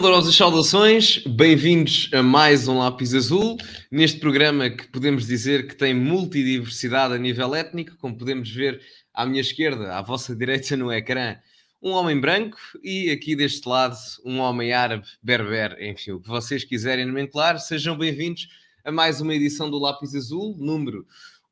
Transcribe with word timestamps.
Calorosas 0.00 0.36
saudações, 0.36 1.18
bem-vindos 1.26 2.08
a 2.14 2.22
mais 2.22 2.68
um 2.68 2.78
Lápis 2.78 3.14
Azul, 3.14 3.56
neste 3.90 4.20
programa 4.20 4.70
que 4.70 4.86
podemos 4.86 5.26
dizer 5.26 5.66
que 5.66 5.74
tem 5.74 5.92
multidiversidade 5.92 7.14
a 7.14 7.18
nível 7.18 7.52
étnico, 7.52 7.96
como 7.96 8.16
podemos 8.16 8.48
ver 8.48 8.80
à 9.12 9.26
minha 9.26 9.40
esquerda, 9.40 9.96
à 9.96 10.00
vossa 10.00 10.36
direita 10.38 10.76
no 10.76 10.92
ecrã, 10.92 11.36
um 11.82 11.90
homem 11.90 12.18
branco 12.20 12.56
e 12.80 13.10
aqui 13.10 13.34
deste 13.34 13.68
lado 13.68 13.96
um 14.24 14.38
homem 14.38 14.72
árabe, 14.72 15.04
berber, 15.20 15.76
enfim, 15.82 16.12
o 16.12 16.20
que 16.20 16.28
vocês 16.28 16.62
quiserem 16.62 17.04
nomenclar, 17.04 17.58
sejam 17.58 17.98
bem-vindos 17.98 18.46
a 18.84 18.92
mais 18.92 19.20
uma 19.20 19.34
edição 19.34 19.68
do 19.68 19.80
Lápis 19.80 20.14
Azul, 20.14 20.54
número 20.60 21.04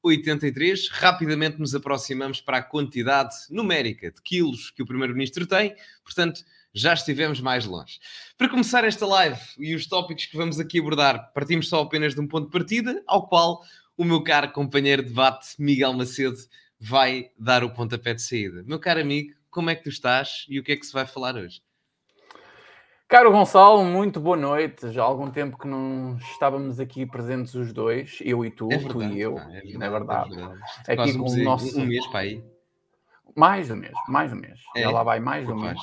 83. 0.04 0.88
Rapidamente 0.90 1.58
nos 1.58 1.74
aproximamos 1.74 2.40
para 2.40 2.58
a 2.58 2.62
quantidade 2.62 3.34
numérica 3.50 4.12
de 4.12 4.22
quilos 4.22 4.70
que 4.70 4.84
o 4.84 4.86
Primeiro-Ministro 4.86 5.48
tem, 5.48 5.74
portanto 6.04 6.44
já 6.76 6.92
estivemos 6.92 7.40
mais 7.40 7.64
longe. 7.64 7.98
Para 8.36 8.50
começar 8.50 8.84
esta 8.84 9.06
live 9.06 9.40
e 9.58 9.74
os 9.74 9.86
tópicos 9.86 10.26
que 10.26 10.36
vamos 10.36 10.60
aqui 10.60 10.78
abordar, 10.78 11.32
partimos 11.32 11.70
só 11.70 11.80
apenas 11.80 12.14
de 12.14 12.20
um 12.20 12.28
ponto 12.28 12.44
de 12.46 12.52
partida, 12.52 13.02
ao 13.06 13.26
qual 13.26 13.62
o 13.96 14.04
meu 14.04 14.22
caro 14.22 14.52
companheiro 14.52 15.02
de 15.02 15.08
debate, 15.08 15.54
Miguel 15.58 15.94
Macedo, 15.94 16.36
vai 16.78 17.30
dar 17.38 17.64
o 17.64 17.70
pontapé 17.70 18.12
de 18.12 18.20
saída. 18.20 18.62
Meu 18.66 18.78
caro 18.78 19.00
amigo, 19.00 19.34
como 19.50 19.70
é 19.70 19.74
que 19.74 19.84
tu 19.84 19.88
estás 19.88 20.44
e 20.50 20.60
o 20.60 20.62
que 20.62 20.72
é 20.72 20.76
que 20.76 20.84
se 20.84 20.92
vai 20.92 21.06
falar 21.06 21.34
hoje? 21.34 21.62
Caro 23.08 23.32
Gonçalo, 23.32 23.82
muito 23.82 24.20
boa 24.20 24.36
noite. 24.36 24.92
Já 24.92 25.02
há 25.02 25.06
algum 25.06 25.30
tempo 25.30 25.56
que 25.56 25.66
não 25.66 26.18
estávamos 26.18 26.78
aqui 26.78 27.06
presentes 27.06 27.54
os 27.54 27.72
dois, 27.72 28.18
eu 28.20 28.44
e 28.44 28.50
tu, 28.50 28.70
é 28.70 28.76
verdade, 28.76 28.92
tu 28.92 29.02
e 29.02 29.20
eu. 29.20 29.38
É 29.38 29.44
verdade. 29.44 29.74
É 29.74 29.88
verdade. 29.88 30.32
É 30.32 30.36
verdade. 30.36 30.60
Aqui 30.88 31.16
com 31.16 31.30
o 31.30 31.36
nosso... 31.42 31.80
um 31.80 31.86
mês 31.86 32.06
para 32.08 32.20
aí. 32.20 32.44
Mais 33.34 33.70
um 33.70 33.76
mês, 33.76 33.94
mais 34.08 34.30
um 34.30 34.36
mês. 34.36 34.60
É. 34.76 34.82
Já 34.82 34.90
lá 34.90 35.02
vai 35.02 35.20
mais 35.20 35.48
um 35.48 35.54
mês 35.54 35.80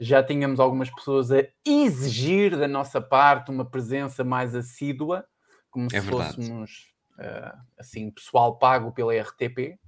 já 0.00 0.22
tínhamos 0.22 0.58
algumas 0.58 0.88
pessoas 0.88 1.30
a 1.30 1.44
exigir 1.64 2.56
da 2.56 2.66
nossa 2.66 3.00
parte 3.00 3.50
uma 3.50 3.66
presença 3.66 4.24
mais 4.24 4.54
assídua, 4.54 5.26
como 5.70 5.86
é 5.86 6.00
se 6.00 6.00
verdade. 6.00 6.36
fôssemos 6.36 6.90
uh, 7.18 7.58
assim, 7.78 8.10
pessoal 8.10 8.58
pago 8.58 8.92
pela 8.92 9.12
RTP. 9.12 9.78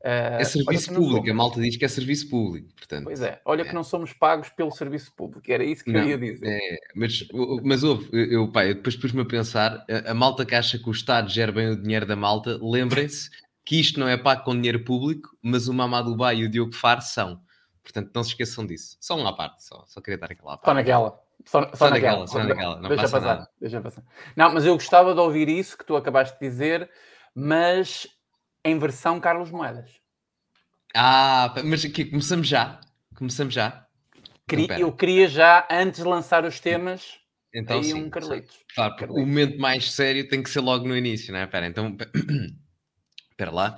Uh, 0.00 0.08
eh, 0.08 0.38
é 0.40 0.44
serviço 0.44 0.92
público, 0.92 1.30
a 1.30 1.34
malta 1.34 1.60
diz 1.60 1.76
que 1.76 1.84
é 1.84 1.88
serviço 1.88 2.28
público, 2.28 2.74
portanto. 2.74 3.04
Pois 3.04 3.20
é, 3.20 3.40
olha 3.44 3.62
é. 3.62 3.64
que 3.64 3.74
não 3.74 3.84
somos 3.84 4.12
pagos 4.12 4.48
pelo 4.48 4.72
serviço 4.72 5.14
público, 5.14 5.52
era 5.52 5.62
isso 5.62 5.84
que 5.84 5.92
não, 5.92 6.00
eu 6.00 6.08
ia 6.08 6.18
dizer. 6.18 6.44
É, 6.44 6.78
mas, 6.96 7.24
mas 7.62 7.84
houve, 7.84 8.08
eu, 8.10 8.50
pai, 8.50 8.70
eu 8.70 8.74
depois 8.74 8.96
pus-me 8.96 9.20
a 9.20 9.24
pensar, 9.24 9.84
a, 9.88 10.10
a, 10.10 10.14
malta 10.14 10.44
que 10.44 10.56
acha 10.56 10.76
que 10.76 10.88
o 10.88 10.92
Estado 10.92 11.30
gera 11.30 11.52
bem 11.52 11.68
o 11.68 11.80
dinheiro 11.80 12.04
da 12.06 12.16
malta, 12.16 12.58
lembrem-se 12.60 13.30
que 13.64 13.78
isto 13.78 14.00
não 14.00 14.08
é 14.08 14.16
pago 14.16 14.42
com 14.42 14.56
dinheiro 14.56 14.82
público, 14.82 15.28
mas 15.40 15.68
o 15.68 15.74
Mamadou 15.74 16.16
Ba 16.16 16.34
e 16.34 16.44
o 16.44 16.48
Diogo 16.48 16.74
Faro 16.74 17.02
são. 17.02 17.40
Portanto, 17.82 18.10
não 18.14 18.22
se 18.22 18.30
esqueçam 18.30 18.64
disso. 18.64 18.96
Só 19.00 19.16
uma 19.16 19.36
parte, 19.36 19.64
só, 19.64 19.84
só 19.86 20.00
queria 20.00 20.18
dar 20.18 20.30
aquela 20.30 20.56
parte. 20.56 20.64
Só 20.64 20.74
naquela. 20.74 21.22
Só, 21.44 21.62
só, 21.62 21.76
só 21.76 21.90
naquela, 21.90 22.20
naquela, 22.20 22.26
só 22.26 22.44
naquela. 22.44 22.80
Não 22.80 22.88
deixa 22.88 23.02
passa 23.02 23.20
passar, 23.20 23.34
nada. 23.34 23.50
Deixa 23.60 23.80
passar. 23.80 24.04
Não, 24.36 24.54
mas 24.54 24.64
eu 24.64 24.74
gostava 24.74 25.14
de 25.14 25.20
ouvir 25.20 25.48
isso 25.48 25.76
que 25.76 25.84
tu 25.84 25.96
acabaste 25.96 26.38
de 26.38 26.48
dizer, 26.48 26.88
mas 27.34 28.06
em 28.64 28.78
versão 28.78 29.18
Carlos 29.18 29.50
Moedas. 29.50 30.00
Ah, 30.94 31.54
mas 31.64 31.84
aqui 31.84 32.04
começamos 32.04 32.46
já. 32.46 32.80
Começamos 33.16 33.54
já. 33.54 33.86
Queria, 34.46 34.78
eu 34.78 34.92
queria 34.92 35.28
já, 35.28 35.66
antes 35.70 36.02
de 36.02 36.08
lançar 36.08 36.44
os 36.44 36.60
temas, 36.60 37.18
então, 37.54 37.78
aí 37.78 37.84
sim, 37.84 37.94
um 37.94 38.10
Carlitos. 38.10 38.56
Claro, 38.74 38.96
Carlitos. 38.96 39.22
o 39.22 39.26
momento 39.26 39.58
mais 39.58 39.92
sério 39.92 40.28
tem 40.28 40.42
que 40.42 40.50
ser 40.50 40.60
logo 40.60 40.86
no 40.86 40.96
início, 40.96 41.32
não 41.32 41.40
é? 41.40 41.44
Espera, 41.44 41.66
então... 41.66 41.96
Espera 43.30 43.50
lá. 43.50 43.76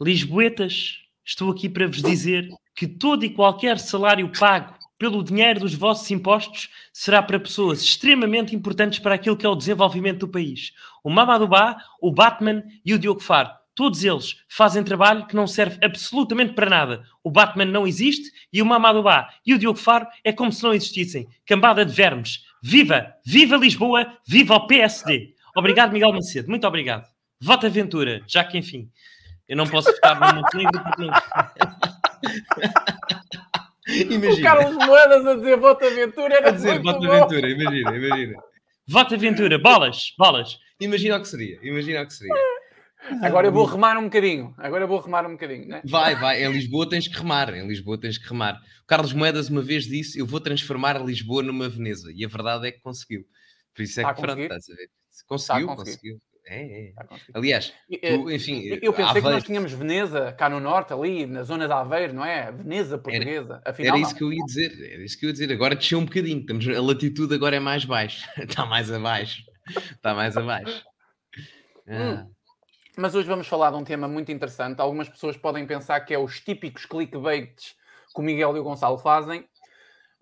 Lisboetas, 0.00 1.01
estou 1.32 1.50
aqui 1.50 1.68
para 1.68 1.86
vos 1.86 2.02
dizer 2.02 2.48
que 2.74 2.86
todo 2.86 3.24
e 3.24 3.30
qualquer 3.30 3.78
salário 3.78 4.30
pago 4.38 4.74
pelo 4.98 5.24
dinheiro 5.24 5.60
dos 5.60 5.74
vossos 5.74 6.08
impostos 6.10 6.68
será 6.92 7.22
para 7.22 7.40
pessoas 7.40 7.82
extremamente 7.82 8.54
importantes 8.54 8.98
para 8.98 9.14
aquilo 9.14 9.36
que 9.36 9.44
é 9.44 9.48
o 9.48 9.54
desenvolvimento 9.54 10.20
do 10.20 10.28
país. 10.28 10.72
O 11.02 11.10
Mamadou 11.10 11.48
Ba, 11.48 11.76
o 12.00 12.12
Batman 12.12 12.62
e 12.84 12.94
o 12.94 12.98
Diogo 12.98 13.20
Faro. 13.20 13.50
Todos 13.74 14.04
eles 14.04 14.36
fazem 14.46 14.84
trabalho 14.84 15.26
que 15.26 15.34
não 15.34 15.46
serve 15.46 15.78
absolutamente 15.82 16.52
para 16.52 16.68
nada. 16.68 17.02
O 17.24 17.30
Batman 17.30 17.64
não 17.64 17.86
existe 17.86 18.30
e 18.52 18.60
o 18.60 18.66
Mamadou 18.66 19.02
Ba 19.02 19.28
e 19.44 19.54
o 19.54 19.58
Diogo 19.58 19.78
Faro 19.78 20.06
é 20.22 20.32
como 20.32 20.52
se 20.52 20.62
não 20.62 20.74
existissem. 20.74 21.26
Cambada 21.46 21.84
de 21.84 21.92
vermes. 21.92 22.44
Viva! 22.62 23.14
Viva 23.24 23.56
Lisboa! 23.56 24.18
Viva 24.28 24.54
o 24.54 24.66
PSD! 24.66 25.34
Obrigado, 25.56 25.92
Miguel 25.92 26.12
Macedo. 26.12 26.48
Muito 26.48 26.66
obrigado. 26.66 27.06
Vota 27.40 27.66
Aventura, 27.66 28.22
já 28.28 28.44
que 28.44 28.58
enfim. 28.58 28.90
Eu 29.48 29.56
não 29.56 29.66
posso 29.66 29.90
votar 29.90 30.18
no 30.18 30.40
Montenegro 30.40 30.82
porque 30.82 31.02
não. 31.02 31.12
imagina. 34.16 34.32
O 34.32 34.42
Carlos 34.42 34.86
Moedas 34.86 35.26
a 35.26 35.34
dizer 35.34 35.56
Vota 35.58 35.86
Aventura 35.86 36.34
era 36.34 36.48
a 36.48 36.52
dizer 36.52 36.82
Vota 36.82 37.06
Aventura, 37.06 37.50
imagina, 37.50 37.96
imagina. 37.96 38.42
Vota 38.88 39.14
Aventura, 39.14 39.58
bolas, 39.58 40.12
bolas. 40.18 40.58
Imagina 40.80 41.16
o 41.16 41.20
que 41.20 41.28
seria, 41.28 41.58
imagina 41.62 42.02
o 42.02 42.06
que 42.06 42.14
seria. 42.14 42.34
Agora 43.20 43.48
eu 43.48 43.52
vou 43.52 43.64
remar 43.64 43.98
um 43.98 44.04
bocadinho. 44.04 44.54
Agora 44.56 44.84
eu 44.84 44.88
vou 44.88 45.00
remar 45.00 45.26
um 45.26 45.32
bocadinho, 45.32 45.66
né? 45.66 45.82
Vai, 45.84 46.14
vai. 46.14 46.44
Em 46.44 46.52
Lisboa 46.52 46.88
tens 46.88 47.08
que 47.08 47.16
remar. 47.16 47.52
Em 47.52 47.66
Lisboa 47.66 47.98
tens 47.98 48.16
que 48.16 48.28
remar. 48.28 48.54
O 48.54 48.86
Carlos 48.86 49.12
Moedas 49.12 49.48
uma 49.48 49.60
vez 49.60 49.84
disse: 49.84 50.18
Eu 50.18 50.26
vou 50.26 50.40
transformar 50.40 51.04
Lisboa 51.04 51.42
numa 51.42 51.68
Veneza. 51.68 52.12
E 52.14 52.24
a 52.24 52.28
verdade 52.28 52.68
é 52.68 52.72
que 52.72 52.80
conseguiu. 52.80 53.24
Por 53.74 53.82
isso 53.82 54.00
é 54.00 54.04
que, 54.04 54.20
pronto, 54.20 54.40
estás 54.40 54.64
a 54.70 54.74
ver? 54.74 54.88
Conseguiu, 55.26 55.66
conseguiu. 55.66 56.20
É, 56.46 56.88
é. 56.88 56.92
Aliás, 57.34 57.72
tu, 57.88 58.30
enfim. 58.30 58.64
Eu 58.82 58.92
pensei 58.92 59.04
Aveiro... 59.04 59.26
que 59.26 59.32
nós 59.32 59.44
tínhamos 59.44 59.72
Veneza 59.72 60.32
cá 60.32 60.48
no 60.48 60.58
norte, 60.58 60.92
ali 60.92 61.24
na 61.24 61.44
zona 61.44 61.66
de 61.66 61.72
Aveiro, 61.72 62.12
não 62.12 62.24
é? 62.24 62.50
Veneza 62.50 62.98
portuguesa. 62.98 63.60
Era, 63.64 63.70
Afinal, 63.70 63.94
era 63.94 64.02
isso 64.02 64.10
não. 64.10 64.18
que 64.18 64.24
eu 64.24 64.32
ia 64.32 64.44
dizer. 64.44 64.92
Era 64.92 65.04
isso 65.04 65.18
que 65.18 65.24
eu 65.24 65.28
ia 65.28 65.32
dizer. 65.32 65.52
Agora 65.52 65.76
desceu 65.76 65.98
um 65.98 66.04
bocadinho. 66.04 66.40
Estamos, 66.40 66.68
a 66.68 66.82
latitude 66.82 67.34
agora 67.34 67.56
é 67.56 67.60
mais 67.60 67.84
baixa. 67.84 68.28
Está 68.42 68.66
mais 68.66 68.90
abaixo. 68.90 69.42
Está 69.68 70.14
mais 70.14 70.36
abaixo. 70.36 70.84
Ah. 71.88 72.24
Hum. 72.26 72.30
Mas 72.96 73.14
hoje 73.14 73.26
vamos 73.26 73.46
falar 73.46 73.70
de 73.70 73.76
um 73.76 73.84
tema 73.84 74.06
muito 74.06 74.30
interessante. 74.30 74.80
Algumas 74.80 75.08
pessoas 75.08 75.36
podem 75.36 75.66
pensar 75.66 76.00
que 76.00 76.12
é 76.12 76.18
os 76.18 76.40
típicos 76.40 76.84
clickbaits 76.84 77.74
que 78.14 78.20
o 78.20 78.22
Miguel 78.22 78.54
e 78.56 78.60
o 78.60 78.64
Gonçalo 78.64 78.98
fazem, 78.98 79.46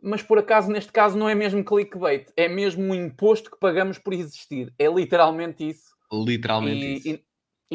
mas 0.01 0.23
por 0.23 0.39
acaso 0.39 0.71
neste 0.71 0.93
caso 0.93 1.19
não 1.19 1.29
é 1.29 1.35
mesmo 1.35 1.65
clickbait, 1.65 2.31
é 2.37 2.49
mesmo 2.49 2.85
um 2.85 2.95
imposto 2.95 3.51
que 3.51 3.59
pagamos 3.59 3.99
por 3.99 4.13
existir. 4.15 4.73
É 4.79 4.87
literalmente 4.87 5.69
isso 5.69 5.91
Literalmente 6.12 6.84
e, 6.84 6.97
isso. 6.97 7.09
E, 7.09 7.25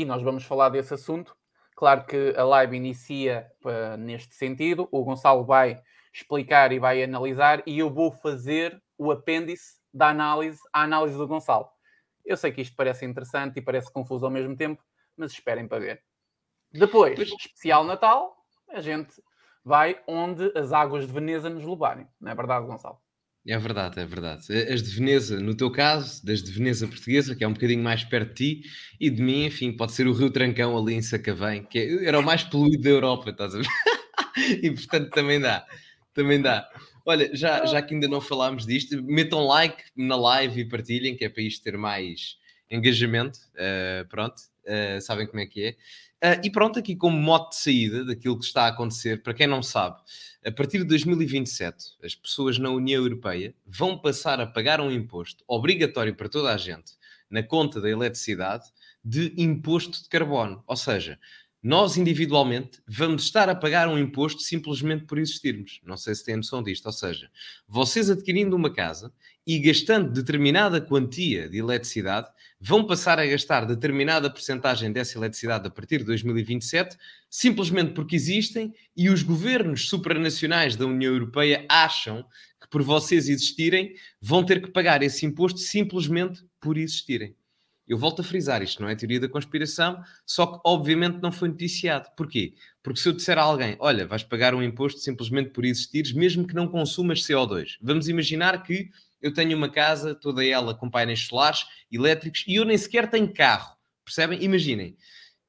e, 0.01 0.06
nós 0.06 0.22
vamos 0.22 0.44
falar 0.44 0.69
desse 0.69 0.94
assunto. 0.94 1.35
Claro 1.75 2.06
que 2.06 2.34
a 2.38 2.44
live 2.44 2.75
inicia 2.75 3.50
uh, 3.63 3.97
neste 3.97 4.34
sentido. 4.35 4.88
O 4.91 5.03
Gonçalo 5.03 5.44
vai 5.46 5.81
explicar 6.13 6.72
e 6.72 6.79
vai 6.79 7.03
analisar 7.03 7.62
e 7.66 7.79
eu 7.79 7.90
vou 7.90 8.12
fazer 8.12 8.81
o 8.97 9.12
apêndice 9.12 9.75
da 9.94 10.09
análise, 10.09 10.59
a 10.72 10.84
análise 10.84 11.18
do 11.18 11.28
Gonçalo. 11.28 11.68
Eu 12.23 12.38
sei 12.38 12.51
que 12.51 12.62
isto 12.62 12.75
parece 12.75 13.06
interessante 13.06 13.57
e 13.57 13.62
parece 13.62 13.91
confuso 13.91 14.25
ao 14.25 14.31
mesmo 14.31 14.56
tempo, 14.56 14.81
mas 15.16 15.31
esperem 15.31 15.67
para 15.67 15.79
ver. 15.79 16.03
Depois, 16.72 17.19
especial 17.19 17.84
Natal, 17.84 18.35
a 18.69 18.81
gente 18.81 19.22
vai 19.63 20.02
onde 20.07 20.52
as 20.57 20.72
águas 20.72 21.06
de 21.06 21.12
Veneza 21.12 21.50
nos 21.50 21.66
levarem. 21.66 22.07
Não 22.19 22.31
é 22.31 22.35
verdade, 22.35 22.66
Gonçalo? 22.66 23.00
É 23.48 23.58
verdade, 23.60 24.00
é 24.00 24.06
verdade. 24.06 24.48
As 24.52 24.82
de 24.82 24.90
Veneza, 24.90 25.40
no 25.40 25.54
teu 25.56 25.70
caso, 25.70 26.26
das 26.26 26.42
de 26.42 26.52
Veneza 26.52 26.88
portuguesa, 26.88 27.36
que 27.36 27.44
é 27.44 27.48
um 27.48 27.54
bocadinho 27.54 27.84
mais 27.84 28.04
perto 28.04 28.30
de 28.34 28.62
ti, 28.62 28.70
e 29.00 29.08
de 29.08 29.22
mim, 29.22 29.46
enfim, 29.46 29.72
pode 29.72 29.92
ser 29.92 30.08
o 30.08 30.14
Rio 30.14 30.32
Trancão 30.32 30.76
ali 30.76 30.96
em 30.96 31.02
Sacavém, 31.02 31.64
que 31.64 31.78
é, 31.78 32.06
era 32.08 32.20
o 32.20 32.24
mais 32.24 32.44
poluído 32.44 32.82
da 32.82 32.90
Europa, 32.90 33.30
estás 33.30 33.53
a 33.53 33.59
ver? 33.59 33.68
e 34.64 34.72
portanto 34.72 35.12
também 35.12 35.40
dá, 35.40 35.64
também 36.14 36.42
dá. 36.42 36.68
Olha, 37.06 37.30
já, 37.36 37.64
já 37.68 37.84
que 37.84 37.94
ainda 37.94 38.08
não 38.08 38.20
falámos 38.20 38.66
disto, 38.66 39.02
metam 39.03 39.46
like 39.46 39.84
na 39.96 40.16
live 40.16 40.62
e 40.62 40.66
partilhem, 40.68 41.16
que 41.16 41.26
é 41.26 41.30
para 41.30 41.44
isto 41.44 41.64
ter 41.64 41.78
mais 41.78 42.38
engajamento. 42.70 43.38
Uh, 43.53 44.08
pronto, 44.09 44.41
uh, 44.66 45.00
sabem 45.02 45.28
como 45.28 45.40
é 45.40 45.46
que 45.46 45.64
é. 45.66 45.76
Uh, 46.23 46.40
e 46.44 46.50
pronto, 46.50 46.79
aqui 46.79 46.96
como 46.96 47.17
mote 47.17 47.50
de 47.50 47.62
saída 47.62 48.06
daquilo 48.06 48.40
que 48.40 48.46
está 48.46 48.64
a 48.64 48.67
acontecer, 48.67 49.22
para 49.22 49.34
quem 49.34 49.47
não 49.47 49.62
sabe, 49.62 50.02
a 50.46 50.52
partir 50.52 50.79
de 50.79 50.85
2027, 50.85 51.97
as 52.03 52.16
pessoas 52.16 52.58
na 52.58 52.70
União 52.70 53.03
Europeia 53.03 53.53
vão 53.66 53.97
passar 53.97 54.40
a 54.40 54.47
pagar 54.47 54.79
um 54.79 54.91
imposto 54.91 55.44
obrigatório 55.47 56.16
para 56.16 56.29
toda 56.29 56.53
a 56.53 56.58
gente 56.58 56.94
na 57.29 57.44
conta 57.44 57.82
da 57.82 57.90
eletricidade 57.90 58.66
de 59.03 59.34
imposto 59.38 60.02
de 60.02 60.09
carbono. 60.09 60.64
Ou 60.66 60.76
seja, 60.76 61.20
nós 61.66 61.97
individualmente 61.97 62.79
vamos 62.88 63.23
estar 63.23 63.50
a 63.50 63.56
pagar 63.56 63.88
um 63.88 63.97
imposto 63.97 64.44
simplesmente 64.44 65.06
por 65.06 65.17
existirmos. 65.17 65.82
Não 65.84 65.97
sei 65.97 66.14
se 66.14 66.23
têm 66.23 66.35
noção 66.35 66.62
disto. 66.62 66.85
Ou 66.85 66.91
seja, 66.91 67.28
vocês 67.67 68.08
adquirindo 68.08 68.56
uma 68.56 68.72
casa 68.72 69.12
e 69.47 69.58
gastando 69.58 70.12
determinada 70.12 70.79
quantia 70.79 71.50
de 71.50 71.58
eletricidade, 71.58 72.29
vão 72.62 72.85
passar 72.85 73.17
a 73.17 73.26
gastar 73.26 73.66
determinada 73.66 74.29
porcentagem 74.29 74.91
dessa 74.91 75.17
eletricidade 75.17 75.67
a 75.67 75.72
partir 75.72 75.97
de 75.97 76.03
2027, 76.03 76.96
simplesmente 77.32 77.94
porque 77.94 78.16
existem 78.16 78.72
e 78.96 79.09
os 79.09 79.23
governos 79.23 79.90
supranacionais 79.90 80.76
da 80.76 80.85
União 80.85 81.14
Europeia 81.14 81.66
acham 81.67 82.23
que 82.62 82.70
por 82.70 82.84
vocês 82.84 83.28
existirem 83.28 83.96
vão 84.22 84.46
ter 84.46 84.62
que 84.62 84.70
pagar 84.70 85.02
esse 85.02 85.26
imposto 85.26 85.58
simplesmente 85.58 86.46
por 86.62 86.78
existirem. 86.78 87.35
Eu 87.87 87.97
volto 87.97 88.22
a 88.22 88.23
frisar, 88.23 88.64
isto 88.64 88.82
não 88.82 88.90
é 88.90 88.96
teoria 88.96 89.20
da 89.20 89.29
conspiração, 89.29 90.02
só 90.26 90.47
que 90.47 90.59
obviamente 90.66 91.20
não 91.22 91.32
foi 91.32 91.49
noticiado. 91.49 92.09
Porquê? 92.17 92.55
Porque 92.82 92.99
se 92.99 93.08
eu 93.08 93.14
disser 93.14 93.37
a 93.37 93.43
alguém, 93.43 93.76
olha, 93.79 94.08
vais 94.08 94.23
pagar 94.23 94.55
um 94.55 94.64
imposto 94.64 94.99
simplesmente 94.99 95.52
por 95.52 95.64
existires, 95.64 96.11
mesmo 96.11 96.47
que 96.47 96.55
não 96.55 96.67
consumas 96.67 97.22
CO2. 97.22 97.78
Vamos 97.82 98.08
imaginar 98.08 98.64
que 98.64 98.90
eu 99.22 99.34
tenho 99.34 99.55
uma 99.55 99.70
casa, 99.70 100.16
toda 100.16 100.43
ela 100.43 100.73
com 100.73 100.90
painéis 100.90 101.22
solares, 101.22 101.66
elétricos, 101.91 102.43
e 102.47 102.55
eu 102.55 102.66
nem 102.66 102.78
sequer 102.78 103.09
tenho 103.09 103.32
carro. 103.32 103.76
Percebem? 104.03 104.43
Imaginem. 104.43 104.96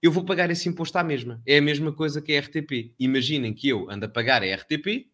Eu 0.02 0.12
vou 0.12 0.24
pagar 0.24 0.50
esse 0.50 0.68
imposto 0.68 0.96
à 0.98 1.02
mesma. 1.02 1.42
É 1.46 1.58
a 1.58 1.62
mesma 1.62 1.92
coisa 1.92 2.20
que 2.20 2.36
a 2.36 2.40
RTP. 2.40 2.94
Imaginem 2.98 3.52
que 3.54 3.68
eu 3.68 3.90
ando 3.90 4.04
a 4.04 4.08
pagar 4.08 4.42
a 4.42 4.54
RTP, 4.54 5.10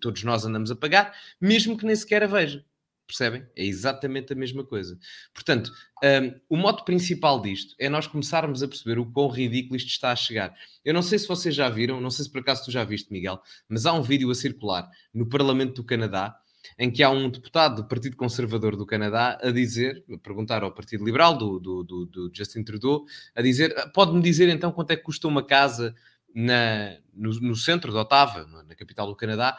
todos 0.00 0.24
nós 0.24 0.44
andamos 0.44 0.70
a 0.70 0.76
pagar, 0.76 1.14
mesmo 1.40 1.76
que 1.76 1.84
nem 1.84 1.94
sequer 1.94 2.22
a 2.22 2.26
veja. 2.26 2.64
Percebem? 3.06 3.46
É 3.54 3.64
exatamente 3.64 4.32
a 4.32 4.36
mesma 4.36 4.64
coisa. 4.64 4.98
Portanto, 5.34 5.70
um, 6.02 6.40
o 6.48 6.56
modo 6.56 6.84
principal 6.84 7.40
disto 7.42 7.74
é 7.78 7.88
nós 7.88 8.06
começarmos 8.06 8.62
a 8.62 8.68
perceber 8.68 8.98
o 8.98 9.06
quão 9.06 9.28
ridículo 9.28 9.76
isto 9.76 9.88
está 9.88 10.12
a 10.12 10.16
chegar. 10.16 10.54
Eu 10.84 10.94
não 10.94 11.02
sei 11.02 11.18
se 11.18 11.28
vocês 11.28 11.54
já 11.54 11.68
viram, 11.68 12.00
não 12.00 12.10
sei 12.10 12.24
se 12.24 12.30
por 12.30 12.40
acaso 12.40 12.64
tu 12.64 12.70
já 12.70 12.84
viste, 12.84 13.12
Miguel, 13.12 13.40
mas 13.68 13.86
há 13.86 13.92
um 13.92 14.02
vídeo 14.02 14.30
a 14.30 14.34
circular 14.34 14.88
no 15.12 15.28
Parlamento 15.28 15.74
do 15.74 15.84
Canadá 15.84 16.36
em 16.78 16.90
que 16.90 17.02
há 17.02 17.10
um 17.10 17.28
deputado 17.28 17.82
do 17.82 17.88
Partido 17.88 18.16
Conservador 18.16 18.76
do 18.76 18.86
Canadá 18.86 19.38
a 19.42 19.50
dizer, 19.50 20.04
a 20.12 20.18
perguntar 20.18 20.62
ao 20.62 20.72
Partido 20.72 21.04
Liberal 21.04 21.36
do, 21.36 21.58
do, 21.58 21.82
do, 21.82 22.06
do 22.06 22.30
Justin 22.32 22.62
Trudeau, 22.62 23.04
a 23.34 23.42
dizer: 23.42 23.74
pode-me 23.92 24.22
dizer 24.22 24.48
então 24.48 24.72
quanto 24.72 24.92
é 24.92 24.96
que 24.96 25.02
custa 25.02 25.28
uma 25.28 25.44
casa 25.44 25.94
na, 26.34 26.96
no, 27.12 27.30
no 27.40 27.56
centro 27.56 27.92
de 27.92 27.98
Ottawa, 27.98 28.46
na 28.66 28.74
capital 28.74 29.06
do 29.06 29.16
Canadá, 29.16 29.58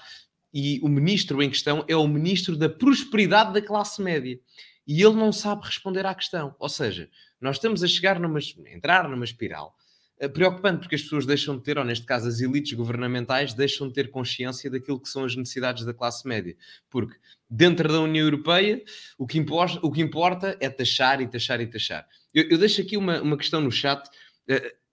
e 0.53 0.79
o 0.83 0.87
ministro 0.87 1.41
em 1.41 1.49
questão 1.49 1.83
é 1.87 1.95
o 1.95 2.07
ministro 2.07 2.55
da 2.55 2.69
prosperidade 2.69 3.53
da 3.53 3.61
classe 3.61 4.01
média. 4.01 4.39
E 4.85 5.01
ele 5.01 5.15
não 5.15 5.31
sabe 5.31 5.65
responder 5.65 6.05
à 6.05 6.13
questão. 6.13 6.55
Ou 6.59 6.69
seja, 6.69 7.09
nós 7.41 7.55
estamos 7.55 7.83
a 7.83 7.87
chegar 7.87 8.19
numa, 8.19 8.39
entrar 8.67 9.09
numa 9.09 9.25
espiral 9.25 9.75
uh, 10.21 10.29
preocupante, 10.29 10.81
porque 10.81 10.95
as 10.95 11.01
pessoas 11.01 11.25
deixam 11.25 11.57
de 11.57 11.63
ter, 11.63 11.77
ou 11.77 11.83
neste 11.83 12.05
caso 12.05 12.27
as 12.27 12.39
elites 12.39 12.73
governamentais, 12.73 13.53
deixam 13.53 13.87
de 13.87 13.93
ter 13.93 14.11
consciência 14.11 14.69
daquilo 14.69 14.99
que 14.99 15.09
são 15.09 15.25
as 15.25 15.35
necessidades 15.35 15.85
da 15.85 15.93
classe 15.93 16.27
média. 16.27 16.55
Porque 16.89 17.15
dentro 17.49 17.91
da 17.91 18.01
União 18.01 18.25
Europeia, 18.25 18.83
o 19.17 19.25
que 19.25 19.39
importa, 19.39 19.79
o 19.81 19.91
que 19.91 20.01
importa 20.01 20.55
é 20.59 20.69
taxar 20.69 21.19
e 21.21 21.27
taxar 21.27 21.61
e 21.61 21.67
taxar. 21.67 22.05
Eu, 22.33 22.49
eu 22.49 22.57
deixo 22.59 22.81
aqui 22.81 22.95
uma, 22.95 23.21
uma 23.21 23.37
questão 23.37 23.61
no 23.61 23.71
chat. 23.71 24.07
Uh, 24.49 24.83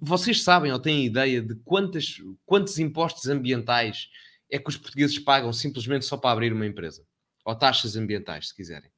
vocês 0.00 0.42
sabem 0.42 0.70
ou 0.72 0.78
têm 0.78 1.06
ideia 1.06 1.40
de 1.40 1.54
quantas, 1.64 2.16
quantos 2.44 2.78
impostos 2.78 3.28
ambientais 3.28 4.08
é 4.54 4.58
que 4.60 4.68
os 4.68 4.76
portugueses 4.76 5.18
pagam 5.18 5.52
simplesmente 5.52 6.04
só 6.04 6.16
para 6.16 6.30
abrir 6.30 6.52
uma 6.52 6.64
empresa. 6.64 7.04
Ou 7.44 7.56
taxas 7.56 7.96
ambientais, 7.96 8.48
se 8.48 8.54
quiserem. 8.54 8.88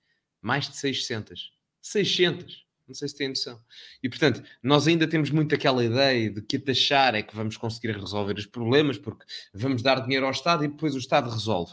Mais 0.43 0.69
de 0.69 0.77
600. 0.77 1.51
600. 1.81 2.67
Não 2.87 2.95
sei 2.95 3.09
se 3.09 3.17
têm 3.17 3.31
noção. 3.31 3.59
E, 4.03 4.09
portanto, 4.09 4.43
nós 4.63 4.87
ainda 4.87 5.09
temos 5.09 5.31
muito 5.31 5.55
aquela 5.55 5.83
ideia 5.83 6.31
de 6.31 6.43
que 6.43 6.57
a 6.57 6.61
taxar 6.61 7.15
é 7.15 7.23
que 7.23 7.35
vamos 7.35 7.57
conseguir 7.57 7.97
resolver 7.99 8.35
os 8.35 8.45
problemas, 8.45 8.99
porque 8.99 9.25
vamos 9.55 9.81
dar 9.81 10.01
dinheiro 10.01 10.27
ao 10.27 10.31
Estado 10.31 10.63
e 10.63 10.69
depois 10.69 10.95
o 10.95 10.99
Estado 10.99 11.31
resolve. 11.31 11.73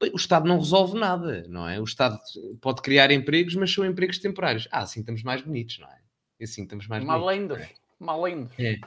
Bem, 0.00 0.10
o 0.12 0.16
Estado 0.16 0.48
não 0.48 0.58
resolve 0.58 0.98
nada, 0.98 1.46
não 1.48 1.68
é? 1.68 1.80
O 1.80 1.84
Estado 1.84 2.18
pode 2.60 2.82
criar 2.82 3.12
empregos, 3.12 3.54
mas 3.54 3.72
são 3.72 3.86
empregos 3.86 4.18
temporários. 4.18 4.66
Ah, 4.72 4.80
assim 4.80 4.98
estamos 4.98 5.22
mais 5.22 5.42
bonitos, 5.42 5.78
não 5.78 5.88
é? 5.88 6.00
E 6.40 6.44
assim 6.44 6.64
estamos 6.64 6.88
mais 6.88 7.04
bonitos. 7.22 7.22
Além 8.06 8.34
malindos. 8.36 8.52
É, 8.58 8.78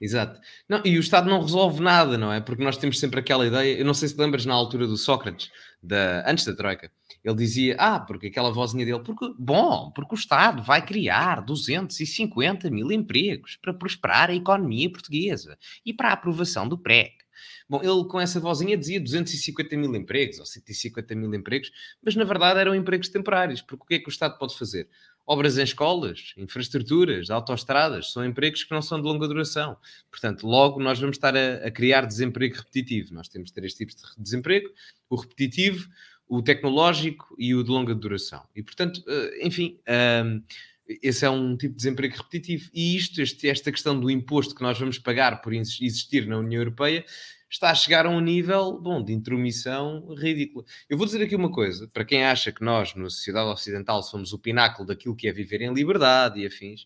exato. 0.00 0.40
Não, 0.68 0.80
e 0.84 0.96
o 0.96 1.00
Estado 1.00 1.28
não 1.28 1.40
resolve 1.40 1.80
nada, 1.82 2.18
não 2.18 2.32
é? 2.32 2.40
Porque 2.40 2.62
nós 2.62 2.76
temos 2.76 2.98
sempre 2.98 3.20
aquela 3.20 3.46
ideia, 3.46 3.78
eu 3.78 3.84
não 3.84 3.94
sei 3.94 4.08
se 4.08 4.18
lembras 4.18 4.44
na 4.44 4.54
altura 4.54 4.86
do 4.86 4.96
Sócrates, 4.96 5.50
da, 5.82 6.28
antes 6.28 6.44
da 6.44 6.54
Troika, 6.54 6.90
ele 7.24 7.36
dizia, 7.36 7.76
ah, 7.78 8.00
porque 8.00 8.26
aquela 8.26 8.52
vozinha 8.52 8.84
dele, 8.84 9.00
porque, 9.00 9.32
bom, 9.38 9.90
porque 9.94 10.14
o 10.14 10.18
Estado 10.18 10.62
vai 10.62 10.84
criar 10.84 11.42
250 11.42 12.70
mil 12.70 12.92
empregos 12.92 13.56
para 13.56 13.72
prosperar 13.72 14.30
a 14.30 14.34
economia 14.34 14.90
portuguesa 14.90 15.58
e 15.84 15.92
para 15.92 16.10
a 16.10 16.12
aprovação 16.12 16.68
do 16.68 16.76
PREC. 16.76 17.24
Bom, 17.68 17.80
ele 17.82 18.08
com 18.08 18.20
essa 18.20 18.38
vozinha 18.38 18.76
dizia 18.76 19.00
250 19.00 19.76
mil 19.76 19.94
empregos 19.94 20.38
ou 20.38 20.44
150 20.44 21.14
mil 21.14 21.32
empregos, 21.34 21.70
mas 22.02 22.14
na 22.14 22.24
verdade 22.24 22.60
eram 22.60 22.74
empregos 22.74 23.08
temporários, 23.08 23.62
porque 23.62 23.82
o 23.82 23.86
que 23.86 23.94
é 23.94 23.98
que 23.98 24.08
o 24.08 24.10
Estado 24.10 24.38
pode 24.38 24.56
fazer? 24.56 24.88
Obras 25.26 25.56
em 25.58 25.62
escolas, 25.62 26.34
infraestruturas, 26.36 27.30
autoestradas, 27.30 28.12
são 28.12 28.24
empregos 28.24 28.64
que 28.64 28.72
não 28.72 28.82
são 28.82 29.00
de 29.00 29.06
longa 29.06 29.26
duração. 29.26 29.76
Portanto, 30.10 30.46
logo 30.46 30.80
nós 30.80 30.98
vamos 30.98 31.16
estar 31.16 31.36
a, 31.36 31.66
a, 31.66 31.70
criar 31.70 32.06
desemprego 32.06 32.56
repetitivo. 32.56 33.14
Nós 33.14 33.28
temos 33.28 33.50
três 33.50 33.74
tipos 33.74 33.94
de 33.94 34.22
desemprego: 34.22 34.68
o 35.08 35.16
repetitivo, 35.16 35.88
o 36.28 36.42
tecnológico 36.42 37.34
e 37.38 37.54
o 37.54 37.62
de 37.62 37.70
longa 37.70 37.94
duração. 37.94 38.42
E, 38.54 38.62
portanto, 38.62 39.02
eh, 39.06 39.46
enfim. 39.46 39.78
Esse 41.02 41.24
é 41.24 41.30
um 41.30 41.56
tipo 41.56 41.72
de 41.72 41.78
desemprego 41.78 42.14
repetitivo. 42.14 42.68
E 42.74 42.94
isto, 42.94 43.18
este, 43.22 43.48
esta 43.48 43.72
questão 43.72 43.98
do 43.98 44.10
imposto 44.10 44.54
que 44.54 44.60
nós 44.60 44.78
vamos 44.78 44.98
pagar 44.98 45.40
por 45.40 45.54
existir 45.54 46.26
na 46.26 46.36
União 46.36 46.60
Europeia, 46.60 47.06
está 47.54 47.70
a 47.70 47.74
chegar 47.74 48.04
a 48.04 48.10
um 48.10 48.20
nível, 48.20 48.80
bom, 48.80 49.02
de 49.02 49.12
intromissão 49.12 50.12
ridícula. 50.16 50.64
Eu 50.88 50.98
vou 50.98 51.06
dizer 51.06 51.22
aqui 51.22 51.36
uma 51.36 51.52
coisa, 51.52 51.88
para 51.88 52.04
quem 52.04 52.24
acha 52.24 52.50
que 52.50 52.64
nós, 52.64 52.94
na 52.96 53.08
sociedade 53.08 53.48
ocidental, 53.48 54.02
somos 54.02 54.32
o 54.32 54.38
pináculo 54.40 54.88
daquilo 54.88 55.14
que 55.14 55.28
é 55.28 55.32
viver 55.32 55.62
em 55.62 55.72
liberdade 55.72 56.40
e 56.40 56.46
afins, 56.46 56.84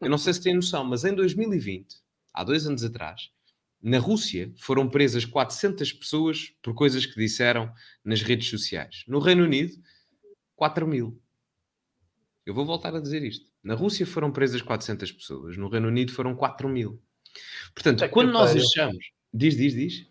eu 0.00 0.08
não 0.08 0.16
sei 0.16 0.32
se 0.32 0.40
têm 0.40 0.54
noção, 0.54 0.82
mas 0.82 1.04
em 1.04 1.14
2020, 1.14 1.96
há 2.32 2.42
dois 2.42 2.66
anos 2.66 2.82
atrás, 2.82 3.30
na 3.82 3.98
Rússia 3.98 4.50
foram 4.56 4.88
presas 4.88 5.26
400 5.26 5.92
pessoas 5.92 6.54
por 6.62 6.74
coisas 6.74 7.04
que 7.04 7.20
disseram 7.20 7.70
nas 8.02 8.22
redes 8.22 8.48
sociais. 8.48 9.04
No 9.06 9.18
Reino 9.18 9.44
Unido, 9.44 9.74
4 10.56 10.86
mil. 10.86 11.20
Eu 12.46 12.54
vou 12.54 12.64
voltar 12.64 12.94
a 12.94 13.00
dizer 13.00 13.22
isto. 13.22 13.50
Na 13.62 13.74
Rússia 13.74 14.06
foram 14.06 14.32
presas 14.32 14.62
400 14.62 15.12
pessoas, 15.12 15.58
no 15.58 15.68
Reino 15.68 15.88
Unido 15.88 16.12
foram 16.12 16.34
4 16.34 16.66
mil. 16.66 16.98
Portanto, 17.74 18.08
quando 18.08 18.32
nós 18.32 18.56
achamos 18.56 19.17
Diz, 19.32 19.56
diz, 19.56 19.74
diz. 19.74 20.06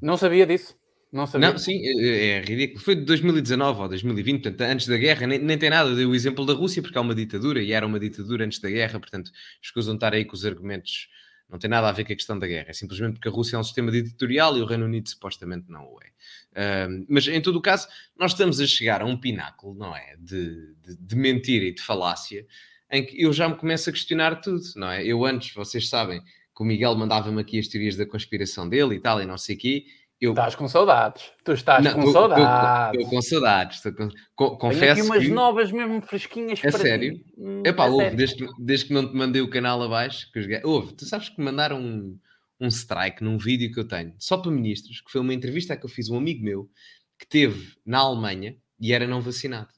Não 0.00 0.16
sabia 0.16 0.46
disso. 0.46 0.76
Não 1.12 1.26
sabia. 1.26 1.50
Não, 1.50 1.58
sim, 1.58 1.80
é, 1.82 2.28
é, 2.28 2.40
ridículo. 2.40 2.80
Foi 2.80 2.94
de 2.94 3.02
2019 3.02 3.80
ou 3.80 3.88
2020, 3.88 4.42
portanto, 4.42 4.60
antes 4.68 4.86
da 4.86 4.96
guerra, 4.96 5.26
nem, 5.26 5.38
nem 5.38 5.56
tem 5.56 5.70
nada. 5.70 5.94
Dei 5.94 6.04
o 6.04 6.14
exemplo 6.14 6.44
da 6.44 6.52
Rússia, 6.52 6.82
porque 6.82 6.98
há 6.98 7.00
uma 7.00 7.14
ditadura 7.14 7.62
e 7.62 7.72
era 7.72 7.86
uma 7.86 7.98
ditadura 7.98 8.44
antes 8.44 8.58
da 8.58 8.68
guerra, 8.68 8.98
portanto, 8.98 9.30
escusam 9.62 9.94
estar 9.94 10.12
aí 10.12 10.24
com 10.24 10.34
os 10.34 10.44
argumentos. 10.44 11.08
Não 11.48 11.60
tem 11.60 11.70
nada 11.70 11.88
a 11.88 11.92
ver 11.92 12.04
com 12.04 12.12
a 12.12 12.16
questão 12.16 12.36
da 12.38 12.46
guerra, 12.46 12.70
é 12.70 12.72
simplesmente 12.72 13.14
porque 13.14 13.28
a 13.28 13.30
Rússia 13.30 13.54
é 13.54 13.58
um 13.58 13.62
sistema 13.62 13.92
ditatorial 13.92 14.58
e 14.58 14.62
o 14.62 14.66
Reino 14.66 14.84
Unido 14.84 15.08
supostamente 15.08 15.70
não 15.70 15.84
o 15.84 15.98
é. 16.02 16.86
Uh, 16.86 17.06
mas 17.08 17.28
em 17.28 17.40
todo 17.40 17.56
o 17.56 17.62
caso, 17.62 17.86
nós 18.18 18.32
estamos 18.32 18.58
a 18.60 18.66
chegar 18.66 19.00
a 19.00 19.04
um 19.04 19.16
pináculo, 19.16 19.72
não 19.74 19.94
é? 19.94 20.16
De, 20.18 20.74
de, 20.82 20.96
de 20.98 21.16
mentira 21.16 21.64
e 21.64 21.72
de 21.72 21.80
falácia, 21.80 22.44
em 22.90 23.06
que 23.06 23.22
eu 23.22 23.32
já 23.32 23.48
me 23.48 23.54
começo 23.54 23.88
a 23.88 23.92
questionar 23.92 24.40
tudo, 24.40 24.60
não 24.74 24.90
é? 24.90 25.04
Eu 25.04 25.24
antes, 25.24 25.54
vocês 25.54 25.88
sabem, 25.88 26.20
que 26.56 26.62
o 26.62 26.64
Miguel 26.64 26.94
mandava-me 26.96 27.40
aqui 27.40 27.58
as 27.58 27.68
teorias 27.68 27.96
da 27.96 28.06
conspiração 28.06 28.66
dele 28.66 28.94
e 28.94 29.00
tal, 29.00 29.20
e 29.20 29.26
não 29.26 29.36
sei 29.36 29.56
o 29.56 29.58
quê. 29.58 29.84
Eu... 30.18 30.30
Estás 30.30 30.54
com 30.54 30.66
saudades. 30.66 31.30
Tu 31.44 31.52
estás 31.52 31.84
não, 31.84 31.92
com 31.92 32.04
tô, 32.04 32.12
saudades. 32.12 32.94
Estou 32.94 33.10
com 33.10 33.22
saudades. 33.22 33.82
Tô 33.82 33.92
com... 33.92 34.08
Co 34.34 34.56
confesso 34.56 34.80
Tenho 34.80 34.92
aqui 34.92 35.02
umas 35.02 35.24
que... 35.24 35.30
novas 35.30 35.70
mesmo 35.70 36.00
fresquinhas 36.00 36.64
é 36.64 36.70
sério? 36.70 37.20
Hum, 37.36 37.62
é 37.66 37.70
pá, 37.70 37.84
ouve, 37.84 38.16
desde, 38.16 38.46
desde 38.58 38.86
que 38.86 38.94
não 38.94 39.06
te 39.06 39.14
mandei 39.14 39.42
o 39.42 39.50
canal 39.50 39.82
abaixo, 39.82 40.32
que 40.32 40.38
os... 40.38 40.46
ouve, 40.64 40.94
tu 40.94 41.04
sabes 41.04 41.28
que 41.28 41.38
me 41.38 41.44
mandaram 41.44 41.78
um, 41.78 42.18
um 42.58 42.68
strike 42.68 43.22
num 43.22 43.36
vídeo 43.36 43.70
que 43.70 43.78
eu 43.78 43.86
tenho, 43.86 44.14
só 44.18 44.38
para 44.38 44.50
ministros, 44.50 45.02
que 45.02 45.12
foi 45.12 45.20
uma 45.20 45.34
entrevista 45.34 45.76
que 45.76 45.84
eu 45.84 45.90
fiz 45.90 46.08
a 46.08 46.14
um 46.14 46.16
amigo 46.16 46.42
meu 46.42 46.70
que 47.18 47.26
teve 47.26 47.74
na 47.84 47.98
Alemanha 47.98 48.56
e 48.80 48.94
era 48.94 49.06
não 49.06 49.20
vacinado. 49.20 49.68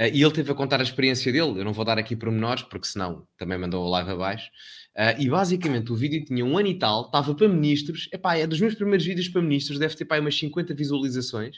Uh, 0.00 0.10
e 0.12 0.22
ele 0.22 0.32
teve 0.32 0.52
a 0.52 0.54
contar 0.54 0.80
a 0.80 0.82
experiência 0.82 1.32
dele. 1.32 1.60
Eu 1.60 1.64
não 1.64 1.72
vou 1.72 1.84
dar 1.84 1.98
aqui 1.98 2.14
pormenores, 2.14 2.62
porque 2.62 2.86
senão 2.86 3.26
também 3.36 3.58
mandou 3.58 3.84
a 3.86 3.90
live 3.90 4.10
abaixo. 4.10 4.48
Uh, 4.96 5.20
e 5.20 5.28
basicamente 5.28 5.90
o 5.92 5.96
vídeo 5.96 6.24
tinha 6.24 6.44
um 6.44 6.56
ano 6.56 6.68
e 6.68 6.78
tal, 6.78 7.06
estava 7.06 7.34
para 7.34 7.48
ministros. 7.48 8.08
Epá, 8.12 8.36
é 8.36 8.46
dos 8.46 8.60
meus 8.60 8.74
primeiros 8.74 9.04
vídeos 9.04 9.28
para 9.28 9.42
ministros, 9.42 9.78
deve 9.78 9.94
ter 9.96 10.04
pá, 10.04 10.18
umas 10.20 10.38
50 10.38 10.74
visualizações. 10.74 11.56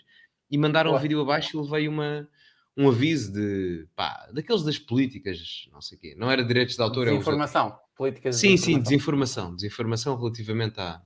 E 0.51 0.57
mandaram 0.59 0.93
o 0.93 0.99
vídeo 0.99 1.21
abaixo 1.21 1.57
e 1.57 1.61
levei 1.63 1.87
uma, 1.87 2.29
um 2.77 2.89
aviso 2.89 3.33
de 3.33 3.87
pá, 3.95 4.29
daqueles 4.33 4.63
das 4.63 4.79
políticas, 4.79 5.69
não 5.73 5.81
sei 5.81 5.99
o 5.99 6.01
quê. 6.01 6.15
Não 6.19 6.31
era 6.31 6.43
direitos 6.43 6.77
de 6.77 6.83
autor, 6.83 7.07
desinformação. 7.07 7.69
É 7.69 7.97
políticas 7.97 8.37
sim, 8.37 8.55
de 8.55 8.61
sim, 8.61 8.81
desinformação. 8.81 9.55
Desinformação 9.55 10.17
relativamente 10.17 10.81
à, 10.81 11.03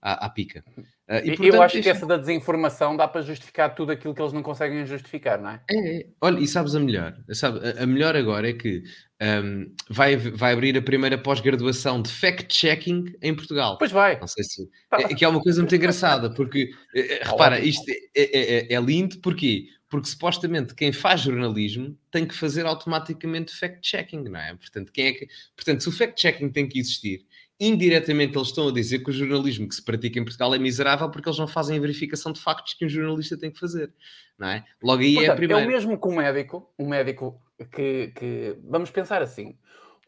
à, 0.00 0.26
à 0.26 0.30
pica. 0.30 0.64
Uh, 0.78 1.16
e, 1.24 1.36
portanto, 1.36 1.54
eu 1.54 1.62
acho 1.62 1.82
que 1.82 1.88
essa 1.88 2.06
da 2.06 2.16
desinformação 2.16 2.96
dá 2.96 3.06
para 3.06 3.22
justificar 3.22 3.74
tudo 3.74 3.92
aquilo 3.92 4.14
que 4.14 4.22
eles 4.22 4.32
não 4.32 4.42
conseguem 4.42 4.86
justificar, 4.86 5.40
não 5.40 5.50
é? 5.50 5.60
É, 5.70 6.00
é. 6.00 6.06
olha, 6.20 6.40
e 6.40 6.46
sabes 6.46 6.74
a 6.74 6.80
melhor? 6.80 7.16
Sabe, 7.32 7.60
a, 7.66 7.82
a 7.82 7.86
melhor 7.86 8.16
agora 8.16 8.48
é 8.48 8.52
que 8.52 8.82
um, 9.20 9.74
vai, 9.88 10.16
vai 10.16 10.52
abrir 10.52 10.76
a 10.78 10.82
primeira 10.82 11.18
pós-graduação 11.18 12.00
de 12.00 12.10
fact-checking 12.10 13.12
em 13.20 13.34
Portugal. 13.34 13.76
Pois 13.78 13.90
vai. 13.90 14.18
Não 14.18 14.26
sei 14.26 14.44
se. 14.44 14.68
Tá. 14.88 15.00
É, 15.00 15.14
que 15.14 15.24
é 15.24 15.28
uma 15.28 15.40
coisa 15.40 15.60
muito 15.60 15.74
engraçada, 15.74 16.32
porque, 16.32 16.70
é, 16.94 17.20
é, 17.20 17.24
repara, 17.24 17.60
isto 17.60 17.84
é, 17.90 18.22
é, 18.22 18.72
é, 18.72 18.74
é 18.74 18.80
lindo, 18.80 19.18
porquê? 19.18 19.66
Porque 19.88 20.08
supostamente 20.08 20.74
quem 20.74 20.92
faz 20.92 21.22
jornalismo 21.22 21.98
tem 22.12 22.24
que 22.24 22.34
fazer 22.34 22.64
automaticamente 22.64 23.52
fact-checking, 23.52 24.22
não 24.22 24.38
é? 24.38 24.54
Portanto, 24.54 24.92
quem 24.92 25.08
é 25.08 25.12
que... 25.12 25.26
Portanto, 25.56 25.82
se 25.82 25.88
o 25.88 25.92
fact-checking 25.92 26.48
tem 26.48 26.68
que 26.68 26.78
existir 26.78 27.26
indiretamente 27.60 28.36
eles 28.36 28.48
estão 28.48 28.68
a 28.68 28.72
dizer 28.72 29.00
que 29.00 29.10
o 29.10 29.12
jornalismo 29.12 29.68
que 29.68 29.74
se 29.74 29.84
pratica 29.84 30.18
em 30.18 30.24
Portugal 30.24 30.54
é 30.54 30.58
miserável 30.58 31.10
porque 31.10 31.28
eles 31.28 31.38
não 31.38 31.46
fazem 31.46 31.76
a 31.76 31.80
verificação 31.80 32.32
de 32.32 32.40
factos 32.40 32.72
que 32.72 32.86
um 32.86 32.88
jornalista 32.88 33.36
tem 33.36 33.50
que 33.50 33.60
fazer, 33.60 33.92
não 34.38 34.48
é? 34.48 34.64
Logo 34.82 35.02
aí 35.02 35.14
Portanto, 35.14 35.28
é 35.28 35.32
a 35.32 35.36
primeira. 35.36 35.62
É 35.62 35.66
o 35.66 35.68
mesmo 35.68 36.00
que 36.00 36.08
um 36.08 36.16
médico, 36.16 36.72
um 36.78 36.88
médico 36.88 37.40
que, 37.70 38.12
que, 38.16 38.56
vamos 38.64 38.90
pensar 38.90 39.20
assim, 39.20 39.58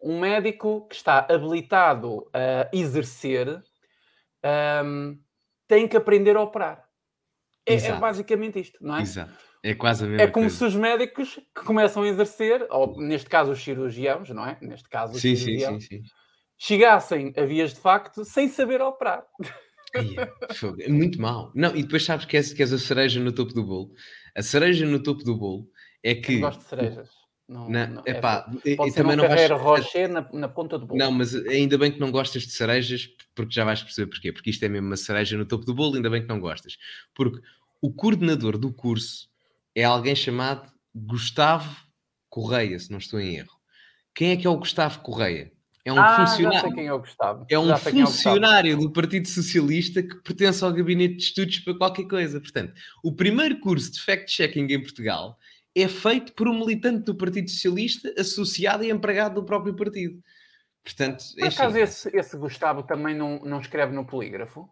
um 0.02 0.18
médico 0.18 0.88
que 0.88 0.94
está 0.94 1.26
habilitado 1.28 2.26
a 2.32 2.68
exercer 2.72 3.62
um, 4.84 5.18
tem 5.68 5.86
que 5.86 5.96
aprender 5.96 6.36
a 6.36 6.40
operar. 6.40 6.84
É, 7.66 7.74
é, 7.74 7.92
basicamente 7.96 8.58
isto, 8.58 8.78
não 8.80 8.96
é? 8.96 9.02
Exato. 9.02 9.52
É 9.62 9.74
quase 9.74 10.04
a 10.04 10.08
mesma 10.08 10.22
É 10.22 10.26
como 10.26 10.46
coisa. 10.46 10.56
se 10.56 10.64
os 10.64 10.74
médicos 10.74 11.38
que 11.54 11.64
começam 11.64 12.02
a 12.02 12.08
exercer, 12.08 12.66
ou 12.68 13.00
neste 13.00 13.28
caso 13.28 13.52
os 13.52 13.62
cirurgiões, 13.62 14.30
não 14.30 14.44
é? 14.44 14.58
Neste 14.60 14.88
caso 14.88 15.14
os 15.14 15.20
sim, 15.20 15.36
cirurgiões, 15.36 15.84
sim, 15.84 15.98
sim, 15.98 16.04
sim. 16.04 16.21
Chegassem 16.62 17.32
a 17.36 17.44
vias 17.44 17.74
de 17.74 17.80
facto 17.80 18.24
sem 18.24 18.48
saber 18.48 18.80
operar. 18.80 19.24
É, 19.94 20.84
é 20.84 20.88
muito 20.88 21.20
mal. 21.20 21.50
Não, 21.54 21.74
e 21.74 21.82
depois 21.82 22.04
sabes 22.04 22.24
que 22.24 22.36
és, 22.36 22.52
que 22.52 22.62
és 22.62 22.72
a 22.72 22.78
cereja 22.78 23.20
no 23.20 23.32
topo 23.32 23.52
do 23.52 23.64
bolo. 23.64 23.92
A 24.34 24.42
cereja 24.42 24.86
no 24.86 25.02
topo 25.02 25.24
do 25.24 25.36
bolo 25.36 25.68
é 26.02 26.14
que. 26.14 26.34
Eu 26.34 26.40
gosto 26.40 26.60
de 26.60 26.64
cerejas. 26.66 27.10
Não, 27.48 27.68
não, 27.68 27.86
não, 27.88 28.02
epá, 28.06 28.48
é, 28.64 28.76
pode 28.76 28.92
ser 28.92 29.02
também 29.02 29.14
um 29.14 29.16
não 29.16 29.28
Ferreiro 29.28 29.56
Rocher 29.58 30.08
na, 30.08 30.26
na, 30.32 30.48
ponta 30.48 30.78
do 30.78 30.86
bolo. 30.86 30.98
Não, 30.98 31.10
mas 31.10 31.34
ainda 31.34 31.76
bem 31.76 31.90
que 31.90 32.00
não 32.00 32.10
gostas 32.10 32.44
de 32.44 32.52
cerejas, 32.52 33.08
porque 33.34 33.52
já 33.52 33.64
vais 33.64 33.82
perceber 33.82 34.08
porquê. 34.08 34.32
Porque 34.32 34.50
isto 34.50 34.64
é 34.64 34.68
mesmo 34.68 34.86
uma 34.86 34.96
cereja 34.96 35.36
no 35.36 35.44
topo 35.44 35.66
do 35.66 35.74
bolo, 35.74 35.96
ainda 35.96 36.08
bem 36.08 36.22
que 36.22 36.28
não 36.28 36.40
gostas. 36.40 36.78
Porque 37.12 37.40
o 37.82 37.92
coordenador 37.92 38.56
do 38.56 38.72
curso 38.72 39.28
é 39.74 39.82
alguém 39.82 40.14
chamado 40.14 40.72
Gustavo 40.94 41.76
Correia, 42.30 42.78
se 42.78 42.90
não 42.90 42.98
estou 42.98 43.20
em 43.20 43.34
erro. 43.34 43.60
Quem 44.14 44.30
é 44.30 44.36
que 44.36 44.46
é 44.46 44.50
o 44.50 44.56
Gustavo 44.56 45.00
Correia? 45.00 45.52
É 45.84 45.92
um 45.92 45.98
ah, 45.98 46.26
funcionário. 46.26 46.80
É 46.80 46.98
Gustavo. 46.98 47.46
É 47.50 47.58
um 47.58 47.76
funcionário 47.76 48.72
é 48.74 48.76
do 48.76 48.92
Partido 48.92 49.26
Socialista 49.26 50.02
que 50.02 50.14
pertence 50.22 50.64
ao 50.64 50.72
gabinete 50.72 51.16
de 51.16 51.22
estudos 51.24 51.58
para 51.58 51.76
qualquer 51.76 52.06
coisa. 52.06 52.40
Portanto, 52.40 52.72
o 53.02 53.14
primeiro 53.14 53.58
curso 53.58 53.90
de 53.92 54.00
fact-checking 54.00 54.66
em 54.72 54.80
Portugal 54.80 55.36
é 55.74 55.88
feito 55.88 56.32
por 56.34 56.46
um 56.46 56.58
militante 56.58 57.04
do 57.04 57.14
Partido 57.16 57.50
Socialista 57.50 58.14
associado 58.16 58.84
e 58.84 58.90
empregado 58.90 59.36
do 59.36 59.44
próprio 59.44 59.74
partido. 59.74 60.22
Portanto, 60.84 61.24
por 61.38 61.48
acaso 61.48 61.78
esse, 61.78 62.16
esse 62.16 62.36
Gustavo 62.36 62.82
também 62.82 63.16
não, 63.16 63.40
não 63.40 63.60
escreve 63.60 63.94
no 63.94 64.04
polígrafo? 64.04 64.68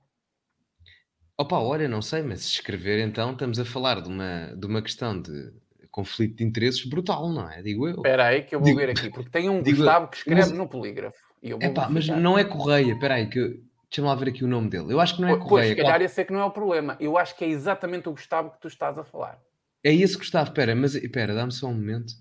Opa, 1.38 1.58
olha, 1.58 1.88
não 1.88 2.02
sei, 2.02 2.22
mas 2.22 2.40
se 2.40 2.48
escrever 2.48 3.00
então 3.00 3.32
estamos 3.32 3.58
a 3.58 3.64
falar 3.64 4.00
de 4.00 4.08
uma, 4.08 4.54
de 4.56 4.66
uma 4.66 4.82
questão 4.82 5.20
de 5.20 5.52
conflito 5.90 6.36
de 6.36 6.44
interesses 6.44 6.84
brutal, 6.84 7.28
não 7.30 7.50
é? 7.50 7.62
Digo 7.62 7.88
eu. 7.88 7.96
Espera 7.96 8.26
aí 8.26 8.42
que 8.42 8.54
eu 8.54 8.60
vou 8.60 8.66
Digo... 8.66 8.78
ver 8.78 8.90
aqui, 8.90 9.10
porque 9.10 9.30
tem 9.30 9.48
um 9.48 9.62
Gustavo 9.62 10.08
que 10.08 10.16
escreve 10.18 10.40
mas... 10.40 10.52
no 10.52 10.68
polígrafo. 10.68 11.18
E 11.42 11.50
eu 11.50 11.58
vou 11.58 11.68
Epá, 11.68 11.88
mas 11.88 12.06
não 12.06 12.38
é 12.38 12.44
Correia, 12.44 12.92
espera 12.92 13.14
aí, 13.14 13.28
que 13.28 13.60
deixa-me 13.90 14.06
lá 14.06 14.14
ver 14.14 14.28
aqui 14.28 14.44
o 14.44 14.48
nome 14.48 14.68
dele. 14.68 14.92
Eu 14.92 15.00
acho 15.00 15.16
que 15.16 15.22
não 15.22 15.28
é 15.28 15.36
Correia. 15.36 15.48
Pois, 15.48 15.68
se 15.68 15.74
calhar 15.76 15.90
claro. 15.92 16.04
esse 16.04 16.20
é 16.20 16.24
que 16.24 16.32
não 16.32 16.40
é 16.40 16.44
o 16.44 16.50
problema. 16.50 16.96
Eu 17.00 17.16
acho 17.16 17.36
que 17.36 17.44
é 17.44 17.48
exatamente 17.48 18.08
o 18.08 18.12
Gustavo 18.12 18.50
que 18.50 18.60
tu 18.60 18.68
estás 18.68 18.98
a 18.98 19.04
falar. 19.04 19.38
É 19.82 19.92
esse 19.92 20.16
Gustavo, 20.16 20.50
espera, 20.50 20.74
mas 20.74 20.94
espera, 20.94 21.34
dá-me 21.34 21.52
só 21.52 21.66
um 21.66 21.74
momento. 21.74 22.12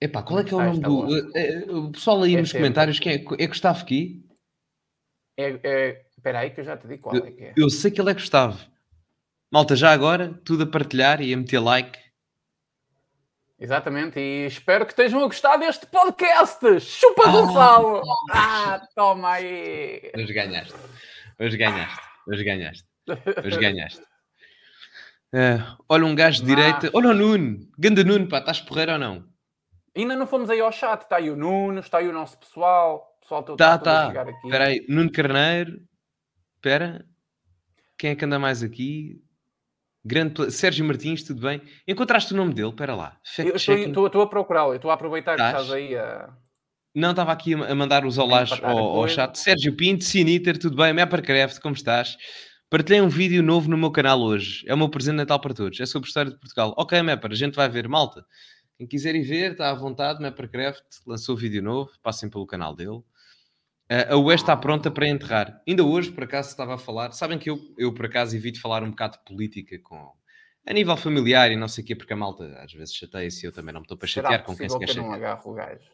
Epá, 0.00 0.22
qual 0.22 0.40
é 0.40 0.44
que 0.44 0.54
é 0.54 0.56
o 0.56 0.62
nome 0.62 0.80
do. 0.80 1.36
Eh, 1.36 1.64
o 1.68 1.90
pessoal 1.90 2.22
aí 2.22 2.36
é 2.36 2.40
nos 2.40 2.52
comentários, 2.52 2.98
quem 2.98 3.12
é, 3.12 3.24
é 3.38 3.46
Gustavo 3.46 3.82
aqui? 3.82 4.24
É, 5.36 5.60
é, 5.62 6.06
espera 6.16 6.38
aí 6.40 6.50
que 6.50 6.60
eu 6.60 6.64
já 6.64 6.76
te 6.76 6.86
digo 6.86 7.02
qual 7.02 7.16
eu, 7.16 7.24
é 7.24 7.30
que 7.30 7.44
é. 7.44 7.52
Eu 7.56 7.68
sei 7.68 7.90
que 7.90 8.00
ele 8.00 8.10
é 8.10 8.14
Gustavo. 8.14 8.58
Malta, 9.52 9.74
já 9.74 9.90
agora, 9.90 10.40
tudo 10.44 10.62
a 10.62 10.66
partilhar 10.66 11.20
e 11.20 11.34
a 11.34 11.36
meter 11.36 11.58
like. 11.58 11.98
Exatamente, 13.60 14.18
e 14.18 14.46
espero 14.46 14.86
que 14.86 14.92
estejam 14.92 15.22
a 15.22 15.26
gostar 15.26 15.58
deste 15.58 15.86
podcast. 15.86 16.80
Chupa 16.80 17.24
oh, 17.28 17.32
Gonçalo! 17.32 18.02
Ah, 18.32 18.80
toma 18.94 19.32
aí! 19.32 20.10
Hoje 20.16 20.32
ganhaste. 20.32 20.74
Hoje 21.38 21.58
ganhaste. 21.58 22.00
Hoje 22.26 22.42
ganhaste. 22.42 22.88
Hoje 23.44 23.58
ganhaste. 23.60 24.00
Uh, 25.34 25.76
olha 25.90 26.06
um 26.06 26.14
gajo 26.14 26.40
de 26.40 26.46
direita. 26.46 26.90
Olha 26.94 27.10
o 27.10 27.14
Nuno. 27.14 27.68
Ganda 27.78 28.02
Nuno, 28.02 28.26
pá, 28.28 28.38
estás 28.38 28.62
porreiro 28.62 28.92
ou 28.92 28.98
não? 28.98 29.28
Ainda 29.94 30.16
não 30.16 30.26
fomos 30.26 30.48
aí 30.48 30.60
ao 30.60 30.72
chat. 30.72 31.02
Está 31.02 31.16
aí 31.16 31.28
o 31.28 31.36
Nuno, 31.36 31.80
está 31.80 31.98
aí 31.98 32.08
o 32.08 32.14
nosso 32.14 32.38
pessoal. 32.38 33.14
O 33.18 33.20
pessoal 33.20 33.42
todo, 33.42 33.58
tá, 33.58 33.76
tá. 33.76 34.04
a 34.04 34.06
chegar 34.06 34.26
aqui. 34.26 34.46
Espera 34.46 34.68
aí. 34.68 34.86
Nuno 34.88 35.12
Carneiro. 35.12 35.82
Espera. 36.56 37.04
Quem 37.98 38.12
é 38.12 38.16
que 38.16 38.24
anda 38.24 38.38
mais 38.38 38.62
aqui? 38.62 39.22
Grande 40.04 40.50
Sérgio 40.50 40.84
Martins, 40.84 41.22
tudo 41.22 41.42
bem? 41.42 41.60
Encontraste 41.86 42.32
o 42.32 42.36
nome 42.36 42.54
dele? 42.54 42.70
Espera 42.70 42.94
lá. 42.94 43.18
Estou 43.54 44.22
a 44.22 44.26
procurá-lo. 44.26 44.74
Estou 44.74 44.90
a 44.90 44.94
aproveitar 44.94 45.32
estás? 45.32 45.54
que 45.54 45.60
estás 45.60 45.72
aí 45.72 45.96
a... 45.96 46.30
Não, 46.94 47.10
estava 47.10 47.30
aqui 47.32 47.54
a 47.54 47.74
mandar 47.74 48.04
os 48.04 48.18
olás 48.18 48.50
ao, 48.62 48.78
ao, 48.78 49.08
chat. 49.08 49.38
Sérgio 49.38 49.76
Pinto, 49.76 50.02
Siniter, 50.02 50.58
tudo 50.58 50.76
bem? 50.76 50.92
Mappercraft, 50.92 51.60
como 51.60 51.74
estás? 51.74 52.16
Partilhei 52.68 53.00
um 53.00 53.08
vídeo 53.08 53.42
novo 53.42 53.70
no 53.70 53.76
meu 53.76 53.92
canal 53.92 54.20
hoje. 54.20 54.64
É 54.66 54.74
o 54.74 54.76
meu 54.76 54.88
presente 54.88 55.12
de 55.12 55.18
Natal 55.18 55.38
para 55.40 55.54
todos. 55.54 55.78
É 55.78 55.86
sobre 55.86 56.06
a 56.06 56.08
história 56.08 56.30
de 56.32 56.38
Portugal. 56.38 56.74
Ok, 56.76 57.00
Mapper, 57.02 57.30
a 57.30 57.34
gente 57.34 57.54
vai 57.54 57.68
ver. 57.68 57.86
Malta, 57.86 58.24
quem 58.78 58.88
quiser 58.88 59.14
ir 59.14 59.22
ver, 59.22 59.52
está 59.52 59.70
à 59.70 59.74
vontade. 59.74 60.20
Mappercraft 60.20 60.82
lançou 61.06 61.36
vídeo 61.36 61.62
novo. 61.62 61.90
Passem 62.02 62.28
pelo 62.28 62.46
canal 62.46 62.74
dele. 62.74 63.02
A 64.10 64.16
UE 64.16 64.34
está 64.36 64.56
pronta 64.56 64.88
para 64.88 65.08
enterrar. 65.08 65.60
Ainda 65.66 65.84
hoje, 65.84 66.12
por 66.12 66.22
acaso, 66.22 66.48
estava 66.48 66.74
a 66.76 66.78
falar. 66.78 67.10
Sabem 67.10 67.38
que 67.38 67.50
eu, 67.50 67.58
eu 67.76 67.92
por 67.92 68.06
acaso, 68.06 68.36
evito 68.36 68.60
falar 68.60 68.84
um 68.84 68.90
bocado 68.90 69.18
de 69.18 69.24
política 69.24 69.76
com, 69.82 70.12
a 70.66 70.72
nível 70.72 70.96
familiar 70.96 71.50
e 71.50 71.56
não 71.56 71.66
sei 71.66 71.82
o 71.82 71.86
quê, 71.86 71.96
porque 71.96 72.12
a 72.12 72.16
malta 72.16 72.44
às 72.62 72.72
vezes 72.72 72.94
chateia-se 72.94 73.44
e 73.44 73.48
eu 73.48 73.52
também 73.52 73.72
não 73.72 73.80
me 73.80 73.84
estou 73.84 73.96
para 73.96 74.06
chatear 74.06 74.44
com 74.44 74.56
quem 74.56 74.68
se 74.68 74.78
quer 74.78 74.86
chatear. 74.88 75.06
não 75.06 75.12
agarro 75.12 75.50
o 75.50 75.54
gajo? 75.54 75.90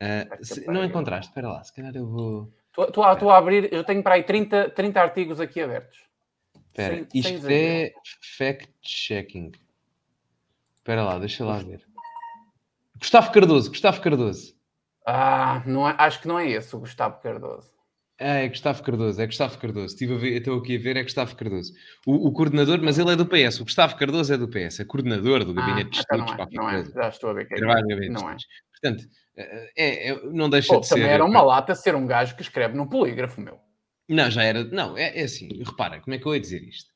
Uh, 0.00 0.44
se, 0.44 0.66
não 0.66 0.84
encontraste? 0.84 1.30
Espera 1.30 1.48
lá, 1.48 1.64
se 1.64 1.74
calhar 1.74 1.94
eu 1.96 2.06
vou... 2.06 2.52
Estou 2.78 3.04
a, 3.04 3.34
a 3.34 3.38
abrir, 3.38 3.72
eu 3.72 3.84
tenho 3.84 4.02
para 4.02 4.14
aí 4.14 4.22
30, 4.22 4.70
30 4.70 5.00
artigos 5.00 5.40
aqui 5.40 5.60
abertos. 5.60 5.98
Espera, 6.68 6.94
sem, 6.94 7.08
isto 7.14 7.40
sem 7.42 7.56
é 7.56 7.92
fact-checking. 8.38 9.52
Espera 10.76 11.04
lá, 11.04 11.18
deixa 11.18 11.44
lá 11.44 11.58
ver. 11.58 11.84
Gustavo 12.98 13.30
Cardoso, 13.32 13.70
Gustavo 13.70 14.00
Cardoso. 14.00 14.54
Ah, 15.06 15.62
não 15.66 15.88
é, 15.88 15.94
acho 15.98 16.20
que 16.20 16.28
não 16.28 16.38
é 16.38 16.48
esse 16.48 16.74
o 16.74 16.80
Gustavo 16.80 17.20
Cardoso. 17.20 17.72
É, 18.18 18.44
é 18.44 18.48
Gustavo 18.48 18.82
Cardoso, 18.82 19.20
é 19.20 19.26
Gustavo 19.26 19.58
Cardoso. 19.58 19.86
Estive 19.86 20.14
a 20.14 20.18
ver, 20.18 20.36
estou 20.36 20.58
aqui 20.58 20.76
a 20.76 20.78
ver, 20.78 20.96
é 20.96 21.02
Gustavo 21.02 21.34
Cardoso. 21.34 21.72
O, 22.06 22.28
o, 22.28 22.32
coordenador, 22.32 22.80
mas 22.80 22.98
ele 22.98 23.12
é 23.12 23.16
do 23.16 23.26
PS. 23.26 23.60
O 23.60 23.64
Gustavo 23.64 23.96
Cardoso 23.96 24.32
é 24.32 24.36
do 24.36 24.48
PS, 24.48 24.80
é 24.80 24.84
coordenador 24.84 25.44
do 25.44 25.52
Gabinete 25.52 26.00
ah, 26.08 26.16
de 26.16 26.22
então 26.22 26.26
Estudos. 26.26 26.54
Não 26.54 26.68
é, 26.68 26.72
não 26.72 26.80
é. 26.80 26.84
Já 26.84 27.08
estou 27.08 27.30
a 27.30 27.32
ver 27.32 27.48
que 27.48 27.54
é. 27.54 27.60
não 27.60 28.30
é. 28.30 28.36
Portanto, 28.80 29.08
é, 29.36 30.10
é, 30.10 30.20
não 30.30 30.48
deixa 30.48 30.74
Pô, 30.74 30.80
de 30.80 30.88
também 30.88 31.04
ser. 31.04 31.08
Também 31.08 31.14
era 31.14 31.24
uma 31.24 31.42
lata 31.42 31.74
ser 31.74 31.94
um 31.94 32.06
gajo 32.06 32.36
que 32.36 32.42
escreve 32.42 32.76
no 32.76 32.88
polígrafo, 32.88 33.40
meu. 33.40 33.58
Não, 34.08 34.30
já 34.30 34.44
era. 34.44 34.64
Não, 34.64 34.96
é, 34.96 35.18
é 35.18 35.24
assim, 35.24 35.48
repara, 35.64 36.00
como 36.00 36.14
é 36.14 36.18
que 36.18 36.26
eu 36.26 36.34
ia 36.34 36.40
dizer 36.40 36.62
isto? 36.62 36.90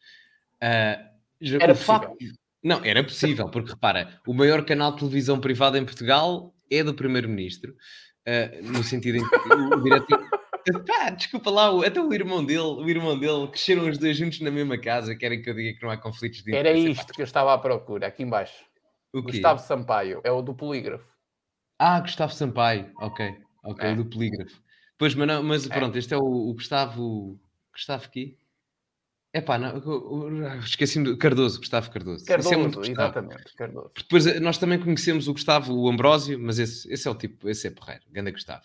Uh, 0.56 1.02
já, 1.40 1.58
era 1.60 1.74
possível. 1.74 1.84
Facto, 1.84 2.16
não, 2.62 2.84
era 2.84 3.02
possível, 3.02 3.48
porque 3.48 3.70
repara, 3.70 4.20
o 4.26 4.34
maior 4.34 4.64
canal 4.64 4.92
de 4.92 4.98
televisão 4.98 5.40
privada 5.40 5.78
em 5.78 5.84
Portugal 5.84 6.54
é 6.70 6.82
do 6.82 6.94
Primeiro-Ministro, 6.94 7.72
uh, 7.72 8.72
no 8.72 8.82
sentido 8.82 9.18
em 9.18 9.28
que 9.28 9.36
o 9.52 9.82
diretor. 9.82 10.28
Pá, 10.84 11.10
desculpa 11.10 11.48
lá, 11.48 11.86
até 11.86 12.00
o 12.00 12.12
irmão 12.12 12.44
dele, 12.44 12.58
o 12.60 12.88
irmão 12.88 13.16
dele, 13.16 13.46
cresceram 13.48 13.88
os 13.88 13.98
dois 13.98 14.16
juntos 14.16 14.40
na 14.40 14.50
mesma 14.50 14.76
casa, 14.76 15.14
querem 15.14 15.40
que 15.40 15.48
eu 15.48 15.54
diga 15.54 15.78
que 15.78 15.84
não 15.84 15.92
há 15.92 15.96
conflitos 15.96 16.42
de 16.42 16.50
interesse. 16.50 16.68
Era 16.68 16.90
isto 16.90 17.12
que 17.12 17.22
eu 17.22 17.24
estava 17.24 17.54
à 17.54 17.58
procura, 17.58 18.08
aqui 18.08 18.24
embaixo. 18.24 18.64
O 19.12 19.22
quê? 19.22 19.32
Gustavo 19.32 19.60
Sampaio, 19.60 20.20
é 20.24 20.30
o 20.32 20.42
do 20.42 20.54
polígrafo. 20.54 21.08
Ah, 21.78 22.00
Gustavo 22.00 22.32
Sampaio, 22.32 22.90
ok, 22.98 23.32
ok, 23.64 23.90
é. 23.90 23.94
do 23.94 24.04
polígrafo. 24.06 24.60
Pois, 24.98 25.14
mas, 25.14 25.28
não, 25.28 25.42
mas 25.42 25.70
é. 25.70 25.74
pronto, 25.74 25.96
este 25.96 26.14
é 26.14 26.16
o, 26.16 26.50
o 26.50 26.54
Gustavo. 26.54 27.38
Gustavo 27.72 28.04
aqui? 28.04 28.36
É 29.36 29.40
pá, 29.42 29.58
esqueci-me 30.64 31.04
do 31.04 31.16
Cardoso, 31.18 31.58
Gustavo 31.58 31.90
Cardoso. 31.90 32.24
Cardoso, 32.24 32.54
é 32.54 32.56
muito 32.56 32.80
exatamente, 32.90 33.54
Cardoso. 33.54 33.90
Depois 33.94 34.26
eh, 34.26 34.40
nós 34.40 34.56
também 34.56 34.78
conhecemos 34.78 35.28
o 35.28 35.34
Gustavo, 35.34 35.74
o 35.74 35.90
Ambrósio, 35.90 36.38
mas 36.40 36.58
esse, 36.58 36.90
esse 36.90 37.06
é 37.06 37.10
o 37.10 37.14
tipo, 37.14 37.46
esse 37.46 37.66
é 37.66 37.70
porreiro, 37.70 38.00
grande 38.10 38.32
Gustavo. 38.32 38.62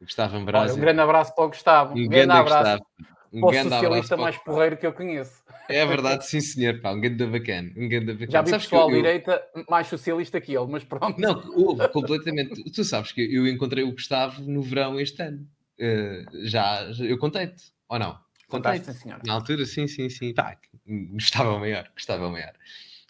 O 0.00 0.04
Gustavo 0.04 0.36
Ambrósio. 0.36 0.70
Olha, 0.70 0.76
um 0.76 0.80
grande 0.80 1.00
abraço 1.00 1.32
para 1.36 1.44
o 1.44 1.48
Gustavo. 1.48 1.94
Um, 1.94 2.02
um 2.02 2.08
grande 2.08 2.32
abraço. 2.32 2.58
Gustavo. 2.58 2.84
Um 3.32 3.40
para 3.42 3.48
o 3.48 3.70
socialista 3.70 4.16
mais 4.16 4.36
porreiro 4.38 4.76
que 4.76 4.86
eu 4.88 4.92
conheço. 4.92 5.40
É 5.68 5.86
verdade, 5.86 6.26
sim 6.26 6.40
senhor, 6.40 6.80
pá, 6.80 6.90
um 6.90 7.00
grande 7.00 7.24
bacana. 7.24 7.70
Um 7.76 7.88
grande 7.88 8.12
bacana. 8.14 8.32
Já 8.32 8.42
vi 8.42 8.50
sabes 8.50 8.66
pessoal 8.66 8.90
eu... 8.90 8.96
direita 8.96 9.40
mais 9.70 9.86
socialista 9.86 10.40
que 10.40 10.52
ele, 10.52 10.66
mas 10.66 10.82
pronto. 10.82 11.16
Não, 11.16 11.44
houve, 11.54 11.86
completamente. 11.90 12.64
tu 12.74 12.82
sabes 12.82 13.12
que 13.12 13.20
eu 13.22 13.46
encontrei 13.46 13.84
o 13.84 13.92
Gustavo 13.92 14.42
no 14.42 14.62
verão 14.62 14.98
este 14.98 15.22
ano. 15.22 15.46
Uh, 15.78 16.44
já, 16.44 16.90
eu 16.98 17.16
contei-te, 17.18 17.66
ou 17.88 18.00
não? 18.00 18.18
Contei-te, 18.48 18.92
senhor. 18.94 19.20
Na 19.24 19.34
altura, 19.34 19.64
sim, 19.66 19.86
sim, 19.86 20.08
sim. 20.08 20.32
Pá, 20.32 20.56
gostava 21.12 21.58
maior, 21.58 21.88
gostava 21.94 22.30
maior. 22.30 22.52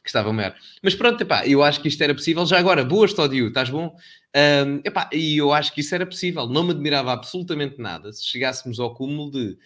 Gostava 0.02 0.32
maior. 0.32 0.54
Mas 0.82 0.94
pronto, 0.94 1.20
epá, 1.20 1.46
eu 1.46 1.62
acho 1.62 1.80
que 1.80 1.88
isto 1.88 2.02
era 2.02 2.14
possível. 2.14 2.44
Já 2.46 2.58
agora, 2.58 2.84
boas, 2.84 3.12
Tódio, 3.12 3.48
estás 3.48 3.68
bom? 3.68 3.94
Um, 4.34 4.80
epá, 4.84 5.08
e 5.12 5.36
eu 5.36 5.52
acho 5.52 5.72
que 5.72 5.80
isso 5.80 5.94
era 5.94 6.06
possível. 6.06 6.46
Não 6.46 6.64
me 6.64 6.70
admirava 6.70 7.12
absolutamente 7.12 7.78
nada 7.78 8.12
se 8.12 8.24
chegássemos 8.26 8.80
ao 8.80 8.94
cúmulo 8.94 9.30
de 9.30 9.58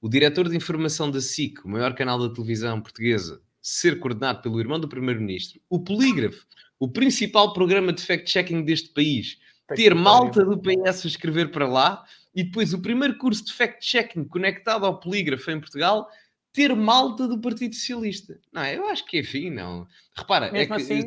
o 0.00 0.08
diretor 0.08 0.48
de 0.48 0.56
informação 0.56 1.10
da 1.10 1.20
SIC, 1.20 1.64
o 1.64 1.68
maior 1.68 1.94
canal 1.94 2.18
da 2.18 2.32
televisão 2.32 2.80
portuguesa, 2.80 3.40
ser 3.60 3.98
coordenado 3.98 4.42
pelo 4.42 4.60
irmão 4.60 4.78
do 4.78 4.88
primeiro-ministro, 4.88 5.60
o 5.68 5.80
Polígrafo, 5.80 6.46
o 6.78 6.88
principal 6.88 7.52
programa 7.52 7.92
de 7.92 8.02
fact-checking 8.02 8.64
deste 8.64 8.90
país, 8.90 9.38
ter 9.74 9.94
malta 9.94 10.44
do 10.44 10.58
PS 10.58 11.04
a 11.04 11.08
escrever 11.08 11.50
para 11.50 11.66
lá 11.66 12.04
e 12.36 12.44
depois 12.44 12.74
o 12.74 12.82
primeiro 12.82 13.16
curso 13.16 13.42
de 13.44 13.52
fact-checking 13.54 14.24
conectado 14.28 14.84
ao 14.84 15.00
polígrafo 15.00 15.50
em 15.50 15.58
Portugal 15.58 16.06
ter 16.52 16.76
malta 16.76 17.26
do 17.26 17.40
Partido 17.40 17.74
Socialista. 17.74 18.38
Não, 18.52 18.64
eu 18.66 18.86
acho 18.88 19.06
que 19.06 19.18
enfim, 19.18 19.50
não. 19.50 19.86
Repara, 20.14 20.52
mesmo 20.52 20.74
é 20.74 20.76
que, 20.76 20.82
assim, 20.82 21.06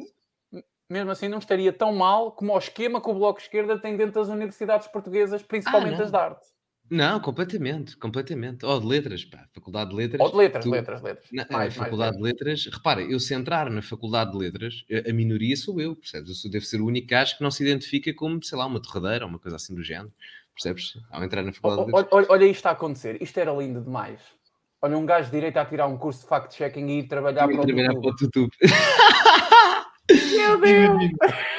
mesmo 0.90 1.12
assim 1.12 1.28
não 1.28 1.38
estaria 1.38 1.72
tão 1.72 1.96
mal 1.96 2.32
como 2.32 2.54
o 2.54 2.58
esquema 2.58 3.00
que 3.00 3.10
o 3.10 3.14
Bloco 3.14 3.40
de 3.40 3.46
Esquerda 3.46 3.78
tem 3.78 3.96
dentro 3.96 4.16
das 4.16 4.28
universidades 4.28 4.88
portuguesas, 4.88 5.44
principalmente 5.44 6.02
Ah, 6.02 6.06
as 6.06 6.12
de 6.12 6.18
arte. 6.18 6.46
Não, 6.90 7.20
completamente, 7.20 7.96
completamente. 7.98 8.66
Ou 8.66 8.80
de 8.80 8.88
letras, 8.88 9.24
pá, 9.24 9.48
Faculdade 9.54 9.92
de 9.92 9.96
Letras. 9.96 10.22
Ou 10.22 10.32
de 10.32 10.38
letras, 10.38 10.66
tu- 10.66 10.72
letras, 10.72 11.02
letras. 11.04 11.32
Na, 11.32 11.44
Mais, 11.44 11.52
mais 11.52 11.76
Faculdade 11.76 12.18
de 12.18 12.24
Letras, 12.24 12.66
repara, 12.66 13.02
eu 13.04 13.20
se 13.20 13.36
entrar 13.36 13.70
na 13.70 13.84
Faculdade 13.84 14.32
de 14.32 14.38
Letras, 14.40 14.84
a, 14.92 15.10
a 15.12 15.14
minoria 15.14 15.56
sou 15.56 15.80
eu, 15.80 15.96
percebes? 15.96 16.30
Eu 16.30 16.36
sou, 16.36 16.50
devo 16.50 16.66
ser 16.66 16.82
o 16.82 16.88
único 16.88 17.08
gajo 17.08 17.38
que 17.38 17.44
não 17.44 17.52
se 17.52 17.64
identifica 17.64 18.12
como, 18.16 18.44
sei 18.44 18.58
lá, 18.58 18.66
uma 18.66 18.82
torradeira 18.82 19.26
ou 19.26 19.30
uma 19.30 19.38
coisa 19.38 19.58
assim 19.58 19.76
do 19.76 19.84
género, 19.84 20.12
percebes? 20.63 20.94
Ao 21.10 21.24
entrar 21.24 21.42
na 21.44 21.51
Faculdade 21.54 21.88
de 21.88 21.94
Olha, 21.96 22.08
olha, 22.12 22.28
olha 22.30 22.46
isto 22.46 22.66
a 22.66 22.72
acontecer. 22.72 23.22
Isto 23.22 23.39
era 23.39 23.51
lindo 23.54 23.82
demais. 23.82 24.20
Olha, 24.82 24.98
um 24.98 25.06
gajo 25.06 25.25
de 25.25 25.32
direito 25.32 25.58
a 25.58 25.66
tirar 25.66 25.88
um 25.88 25.98
curso 25.98 26.22
de 26.22 26.28
fact-checking 26.28 26.88
e 26.88 27.00
ir 27.00 27.08
trabalhar 27.08 27.48
para 27.48 27.62
o 27.62 27.66
trabalhar 27.66 27.94
YouTube. 27.94 28.01
para 28.01 28.12
o 28.12 28.18
YouTube. 28.22 28.51
Meu 30.36 30.60
Deus! 30.60 31.12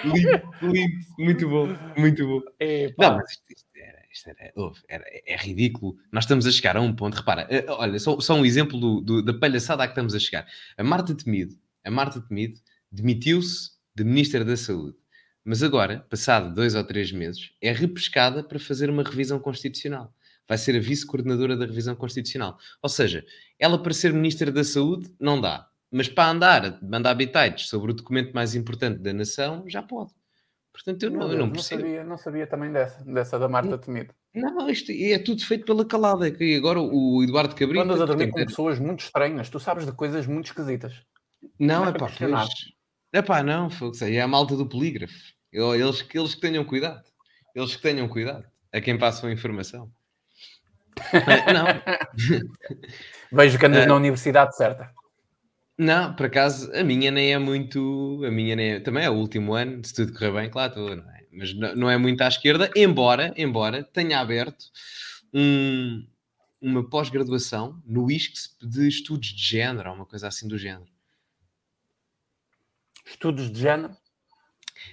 lindo, 0.04 0.42
lindo, 0.62 0.94
muito 1.18 1.48
bom, 1.48 1.68
muito 1.96 2.26
bom. 2.26 2.40
Epá. 2.58 3.10
Não, 3.10 3.16
mas 3.18 3.30
isto, 3.30 3.42
isto 3.48 3.68
era, 3.76 3.98
isto 4.12 4.30
era, 4.30 4.52
ouve, 4.56 4.80
era- 4.88 5.04
é 5.26 5.36
ridículo. 5.36 5.96
Nós 6.10 6.24
estamos 6.24 6.46
a 6.46 6.50
chegar 6.50 6.76
a 6.76 6.80
um 6.80 6.92
ponto, 6.94 7.14
repara, 7.14 7.46
eh, 7.48 7.64
olha, 7.68 7.98
só, 8.00 8.18
só 8.18 8.34
um 8.34 8.44
exemplo 8.44 8.78
do- 8.80 9.00
do- 9.00 9.22
da 9.24 9.32
palhaçada 9.34 9.84
a 9.84 9.86
que 9.86 9.92
estamos 9.92 10.14
a 10.14 10.18
chegar. 10.18 10.46
A 10.76 10.82
Marta 10.82 11.14
Temido, 11.14 11.54
a 11.84 11.90
Marta 11.92 12.20
Temido 12.20 12.58
demitiu-se 12.90 13.70
de 13.94 14.02
Ministra 14.02 14.44
da 14.44 14.56
Saúde, 14.56 14.96
mas 15.44 15.62
agora, 15.62 16.06
passado 16.10 16.54
dois 16.54 16.74
ou 16.74 16.84
três 16.84 17.12
meses, 17.12 17.52
é 17.60 17.72
repescada 17.72 18.42
para 18.44 18.58
fazer 18.58 18.90
uma 18.90 19.02
revisão 19.02 19.38
constitucional. 19.38 20.14
Vai 20.48 20.58
ser 20.58 20.76
a 20.76 20.80
vice-coordenadora 20.80 21.56
da 21.56 21.64
revisão 21.66 21.94
constitucional. 21.94 22.58
Ou 22.82 22.88
seja, 22.88 23.24
ela 23.58 23.80
para 23.82 23.92
ser 23.94 24.12
Ministra 24.12 24.50
da 24.50 24.64
Saúde 24.64 25.08
não 25.20 25.40
dá, 25.40 25.68
mas 25.90 26.08
para 26.08 26.30
andar, 26.30 26.64
a 26.66 26.78
mandar 26.82 27.14
bitites 27.14 27.68
sobre 27.68 27.92
o 27.92 27.94
documento 27.94 28.32
mais 28.32 28.54
importante 28.54 28.98
da 29.00 29.12
nação, 29.12 29.64
já 29.68 29.82
pode. 29.82 30.12
Portanto, 30.72 31.02
eu 31.02 31.10
não, 31.10 31.22
eu 31.22 31.28
Deus, 31.28 31.38
não 31.40 31.46
não, 31.46 31.52
percebo. 31.52 31.82
sabia, 31.82 32.04
não 32.04 32.16
sabia 32.16 32.46
também 32.46 32.70
dessa, 32.72 33.04
dessa 33.04 33.38
da 33.38 33.48
Marta 33.48 33.76
Temido. 33.76 34.14
Não, 34.34 34.68
isto 34.70 34.92
é 34.92 35.18
tudo 35.18 35.44
feito 35.44 35.64
pela 35.64 35.84
calada. 35.84 36.28
é 36.28 36.30
Que 36.30 36.54
agora 36.56 36.80
o 36.80 37.22
Eduardo 37.22 37.54
Cabrita. 37.54 37.82
andas 37.84 38.00
a 38.00 38.04
dormir 38.06 38.30
com 38.30 38.44
pessoas 38.46 38.78
muito 38.78 39.00
estranhas, 39.00 39.48
tu 39.50 39.58
sabes 39.58 39.84
de 39.84 39.92
coisas 39.92 40.26
muito 40.26 40.46
esquisitas. 40.46 40.94
não, 41.58 41.80
não 41.84 41.86
é 41.86 41.90
é 41.90 41.92
pá, 41.92 42.06
É 43.12 43.20
pá, 43.22 43.42
não, 43.42 43.68
sei, 43.92 44.16
é 44.16 44.20
a 44.22 44.28
malta 44.28 44.56
do 44.56 44.66
polígrafo. 44.66 45.14
Eles, 45.52 46.02
que- 46.02 46.18
eles 46.18 46.34
que 46.34 46.40
tenham 46.40 46.64
cuidado. 46.64 47.02
Eles 47.54 47.74
que 47.74 47.82
tenham 47.82 48.08
cuidado. 48.08 48.44
A 48.72 48.80
quem 48.80 48.96
passam 48.96 49.28
a 49.28 49.32
informação. 49.32 49.90
Não, 51.52 51.66
Vejo 53.32 53.58
que 53.58 53.66
andas 53.66 53.82
Eh, 53.84 53.86
na 53.86 53.94
universidade 53.94 54.56
certa. 54.56 54.92
não, 55.78 56.14
por 56.14 56.26
acaso, 56.26 56.70
a 56.74 56.84
minha 56.84 57.10
nem 57.10 57.32
é 57.32 57.38
muito. 57.38 58.22
A 58.24 58.30
minha 58.30 58.54
nem 58.54 58.72
é, 58.72 58.80
também 58.80 59.04
é 59.04 59.10
o 59.10 59.14
último 59.14 59.54
ano, 59.54 59.84
se 59.84 59.94
tudo 59.94 60.12
correr 60.12 60.32
bem, 60.32 60.50
claro, 60.50 60.70
estou, 60.72 60.96
não 60.96 61.10
é? 61.10 61.20
Mas 61.32 61.54
não, 61.54 61.74
não 61.76 61.90
é 61.90 61.96
muito 61.96 62.20
à 62.22 62.28
esquerda, 62.28 62.70
embora, 62.76 63.32
embora 63.36 63.82
tenha 63.82 64.20
aberto 64.20 64.66
um- 65.32 66.06
uma 66.60 66.88
pós-graduação 66.88 67.80
no 67.86 68.10
ISCS 68.10 68.56
de 68.60 68.86
estudos 68.88 69.28
de 69.28 69.42
género, 69.42 69.88
ou 69.90 69.96
uma 69.96 70.06
coisa 70.06 70.28
assim 70.28 70.46
do 70.46 70.58
género. 70.58 70.90
Estudos 73.10 73.50
de 73.50 73.60
género. 73.60 73.94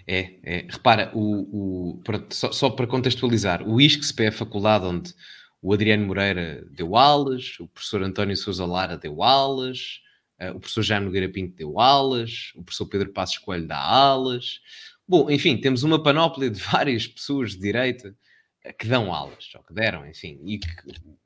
É, 0.06 0.40
é. 0.44 0.68
Repara, 0.70 1.12
o, 1.14 1.92
o- 1.98 2.02
pronto, 2.04 2.34
só, 2.34 2.52
só 2.52 2.70
para 2.70 2.88
contextualizar, 2.88 3.68
o 3.68 3.80
ISCSP 3.80 4.24
é 4.26 4.28
a 4.28 4.32
faculdade 4.32 4.86
onde 4.86 5.14
o 5.62 5.74
Adriano 5.74 6.06
Moreira 6.06 6.66
deu 6.72 6.96
aulas, 6.96 7.60
o 7.60 7.68
professor 7.68 8.04
António 8.04 8.36
Sousa 8.36 8.66
Lara 8.66 8.98
deu 8.98 9.24
aulas, 9.24 10.02
eh, 10.40 10.52
o 10.52 10.60
professor 10.60 10.84
Jaime 10.84 11.06
Nogueira 11.06 11.30
Pinto 11.30 11.56
deu 11.56 11.80
aulas, 11.80 12.52
o 12.56 12.64
professor 12.64 12.86
Pedro 12.88 13.12
Passos 13.14 13.38
Coelho 13.38 13.68
dá 13.68 13.78
aulas. 13.80 14.60
Bom, 15.08 15.30
enfim, 15.32 15.58
temos 15.60 15.84
uma 15.84 16.02
panóplia 16.02 16.50
de 16.50 16.60
várias 16.62 17.08
pessoas 17.08 17.52
de 17.52 17.60
direita 17.60 18.16
eh, 18.64 18.74
que 18.74 18.88
dão 18.88 19.14
aulas, 19.14 19.50
ou 19.56 19.64
que 19.64 19.74
deram, 19.74 20.06
enfim, 20.08 20.40
e 20.46 20.60
que 20.60 20.68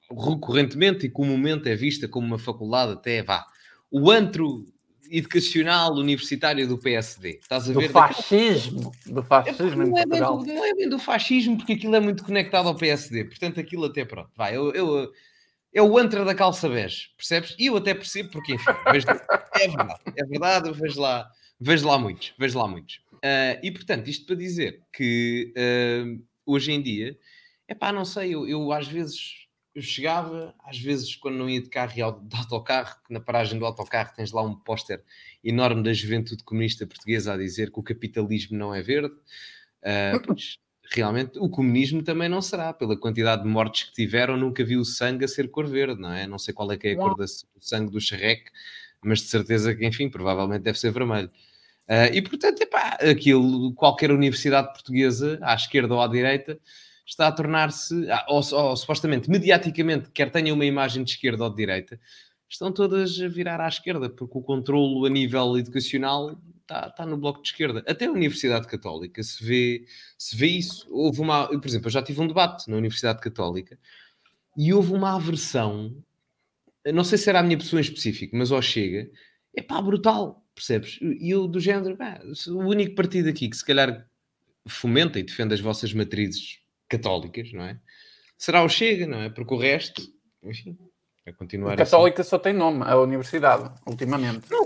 recorrentemente 0.09 1.05
e 1.05 1.09
comumente 1.09 1.69
é 1.69 1.75
vista 1.75 2.07
como 2.07 2.27
uma 2.27 2.39
faculdade 2.39 2.93
até, 2.93 3.23
vá, 3.23 3.45
o 3.89 4.09
antro 4.11 4.65
educacional 5.11 5.93
universitário 5.93 6.67
do 6.67 6.77
PSD. 6.77 7.39
Estás 7.41 7.69
a 7.69 7.73
Do 7.73 7.79
ver? 7.81 7.89
Fascismo. 7.89 8.91
Do 9.05 9.19
é 9.19 9.23
fascismo 9.23 9.83
em 9.83 9.89
não, 9.89 9.97
é 9.97 10.05
bem 10.05 10.19
do, 10.19 10.45
não 10.45 10.65
é 10.65 10.73
bem 10.73 10.89
do 10.89 10.97
fascismo, 10.97 11.57
porque 11.57 11.73
aquilo 11.73 11.95
é 11.95 11.99
muito 11.99 12.23
conectado 12.23 12.67
ao 12.69 12.75
PSD. 12.75 13.25
Portanto, 13.25 13.59
aquilo 13.59 13.85
até 13.85 14.05
pronto. 14.05 14.31
Vai, 14.35 14.55
eu, 14.55 14.71
eu- 14.73 15.11
é 15.73 15.81
o 15.81 15.97
antra 15.97 16.25
da 16.25 16.33
calça 16.35 16.67
bege, 16.67 17.09
percebes? 17.17 17.55
E 17.59 17.67
eu 17.67 17.77
até 17.77 17.93
percebo, 17.93 18.29
porque 18.31 18.53
enfim, 18.55 18.71
vejo- 18.91 19.07
é 19.07 19.67
verdade, 19.67 19.99
é 20.17 20.25
verdade, 20.25 20.67
eu 20.69 20.73
vejo 20.73 20.99
lá, 20.99 21.29
vejo 21.59 21.87
lá 21.87 21.97
muitos, 21.97 22.33
vejo 22.37 22.57
lá 22.59 22.67
muitos. 22.67 23.01
Ah, 23.23 23.57
e 23.63 23.71
portanto, 23.71 24.09
isto 24.09 24.25
para 24.25 24.35
dizer 24.35 24.81
que 24.93 25.53
ah, 25.57 26.19
hoje 26.45 26.71
em 26.73 26.81
dia, 26.81 27.17
é 27.67 27.73
pá, 27.75 27.91
não 27.93 28.03
sei, 28.03 28.33
eu, 28.35 28.45
eu 28.47 28.71
às 28.73 28.85
vezes 28.87 29.40
eu 29.73 29.81
chegava, 29.81 30.53
às 30.65 30.77
vezes 30.77 31.15
quando 31.15 31.37
não 31.37 31.49
ia 31.49 31.61
de 31.61 31.69
carro 31.69 31.91
e 31.91 31.95
de 31.95 32.01
autocarro, 32.01 32.97
que 33.05 33.13
na 33.13 33.19
paragem 33.19 33.57
do 33.57 33.65
autocarro 33.65 34.11
tens 34.15 34.31
lá 34.31 34.41
um 34.41 34.53
póster 34.53 35.01
enorme 35.43 35.81
da 35.81 35.93
juventude 35.93 36.43
comunista 36.43 36.85
portuguesa 36.85 37.33
a 37.33 37.37
dizer 37.37 37.71
que 37.71 37.79
o 37.79 37.83
capitalismo 37.83 38.57
não 38.57 38.73
é 38.73 38.81
verde. 38.81 39.15
Ah, 39.83 40.19
pois, 40.25 40.57
realmente 40.91 41.39
o 41.39 41.49
comunismo 41.49 42.03
também 42.03 42.27
não 42.27 42.41
será, 42.41 42.73
pela 42.73 42.97
quantidade 42.97 43.43
de 43.43 43.47
mortes 43.47 43.83
que 43.83 43.93
tiveram, 43.93 44.35
nunca 44.35 44.63
vi 44.63 44.75
o 44.75 44.83
sangue 44.83 45.23
a 45.23 45.27
ser 45.27 45.49
cor 45.49 45.65
verde, 45.65 46.01
não 46.01 46.11
é? 46.11 46.27
Não 46.27 46.37
sei 46.37 46.53
qual 46.53 46.71
é 46.71 46.77
que 46.77 46.89
é 46.89 46.91
a 46.93 46.97
cor 46.97 47.15
do 47.15 47.25
sangue 47.59 47.91
do 47.91 48.01
charreque, 48.01 48.51
mas 49.01 49.19
de 49.19 49.27
certeza 49.27 49.73
que, 49.73 49.85
enfim, 49.85 50.09
provavelmente 50.09 50.63
deve 50.63 50.77
ser 50.77 50.91
vermelho. 50.91 51.31
Ah, 51.87 52.07
e 52.07 52.21
portanto, 52.21 52.61
epá, 52.61 52.97
aquilo, 53.09 53.73
qualquer 53.73 54.11
universidade 54.11 54.67
portuguesa, 54.73 55.39
à 55.41 55.55
esquerda 55.55 55.93
ou 55.93 56.01
à 56.01 56.07
direita, 56.07 56.59
está 57.11 57.27
a 57.27 57.31
tornar-se, 57.31 58.09
ah, 58.09 58.25
ou, 58.29 58.41
ou 58.53 58.75
supostamente, 58.77 59.29
mediaticamente, 59.29 60.09
quer 60.11 60.31
tenha 60.31 60.53
uma 60.53 60.65
imagem 60.65 61.03
de 61.03 61.11
esquerda 61.11 61.43
ou 61.43 61.49
de 61.49 61.57
direita, 61.57 61.99
estão 62.49 62.71
todas 62.71 63.19
a 63.19 63.27
virar 63.27 63.59
à 63.59 63.67
esquerda, 63.67 64.09
porque 64.09 64.37
o 64.37 64.41
controlo 64.41 65.05
a 65.05 65.09
nível 65.09 65.57
educacional 65.57 66.39
está, 66.61 66.87
está 66.87 67.05
no 67.05 67.17
bloco 67.17 67.41
de 67.41 67.49
esquerda. 67.49 67.83
Até 67.87 68.05
a 68.05 68.11
Universidade 68.11 68.67
Católica 68.67 69.21
se 69.23 69.43
vê, 69.43 69.85
se 70.17 70.35
vê 70.35 70.47
isso. 70.47 70.87
Houve 70.89 71.21
uma, 71.21 71.47
por 71.47 71.67
exemplo, 71.67 71.87
eu 71.87 71.91
já 71.91 72.01
tive 72.01 72.21
um 72.21 72.27
debate 72.27 72.69
na 72.69 72.77
Universidade 72.77 73.19
Católica 73.19 73.77
e 74.57 74.73
houve 74.73 74.93
uma 74.93 75.15
aversão, 75.15 75.95
não 76.93 77.03
sei 77.03 77.17
se 77.17 77.29
era 77.29 77.39
a 77.39 77.43
minha 77.43 77.57
pessoa 77.57 77.79
em 77.79 77.83
específico, 77.83 78.35
mas 78.35 78.51
ao 78.51 78.61
Chega, 78.61 79.09
é 79.55 79.61
pá, 79.61 79.81
brutal, 79.81 80.45
percebes? 80.55 80.97
E 81.01 81.29
eu 81.29 81.47
do 81.47 81.59
género, 81.59 81.97
o 82.49 82.59
único 82.59 82.95
partido 82.95 83.29
aqui 83.29 83.49
que 83.49 83.57
se 83.57 83.65
calhar 83.65 84.07
fomenta 84.67 85.19
e 85.19 85.23
defende 85.23 85.53
as 85.53 85.59
vossas 85.59 85.93
matrizes 85.93 86.60
católicas, 86.91 87.53
não 87.53 87.63
é? 87.63 87.79
Será 88.37 88.63
o 88.63 88.69
Chega, 88.69 89.07
não 89.07 89.21
é? 89.21 89.29
Porque 89.29 89.53
o 89.53 89.57
resto, 89.57 90.01
enfim, 90.43 90.77
vai 91.25 91.33
continuar 91.33 91.71
A 91.71 91.73
assim. 91.75 91.83
Católica 91.83 92.23
só 92.23 92.37
tem 92.37 92.53
nome, 92.53 92.83
a 92.83 92.97
universidade, 92.97 93.71
ultimamente. 93.87 94.51
Não, 94.51 94.65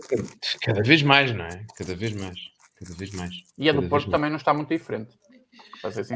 cada, 0.61 0.81
vez 0.81 1.03
mais, 1.03 1.35
não 1.35 1.45
é? 1.45 1.65
Cada 1.77 1.95
vez 1.95 2.13
mais. 2.13 2.39
Cada 2.79 2.93
vez 2.95 3.11
mais. 3.11 3.35
E 3.57 3.69
a 3.69 3.73
do 3.73 3.83
Porto 3.83 4.05
mais. 4.05 4.11
também 4.11 4.29
não 4.29 4.38
está 4.38 4.53
muito 4.53 4.69
diferente. 4.69 5.17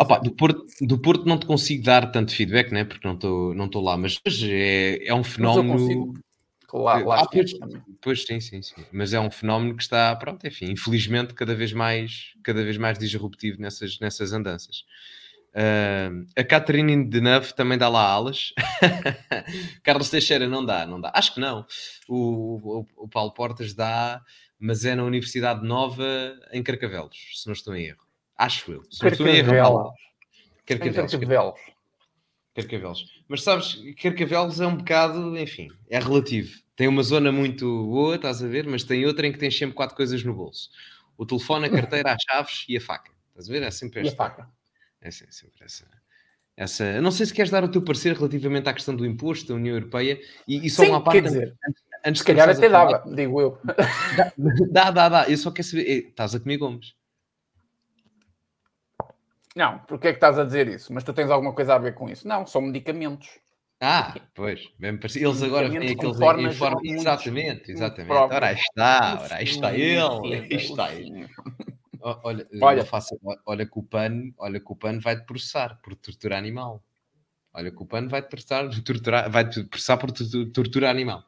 Opa, 0.02 0.20
do, 0.20 0.32
Porto, 0.32 0.66
do 0.82 0.98
Porto 0.98 1.26
não 1.26 1.38
te 1.38 1.46
consigo 1.46 1.84
dar 1.84 2.12
tanto 2.12 2.34
feedback, 2.34 2.72
né? 2.72 2.84
porque 2.84 3.08
não 3.08 3.14
estou 3.14 3.54
não 3.54 3.70
lá, 3.82 3.96
mas 3.98 4.20
é, 4.44 5.06
é 5.06 5.14
um 5.14 5.24
fenómeno. 5.24 5.74
consigo. 5.74 6.20
Lá, 6.72 6.98
lá 6.98 7.22
Ah, 7.22 7.28
pois, 7.32 7.52
pois 8.02 8.26
sim, 8.26 8.40
sim, 8.40 8.62
sim. 8.62 8.86
Mas 8.92 9.14
é 9.14 9.20
um 9.20 9.32
fenómeno 9.32 9.76
que 9.76 9.82
está, 9.82 10.16
pronto, 10.16 10.46
enfim, 10.46 10.72
infelizmente 10.72 11.34
cada 11.34 11.56
vez 11.56 11.74
mais, 11.74 12.34
cada 12.44 12.64
vez 12.64 12.78
mais 12.78 12.98
disruptivo 12.98 13.60
nessas, 13.60 14.00
nessas 14.00 14.34
andanças. 14.34 14.86
Ah, 15.54 16.10
a 16.38 16.44
Catarina 16.44 17.04
de 17.06 17.22
Neve 17.22 17.54
também 17.54 17.78
dá 17.78 17.90
lá 17.90 18.04
alas. 18.04 18.54
Carlos 19.84 20.10
Teixeira 20.10 20.48
não 20.48 20.64
dá, 20.66 20.86
não 20.86 21.00
dá. 21.02 21.12
Acho 21.14 21.34
que 21.34 21.40
não. 21.40 21.66
O, 22.08 22.80
o, 22.80 22.86
o 22.98 23.08
Paulo 23.08 23.34
Portas 23.34 23.74
dá, 23.74 24.22
mas 24.60 24.86
é 24.86 24.96
na 24.96 25.04
Universidade 25.04 25.66
Nova 25.66 26.06
em 26.52 26.62
Carcavelos, 26.62 27.18
se 27.36 27.48
não 27.48 27.54
estou 27.54 27.76
em 27.76 27.86
erro. 27.88 28.06
Acho 28.38 28.72
eu. 28.72 28.84
Se 28.90 29.04
não 29.04 29.12
estou 29.12 29.28
em 29.28 29.38
erro, 29.38 29.54
lá. 29.54 29.92
Carcavelos. 30.66 31.12
Carcavelos, 31.12 31.56
Carcavelos. 32.56 33.06
Mas 33.28 33.44
sabes, 33.44 33.80
Carcavelos 34.02 34.60
é 34.60 34.68
um 34.68 34.76
bocado, 34.78 35.38
enfim, 35.38 35.70
é 35.90 36.00
relativo. 36.00 36.60
Tem 36.76 36.88
uma 36.88 37.04
zona 37.04 37.32
muito 37.32 37.66
boa, 37.88 38.16
estás 38.16 38.44
a 38.44 38.48
ver, 38.48 38.66
mas 38.68 38.84
tem 38.84 39.06
outra 39.06 39.28
em 39.28 39.32
que 39.32 39.38
tens 39.38 39.58
sempre 39.58 39.76
quatro 39.76 39.96
coisas 39.96 40.24
no 40.24 40.34
bolso: 40.34 40.70
o 41.18 41.26
telefone, 41.26 41.66
a 41.68 41.70
carteira, 41.70 42.12
as 42.14 42.22
chaves 42.30 42.66
e 42.68 42.78
a 42.78 42.82
faca. 42.82 43.12
Estás 43.30 43.50
a 43.50 43.52
ver? 43.52 43.64
É 43.64 43.72
sempre 43.72 44.00
E 44.00 44.04
a 44.04 44.08
esta. 44.08 44.18
faca. 44.18 44.59
É 45.02 45.12
sempre 45.12 45.34
sempre 45.34 45.66
essa. 45.66 45.86
essa. 46.58 47.02
Não 47.02 47.12
sei 47.12 47.26
se 47.26 47.34
queres 47.34 47.50
dar 47.52 47.64
o 47.64 47.70
teu 47.72 47.82
parecer 47.82 48.16
relativamente 48.16 48.68
à 48.70 48.74
questão 48.74 48.96
do 48.96 49.06
imposto 49.06 49.48
da 49.48 49.56
União 49.56 49.76
Europeia 49.76 50.20
e, 50.48 50.66
e 50.66 50.70
só 50.70 50.84
Sim, 50.84 50.90
uma 50.90 51.04
parte 51.04 51.22
quer 51.22 51.28
dizer, 51.28 51.56
antes 52.06 52.20
se 52.22 52.26
calhar 52.26 52.50
até 52.50 52.68
dava, 52.70 53.04
digo 53.16 53.40
eu. 53.42 53.58
Dá, 54.72 54.92
dá, 54.92 55.10
dá. 55.10 55.30
Eu 55.30 55.38
só 55.38 55.52
quero 55.52 55.68
saber. 55.68 55.90
eh, 55.90 56.08
Estás 56.10 56.36
a 56.36 56.40
comer 56.40 56.58
gomes. 56.58 56.94
Não, 59.56 59.80
porque 59.80 60.08
é 60.10 60.12
que 60.12 60.18
estás 60.18 60.38
a 60.38 60.44
dizer 60.46 60.68
isso? 60.68 60.94
Mas 60.94 61.04
tu 61.04 61.12
tens 61.14 61.30
alguma 61.30 61.54
coisa 61.54 61.76
a 61.76 61.78
ver 61.78 61.94
com 61.94 62.08
isso? 62.10 62.28
Não, 62.28 62.46
são 62.46 62.62
medicamentos. 62.62 63.28
Ah, 63.82 64.14
pois, 64.36 64.70
bem 64.78 64.98
parecido. 64.98 65.26
Eles 65.30 65.42
agora 65.42 65.70
têm 65.70 65.78
aqueles 65.92 66.18
formas 66.18 66.58
muito- 66.60 66.86
Exatamente, 66.86 67.72
exatamente. 67.72 68.12
Ora, 68.12 68.48
aí 68.48 68.56
está, 68.56 69.20
ora, 69.22 69.36
aí 69.36 69.44
está 69.46 69.74
ele, 69.74 70.36
aí 70.36 70.56
está 70.56 70.94
ele. 70.94 71.30
Olha, 72.02 72.48
Olha. 72.62 72.86
faça, 72.86 73.16
olha 73.46 73.66
que 73.66 73.78
o 73.80 73.84
PAN, 73.84 74.32
olha 74.38 74.60
que 74.60 74.72
o 74.72 74.76
PAN 74.76 75.00
vai-te 75.00 75.26
processar 75.26 75.80
por 75.82 75.96
tortura 75.96 76.38
animal. 76.38 76.84
Olha 77.54 77.72
que 77.72 77.82
o 77.82 77.86
PAN 77.86 78.08
vai-te 78.08 78.30
processar, 78.30 78.70
torturar, 78.84 79.30
vai-te 79.32 79.64
processar 79.66 79.98
por 79.98 80.12
tu- 80.12 80.52
tortura 80.52 80.90
animal. 80.90 81.24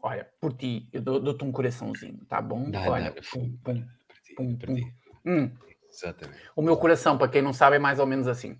Olha, 0.00 0.24
por 0.40 0.52
ti, 0.52 0.88
eu 0.92 1.02
dou- 1.02 1.20
dou-te 1.20 1.44
um 1.44 1.50
coraçãozinho, 1.50 2.24
tá 2.26 2.40
bom? 2.40 2.70
Dá, 2.70 2.88
Olha, 2.88 3.10
dá, 3.10 3.20
pum, 3.32 3.56
pum, 3.64 3.86
Para 4.06 4.16
ti, 4.22 4.34
pum, 4.36 4.56
para 4.56 4.74
ti. 4.74 4.94
pum. 5.24 5.32
Hum, 5.32 5.56
Exatamente. 5.90 6.40
o 6.54 6.62
meu 6.62 6.76
coração, 6.76 7.18
para 7.18 7.28
quem 7.30 7.42
não 7.42 7.52
sabe, 7.52 7.76
é 7.76 7.78
mais 7.78 7.98
ou 7.98 8.06
menos 8.06 8.28
assim. 8.28 8.56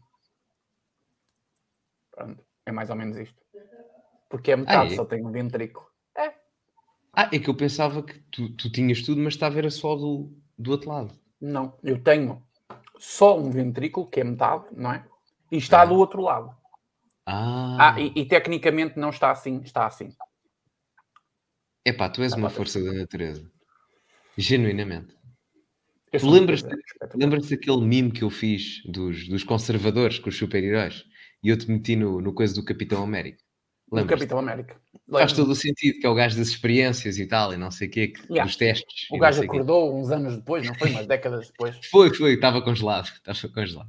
Pronto, 2.10 2.44
é 2.66 2.72
mais 2.72 2.90
ou 2.90 2.96
menos 2.96 3.16
isto. 3.16 3.40
Porque 4.28 4.50
é 4.50 4.56
metade, 4.56 4.92
é? 4.92 4.96
só 4.96 5.04
tem 5.04 5.24
um 5.24 5.30
ventrículo. 5.30 5.86
Ah, 7.12 7.28
é 7.32 7.38
que 7.38 7.48
eu 7.50 7.56
pensava 7.56 8.02
que 8.02 8.18
tu, 8.30 8.50
tu 8.54 8.70
tinhas 8.70 9.02
tudo, 9.02 9.20
mas 9.20 9.34
estava 9.34 9.58
era 9.58 9.70
só 9.70 9.96
do, 9.96 10.32
do 10.56 10.70
outro 10.70 10.88
lado. 10.90 11.18
Não, 11.40 11.76
eu 11.82 12.02
tenho 12.02 12.42
só 12.98 13.38
um 13.38 13.50
ventrículo, 13.50 14.08
que 14.08 14.20
é 14.20 14.24
metade, 14.24 14.64
não 14.72 14.92
é? 14.92 15.06
E 15.50 15.56
está 15.56 15.82
Ah. 15.82 15.86
do 15.86 15.94
outro 15.94 16.20
lado. 16.20 16.56
Ah, 17.24 17.94
Ah, 17.94 18.00
e, 18.00 18.12
e 18.16 18.26
tecnicamente 18.26 18.98
não 18.98 19.10
está 19.10 19.30
assim, 19.30 19.60
está 19.62 19.86
assim. 19.86 20.10
epá, 21.84 22.08
tu 22.08 22.22
és 22.22 22.32
Ah, 22.32 22.36
uma 22.36 22.50
força 22.50 22.82
da 22.82 22.92
natureza. 22.92 23.50
Genuinamente. 24.36 25.16
Lembras-te 26.22 26.74
lembras 27.14 27.48
daquele 27.50 27.84
meme 27.84 28.10
que 28.10 28.22
eu 28.24 28.30
fiz 28.30 28.82
dos, 28.86 29.28
dos 29.28 29.44
conservadores 29.44 30.18
com 30.18 30.28
os 30.30 30.36
super-heróis? 30.38 31.04
E 31.42 31.50
eu 31.50 31.58
te 31.58 31.70
meti 31.70 31.94
no, 31.96 32.20
no 32.20 32.32
coisa 32.32 32.54
do 32.54 32.64
Capitão 32.64 33.02
América. 33.02 33.44
Do 33.90 33.96
Lembras? 33.96 34.18
Capitão 34.20 34.38
América. 34.38 34.76
Faz 35.10 35.30
Lembro. 35.32 35.36
todo 35.36 35.50
o 35.52 35.54
sentido, 35.54 35.98
que 35.98 36.06
é 36.06 36.10
o 36.10 36.14
gajo 36.14 36.36
das 36.36 36.48
experiências 36.48 37.18
e 37.18 37.26
tal, 37.26 37.54
e 37.54 37.56
não 37.56 37.70
sei 37.70 37.88
o 37.88 37.90
quê, 37.90 38.08
que- 38.08 38.20
Yeah. 38.24 38.44
dos 38.44 38.54
testes. 38.56 39.06
O 39.10 39.18
gajo 39.18 39.38
sei 39.38 39.48
quê. 39.48 39.56
acordou 39.56 39.96
uns 39.98 40.10
anos 40.10 40.36
depois, 40.36 40.66
não 40.66 40.74
foi? 40.74 40.90
Umas 40.90 41.06
décadas 41.06 41.46
depois. 41.48 41.74
Foi, 41.90 42.14
foi, 42.14 42.34
estava 42.34 42.60
congelado. 42.60 43.06
Estava 43.06 43.54
congelado. 43.54 43.88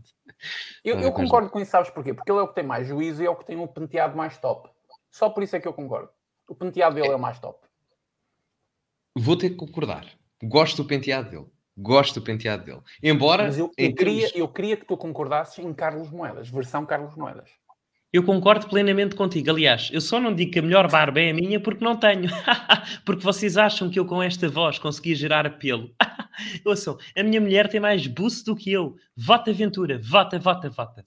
Eu, 0.86 0.98
eu 1.00 1.12
concordo 1.12 1.50
com 1.50 1.60
isso, 1.60 1.72
sabes 1.72 1.90
porquê? 1.90 2.14
Porque 2.14 2.32
ele 2.32 2.40
é 2.40 2.44
o 2.44 2.48
que 2.48 2.56
tem 2.56 2.64
mais 2.64 2.88
juízo 2.88 3.22
e 3.22 3.26
é 3.26 3.30
o 3.30 3.36
que 3.36 3.46
tem 3.46 3.58
o 3.58 3.68
penteado 3.68 4.16
mais 4.16 4.38
top. 4.38 4.70
Só 5.12 5.30
por 5.30 5.44
isso 5.44 5.56
é 5.56 5.60
que 5.60 5.68
eu 5.68 5.74
concordo. 5.74 6.10
O 6.48 6.56
penteado 6.56 6.96
dele 6.96 7.10
é, 7.10 7.16
o 7.16 7.20
mais 7.20 7.38
top. 7.40 7.60
Vou 9.18 9.36
ter 9.36 9.50
que 9.50 9.56
concordar. 9.56 10.06
Gosto 10.42 10.78
do 10.84 10.88
penteado 10.88 11.30
dele. 11.30 11.46
Gosto 11.78 12.20
do 12.20 12.24
penteado 12.24 12.64
dele. 12.64 12.82
Embora, 13.04 13.44
Mas 13.44 13.58
eu, 13.58 13.70
eu, 13.78 13.94
queria, 13.94 14.22
termos- 14.28 14.36
eu 14.36 14.48
queria 14.48 14.78
que 14.78 14.86
tu 14.86 14.96
concordasses 14.96 15.60
em 15.60 15.74
Carlos 15.74 16.10
Moedas, 16.10 16.50
versão 16.50 16.86
Carlos 16.86 17.16
Moedas. 17.16 17.50
Eu 18.12 18.24
concordo 18.24 18.68
plenamente 18.68 19.16
contigo. 19.16 19.52
Aliás, 19.52 19.90
eu 19.94 20.02
só 20.02 20.20
não 20.20 20.34
digo 20.34 20.52
que 20.52 20.60
a 20.60 20.64
melhor 20.64 20.90
barba 20.90 21.20
é 21.20 21.30
a 21.30 21.34
minha 21.34 21.60
porque 21.60 21.84
não 21.84 21.96
tenho. 21.96 22.28
porque 23.06 23.24
vocês 23.24 23.56
acham 23.56 23.90
que 23.90 24.00
eu 24.00 24.06
com 24.06 24.22
esta 24.22 24.50
voz 24.50 24.80
conseguia 24.80 25.16
gerar 25.16 25.46
apelo. 25.46 25.94
Ouçam, 26.66 26.98
a 27.16 27.22
minha 27.24 27.40
mulher 27.40 27.70
tem 27.70 27.80
mais 27.80 28.08
buço 28.08 28.44
do 28.46 28.56
que 28.56 28.72
eu. 28.72 28.96
Vota 29.16 29.54
Ventura, 29.54 30.00
vota, 30.02 30.40
vota, 30.40 30.70
vota. 30.70 31.06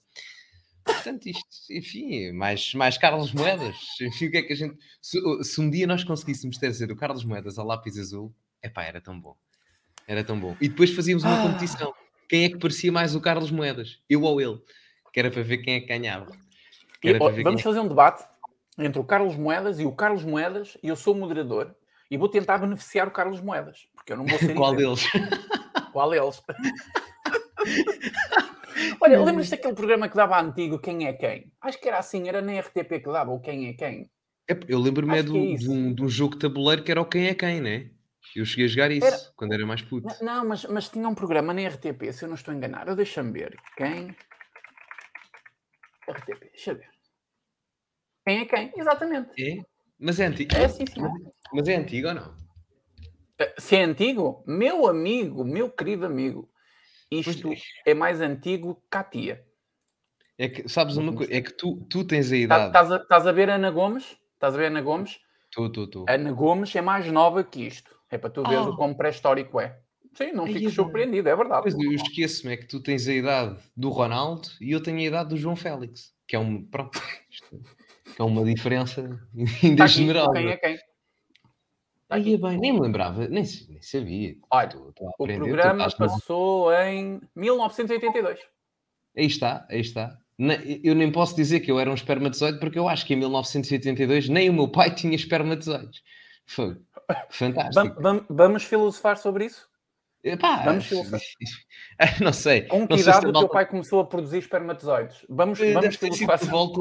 Portanto, 0.85 1.27
isto, 1.27 1.43
enfim, 1.71 2.31
mais, 2.31 2.73
mais 2.73 2.97
Carlos 2.97 3.31
Moedas. 3.31 3.75
Enfim, 4.01 4.27
o 4.27 4.31
que 4.31 4.37
é 4.37 4.41
que 4.41 4.53
a 4.53 4.55
gente. 4.55 4.77
Se, 5.01 5.17
se 5.43 5.61
um 5.61 5.69
dia 5.69 5.87
nós 5.87 6.03
conseguíssemos 6.03 6.57
trazer 6.57 6.91
o 6.91 6.95
Carlos 6.95 7.23
Moedas 7.23 7.57
ao 7.57 7.65
lápis 7.65 7.97
azul, 7.97 8.33
epá, 8.61 8.83
era 8.83 8.99
tão 8.99 9.17
bom. 9.19 9.35
Era 10.05 10.23
tão 10.23 10.37
bom. 10.37 10.57
E 10.59 10.67
depois 10.67 10.91
fazíamos 10.91 11.23
uma 11.23 11.39
Ah. 11.39 11.43
competição. 11.43 11.93
Quem 12.27 12.43
é 12.45 12.49
que 12.49 12.57
parecia 12.57 12.91
mais 12.91 13.15
o 13.15 13.21
Carlos 13.21 13.49
Moedas? 13.49 13.99
Eu 14.09 14.23
ou 14.23 14.41
ele? 14.41 14.59
Que 15.13 15.19
era 15.21 15.31
para 15.31 15.41
ver 15.43 15.59
quem 15.59 15.75
é 15.75 15.79
que 15.79 15.87
ganhava. 15.87 16.31
E, 17.03 17.13
ó, 17.19 17.29
vamos 17.43 17.61
fazer 17.61 17.79
um 17.79 17.87
debate 17.87 18.23
entre 18.77 18.99
o 18.99 19.03
Carlos 19.03 19.35
Moedas 19.35 19.79
e 19.79 19.85
o 19.85 19.91
Carlos 19.91 20.23
Moedas, 20.23 20.77
e 20.81 20.87
eu 20.87 20.95
sou 20.95 21.13
o 21.13 21.17
moderador, 21.17 21.75
e 22.09 22.17
vou 22.17 22.29
tentar 22.29 22.57
beneficiar 22.57 23.07
o 23.07 23.11
Carlos 23.11 23.41
Moedas, 23.41 23.87
porque 23.93 24.13
eu 24.13 24.17
não 24.17 24.25
vou 24.25 24.39
ser 24.39 24.53
Qual 24.55 24.75
deles? 24.75 25.07
Qual 25.91 26.09
deles? 26.09 26.41
Olha, 28.99 29.23
lembras-te 29.23 29.51
daquele 29.51 29.75
programa 29.75 30.09
que 30.09 30.15
dava 30.15 30.39
antigo 30.41 30.79
Quem 30.79 31.05
é 31.07 31.13
Quem? 31.13 31.51
Acho 31.61 31.79
que 31.79 31.87
era 31.87 31.99
assim, 31.99 32.27
era 32.27 32.41
na 32.41 32.53
RTP 32.53 32.99
que 32.99 33.11
dava 33.11 33.31
o 33.31 33.39
Quem 33.39 33.67
é 33.67 33.73
Quem. 33.73 34.09
É, 34.49 34.57
Eu 34.67 34.79
lembro-me 34.79 35.17
é 35.17 35.23
do, 35.23 35.37
é 35.37 35.55
de, 35.55 35.69
um, 35.69 35.93
de 35.93 36.03
um 36.03 36.09
jogo 36.09 36.33
de 36.35 36.39
tabuleiro 36.41 36.83
que 36.83 36.91
era 36.91 37.01
o 37.01 37.05
quem 37.05 37.27
é 37.27 37.35
quem, 37.35 37.61
né? 37.61 37.91
Eu 38.35 38.45
cheguei 38.45 38.65
a 38.65 38.67
jogar 38.67 38.91
isso 38.91 39.05
Era- 39.07 39.17
quando 39.35 39.53
era 39.53 39.65
mais 39.65 39.81
puto. 39.81 40.07
N- 40.07 40.17
Não, 40.21 40.45
mas, 40.45 40.65
mas 40.65 40.89
tinha 40.89 41.07
um 41.07 41.15
programa 41.15 41.53
na 41.53 41.61
RTP, 41.61 42.11
se 42.11 42.25
eu 42.25 42.29
não 42.29 42.35
estou. 42.35 42.53
Eu 42.53 42.95
Deixa-me 42.95 43.31
ver. 43.31 43.57
Quem? 43.77 44.15
RTP, 46.09 46.49
deixa 46.51 46.71
eu 46.71 46.77
ver. 46.77 46.92
Quem 48.25 48.39
é 48.39 48.45
quem? 48.45 48.71
Exatamente. 48.75 49.29
É? 49.41 49.61
Mas 49.99 50.19
é 50.19 50.25
antigo. 50.25 50.55
É 50.55 50.67
sim, 50.67 50.85
senhor. 50.85 51.11
Mas 51.53 51.67
é 51.67 51.75
antigo 51.75 52.07
ou 52.07 52.13
não? 52.13 52.35
Eh, 53.39 53.53
Se 53.57 53.75
é 53.75 53.83
antigo, 53.83 54.43
meu 54.47 54.87
amigo, 54.87 55.43
meu 55.43 55.69
querido 55.69 56.05
amigo, 56.05 56.49
isto 57.11 57.43
Pois 57.49 57.61
é 57.85 57.93
mais 57.93 58.21
antigo 58.21 58.81
que 58.89 58.97
a 58.97 59.03
tia. 59.03 59.45
É 60.37 60.49
que, 60.49 60.67
sabes 60.67 60.97
uma 60.97 61.13
coisa? 61.13 61.33
É 61.33 61.41
que 61.41 61.53
tu, 61.53 61.85
tu 61.89 62.03
tens 62.05 62.27
a 62.27 62.31
Tá- 62.31 62.37
idade. 62.37 62.65
Estás 62.67 62.91
a, 62.91 62.95
estás 62.97 63.27
a 63.27 63.31
ver 63.31 63.49
Ana 63.49 63.69
Gomes? 63.69 64.17
Estás 64.33 64.55
a 64.55 64.57
ver 64.57 64.65
Ana 64.67 64.81
Gomes? 64.81 65.19
Tu, 65.51 65.69
tu, 65.69 65.87
tu. 65.87 66.05
Ana 66.09 66.31
Gomes 66.31 66.75
é 66.75 66.81
mais 66.81 67.05
nova 67.11 67.43
que 67.43 67.65
isto. 67.67 67.93
É 68.09 68.17
para 68.17 68.29
tu 68.29 68.41
Oh. 68.45 68.69
o 68.69 68.75
quão 68.75 68.93
pré-histórico 68.93 69.59
é. 69.59 69.79
Sim, 70.15 70.31
não 70.31 70.45
é 70.45 70.53
bem. 70.53 70.69
surpreendido, 70.69 71.27
é 71.29 71.35
verdade. 71.35 71.63
Pois 71.63 71.73
eu 71.75 71.91
esqueço-me, 71.91 72.53
é 72.53 72.57
que 72.57 72.67
tu 72.67 72.79
tens 72.81 73.07
a 73.07 73.13
idade 73.13 73.59
do 73.75 73.89
Ronaldo 73.89 74.47
e 74.61 74.71
eu 74.71 74.81
tenho 74.81 74.97
a 74.99 75.03
idade 75.03 75.29
do 75.29 75.37
João 75.37 75.55
Félix, 75.55 76.13
que 76.27 76.35
é 76.35 76.39
um. 76.39 76.63
Pronto. 76.65 76.99
é 78.19 78.23
uma 78.23 78.43
diferença 78.43 79.19
ainda 79.63 79.87
general. 79.87 80.31
quem 80.31 80.47
é 80.49 80.57
quem? 80.57 80.77
Aí 82.09 82.21
aqui. 82.21 82.37
bem, 82.37 82.57
nem 82.59 82.71
me 82.73 82.79
lembrava, 82.79 83.27
nem, 83.27 83.43
nem 83.69 83.81
sabia. 83.81 84.35
Olha, 84.51 84.69
tu 84.69 85.07
a 85.07 85.09
O 85.17 85.25
programa 85.25 85.85
no- 85.87 85.97
passou 85.97 86.71
em 86.73 87.19
1982. 87.35 88.39
Aí 89.17 89.25
está, 89.25 89.65
aí 89.69 89.79
está. 89.79 90.17
Eu 90.83 90.95
nem 90.95 91.11
posso 91.11 91.35
dizer 91.35 91.59
que 91.61 91.71
eu 91.71 91.79
era 91.79 91.89
um 91.89 91.93
espermatozoide 91.93 92.59
porque 92.59 92.77
eu 92.77 92.87
acho 92.89 93.05
que 93.05 93.13
em 93.13 93.17
1982 93.17 94.29
nem 94.29 94.49
o 94.49 94.53
meu 94.53 94.67
pai 94.67 94.93
tinha 94.93 95.15
espermatozoides. 95.15 96.01
Foi 96.45 96.77
fantástico. 97.29 97.73
Vam- 98.01 98.01
vam- 98.01 98.25
Vamos 98.29 98.63
filosofar 98.63 99.17
sobre 99.17 99.45
isso? 99.45 99.67
Epá, 100.23 100.57
vamos 100.63 100.85
filosofar. 100.87 101.19
não 102.21 102.31
sei. 102.33 102.61
Com 102.63 102.87
que 102.87 102.91
não 102.93 102.97
se 102.97 103.03
idade 103.03 103.25
a 103.25 103.29
o 103.29 103.33
teu 103.33 103.49
pai 103.49 103.65
começou 103.65 103.99
a 103.99 104.05
produzir 104.05 104.37
espermatozoides? 104.39 105.25
Vamos, 105.29 105.59
Eh, 105.59 105.73
vamos 105.73 105.97
ter 105.97 106.13
sido 106.13 106.27
por 106.27 106.47
volta, 106.47 106.79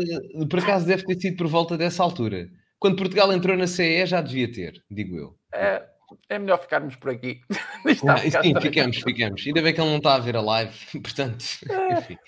por 0.48 0.58
acaso 0.60 0.86
deve 0.86 1.04
ter 1.04 1.20
sido 1.20 1.36
por 1.36 1.46
volta 1.48 1.76
dessa 1.76 2.02
altura. 2.02 2.48
Quando 2.78 2.96
Portugal 2.96 3.32
entrou 3.32 3.56
na 3.56 3.66
CE 3.66 4.06
já 4.06 4.20
devia 4.20 4.50
ter, 4.50 4.82
digo 4.90 5.16
eu. 5.16 5.36
é, 5.52 5.82
é 6.28 6.38
melhor 6.38 6.58
ficarmos 6.58 6.94
por 6.96 7.10
aqui. 7.10 7.40
Está 7.86 8.14
Ah, 8.14 8.18
sim, 8.18 8.54
ficamos, 8.60 8.96
ficamos. 8.98 9.44
Ainda 9.46 9.62
bem 9.62 9.74
que 9.74 9.80
ele 9.80 9.90
não 9.90 9.96
está 9.98 10.14
a 10.14 10.18
ver 10.18 10.36
a 10.36 10.40
live, 10.40 10.74
portanto, 11.02 11.44
É. 11.68 11.92
enfim. 11.98 12.18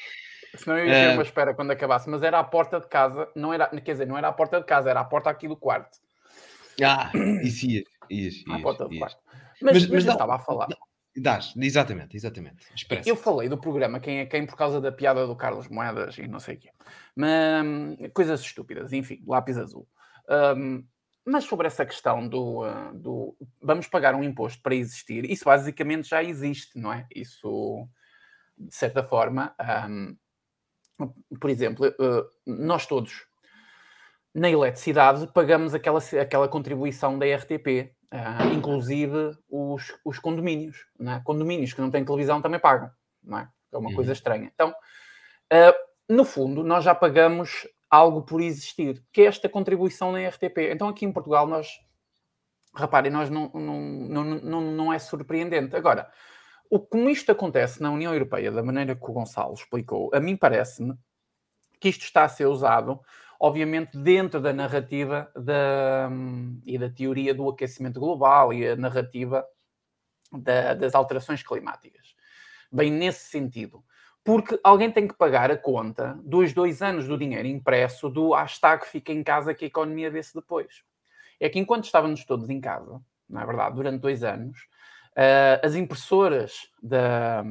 Senão 0.56 0.78
eu 0.78 0.86
ia 0.86 0.92
Eh, 0.94 1.08
ter 1.08 1.14
uma 1.14 1.22
espera 1.22 1.52
quando 1.54 1.70
acabasse, 1.72 2.08
mas 2.08 2.22
era 2.22 2.38
à 2.38 2.44
porta 2.44 2.80
de 2.80 2.86
casa, 2.88 3.28
não 3.34 3.52
era, 3.52 3.66
quer 3.68 3.92
dizer, 3.92 4.06
não 4.06 4.16
era 4.16 4.28
à 4.28 4.32
porta 4.32 4.58
de 4.60 4.66
casa, 4.66 4.88
era 4.90 5.00
à 5.00 5.04
porta 5.04 5.28
aqui 5.30 5.46
do 5.48 5.56
quarto. 5.56 5.98
Ah, 6.82 7.10
isso 7.42 7.66
ias, 7.66 7.84
porta 8.62 8.84
do 8.86 8.92
ias. 8.94 8.98
quarto. 9.00 9.18
Mas, 9.60 9.72
Mas- 9.82 9.86
mas, 9.88 10.04
dá- 10.04 10.12
estava 10.12 10.34
a 10.36 10.38
falar. 10.38 10.68
Dás, 11.16 11.54
exatamente, 11.56 12.16
exatamente. 12.16 12.66
Expressa. 12.74 13.08
Eu 13.08 13.14
falei 13.14 13.48
do 13.48 13.56
programa 13.56 14.00
Quem 14.00 14.18
é 14.18 14.26
Quem 14.26 14.46
por 14.46 14.56
causa 14.56 14.80
da 14.80 14.90
piada 14.90 15.26
do 15.26 15.36
Carlos 15.36 15.68
Moedas 15.68 16.18
e 16.18 16.26
não 16.26 16.40
sei 16.40 16.56
o 16.56 16.58
quê. 16.58 16.70
Mas, 17.14 17.64
coisas 18.12 18.40
estúpidas, 18.40 18.92
enfim, 18.92 19.22
lápis 19.26 19.56
azul. 19.56 19.86
Hum, 20.56 20.84
mas 21.24 21.44
sobre 21.44 21.66
essa 21.66 21.86
questão 21.86 22.28
do, 22.28 22.64
ah, 22.64 22.92
do 22.94 23.34
vamos 23.62 23.86
pagar 23.86 24.14
um 24.14 24.22
imposto 24.22 24.60
para 24.60 24.74
existir, 24.74 25.28
isso 25.30 25.44
basicamente 25.44 26.08
já 26.08 26.22
existe, 26.22 26.78
não 26.78 26.92
é? 26.92 27.06
Isso, 27.14 27.88
de 28.58 28.74
certa 28.74 29.02
forma, 29.02 29.54
hum, 29.88 30.16
por 31.40 31.48
exemplo, 31.48 31.86
eh, 31.86 32.24
nós 32.46 32.86
todos 32.86 33.26
na 34.34 34.50
eletricidade 34.50 35.26
pagamos 35.32 35.74
aquela, 35.74 36.00
aquela 36.20 36.48
contribuição 36.48 37.18
da 37.18 37.26
RTP, 37.26 37.94
ah, 38.14 38.46
inclusive 38.54 39.36
os, 39.50 39.92
os 40.04 40.18
condomínios. 40.20 40.86
Não 40.98 41.14
é? 41.14 41.20
Condomínios 41.24 41.72
que 41.72 41.80
não 41.80 41.90
têm 41.90 42.04
televisão 42.04 42.40
também 42.40 42.60
pagam, 42.60 42.90
não 43.22 43.38
é? 43.38 43.48
É 43.72 43.76
uma 43.76 43.90
Uhum. 43.90 43.96
coisa 43.96 44.12
estranha. 44.12 44.50
Então, 44.54 44.72
ah, 45.50 45.74
no 46.08 46.24
fundo, 46.24 46.62
nós 46.62 46.84
já 46.84 46.94
pagamos 46.94 47.66
algo 47.90 48.22
por 48.22 48.40
existir, 48.40 49.02
que 49.12 49.22
é 49.22 49.24
esta 49.26 49.48
contribuição 49.48 50.12
na 50.12 50.28
RTP. 50.28 50.70
Então, 50.72 50.88
aqui 50.88 51.04
em 51.04 51.12
Portugal, 51.12 51.46
nós, 51.46 51.68
reparem, 52.74 53.10
nós 53.10 53.28
não, 53.30 53.50
não, 53.52 53.80
não, 53.80 54.24
não, 54.24 54.60
não 54.60 54.92
é 54.92 54.98
surpreendente. 54.98 55.74
Agora, 55.74 56.08
o, 56.70 56.78
como 56.78 57.10
isto 57.10 57.32
acontece 57.32 57.82
na 57.82 57.90
União 57.90 58.12
Europeia, 58.12 58.50
da 58.52 58.62
maneira 58.62 58.94
que 58.94 59.04
o 59.04 59.12
Gonçalo 59.12 59.54
explicou, 59.54 60.10
a 60.14 60.20
mim 60.20 60.36
parece-me 60.36 60.94
que 61.80 61.88
isto 61.88 62.02
está 62.04 62.24
a 62.24 62.28
ser 62.28 62.46
usado, 62.46 63.00
obviamente, 63.40 63.96
dentro 63.96 64.40
da 64.40 64.52
narrativa 64.52 65.30
da, 65.34 66.08
hum, 66.10 66.60
e 66.64 66.78
da 66.78 66.88
teoria 66.88 67.34
do 67.34 67.48
aquecimento 67.48 68.00
global 68.00 68.52
e 68.52 68.66
a 68.68 68.76
narrativa 68.76 69.44
da- 70.32 70.74
das 70.74 70.94
alterações 70.94 71.42
climáticas. 71.42 72.14
Bem, 72.72 72.90
nesse 72.90 73.28
sentido, 73.28 73.84
porque 74.24 74.58
alguém 74.64 74.90
tem 74.90 75.06
que 75.06 75.14
pagar 75.14 75.50
a 75.50 75.56
conta 75.56 76.18
dos 76.24 76.52
dois 76.52 76.80
anos 76.82 77.06
do 77.06 77.18
dinheiro 77.18 77.46
impresso 77.46 78.08
do 78.08 78.32
hashtag 78.32 78.86
fica 78.86 79.12
em 79.12 79.22
casa 79.22 79.54
que 79.54 79.66
a 79.66 79.68
economia 79.68 80.10
vê-se 80.10 80.34
depois. 80.34 80.82
É 81.38 81.48
que 81.48 81.58
enquanto 81.58 81.84
estávamos 81.84 82.24
todos 82.24 82.48
em 82.48 82.60
casa, 82.60 83.00
não 83.28 83.42
é 83.42 83.46
verdade, 83.46 83.76
durante 83.76 84.00
dois 84.00 84.24
anos, 84.24 84.58
uh, 85.12 85.64
as 85.64 85.74
impressoras 85.74 86.70
da, 86.82 87.44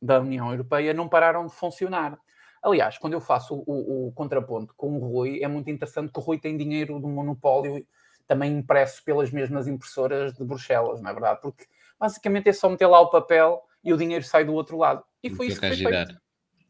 da 0.00 0.20
União 0.20 0.50
Europeia 0.50 0.92
não 0.92 1.08
pararam 1.08 1.46
de 1.46 1.54
funcionar. 1.54 2.18
Aliás, 2.62 2.98
quando 2.98 3.14
eu 3.14 3.20
faço 3.20 3.54
o, 3.54 3.64
o, 3.66 4.08
o, 4.08 4.12
contraponto 4.12 4.74
com 4.76 4.96
o 4.96 4.98
Rui, 4.98 5.42
é 5.42 5.48
muito 5.48 5.70
interessante 5.70 6.12
que 6.12 6.18
o 6.18 6.22
Rui 6.22 6.38
tem 6.38 6.56
dinheiro 6.56 7.00
do 7.00 7.08
monopólio 7.08 7.86
também 8.26 8.58
impresso 8.58 9.02
pelas 9.02 9.30
mesmas 9.30 9.66
impressoras 9.66 10.32
de 10.34 10.44
Bruxelas, 10.44 11.00
não 11.00 11.10
é 11.10 11.12
verdade? 11.12 11.40
Porque 11.40 11.66
basicamente 11.98 12.48
é 12.48 12.52
só 12.52 12.68
meter 12.68 12.86
lá 12.86 13.00
o 13.00 13.10
papel 13.10 13.62
e 13.82 13.92
o 13.92 13.96
dinheiro 13.96 14.24
sai 14.24 14.44
do 14.44 14.52
outro 14.52 14.76
lado. 14.76 15.02
E 15.22 15.30
foi 15.30 15.46
isso 15.48 15.60
que 15.60 15.66
foi 15.66 15.76
feito. 15.76 16.20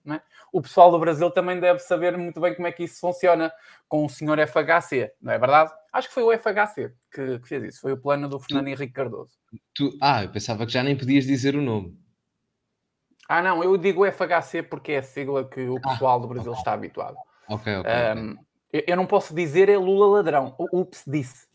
É? 0.06 0.20
O 0.52 0.62
pessoal 0.62 0.90
do 0.90 0.98
Brasil 0.98 1.30
também 1.30 1.60
deve 1.60 1.78
saber 1.80 2.16
muito 2.16 2.40
bem 2.40 2.54
como 2.54 2.66
é 2.66 2.72
que 2.72 2.84
isso 2.84 2.98
funciona 3.00 3.52
com 3.86 4.04
o 4.06 4.08
senhor 4.08 4.38
FHC, 4.38 5.12
não 5.20 5.32
é 5.32 5.38
verdade? 5.38 5.72
Acho 5.92 6.08
que 6.08 6.14
foi 6.14 6.22
o 6.22 6.38
FHC 6.38 6.92
que, 7.12 7.38
que 7.38 7.48
fez 7.48 7.64
isso, 7.64 7.80
foi 7.82 7.92
o 7.92 7.98
plano 7.98 8.28
do 8.28 8.40
Fernando 8.40 8.68
Henrique 8.68 8.92
Cardoso. 8.92 9.36
Tu, 9.74 9.96
ah, 10.00 10.24
eu 10.24 10.30
pensava 10.30 10.64
que 10.64 10.72
já 10.72 10.82
nem 10.82 10.96
podias 10.96 11.26
dizer 11.26 11.54
o 11.54 11.60
nome. 11.60 11.98
Ah, 13.30 13.40
não, 13.40 13.62
eu 13.62 13.76
digo 13.76 14.04
FHC 14.04 14.60
porque 14.64 14.90
é 14.90 14.98
a 14.98 15.02
sigla 15.04 15.48
que 15.48 15.60
o 15.60 15.76
ah, 15.76 15.80
pessoal 15.88 16.18
ah, 16.18 16.22
do 16.22 16.26
Brasil 16.26 16.50
okay. 16.50 16.60
está 16.60 16.72
habituado. 16.72 17.16
Ok, 17.48 17.76
ok. 17.76 17.92
Um, 17.92 18.32
okay. 18.32 18.44
Eu, 18.72 18.82
eu, 18.88 18.96
não 18.96 19.06
posso 19.06 19.32
dizer 19.32 19.68
é 19.68 19.78
Lula 19.78 20.16
ladrão. 20.16 20.56
Ups, 20.72 21.04
disse. 21.06 21.46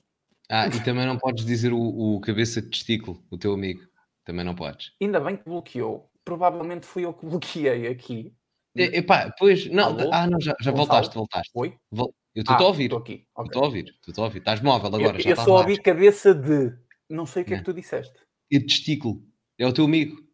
Ah, 0.50 0.68
e 0.68 0.84
também 0.86 1.06
não 1.06 1.18
podes 1.18 1.44
dizer 1.44 1.74
o, 1.74 1.80
o 2.16 2.22
cabeça 2.22 2.62
de 2.62 2.70
testículo, 2.70 3.22
o 3.30 3.38
teu 3.38 3.54
amigo. 3.54 3.82
Também 4.24 4.46
não 4.46 4.56
podes. 4.56 4.94
Ainda 5.02 5.20
bem 5.20 5.36
que 5.36 5.44
bloqueou. 5.44 6.10
Provavelmente 6.24 6.86
fui 6.86 7.04
eu 7.04 7.14
que 7.14 7.26
bloqueei 7.26 7.88
aqui. 7.88 8.34
E, 8.74 8.84
epá, 8.84 9.36
pois, 9.38 9.70
não, 9.70 10.00
Alô? 10.00 10.10
ah, 10.14 10.28
não, 10.28 10.40
já, 10.40 10.56
já 10.62 10.72
voltaste, 10.72 11.14
voltaste. 11.14 11.52
Oi? 11.56 11.76
Vol... 11.92 12.16
Eu 12.34 12.42
estou 12.44 12.56
ah, 12.56 12.62
a 12.62 12.68
ouvir. 12.68 12.86
Estou 12.86 13.00
aqui. 13.00 13.28
Estou 13.28 13.46
okay. 13.46 13.62
a 13.62 13.66
ouvir, 13.66 13.96
estou 14.08 14.24
a 14.24 14.28
ouvir. 14.28 14.40
Estás 14.40 14.62
móvel 14.62 14.96
agora. 14.96 15.18
Eu, 15.18 15.22
já 15.22 15.30
eu 15.32 15.36
só 15.36 15.58
ouvi 15.58 15.78
cabeça 15.78 16.34
de. 16.34 16.74
Não 17.10 17.26
sei 17.26 17.44
o 17.44 17.46
que 17.46 17.54
é, 17.54 17.58
é 17.58 17.60
que 17.60 17.66
tu 17.66 17.74
disseste. 17.74 18.18
E 18.50 18.60
de 18.60 18.66
testículo. 18.66 19.22
É 19.60 19.68
o 19.68 19.74
teu 19.74 19.84
amigo. 19.84 20.25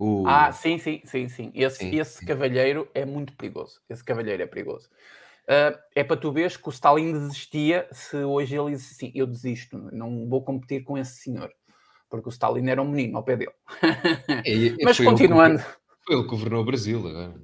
O... 0.00 0.24
Ah, 0.26 0.50
sim, 0.50 0.78
sim, 0.78 1.02
sim, 1.04 1.28
sim. 1.28 1.52
Esse, 1.54 1.76
sim, 1.76 1.94
esse 1.94 2.20
sim. 2.20 2.26
cavalheiro 2.26 2.88
é 2.94 3.04
muito 3.04 3.34
perigoso. 3.34 3.82
Esse 3.86 4.02
cavalheiro 4.02 4.42
é 4.42 4.46
perigoso. 4.46 4.88
Uh, 5.42 5.76
é 5.94 6.02
para 6.02 6.16
tu 6.16 6.32
veres 6.32 6.56
que 6.56 6.66
o 6.66 6.70
Stalin 6.70 7.12
desistia 7.12 7.86
se 7.92 8.16
hoje 8.16 8.56
ele 8.56 8.70
diz 8.70 8.92
assim: 8.92 9.12
eu 9.14 9.26
desisto, 9.26 9.76
não 9.92 10.26
vou 10.26 10.42
competir 10.42 10.84
com 10.84 10.96
esse 10.96 11.16
senhor. 11.16 11.52
Porque 12.08 12.30
o 12.30 12.30
Stalin 12.30 12.66
era 12.70 12.80
um 12.80 12.88
menino 12.88 13.18
ao 13.18 13.22
pé 13.22 13.36
dele. 13.36 13.52
É, 14.46 14.72
Mas 14.82 14.98
continuando. 14.98 15.56
Ele, 15.56 15.64
foi 16.06 16.14
ele 16.14 16.22
que 16.22 16.30
governou 16.30 16.62
o 16.62 16.64
Brasil 16.64 17.06
agora. 17.06 17.34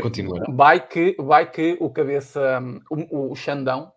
Continua. 0.00 0.40
Vai 0.54 0.86
que, 0.86 1.16
vai 1.18 1.50
que 1.50 1.76
o 1.80 1.90
cabeça, 1.90 2.62
o, 2.88 3.32
o 3.32 3.34
Xandão, 3.34 3.90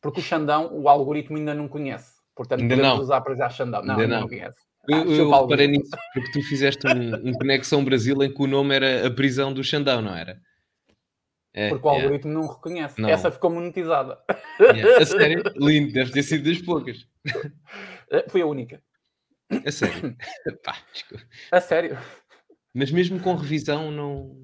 porque 0.00 0.18
o 0.18 0.22
Xandão, 0.22 0.72
o 0.72 0.88
algoritmo 0.88 1.36
ainda 1.36 1.54
não 1.54 1.68
conhece. 1.68 2.16
Portanto, 2.34 2.62
ainda 2.62 2.74
podemos 2.74 2.96
não. 2.96 3.02
usar 3.04 3.20
para 3.20 3.36
já 3.36 3.48
Xandão. 3.48 3.84
Não, 3.84 3.94
ainda 3.94 4.08
não. 4.08 4.20
não 4.22 4.28
conhece. 4.28 4.71
Eu, 4.88 4.96
ah, 4.96 5.04
eu 5.04 5.30
reparei 5.30 5.68
nisso 5.68 5.90
porque 6.12 6.32
tu 6.32 6.42
fizeste 6.42 6.86
um, 6.86 7.28
um, 7.28 7.32
Conexão 7.34 7.84
Brasil 7.84 8.20
em 8.22 8.34
que 8.34 8.42
o 8.42 8.48
nome 8.48 8.74
era 8.74 9.06
a 9.06 9.10
prisão 9.10 9.52
do 9.52 9.62
Xandão, 9.62 10.02
não 10.02 10.14
era? 10.14 10.40
É, 11.54 11.68
porque 11.68 11.86
o 11.86 11.90
é. 11.90 11.94
algoritmo 11.94 12.32
não 12.32 12.48
reconhece. 12.48 13.00
Não. 13.00 13.08
Essa 13.08 13.30
ficou 13.30 13.50
monetizada. 13.50 14.18
É. 14.58 15.02
A 15.02 15.06
sério? 15.06 15.42
Lindo, 15.56 15.92
deve 15.92 16.10
ter 16.10 16.22
sido 16.22 16.48
das 16.48 16.60
poucas. 16.62 17.06
Eh, 18.10 18.28
foi 18.28 18.40
a 18.42 18.46
única. 18.46 18.82
A 19.64 19.70
sério? 19.70 20.16
Pá, 20.64 20.76
a 21.50 21.60
sério. 21.60 21.98
Mas 22.74 22.90
mesmo 22.90 23.20
com 23.20 23.34
revisão 23.34 23.90
não. 23.90 24.36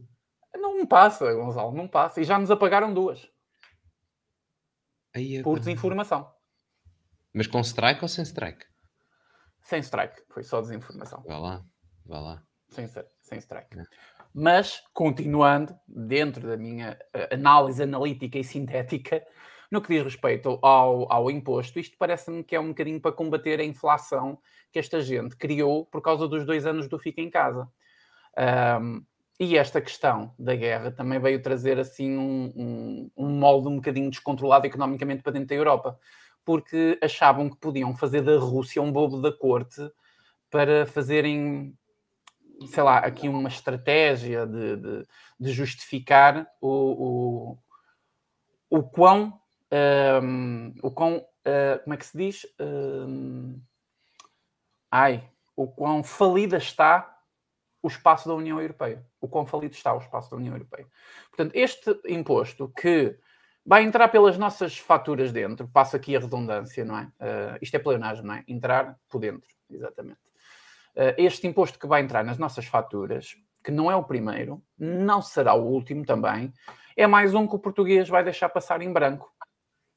Não 0.54 0.86
passa, 0.86 1.32
Gonçalo, 1.34 1.74
não 1.74 1.88
passa. 1.88 2.20
E 2.20 2.24
já 2.24 2.38
nos 2.38 2.50
apagaram 2.50 2.94
duas. 2.94 3.28
Aí, 5.14 5.42
por 5.42 5.58
desinformação. 5.58 6.30
Mas 7.32 7.46
com 7.46 7.60
strike 7.60 8.02
ou 8.02 8.08
sem 8.08 8.22
strike? 8.22 8.64
Sem 9.68 9.80
strike, 9.80 10.22
foi 10.30 10.42
só 10.42 10.62
desinformação. 10.62 11.22
Vá 11.26 11.36
lá, 11.36 11.62
vá 12.06 12.20
lá. 12.20 12.42
Sem, 12.70 12.88
sem 13.20 13.38
strike. 13.38 13.78
É. 13.78 13.82
Mas, 14.32 14.82
continuando, 14.94 15.78
dentro 15.86 16.48
da 16.48 16.56
minha 16.56 16.98
uh, 17.14 17.34
análise 17.34 17.82
analítica 17.82 18.38
e 18.38 18.44
sintética, 18.44 19.22
no 19.70 19.82
que 19.82 19.92
diz 19.92 20.02
respeito 20.02 20.58
ao, 20.62 21.12
ao 21.12 21.30
imposto, 21.30 21.78
isto 21.78 21.98
parece-me 21.98 22.42
que 22.42 22.56
é 22.56 22.60
um 22.60 22.68
bocadinho 22.68 22.98
para 22.98 23.12
combater 23.12 23.60
a 23.60 23.64
inflação 23.64 24.38
que 24.72 24.78
esta 24.78 25.02
gente 25.02 25.36
criou 25.36 25.84
por 25.84 26.00
causa 26.00 26.26
dos 26.26 26.46
dois 26.46 26.64
anos 26.64 26.88
do 26.88 26.98
Fica 26.98 27.20
em 27.20 27.28
Casa. 27.28 27.68
Um, 28.80 29.04
e 29.38 29.58
esta 29.58 29.82
questão 29.82 30.34
da 30.38 30.56
guerra 30.56 30.90
também 30.92 31.20
veio 31.20 31.42
trazer 31.42 31.78
assim 31.78 32.16
um, 32.16 32.52
um, 32.56 33.10
um 33.18 33.28
molde 33.28 33.68
um 33.68 33.76
bocadinho 33.76 34.08
descontrolado 34.08 34.66
economicamente 34.66 35.22
para 35.22 35.32
dentro 35.32 35.48
da 35.48 35.56
Europa, 35.56 36.00
porque 36.48 36.98
achavam 37.02 37.50
que 37.50 37.58
podiam 37.58 37.94
fazer 37.94 38.22
da 38.22 38.38
Rússia 38.38 38.80
um 38.80 38.90
bobo 38.90 39.20
da 39.20 39.30
corte 39.30 39.86
para 40.50 40.86
fazerem, 40.86 41.76
sei 42.68 42.82
lá, 42.82 43.00
aqui 43.00 43.28
uma 43.28 43.50
estratégia 43.50 44.46
de, 44.46 44.76
de, 44.76 45.06
de 45.38 45.52
justificar 45.52 46.50
o, 46.58 47.58
o, 48.70 48.78
o 48.78 48.82
quão, 48.82 49.38
um, 50.22 50.74
o 50.82 50.90
quão 50.90 51.18
uh, 51.18 51.84
como 51.84 51.92
é 51.92 51.96
que 51.98 52.06
se 52.06 52.16
diz? 52.16 52.46
Um, 52.58 53.60
ai, 54.90 55.30
o 55.54 55.68
quão 55.68 56.02
falida 56.02 56.56
está 56.56 57.14
o 57.82 57.88
espaço 57.88 58.26
da 58.26 58.34
União 58.34 58.58
Europeia. 58.58 59.06
O 59.20 59.28
quão 59.28 59.44
falido 59.44 59.74
está 59.74 59.92
o 59.92 59.98
espaço 59.98 60.30
da 60.30 60.38
União 60.38 60.54
Europeia. 60.54 60.86
Portanto, 61.28 61.54
este 61.54 61.94
imposto 62.06 62.72
que 62.74 63.18
vai 63.68 63.84
entrar 63.84 64.08
pelas 64.08 64.38
nossas 64.38 64.78
faturas 64.78 65.30
dentro, 65.30 65.68
passa 65.68 65.98
aqui 65.98 66.16
a 66.16 66.20
redundância, 66.20 66.86
não 66.86 66.96
é? 66.96 67.02
Uh, 67.02 67.58
isto 67.60 67.74
é 67.74 67.78
pleonagem, 67.78 68.24
não 68.24 68.32
é? 68.32 68.44
Entrar 68.48 68.96
por 69.10 69.18
dentro, 69.20 69.46
exatamente. 69.70 70.20
Uh, 70.96 71.12
este 71.18 71.46
imposto 71.46 71.78
que 71.78 71.86
vai 71.86 72.00
entrar 72.00 72.24
nas 72.24 72.38
nossas 72.38 72.64
faturas, 72.64 73.36
que 73.62 73.70
não 73.70 73.90
é 73.90 73.94
o 73.94 74.02
primeiro, 74.02 74.62
não 74.78 75.20
será 75.20 75.52
o 75.52 75.66
último 75.66 76.02
também, 76.02 76.50
é 76.96 77.06
mais 77.06 77.34
um 77.34 77.46
que 77.46 77.56
o 77.56 77.58
português 77.58 78.08
vai 78.08 78.24
deixar 78.24 78.48
passar 78.48 78.80
em 78.80 78.90
branco. 78.90 79.30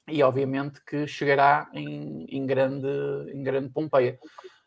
E 0.06 0.22
obviamente 0.22 0.84
que 0.84 1.08
chegará 1.08 1.70
em, 1.74 2.26
em 2.26 2.46
grande, 2.46 2.90
em 3.34 3.42
grande 3.42 3.70
Pompeia. 3.70 4.20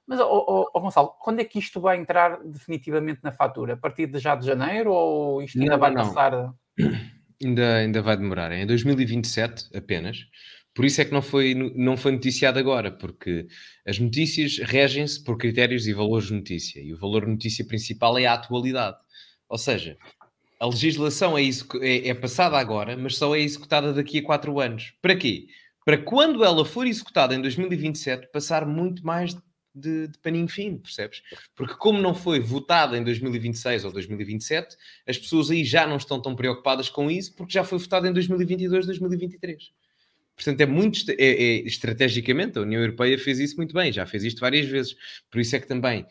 Mas, 0.06 0.18
oh, 0.18 0.44
oh, 0.48 0.70
oh, 0.72 0.80
Gonçalo, 0.80 1.14
quando 1.20 1.40
é 1.40 1.44
que 1.44 1.58
isto 1.58 1.78
vai 1.78 1.98
entrar 1.98 2.42
definitivamente 2.42 3.20
na 3.22 3.32
fatura? 3.32 3.74
A 3.74 3.76
partir 3.76 4.06
de 4.06 4.18
já 4.18 4.34
de 4.34 4.46
janeiro 4.46 4.92
ou 4.92 5.42
isto 5.42 5.58
ainda 5.58 5.72
não, 5.72 5.78
vai 5.78 5.90
não. 5.90 6.06
passar? 6.06 6.54
Ainda, 7.42 7.76
ainda 7.76 8.02
vai 8.02 8.16
demorar. 8.16 8.52
É 8.52 8.62
em 8.62 8.66
2027 8.66 9.76
apenas. 9.76 10.18
Por 10.74 10.84
isso 10.84 11.00
é 11.00 11.04
que 11.04 11.12
não 11.12 11.22
foi, 11.22 11.54
não 11.54 11.96
foi 11.96 12.12
noticiado 12.12 12.58
agora, 12.58 12.90
porque 12.90 13.46
as 13.86 13.98
notícias 13.98 14.58
regem-se 14.58 15.22
por 15.22 15.38
critérios 15.38 15.86
e 15.86 15.92
valores 15.92 16.26
de 16.26 16.34
notícia. 16.34 16.80
E 16.80 16.92
o 16.92 16.98
valor 16.98 17.24
de 17.24 17.30
notícia 17.30 17.64
principal 17.64 18.18
é 18.18 18.26
a 18.26 18.34
atualidade. 18.34 18.96
Ou 19.48 19.56
seja, 19.56 19.96
a 20.58 20.66
legislação 20.66 21.38
é, 21.38 21.42
é, 21.80 22.08
é 22.08 22.14
passada 22.14 22.58
agora, 22.58 22.96
mas 22.96 23.16
só 23.16 23.36
é 23.36 23.40
executada 23.40 23.92
daqui 23.92 24.18
a 24.18 24.22
quatro 24.24 24.58
anos. 24.58 24.92
Para 25.00 25.14
quê? 25.14 25.46
Para 25.84 25.98
quando 25.98 26.42
ela 26.42 26.64
for 26.64 26.86
executada 26.86 27.34
em 27.34 27.40
2027, 27.42 28.28
passar 28.32 28.66
muito 28.66 29.04
mais 29.06 29.36
de, 29.74 30.08
de 30.08 30.18
paninho 30.18 30.48
fino, 30.48 30.78
percebes? 30.78 31.22
Porque 31.54 31.74
como 31.74 32.00
não 32.00 32.14
foi 32.14 32.38
votada 32.40 32.96
em 32.96 33.02
2026 33.02 33.84
ou 33.84 33.92
2027, 33.92 34.76
as 35.06 35.18
pessoas 35.18 35.50
aí 35.50 35.64
já 35.64 35.86
não 35.86 35.96
estão 35.96 36.20
tão 36.20 36.36
preocupadas 36.36 36.88
com 36.88 37.10
isso 37.10 37.34
porque 37.34 37.52
já 37.52 37.64
foi 37.64 37.78
votada 37.78 38.08
em 38.08 38.12
2022, 38.12 38.86
2023. 38.86 39.72
Portanto, 40.36 40.60
é 40.60 40.66
muito 40.66 41.10
é, 41.10 41.14
é, 41.18 41.66
estrategicamente 41.66 42.58
a 42.58 42.62
União 42.62 42.80
Europeia 42.80 43.18
fez 43.18 43.38
isso 43.38 43.56
muito 43.56 43.72
bem, 43.72 43.92
já 43.92 44.04
fez 44.06 44.24
isto 44.24 44.40
várias 44.40 44.66
vezes. 44.66 44.96
Por 45.30 45.40
isso 45.40 45.54
é 45.54 45.60
que 45.60 45.66
também 45.66 46.06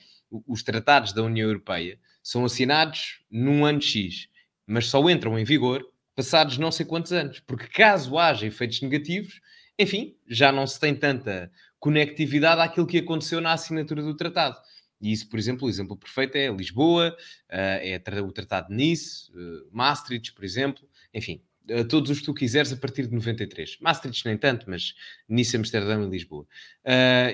os 0.48 0.64
tratados 0.64 1.14
da 1.14 1.24
União 1.24 1.48
Europeia 1.48 2.00
são 2.22 2.46
assinados 2.46 3.22
num 3.30 3.66
ano 3.66 3.82
X, 3.82 4.28
mas 4.66 4.88
só 4.88 5.08
entram 5.10 5.38
em 5.38 5.44
vigor 5.44 5.86
passados 6.16 6.58
não 6.58 6.72
sei 6.72 6.86
quantos 6.86 7.12
anos, 7.12 7.40
porque 7.42 7.68
caso 7.68 8.18
haja 8.18 8.46
efeitos 8.46 8.82
negativos, 8.82 9.42
enfim, 9.78 10.16
já 10.28 10.52
não 10.52 10.68
se 10.68 10.80
tem 10.80 10.96
tanta 10.96 11.52
conectividade 11.84 12.62
àquilo 12.62 12.88
que 12.88 12.98
aconteceu 12.98 13.42
na 13.42 13.52
assinatura 13.52 14.02
do 14.02 14.16
tratado. 14.16 14.56
E 15.02 15.12
isso, 15.12 15.28
por 15.28 15.38
exemplo, 15.38 15.68
o 15.68 15.70
exemplo 15.70 15.98
perfeito 15.98 16.38
é 16.38 16.48
Lisboa, 16.48 17.14
eh, 17.50 18.00
é 18.02 18.22
o 18.22 18.32
Tratado 18.32 18.70
de 18.70 18.74
Nice, 18.74 19.30
eh, 19.36 19.68
Maastricht, 19.70 20.32
por 20.32 20.46
exemplo, 20.46 20.88
enfim, 21.14 21.42
todos 21.90 22.10
os 22.10 22.20
que 22.20 22.26
tu 22.26 22.34
quiseres 22.34 22.72
a 22.72 22.78
partir 22.78 23.08
de 23.08 23.14
93. 23.14 23.80
Maastricht 23.82 24.26
nem 24.26 24.38
tanto, 24.38 24.70
mas 24.70 24.96
Nice, 25.28 25.58
Amsterdão 25.58 26.06
e 26.06 26.10
Lisboa. 26.10 26.48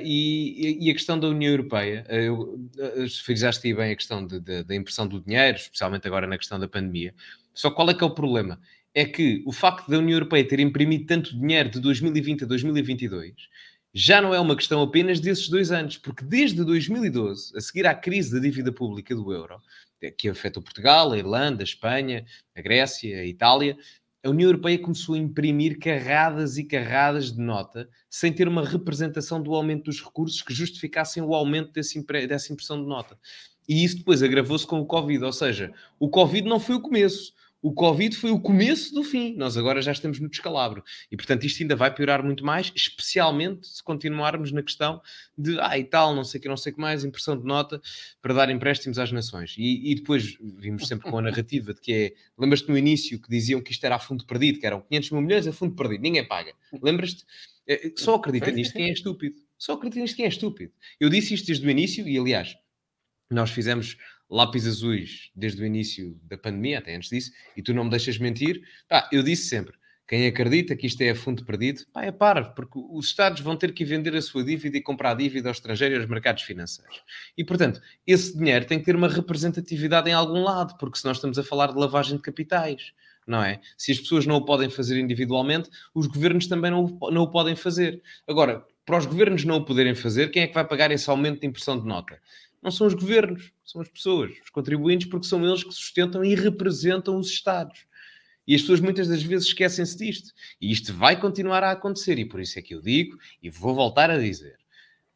e, 0.03 0.79
e, 0.81 0.89
a 0.89 0.93
questão 0.93 1.19
da 1.19 1.27
União 1.27 1.51
Europeia, 1.51 2.03
eu, 2.09 2.59
frisaste 3.23 3.71
bem 3.71 3.91
a 3.91 3.95
questão 3.95 4.25
de, 4.25 4.39
de, 4.39 4.63
da 4.63 4.75
impressão 4.75 5.07
do 5.07 5.19
dinheiro, 5.21 5.57
especialmente 5.59 6.07
agora 6.07 6.25
na 6.25 6.39
questão 6.39 6.59
da 6.59 6.67
pandemia. 6.67 7.13
Só 7.53 7.69
qual 7.69 7.87
é 7.91 7.93
que 7.93 8.03
é 8.03 8.07
o 8.07 8.15
problema? 8.15 8.59
É 8.95 9.05
que 9.05 9.43
o 9.45 9.51
facto 9.51 9.87
da 9.91 9.99
União 9.99 10.15
Europeia 10.15 10.47
ter 10.47 10.59
imprimido 10.59 11.05
tanto 11.05 11.39
dinheiro 11.39 11.69
de 11.69 11.79
2020 11.79 12.45
a 12.45 12.47
2022 12.47 13.35
já 13.93 14.21
não 14.21 14.33
é 14.33 14.39
uma 14.39 14.55
questão 14.55 14.81
apenas 14.81 15.19
desses 15.19 15.49
dois 15.49 15.71
anos, 15.71 15.97
porque 15.97 16.23
desde 16.23 16.63
2012, 16.63 17.57
a 17.57 17.61
seguir 17.61 17.87
à 17.87 17.95
crise 17.95 18.31
da 18.31 18.39
dívida 18.39 18.71
pública 18.71 19.15
do 19.15 19.33
euro, 19.33 19.61
que 20.17 20.29
afetou 20.29 20.63
Portugal, 20.63 21.11
a 21.11 21.17
Irlanda, 21.17 21.61
a 21.61 21.65
Espanha, 21.65 22.25
a 22.55 22.61
Grécia, 22.61 23.19
a 23.19 23.25
Itália, 23.25 23.77
a 24.23 24.29
União 24.29 24.49
Europeia 24.49 24.77
começou 24.77 25.15
a 25.15 25.17
imprimir 25.17 25.79
carradas 25.79 26.57
e 26.57 26.63
carradas 26.63 27.31
de 27.31 27.39
nota 27.39 27.89
sem 28.09 28.33
ter 28.33 28.47
uma 28.47 28.65
representação 28.65 29.41
do 29.41 29.53
aumento 29.55 29.85
dos 29.85 30.03
recursos 30.03 30.41
que 30.41 30.53
justificassem 30.53 31.23
o 31.23 31.33
aumento 31.33 31.71
desse, 31.71 32.03
dessa 32.27 32.51
impressão 32.51 32.81
de 32.81 32.87
nota. 32.87 33.17
E 33.67 33.83
isso 33.83 33.97
depois 33.99 34.21
agravou-se 34.21 34.67
com 34.67 34.79
o 34.79 34.85
Covid, 34.85 35.23
ou 35.23 35.31
seja, 35.31 35.71
o 35.99 36.09
Covid 36.09 36.47
não 36.47 36.59
foi 36.59 36.75
o 36.75 36.81
começo, 36.81 37.33
o 37.61 37.73
Covid 37.73 38.15
foi 38.15 38.31
o 38.31 38.39
começo 38.39 38.93
do 38.93 39.03
fim. 39.03 39.35
Nós 39.35 39.57
agora 39.57 39.81
já 39.81 39.91
estamos 39.91 40.19
no 40.19 40.29
descalabro. 40.29 40.83
E, 41.11 41.17
portanto, 41.17 41.45
isto 41.45 41.61
ainda 41.61 41.75
vai 41.75 41.93
piorar 41.93 42.23
muito 42.23 42.43
mais, 42.43 42.71
especialmente 42.75 43.67
se 43.67 43.83
continuarmos 43.83 44.51
na 44.51 44.63
questão 44.63 45.01
de, 45.37 45.59
ah, 45.59 45.77
e 45.77 45.83
tal, 45.83 46.15
não 46.15 46.23
sei 46.23 46.39
o 46.39 46.41
que, 46.41 46.47
não 46.47 46.57
sei 46.57 46.71
o 46.71 46.75
que 46.75 46.81
mais, 46.81 47.03
impressão 47.03 47.37
de 47.37 47.45
nota 47.45 47.81
para 48.21 48.33
dar 48.33 48.49
empréstimos 48.49 48.97
às 48.97 49.11
nações. 49.11 49.55
E, 49.57 49.91
e 49.91 49.95
depois 49.95 50.37
vimos 50.39 50.87
sempre 50.87 51.09
com 51.09 51.17
a 51.17 51.21
narrativa 51.21 51.73
de 51.73 51.81
que 51.81 51.93
é, 51.93 52.13
lembras-te 52.37 52.69
no 52.69 52.77
início 52.77 53.19
que 53.21 53.29
diziam 53.29 53.61
que 53.61 53.71
isto 53.71 53.83
era 53.83 53.95
a 53.95 53.99
fundo 53.99 54.25
perdido, 54.25 54.59
que 54.59 54.65
eram 54.65 54.81
500 54.81 55.11
mil 55.11 55.21
milhões 55.21 55.47
a 55.47 55.51
fundo 55.51 55.75
perdido, 55.75 56.01
ninguém 56.01 56.25
paga. 56.25 56.53
Lembras-te? 56.81 57.25
É, 57.67 57.91
só 57.95 58.15
acredita 58.15 58.49
nisto 58.51 58.73
quem 58.73 58.89
é 58.89 58.93
estúpido. 58.93 59.35
Só 59.57 59.73
acredita 59.73 60.01
nisto 60.01 60.15
quem 60.15 60.25
é 60.25 60.29
estúpido. 60.29 60.71
Eu 60.99 61.09
disse 61.09 61.33
isto 61.33 61.47
desde 61.47 61.67
o 61.67 61.69
início 61.69 62.07
e, 62.07 62.17
aliás, 62.17 62.55
nós 63.29 63.51
fizemos 63.51 63.97
lápis 64.29 64.67
azuis 64.67 65.31
desde 65.35 65.61
o 65.61 65.65
início 65.65 66.19
da 66.23 66.37
pandemia, 66.37 66.79
até 66.79 66.95
antes 66.95 67.09
disso, 67.09 67.31
e 67.57 67.63
tu 67.63 67.73
não 67.73 67.85
me 67.85 67.89
deixas 67.89 68.17
mentir, 68.17 68.61
pá, 68.87 69.09
eu 69.11 69.23
disse 69.23 69.49
sempre, 69.49 69.77
quem 70.07 70.25
acredita 70.25 70.75
que 70.75 70.87
isto 70.87 71.01
é 71.01 71.11
a 71.11 71.15
fundo 71.15 71.45
perdido, 71.45 71.83
pá, 71.93 72.03
é 72.03 72.11
para, 72.11 72.45
porque 72.45 72.79
os 72.91 73.05
Estados 73.05 73.41
vão 73.41 73.55
ter 73.55 73.73
que 73.73 73.85
vender 73.85 74.15
a 74.15 74.21
sua 74.21 74.43
dívida 74.43 74.77
e 74.77 74.81
comprar 74.81 75.13
dívida 75.13 75.49
ao 75.49 75.53
estrangeiro 75.53 75.95
e 75.95 75.97
aos 75.97 76.07
mercados 76.07 76.43
financeiros. 76.43 77.03
E, 77.37 77.43
portanto, 77.43 77.79
esse 78.07 78.35
dinheiro 78.35 78.65
tem 78.65 78.79
que 78.79 78.85
ter 78.85 78.95
uma 78.95 79.07
representatividade 79.07 80.09
em 80.09 80.13
algum 80.13 80.41
lado, 80.41 80.75
porque 80.79 80.97
se 80.97 81.05
nós 81.05 81.17
estamos 81.17 81.37
a 81.37 81.43
falar 81.43 81.67
de 81.67 81.77
lavagem 81.77 82.17
de 82.17 82.23
capitais, 82.23 82.91
não 83.27 83.43
é? 83.43 83.59
Se 83.77 83.91
as 83.91 83.99
pessoas 83.99 84.25
não 84.25 84.37
o 84.37 84.45
podem 84.45 84.69
fazer 84.69 84.99
individualmente, 84.99 85.69
os 85.93 86.07
governos 86.07 86.47
também 86.47 86.71
não, 86.71 86.87
não 87.11 87.21
o 87.21 87.31
podem 87.31 87.55
fazer. 87.55 88.01
Agora, 88.27 88.65
para 88.83 88.97
os 88.97 89.05
governos 89.05 89.45
não 89.45 89.57
o 89.57 89.65
poderem 89.65 89.93
fazer, 89.93 90.31
quem 90.31 90.41
é 90.41 90.47
que 90.47 90.55
vai 90.55 90.67
pagar 90.67 90.89
esse 90.89 91.07
aumento 91.07 91.41
de 91.41 91.45
impressão 91.45 91.79
de 91.79 91.85
nota? 91.85 92.19
Não 92.61 92.71
são 92.71 92.87
os 92.87 92.93
governos, 92.93 93.51
são 93.63 93.81
as 93.81 93.89
pessoas, 93.89 94.31
os 94.43 94.49
contribuintes, 94.49 95.07
porque 95.07 95.27
são 95.27 95.45
eles 95.47 95.63
que 95.63 95.73
sustentam 95.73 96.23
e 96.23 96.35
representam 96.35 97.17
os 97.17 97.29
Estados. 97.29 97.85
E 98.47 98.55
as 98.55 98.61
pessoas 98.61 98.79
muitas 98.79 99.07
das 99.07 99.21
vezes 99.21 99.47
esquecem-se 99.47 99.97
disto. 99.97 100.33
E 100.59 100.71
isto 100.71 100.93
vai 100.93 101.19
continuar 101.19 101.63
a 101.63 101.71
acontecer. 101.71 102.17
E 102.17 102.25
por 102.25 102.39
isso 102.39 102.57
é 102.57 102.61
que 102.61 102.73
eu 102.73 102.81
digo, 102.81 103.17
e 103.43 103.49
vou 103.49 103.75
voltar 103.75 104.09
a 104.09 104.17
dizer: 104.17 104.57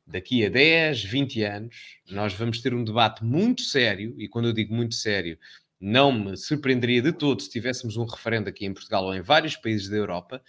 daqui 0.06 0.46
a 0.46 0.50
10, 0.50 1.04
20 1.04 1.42
anos, 1.44 1.76
nós 2.12 2.34
vamos 2.34 2.62
ter 2.62 2.74
um 2.74 2.84
debate 2.84 3.24
muito 3.24 3.62
sério. 3.64 4.14
E 4.20 4.28
quando 4.28 4.50
eu 4.50 4.54
digo 4.54 4.74
muito 4.74 4.94
sério, 4.94 5.38
não 5.80 6.12
me 6.12 6.38
surpreenderia 6.38 7.02
de 7.02 7.12
todo 7.12 7.42
se 7.42 7.50
tivéssemos 7.50 7.98
um 7.98 8.06
referendo 8.06 8.50
aqui 8.50 8.66
em 8.66 8.74
Portugal 8.74 9.04
ou 9.06 9.16
em 9.16 9.22
vários 9.22 9.56
países 9.56 9.90
da 9.90 9.98
Europa, 9.98 10.42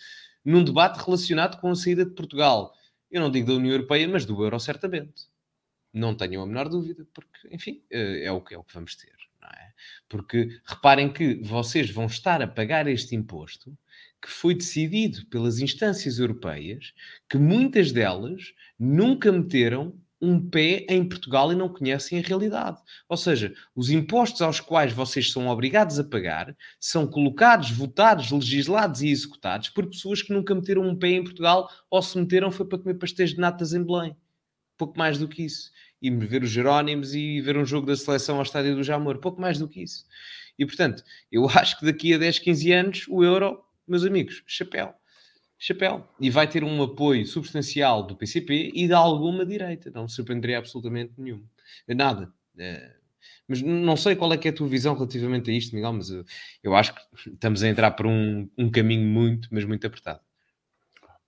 num 0.44 0.62
debate 0.62 1.02
relacionado 1.02 1.59
com 1.61 1.70
a 1.70 1.74
saída 1.74 2.04
de 2.04 2.12
Portugal. 2.12 2.72
Eu 3.11 3.20
não 3.20 3.30
digo 3.30 3.46
da 3.46 3.54
União 3.54 3.72
Europeia, 3.72 4.07
mas 4.07 4.26
do 4.26 4.42
euro, 4.44 4.61
certamente. 4.61 5.24
Não 5.94 6.14
tenham 6.14 6.42
a 6.42 6.46
menor 6.46 6.68
dúvida, 6.68 7.07
porque, 7.14 7.48
enfim, 7.50 7.83
eh, 7.90 8.24
é 8.24 8.33
o 8.33 8.40
que, 8.40 8.54
é 8.54 8.59
o 8.59 8.64
que 8.64 8.74
vamos 8.74 8.96
ter. 8.96 9.14
É? 9.44 9.72
Porque 10.09 10.59
reparem 10.64 11.12
que 11.12 11.35
vocês 11.42 11.90
vão 11.90 12.07
estar 12.07 12.40
a 12.40 12.46
pagar 12.46 12.87
este 12.87 13.14
imposto 13.14 13.76
que 14.22 14.30
foi 14.30 14.54
decidido 14.54 15.26
pelas 15.26 15.59
instâncias 15.59 16.18
europeias, 16.18 16.94
que 17.28 17.37
muitas 17.37 17.92
delas 17.92 18.54
nunca 18.78 19.30
meteram 19.30 19.94
um 20.20 20.40
pé 20.40 20.87
em 20.88 21.07
Portugal 21.07 21.52
e 21.52 21.54
não 21.54 21.68
conhecem 21.68 22.18
a 22.18 22.22
realidade. 22.22 22.80
Ou 23.07 23.16
seja, 23.18 23.52
os 23.74 23.90
impostos 23.90 24.40
aos 24.40 24.61
quais 24.61 24.92
vocês 24.94 25.30
são 25.30 25.48
obrigados 25.48 25.98
a 25.98 26.04
pagar 26.04 26.57
são 26.80 27.07
colocados, 27.07 27.70
votados, 27.70 28.30
legislados 28.30 29.02
e 29.02 29.09
executados 29.11 29.68
por 29.68 29.87
pessoas 29.87 30.22
que 30.22 30.33
nunca 30.33 30.54
meteram 30.54 30.88
um 30.88 30.96
pé 30.96 31.09
em 31.09 31.24
Portugal 31.24 31.68
ou 31.90 32.00
se 32.00 32.16
meteram 32.16 32.50
foi 32.50 32.66
para 32.66 32.78
comer 32.78 32.94
pastéis 32.94 33.30
de 33.35 33.38
natas 33.38 33.74
em 33.74 33.85
Belém. 33.85 34.16
Pouco 34.76 34.98
mais 34.98 35.18
do 35.18 35.28
que 35.28 35.44
isso 35.44 35.70
e 36.04 36.10
ver 36.10 36.42
os 36.42 36.50
Jerónimos 36.50 37.14
e 37.14 37.40
ver 37.40 37.56
um 37.56 37.64
jogo 37.64 37.87
da 37.87 37.96
seleção 37.96 38.37
ao 38.37 38.42
estádio 38.42 38.76
do 38.76 38.84
Jamor. 38.84 39.18
Pouco 39.18 39.40
mais 39.40 39.58
do 39.58 39.66
que 39.66 39.82
isso. 39.82 40.04
E 40.58 40.66
portanto, 40.66 41.02
eu 41.32 41.48
acho 41.48 41.78
que 41.78 41.87
daqui 41.87 42.12
a 42.12 42.18
10, 42.18 42.40
15 42.40 42.72
anos 42.72 43.06
o 43.08 43.24
euro, 43.24 43.64
meus 43.88 44.04
amigos, 44.04 44.42
chapéu. 44.46 44.94
Chapéu. 45.58 46.06
E 46.20 46.28
vai 46.28 46.46
ter 46.46 46.62
um 46.62 46.82
apoio 46.82 47.26
substancial 47.26 48.02
do 48.06 48.14
PCP 48.14 48.72
e 48.74 48.87
de 48.87 48.92
alguma 48.92 49.46
direita. 49.46 49.90
Não 49.94 50.02
me 50.02 50.10
surpreenderia 50.10 50.58
absolutamente 50.58 51.12
nenhum. 51.16 51.42
Nada. 51.88 52.30
É, 52.58 52.92
mas 53.48 53.62
não 53.62 53.96
sei 53.96 54.14
qual 54.14 54.32
é 54.32 54.37
que 54.37 54.48
é 54.48 54.50
a 54.50 54.54
tua 54.54 54.68
visão 54.68 54.94
relativamente 54.94 55.50
a 55.50 55.54
isto, 55.54 55.74
Miguel, 55.74 55.92
mas 55.94 56.10
eu, 56.10 56.24
eu 56.62 56.74
acho 56.74 56.94
que 56.94 57.30
estamos 57.30 57.62
a 57.62 57.68
entrar 57.68 57.92
por 57.92 58.06
um, 58.06 58.48
um 58.58 58.70
caminho 58.70 59.06
muito, 59.06 59.48
mas 59.50 59.64
muito 59.64 59.87
apertado. 59.87 60.20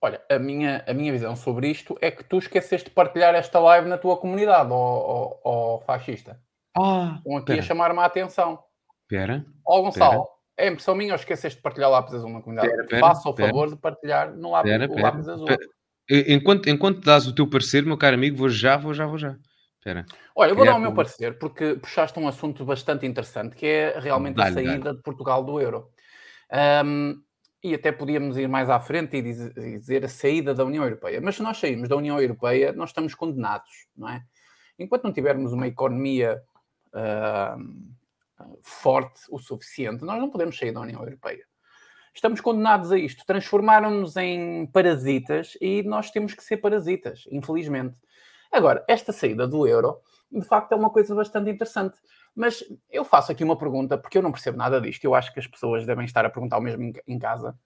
Olha, 0.01 0.21
a 0.29 0.37
minha, 0.37 0.83
a 0.87 0.93
minha 0.93 1.11
visão 1.11 1.35
sobre 1.35 1.69
isto 1.69 1.97
é 1.99 2.11
que 2.11 2.23
tu 2.23 2.37
esqueceste 2.37 2.89
de 2.89 2.93
partilhar 2.95 3.33
esta 3.33 3.59
live 3.59 3.89
na 3.89 3.97
tua 3.97 4.15
comunidade, 4.17 4.69
ó, 4.71 4.75
ó, 4.75 5.39
ó 5.43 5.79
fascista. 5.79 6.39
Ah, 6.77 7.15
Estão 7.17 7.37
aqui 7.37 7.45
pera. 7.47 7.59
a 7.59 7.63
chamar-me 7.63 7.99
a 7.99 8.05
atenção. 8.05 8.59
Espera. 9.01 9.43
Ó 9.65 9.81
Gonçalo, 9.81 10.23
pera. 10.23 10.27
é 10.57 10.67
impressão 10.67 10.93
minha 10.93 11.13
ou 11.13 11.15
esqueceste 11.15 11.57
de 11.57 11.63
partilhar 11.63 11.89
lápis 11.89 12.13
azul 12.13 12.29
na 12.29 12.41
comunidade? 12.41 12.87
Pera, 12.87 12.99
Faça 12.99 13.27
o 13.27 13.35
favor 13.35 13.69
de 13.69 13.75
partilhar 13.75 14.35
no 14.35 14.51
lápis, 14.51 14.71
o 14.89 14.99
lápis 14.99 15.27
azul. 15.27 15.47
Enquanto, 16.09 16.69
enquanto 16.69 17.01
dás 17.01 17.25
o 17.25 17.33
teu 17.33 17.49
parecer, 17.49 17.83
meu 17.83 17.97
caro 17.97 18.15
amigo, 18.15 18.37
vou 18.37 18.49
já, 18.49 18.77
vou 18.77 18.93
já, 18.93 19.07
vou 19.07 19.17
já. 19.17 19.35
Espera. 19.79 20.05
Olha, 20.35 20.51
eu 20.51 20.55
vou 20.55 20.65
dar 20.65 20.75
o 20.75 20.79
meu 20.79 20.93
parecer, 20.93 21.39
porque 21.39 21.75
puxaste 21.75 22.19
um 22.19 22.27
assunto 22.27 22.63
bastante 22.63 23.05
interessante, 23.05 23.55
que 23.55 23.65
é 23.65 23.99
realmente 23.99 24.39
a 24.39 24.53
saída 24.53 24.93
de 24.93 25.01
Portugal 25.01 25.43
do 25.43 25.59
euro. 25.59 25.89
Um, 26.85 27.21
e 27.63 27.73
até 27.73 27.91
podíamos 27.91 28.37
ir 28.37 28.47
mais 28.47 28.69
à 28.69 28.79
frente 28.79 29.17
e 29.17 29.21
dizer 29.21 30.05
a 30.05 30.09
saída 30.09 30.53
da 30.53 30.63
União 30.63 30.83
Europeia. 30.83 31.19
Mas 31.21 31.35
se 31.35 31.43
nós 31.43 31.57
sairmos 31.57 31.89
da 31.89 31.95
União 31.95 32.21
Europeia, 32.21 32.71
nós 32.71 32.89
estamos 32.91 33.15
condenados, 33.15 33.87
não 33.95 34.09
é? 34.09 34.23
Enquanto 34.77 35.05
não 35.05 35.13
tivermos 35.13 35.53
uma 35.53 35.67
economia 35.67 36.41
uh, 36.93 38.57
forte 38.61 39.21
o 39.29 39.39
suficiente, 39.39 40.05
nós 40.05 40.19
não 40.19 40.29
podemos 40.29 40.57
sair 40.57 40.71
da 40.71 40.81
União 40.81 41.01
Europeia. 41.01 41.43
Estamos 42.13 42.41
condenados 42.41 42.91
a 42.91 42.97
isto. 42.97 43.23
Transformaram-nos 43.25 44.15
em 44.17 44.67
parasitas 44.67 45.57
e 45.61 45.83
nós 45.83 46.11
temos 46.11 46.33
que 46.33 46.43
ser 46.43 46.57
parasitas, 46.57 47.25
infelizmente. 47.31 47.99
Agora, 48.51 48.83
esta 48.87 49.11
saída 49.11 49.47
do 49.47 49.67
euro, 49.67 49.99
de 50.31 50.45
facto, 50.45 50.71
é 50.71 50.75
uma 50.75 50.89
coisa 50.89 51.13
bastante 51.13 51.49
interessante. 51.49 51.97
Mas 52.37 52.63
eu 52.91 53.03
faço 53.03 53.31
aqui 53.31 53.43
uma 53.43 53.57
pergunta, 53.57 53.97
porque 53.97 54.15
eu 54.15 54.21
não 54.21 54.31
percebo 54.31 54.59
nada 54.59 54.79
disto. 54.79 55.03
Eu 55.03 55.15
acho 55.15 55.33
que 55.33 55.39
as 55.39 55.47
pessoas 55.47 55.87
devem 55.87 56.05
estar 56.05 56.23
a 56.23 56.29
perguntar 56.29 56.59
o 56.59 56.61
mesmo 56.61 56.93
em 57.07 57.17
casa. 57.17 57.57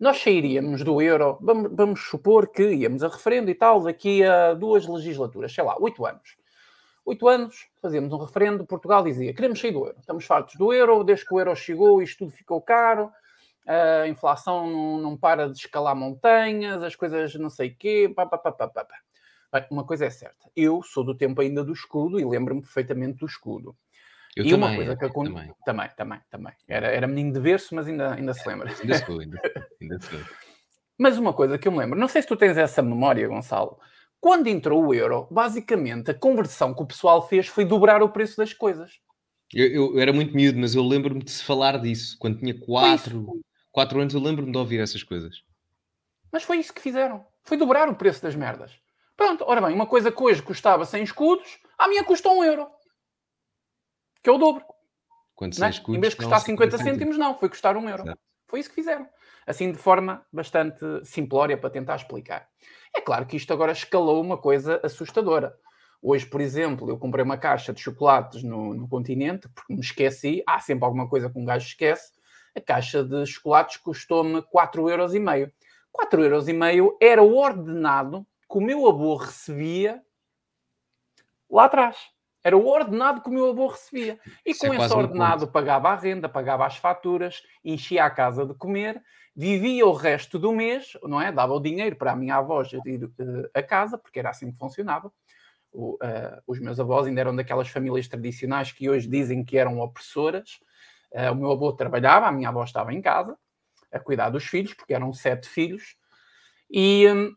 Nós 0.00 0.20
sairíamos 0.20 0.82
do 0.82 1.00
euro, 1.00 1.38
vamos, 1.40 1.70
vamos 1.72 2.00
supor 2.00 2.48
que 2.48 2.68
íamos 2.72 3.04
a 3.04 3.08
referendo 3.08 3.48
e 3.48 3.54
tal, 3.54 3.80
daqui 3.80 4.24
a 4.24 4.54
duas 4.54 4.88
legislaturas, 4.88 5.54
sei 5.54 5.62
lá, 5.62 5.76
oito 5.78 6.04
anos. 6.04 6.36
Oito 7.04 7.28
anos, 7.28 7.68
fazíamos 7.80 8.12
um 8.12 8.18
referendo, 8.18 8.66
Portugal 8.66 9.04
dizia, 9.04 9.32
queremos 9.32 9.60
sair 9.60 9.70
do 9.70 9.86
euro, 9.86 9.96
estamos 10.00 10.24
fartos 10.24 10.56
do 10.56 10.72
euro, 10.72 11.04
desde 11.04 11.24
que 11.24 11.32
o 11.32 11.38
euro 11.38 11.54
chegou 11.54 12.02
isto 12.02 12.24
tudo 12.24 12.32
ficou 12.32 12.60
caro, 12.60 13.10
a 13.66 14.08
inflação 14.08 14.66
não, 14.66 14.98
não 14.98 15.16
para 15.16 15.48
de 15.48 15.56
escalar 15.56 15.94
montanhas, 15.94 16.82
as 16.82 16.96
coisas 16.96 17.34
não 17.36 17.50
sei 17.50 17.68
o 17.68 17.76
quê, 17.76 18.12
pá, 18.14 18.26
pá, 18.26 18.36
pá, 18.36 18.50
pá, 18.50 18.68
pá. 18.68 18.84
Bem, 19.52 19.66
uma 19.70 19.84
coisa 19.84 20.06
é 20.06 20.10
certa, 20.10 20.50
eu 20.54 20.82
sou 20.82 21.04
do 21.04 21.14
tempo 21.14 21.40
ainda 21.40 21.64
do 21.64 21.72
escudo 21.72 22.20
e 22.20 22.24
lembro-me 22.24 22.60
perfeitamente 22.60 23.18
do 23.18 23.26
escudo. 23.26 23.76
Eu 24.36 24.44
e 24.44 24.50
também, 24.50 24.68
uma 24.68 24.76
coisa 24.76 24.96
que 24.96 25.04
eu... 25.04 25.10
também. 25.12 25.54
também, 25.64 25.90
também, 25.96 26.20
também. 26.30 26.52
Era, 26.68 26.86
era 26.86 27.06
menino 27.06 27.32
de 27.32 27.40
berço, 27.40 27.74
mas 27.74 27.88
ainda, 27.88 28.14
ainda 28.14 28.32
se 28.32 28.48
lembra. 28.48 28.72
Ainda 28.80 28.98
sou, 29.04 29.18
ainda, 29.18 29.40
ainda 29.80 30.00
sou. 30.00 30.20
Mas 30.96 31.16
uma 31.16 31.32
coisa 31.32 31.56
que 31.56 31.66
eu 31.66 31.72
me 31.72 31.78
lembro, 31.78 31.98
não 31.98 32.06
sei 32.06 32.20
se 32.20 32.28
tu 32.28 32.36
tens 32.36 32.58
essa 32.58 32.82
memória, 32.82 33.26
Gonçalo. 33.26 33.80
Quando 34.20 34.48
entrou 34.48 34.84
o 34.84 34.92
euro, 34.92 35.26
basicamente 35.30 36.10
a 36.10 36.14
conversão 36.14 36.74
que 36.74 36.82
o 36.82 36.86
pessoal 36.86 37.26
fez 37.26 37.46
foi 37.46 37.64
dobrar 37.64 38.02
o 38.02 38.10
preço 38.10 38.36
das 38.36 38.52
coisas. 38.52 39.00
Eu, 39.50 39.94
eu 39.94 39.98
era 39.98 40.12
muito 40.12 40.36
miúdo, 40.36 40.58
mas 40.58 40.74
eu 40.74 40.82
lembro-me 40.82 41.24
de 41.24 41.30
se 41.30 41.42
falar 41.42 41.80
disso. 41.80 42.18
Quando 42.18 42.38
tinha 42.38 42.54
4 42.54 43.40
quatro 43.72 44.00
anos, 44.00 44.14
eu 44.14 44.20
lembro-me 44.20 44.52
de 44.52 44.58
ouvir 44.58 44.80
essas 44.80 45.02
coisas. 45.02 45.42
Mas 46.32 46.42
foi 46.42 46.58
isso 46.58 46.72
que 46.72 46.82
fizeram. 46.82 47.26
Foi 47.44 47.56
dobrar 47.56 47.88
o 47.88 47.94
preço 47.94 48.22
das 48.22 48.34
merdas. 48.34 48.72
Pronto, 49.20 49.44
ora 49.46 49.60
bem, 49.60 49.74
uma 49.74 49.84
coisa 49.84 50.10
que 50.10 50.22
hoje 50.22 50.40
custava 50.40 50.86
100 50.86 51.02
escudos, 51.02 51.58
a 51.78 51.86
minha 51.86 52.02
custa 52.02 52.30
1 52.30 52.42
euro. 52.42 52.66
Que 54.22 54.30
é 54.30 54.32
o 54.32 54.38
dobro. 54.38 54.64
Quando 55.34 55.54
100 55.54 55.66
é? 55.66 55.68
escudos, 55.68 55.98
em 55.98 56.00
vez 56.00 56.14
de 56.14 56.16
custar 56.16 56.40
50 56.40 56.78
cêntimos, 56.78 57.18
não, 57.18 57.36
foi 57.36 57.50
custar 57.50 57.76
1 57.76 57.86
euro. 57.90 58.04
Foi 58.48 58.60
isso 58.60 58.70
que 58.70 58.76
fizeram. 58.76 59.06
Assim, 59.46 59.72
de 59.72 59.76
forma 59.76 60.24
bastante 60.32 60.82
simplória 61.04 61.58
para 61.58 61.68
tentar 61.68 61.96
explicar. 61.96 62.48
É 62.96 63.02
claro 63.02 63.26
que 63.26 63.36
isto 63.36 63.52
agora 63.52 63.72
escalou 63.72 64.22
uma 64.22 64.38
coisa 64.38 64.80
assustadora. 64.82 65.54
Hoje, 66.00 66.24
por 66.24 66.40
exemplo, 66.40 66.88
eu 66.88 66.96
comprei 66.96 67.22
uma 67.22 67.36
caixa 67.36 67.74
de 67.74 67.80
chocolates 67.82 68.42
no, 68.42 68.72
no 68.72 68.88
continente, 68.88 69.50
porque 69.50 69.74
me 69.74 69.80
esqueci, 69.80 70.42
há 70.46 70.58
sempre 70.60 70.86
alguma 70.86 71.06
coisa 71.06 71.28
que 71.28 71.38
um 71.38 71.44
gajo 71.44 71.66
esquece. 71.66 72.10
A 72.56 72.60
caixa 72.62 73.04
de 73.04 73.26
chocolates 73.26 73.76
custou-me 73.76 74.40
4,5€. 74.40 75.52
4,5€ 75.94 76.96
era 77.02 77.22
o 77.22 77.36
ordenado 77.36 78.26
que 78.50 78.58
o 78.58 78.60
meu 78.60 78.88
avô 78.88 79.16
recebia 79.16 80.02
lá 81.48 81.64
atrás. 81.64 81.96
Era 82.42 82.56
o 82.56 82.66
ordenado 82.66 83.20
que 83.22 83.28
o 83.28 83.32
meu 83.32 83.50
avô 83.50 83.66
recebia. 83.66 84.18
E 84.44 84.52
Isso 84.52 84.60
com 84.60 84.66
é 84.66 84.70
esse 84.70 84.78
quase 84.78 84.94
um 84.94 84.98
ordenado 84.98 85.48
pagava 85.48 85.90
a 85.90 85.94
renda, 85.94 86.28
pagava 86.28 86.66
as 86.66 86.76
faturas, 86.76 87.42
enchia 87.62 88.04
a 88.04 88.10
casa 88.10 88.46
de 88.46 88.54
comer, 88.54 89.02
vivia 89.36 89.86
o 89.86 89.92
resto 89.92 90.38
do 90.38 90.50
mês, 90.50 90.96
não 91.02 91.20
é? 91.20 91.30
Dava 91.30 91.52
o 91.52 91.60
dinheiro 91.60 91.96
para 91.96 92.12
a 92.12 92.16
minha 92.16 92.36
avó 92.36 92.64
gerir 92.64 93.04
uh, 93.04 93.50
a 93.54 93.62
casa, 93.62 93.98
porque 93.98 94.18
era 94.18 94.30
assim 94.30 94.50
que 94.50 94.58
funcionava. 94.58 95.12
O, 95.70 95.94
uh, 95.96 96.42
os 96.46 96.58
meus 96.58 96.80
avós 96.80 97.06
ainda 97.06 97.20
eram 97.20 97.36
daquelas 97.36 97.68
famílias 97.68 98.08
tradicionais 98.08 98.72
que 98.72 98.88
hoje 98.88 99.06
dizem 99.06 99.44
que 99.44 99.58
eram 99.58 99.78
opressoras. 99.78 100.60
Uh, 101.12 101.32
o 101.32 101.34
meu 101.34 101.52
avô 101.52 101.72
trabalhava, 101.72 102.26
a 102.26 102.32
minha 102.32 102.48
avó 102.48 102.64
estava 102.64 102.92
em 102.94 103.02
casa 103.02 103.36
a 103.92 103.98
cuidar 103.98 104.30
dos 104.30 104.44
filhos, 104.44 104.72
porque 104.72 104.94
eram 104.94 105.12
sete 105.12 105.48
filhos. 105.48 105.96
E 106.70 107.06
um, 107.08 107.34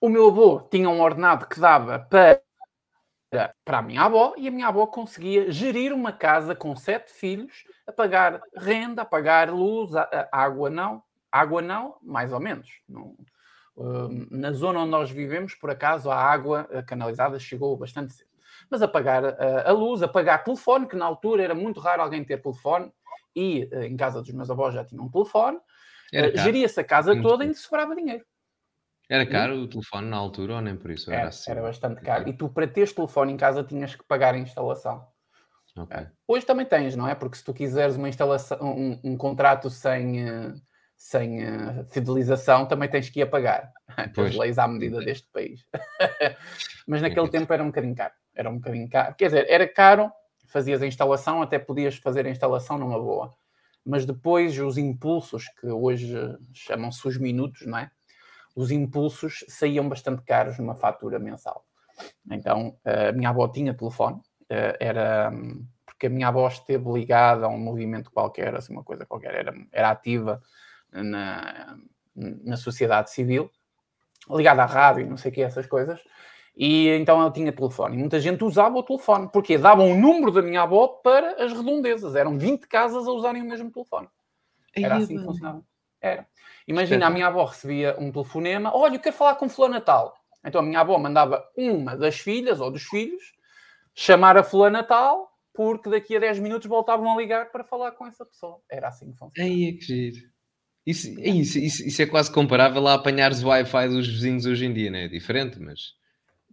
o 0.00 0.08
meu 0.08 0.28
avô 0.28 0.60
tinha 0.70 0.88
um 0.88 1.00
ordenado 1.00 1.46
que 1.46 1.60
dava 1.60 1.98
para 1.98 2.40
para 3.64 3.78
a 3.78 3.82
minha 3.82 4.02
avó 4.02 4.34
e 4.36 4.48
a 4.48 4.50
minha 4.50 4.68
avó 4.68 4.86
conseguia 4.86 5.50
gerir 5.50 5.92
uma 5.92 6.12
casa 6.12 6.54
com 6.54 6.74
sete 6.74 7.12
filhos, 7.12 7.64
a 7.86 7.92
pagar 7.92 8.40
renda, 8.56 9.02
a 9.02 9.04
pagar 9.04 9.50
luz, 9.50 9.94
a, 9.94 10.28
a 10.32 10.42
água 10.42 10.70
não, 10.70 11.02
água 11.30 11.60
não, 11.60 11.96
mais 12.02 12.32
ou 12.32 12.40
menos. 12.40 12.80
Não, 12.88 13.14
uh, 13.76 14.08
na 14.30 14.52
zona 14.52 14.80
onde 14.80 14.90
nós 14.90 15.10
vivemos, 15.10 15.54
por 15.54 15.70
acaso, 15.70 16.10
a 16.10 16.16
água 16.16 16.64
canalizada 16.86 17.38
chegou 17.38 17.76
bastante 17.76 18.14
cedo. 18.14 18.28
Mas 18.70 18.82
a 18.82 18.88
pagar 18.88 19.24
a, 19.66 19.72
luz, 19.72 20.02
a 20.02 20.08
pagar 20.08 20.42
telefone, 20.42 20.86
que 20.86 20.96
na 20.96 21.04
altura 21.04 21.42
era 21.42 21.54
muito 21.54 21.80
raro 21.80 22.02
alguém 22.02 22.24
ter 22.24 22.40
telefone, 22.40 22.90
e 23.36 23.68
uh, 23.72 23.82
em 23.82 23.96
casa 23.96 24.22
dos 24.22 24.32
meus 24.32 24.50
avós 24.50 24.74
já 24.74 24.84
tinham 24.84 25.04
um 25.04 25.10
telefone, 25.10 25.58
uh, 25.58 26.38
geria-se 26.42 26.80
a 26.80 26.84
casa 26.84 27.20
toda 27.20 27.44
e 27.44 27.54
sobrava 27.54 27.94
dinheiro. 27.94 28.24
Era 29.08 29.24
caro 29.24 29.60
o 29.60 29.68
telefone 29.68 30.08
na 30.08 30.16
altura 30.16 30.56
ou 30.56 30.60
nem 30.60 30.76
por 30.76 30.90
isso? 30.90 31.10
Era, 31.10 31.20
era, 31.20 31.28
assim? 31.28 31.50
era 31.50 31.62
bastante 31.62 32.02
caro. 32.02 32.28
E 32.28 32.32
tu, 32.32 32.48
para 32.48 32.68
teres 32.68 32.92
telefone 32.92 33.32
em 33.32 33.36
casa, 33.36 33.64
tinhas 33.64 33.94
que 33.94 34.04
pagar 34.04 34.34
a 34.34 34.38
instalação. 34.38 35.06
Okay. 35.76 36.06
Hoje 36.26 36.44
também 36.44 36.66
tens, 36.66 36.94
não 36.94 37.08
é? 37.08 37.14
Porque 37.14 37.36
se 37.36 37.44
tu 37.44 37.54
quiseres 37.54 37.96
uma 37.96 38.08
instalação, 38.08 38.58
um, 38.60 39.00
um 39.02 39.16
contrato 39.16 39.70
sem, 39.70 40.26
sem 40.96 41.42
uh, 41.42 41.86
fidelização, 41.88 42.66
também 42.66 42.88
tens 42.88 43.08
que 43.08 43.20
ir 43.20 43.22
a 43.22 43.26
pagar. 43.26 43.72
As 43.96 44.34
leis 44.34 44.58
à 44.58 44.68
medida 44.68 44.98
deste 45.00 45.28
país. 45.32 45.64
Mas 46.86 47.00
naquele 47.00 47.28
tempo 47.28 47.52
era 47.52 47.62
um 47.62 47.66
bocadinho 47.68 47.94
caro. 47.94 48.14
Era 48.34 48.50
um 48.50 48.56
bocadinho 48.56 48.88
caro. 48.90 49.14
Quer 49.14 49.26
dizer, 49.26 49.46
era 49.48 49.66
caro, 49.66 50.12
fazias 50.48 50.82
a 50.82 50.86
instalação, 50.86 51.40
até 51.40 51.58
podias 51.58 51.96
fazer 51.96 52.26
a 52.26 52.30
instalação 52.30 52.76
numa 52.76 52.98
boa. 52.98 53.32
Mas 53.86 54.04
depois 54.04 54.58
os 54.58 54.76
impulsos, 54.76 55.44
que 55.60 55.66
hoje 55.66 56.14
chamam-se 56.52 57.06
os 57.08 57.16
minutos, 57.16 57.66
não 57.66 57.78
é? 57.78 57.90
Os 58.54 58.70
impulsos 58.70 59.44
saíam 59.48 59.88
bastante 59.88 60.22
caros 60.22 60.58
numa 60.58 60.74
fatura 60.74 61.18
mensal. 61.18 61.64
Então, 62.30 62.76
a 62.84 63.12
minha 63.12 63.30
avó 63.30 63.48
tinha 63.48 63.74
telefone, 63.74 64.20
eh, 64.48 64.76
era 64.80 65.32
porque 65.84 66.06
a 66.06 66.10
minha 66.10 66.28
avó 66.28 66.46
esteve 66.46 66.88
ligada 66.92 67.46
a 67.46 67.48
um 67.48 67.58
movimento 67.58 68.10
qualquer, 68.12 68.54
assim, 68.54 68.72
uma 68.72 68.84
coisa 68.84 69.04
qualquer, 69.04 69.34
era, 69.34 69.52
era 69.72 69.90
ativa 69.90 70.40
na, 70.92 71.76
na 72.14 72.56
sociedade 72.56 73.10
civil, 73.10 73.50
ligada 74.30 74.62
à 74.62 74.66
rádio, 74.66 75.08
não 75.08 75.16
sei 75.16 75.32
o 75.32 75.34
que, 75.34 75.42
essas 75.42 75.66
coisas, 75.66 76.00
e 76.56 76.88
então 76.90 77.20
ela 77.20 77.32
tinha 77.32 77.52
telefone. 77.52 77.96
E 77.96 77.98
muita 77.98 78.20
gente 78.20 78.44
usava 78.44 78.76
o 78.76 78.82
telefone, 78.82 79.28
porque 79.32 79.58
davam 79.58 79.90
o 79.90 79.96
número 79.96 80.30
da 80.30 80.42
minha 80.42 80.62
avó 80.62 80.86
para 80.86 81.44
as 81.44 81.52
redondezas. 81.52 82.14
Eram 82.14 82.38
20 82.38 82.66
casas 82.66 83.06
a 83.06 83.10
usarem 83.10 83.42
o 83.42 83.44
mesmo 83.44 83.70
telefone. 83.70 84.08
Era 84.74 84.96
assim 84.96 85.18
que 85.18 85.24
funcionava. 85.24 85.62
Era. 86.00 86.26
Imagina, 86.66 87.06
a 87.06 87.10
minha 87.10 87.26
avó 87.26 87.44
recebia 87.44 87.96
um 87.98 88.12
telefonema: 88.12 88.74
olha, 88.74 88.96
eu 88.96 89.00
quero 89.00 89.16
falar 89.16 89.36
com 89.36 89.48
Fulano 89.48 89.74
Natal. 89.74 90.14
Então 90.44 90.60
a 90.60 90.64
minha 90.64 90.80
avó 90.80 90.98
mandava 90.98 91.44
uma 91.56 91.96
das 91.96 92.18
filhas 92.18 92.60
ou 92.60 92.70
dos 92.70 92.84
filhos 92.84 93.32
chamar 93.94 94.36
a 94.36 94.44
Fulano 94.44 94.76
Natal, 94.76 95.28
porque 95.52 95.90
daqui 95.90 96.16
a 96.16 96.20
10 96.20 96.38
minutos 96.38 96.68
voltavam 96.68 97.12
a 97.12 97.20
ligar 97.20 97.50
para 97.50 97.64
falar 97.64 97.92
com 97.92 98.06
essa 98.06 98.24
pessoa. 98.24 98.60
Era 98.70 98.88
assim 98.88 99.10
que 99.10 99.18
funcionava. 99.18 99.52
Aí 99.52 99.68
é 99.68 99.72
que 99.72 99.80
giro. 99.80 100.28
Isso, 100.86 101.20
isso, 101.20 101.58
isso, 101.58 101.86
isso, 101.86 102.02
é 102.02 102.06
quase 102.06 102.32
comparável 102.32 102.86
a 102.86 102.94
apanhares 102.94 103.42
o 103.42 103.48
Wi-Fi 103.48 103.88
dos 103.88 104.08
vizinhos 104.08 104.46
hoje 104.46 104.64
em 104.64 104.72
dia, 104.72 104.90
não 104.90 104.98
é? 104.98 105.06
Diferente, 105.06 105.60
mas, 105.60 105.92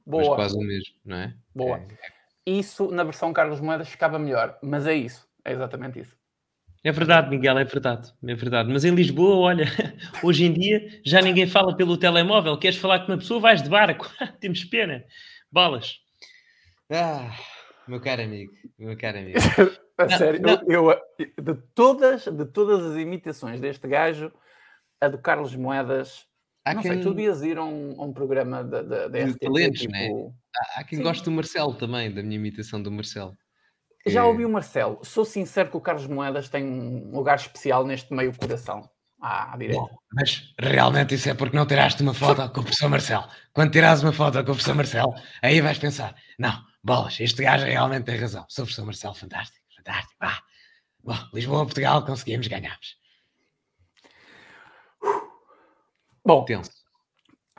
mas 0.05 0.27
quase 0.27 0.57
o 0.57 0.59
mesmo, 0.59 0.93
não 1.05 1.15
é? 1.15 1.33
Boa. 1.55 1.77
É. 1.77 1.87
Isso 2.45 2.91
na 2.91 3.05
versão 3.05 3.31
Carlos 3.31 3.61
Moedas 3.61 3.87
ficava 3.87 4.19
melhor, 4.19 4.59
mas 4.61 4.85
é 4.85 4.93
isso, 4.93 5.25
é 5.45 5.53
exatamente 5.53 5.99
isso. 5.99 6.17
É 6.85 6.91
verdade, 6.91 7.31
Miguel, 7.31 7.57
é 7.57 7.63
verdade, 7.63 8.13
é 8.23 8.35
verdade. 8.35 8.71
Mas 8.71 8.85
em 8.85 8.93
Lisboa, 8.93 9.37
olha, 9.37 9.65
hoje 10.23 10.45
em 10.45 10.53
dia 10.53 11.01
já 11.03 11.19
ninguém 11.19 11.47
fala 11.47 11.75
pelo 11.75 11.97
telemóvel. 11.97 12.59
Queres 12.59 12.77
falar 12.77 12.99
com 12.99 13.11
uma 13.11 13.17
pessoa, 13.17 13.39
vais 13.39 13.63
de 13.63 13.69
barco. 13.69 14.07
Temos 14.39 14.63
pena. 14.65 15.03
Bolas. 15.51 15.95
Ah, 16.91 17.35
meu 17.87 17.99
caro 17.99 18.21
amigo, 18.21 18.53
meu 18.77 18.95
caro 18.95 19.17
amigo. 19.17 19.39
A 19.97 20.05
não, 20.05 20.17
sério, 20.17 20.39
não. 20.39 20.61
Eu, 20.67 20.91
eu, 20.91 20.99
de, 21.41 21.55
todas, 21.73 22.25
de 22.25 22.45
todas 22.45 22.85
as 22.85 22.97
imitações 22.97 23.59
deste 23.59 23.87
gajo, 23.87 24.31
a 25.01 25.07
do 25.07 25.17
Carlos 25.17 25.55
Moedas. 25.55 26.27
Há 26.65 26.75
não 26.75 26.83
quem... 26.83 26.91
sei, 26.91 27.01
tu 27.01 27.15
devias 27.15 27.41
ir 27.41 27.57
a 27.57 27.63
um, 27.63 27.95
a 27.99 28.05
um 28.05 28.13
programa 28.13 28.63
da, 28.63 29.07
RTP. 29.07 29.39
Talentos, 29.39 29.81
tipo... 29.81 29.91
né? 29.91 30.09
Há, 30.55 30.81
há 30.81 30.83
quem 30.83 30.99
Sim. 30.99 31.03
goste 31.03 31.23
do 31.23 31.31
Marcelo 31.31 31.73
também, 31.73 32.13
da 32.13 32.21
minha 32.21 32.35
imitação 32.35 32.79
do 32.79 32.91
Marcelo. 32.91 33.35
Já 34.05 34.25
ouvi 34.25 34.45
o 34.45 34.49
Marcelo. 34.49 34.99
Sou 35.03 35.25
sincero 35.25 35.69
que 35.69 35.77
o 35.77 35.81
Carlos 35.81 36.05
Moedas 36.05 36.47
tem 36.47 36.63
um 36.63 37.11
lugar 37.11 37.37
especial 37.37 37.85
neste 37.85 38.13
meio 38.13 38.35
coração. 38.37 38.87
À 39.19 39.55
direita. 39.57 39.81
Bom, 39.81 39.89
mas 40.13 40.53
realmente 40.59 41.15
isso 41.15 41.29
é 41.29 41.33
porque 41.33 41.57
não 41.57 41.65
tiraste 41.65 42.03
uma 42.03 42.13
foto 42.13 42.47
com 42.51 42.59
o 42.59 42.63
professor 42.63 42.89
Marcelo. 42.89 43.27
Quando 43.53 43.71
tirares 43.71 44.03
uma 44.03 44.13
foto 44.13 44.33
com 44.33 44.41
o 44.51 44.55
professor 44.55 44.75
Marcelo, 44.75 45.15
aí 45.41 45.61
vais 45.61 45.79
pensar: 45.79 46.15
não, 46.37 46.63
bolas, 46.83 47.19
este 47.19 47.41
gajo 47.41 47.65
realmente 47.65 48.05
tem 48.05 48.17
razão. 48.17 48.45
Sou 48.47 48.63
o 48.63 48.65
professor 48.67 48.85
Marcelo, 48.85 49.15
fantástico, 49.15 49.65
fantástico. 49.75 50.13
Ah, 50.19 50.39
bom, 51.03 51.17
Lisboa, 51.33 51.65
Portugal, 51.65 52.05
conseguimos, 52.05 52.47
ganhamos. 52.47 52.97
Bom, 56.23 56.45
Tenso. 56.45 56.84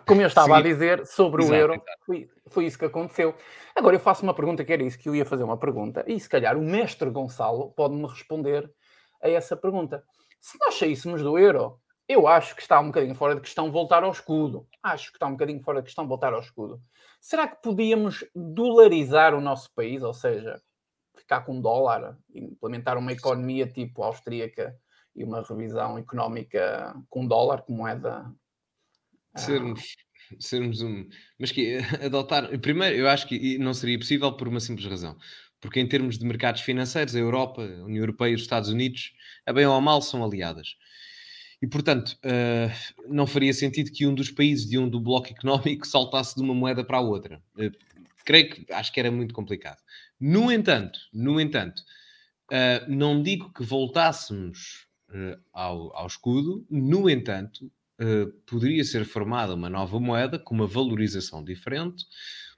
Como 0.07 0.23
eu 0.23 0.29
estava 0.29 0.47
Sim. 0.47 0.53
a 0.55 0.63
dizer 0.63 1.07
sobre 1.07 1.43
Exato, 1.43 1.57
o 1.57 1.61
euro, 1.61 1.83
foi, 2.07 2.31
foi 2.47 2.67
isso 2.67 2.79
que 2.79 2.85
aconteceu. 2.85 3.35
Agora 3.75 3.97
eu 3.97 4.01
faço 4.01 4.23
uma 4.23 4.35
pergunta 4.35 4.65
que 4.65 4.73
era 4.73 4.83
isso, 4.83 4.99
que 4.99 5.09
eu 5.09 5.17
ia 5.17 5.25
fazer 5.25 5.43
uma 5.43 5.59
pergunta, 5.59 6.05
e 6.07 6.19
se 6.19 6.29
calhar 6.29 6.57
o 6.57 6.63
mestre 6.63 7.11
Gonçalo 7.11 7.73
pode-me 7.73 8.07
responder 8.07 8.73
a 9.23 9.29
essa 9.29 9.57
pergunta. 9.57 10.05
Se 10.41 10.57
nós 10.61 10.79
saíssemos 10.79 11.23
do 11.23 11.37
euro, 11.37 11.81
eu 12.09 12.29
acho 12.29 12.55
que 12.55 12.63
está 12.63 12.79
um 12.79 12.87
bocadinho 12.87 13.15
fora 13.17 13.35
de 13.35 13.41
questão 13.41 13.71
voltar 13.73 14.05
ao 14.05 14.13
escudo. 14.13 14.69
Acho 14.81 15.11
que 15.11 15.17
está 15.17 15.27
um 15.27 15.33
bocadinho 15.33 15.61
fora 15.61 15.81
de 15.81 15.87
questão 15.87 16.07
voltar 16.07 16.33
ao 16.33 16.41
escudo. 16.41 16.81
Será 17.21 17.49
que 17.49 17.61
podíamos 17.61 18.25
dolarizar 18.33 19.35
o 19.35 19.41
nosso 19.41 19.75
país, 19.75 20.05
ou 20.05 20.15
seja, 20.15 20.63
ficar 21.17 21.41
com 21.41 21.61
dólar, 21.61 22.17
implementar 22.33 22.97
uma 22.97 23.13
economia 23.13 23.67
tipo 23.67 24.05
austríaca 24.05 24.79
e 25.17 25.25
uma 25.25 25.43
revisão 25.43 25.99
económica 25.99 26.95
com 27.11 27.27
dólar 27.27 27.63
como 27.63 27.79
moeda? 27.79 28.33
Sermos 29.37 29.97
sermos 30.39 30.81
um. 30.83 31.07
Mas 31.39 31.53
que 31.53 31.79
adotar. 32.05 32.59
Primeiro, 32.59 32.97
eu 32.97 33.09
acho 33.09 33.27
que 33.27 33.59
não 33.59 33.75
seria 33.75 33.99
possível 33.99 34.33
por 34.33 34.49
uma 34.49 34.61
simples 34.61 34.87
razão. 34.87 35.17
Porque 35.61 35.81
em 35.81 35.87
termos 35.87 36.19
de 36.19 36.25
mercados 36.25 36.61
financeiros, 36.61 37.15
a 37.15 37.19
Europa, 37.19 37.63
a 37.63 37.85
União 37.85 38.03
Europeia 38.03 38.33
e 38.33 38.35
os 38.35 38.43
Estados 38.43 38.69
Unidos, 38.69 39.13
a 39.47 39.53
bem 39.53 39.67
ou 39.67 39.75
a 39.75 39.81
mal, 39.81 40.03
são 40.03 40.25
aliadas. 40.25 40.77
E, 41.63 41.67
portanto, 41.67 42.19
uh, 42.25 43.05
não 43.09 43.27
faria 43.27 43.53
sentido 43.53 43.91
que 43.91 44.07
um 44.07 44.15
dos 44.15 44.31
países 44.31 44.69
de 44.69 44.79
um 44.79 44.89
do 44.89 45.01
bloco 45.01 45.29
económico 45.29 45.87
saltasse 45.89 46.35
de 46.37 46.43
uma 46.43 46.55
moeda 46.55 46.85
para 46.85 46.99
a 46.99 47.01
outra. 47.01 47.43
Uh, 47.59 47.73
creio 48.25 48.51
que 48.51 48.73
acho 48.73 48.93
que 48.93 49.01
era 49.01 49.11
muito 49.11 49.33
complicado. 49.33 49.79
No 50.21 50.53
entanto, 50.53 50.99
no 51.13 51.41
entanto, 51.41 51.83
não 52.89 53.23
digo 53.23 53.53
que 53.53 53.63
voltássemos 53.63 54.87
ao, 55.53 55.95
ao 55.95 56.07
escudo, 56.07 56.67
no 56.71 57.09
entanto, 57.09 57.71
uh, 58.01 58.33
poderia 58.47 58.85
ser 58.85 59.05
formada 59.05 59.55
uma 59.55 59.71
nova 59.71 59.99
moeda 59.99 60.39
com 60.39 60.55
uma 60.55 60.67
valorização 60.67 61.43
diferente, 61.43 62.05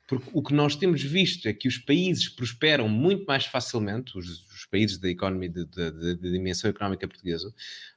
porque 0.08 0.30
o 0.32 0.42
que 0.42 0.54
nós 0.54 0.74
temos 0.74 1.02
visto 1.02 1.46
é 1.46 1.52
que 1.52 1.68
os 1.68 1.76
países 1.76 2.30
prosperam 2.30 2.88
muito 2.88 3.26
mais 3.26 3.44
facilmente, 3.44 4.16
os, 4.16 4.46
os 4.50 4.64
países 4.64 4.96
da 4.96 5.10
economia, 5.10 5.50
de, 5.50 6.16
dimensão 6.16 6.70
económica 6.70 7.06
portuguesa, 7.06 7.52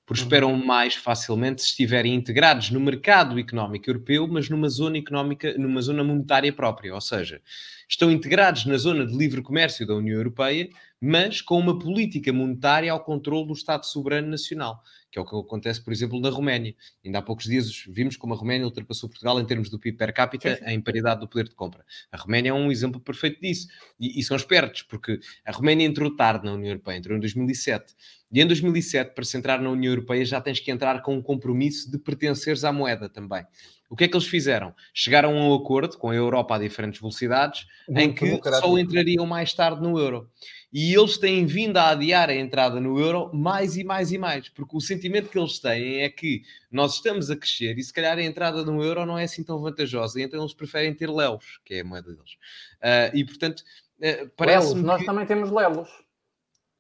prosperam 0.06 0.52
uhum. 0.52 0.66
mais 0.66 0.94
facilmente 0.94 1.62
se 1.62 1.70
estiverem 1.70 2.14
integrados 2.14 2.70
no 2.70 2.82
mercado 2.82 3.40
económico 3.40 3.90
europeu, 3.90 4.28
mas 4.28 4.50
numa 4.50 4.68
zona 4.68 4.98
económica, 4.98 5.58
numa 5.58 5.82
zona 5.82 6.04
monetária 6.04 6.52
própria, 6.52 6.94
ou 6.94 7.00
seja, 7.00 7.42
estão 7.88 8.12
integrados 8.12 8.66
na 8.66 8.76
zona 8.76 9.06
de 9.06 9.16
livre 9.16 9.42
comércio 9.42 9.88
da 9.88 9.96
União 9.96 10.18
Europeia, 10.18 10.70
mas 11.00 11.42
com 11.42 11.58
uma 11.58 11.80
política 11.80 12.34
monetária 12.34 12.92
ao 12.92 13.02
controle 13.02 13.48
do 13.48 13.54
Estado 13.54 13.86
soberano 13.86 14.28
nacional, 14.28 14.84
que 15.12 15.20
é 15.20 15.22
o 15.22 15.26
que 15.26 15.36
acontece, 15.36 15.84
por 15.84 15.92
exemplo, 15.92 16.20
na 16.20 16.30
Roménia. 16.30 16.74
Ainda 17.04 17.20
há 17.20 17.22
poucos 17.22 17.46
dias 17.46 17.84
vimos 17.90 18.16
como 18.16 18.34
a 18.34 18.38
Roménia 18.38 18.66
ultrapassou 18.66 19.10
Portugal 19.10 19.40
em 19.40 19.46
termos 19.46 19.70
do 19.70 19.78
PIB 19.78 19.98
per 19.98 20.14
capita 20.14 20.60
em 20.66 20.80
paridade 20.80 21.20
do 21.20 21.28
poder 21.28 21.50
de 21.50 21.56
compra. 21.56 21.86
A 22.12 22.18
Roménia 22.18 22.52
é 22.52 22.54
um 22.54 22.72
exemplo 22.72 23.00
perfeito 23.00 23.42
disso. 23.42 23.68
E, 24.00 24.20
e 24.20 24.24
são 24.24 24.38
espertos, 24.38 24.84
porque 24.84 25.20
a 25.46 25.52
Roménia 25.52 25.86
entrou 25.86 26.16
tarde 26.16 26.46
na 26.46 26.54
União 26.54 26.72
Europeia, 26.72 26.98
entrou 26.98 27.18
em 27.18 27.20
2007. 27.20 27.94
E 28.32 28.42
em 28.42 28.48
2007, 28.48 29.14
para 29.14 29.26
se 29.26 29.38
entrar 29.38 29.62
na 29.62 29.70
União 29.70 29.92
Europeia, 29.92 30.24
já 30.24 30.40
tens 30.40 30.60
que 30.60 30.72
entrar 30.72 31.02
com 31.02 31.16
um 31.16 31.22
compromisso 31.22 31.92
de 31.92 31.98
pertenceres 31.98 32.64
à 32.64 32.72
moeda 32.72 33.10
também. 33.10 33.46
O 33.92 33.96
que 33.98 34.06
é 34.06 34.08
que 34.08 34.16
eles 34.16 34.26
fizeram? 34.26 34.74
Chegaram 34.94 35.38
a 35.38 35.50
um 35.50 35.54
acordo 35.54 35.98
com 35.98 36.10
a 36.10 36.16
Europa 36.16 36.56
a 36.56 36.60
diferentes 36.60 37.02
velocidades, 37.02 37.68
Muito 37.90 38.00
em 38.00 38.14
que 38.14 38.40
só 38.50 38.78
entrariam 38.80 39.26
mais 39.26 39.54
tarde 39.54 39.82
no 39.82 40.00
euro. 40.00 40.32
E 40.72 40.94
eles 40.94 41.18
têm 41.18 41.46
vindo 41.46 41.76
a 41.76 41.90
adiar 41.90 42.30
a 42.30 42.34
entrada 42.34 42.80
no 42.80 42.98
euro 42.98 43.30
mais 43.34 43.76
e 43.76 43.84
mais 43.84 44.14
e 44.14 44.18
mais, 44.18 44.48
porque 44.48 44.78
o 44.78 44.80
sentimento 44.80 45.28
que 45.28 45.38
eles 45.38 45.60
têm 45.60 46.04
é 46.04 46.10
que 46.10 46.42
nós 46.72 46.96
estamos 46.96 47.30
a 47.30 47.36
crescer 47.36 47.78
e 47.78 47.84
se 47.84 47.92
calhar 47.92 48.18
a 48.18 48.24
entrada 48.24 48.64
no 48.64 48.82
euro 48.82 49.06
não 49.06 49.18
é 49.18 49.26
assim 49.26 49.44
tão 49.44 49.60
vantajosa, 49.60 50.22
então 50.22 50.40
eles 50.40 50.54
preferem 50.54 50.94
ter 50.94 51.10
lelos, 51.10 51.60
que 51.66 51.74
é 51.74 51.82
a 51.82 51.84
moeda 51.84 52.14
deles. 52.14 52.32
Uh, 52.78 53.14
e 53.14 53.26
portanto, 53.26 53.60
uh, 53.60 54.32
parece 54.38 54.68
Lelos, 54.68 54.84
nós 54.84 55.06
também 55.06 55.26
temos 55.26 55.52
lelos. 55.52 55.90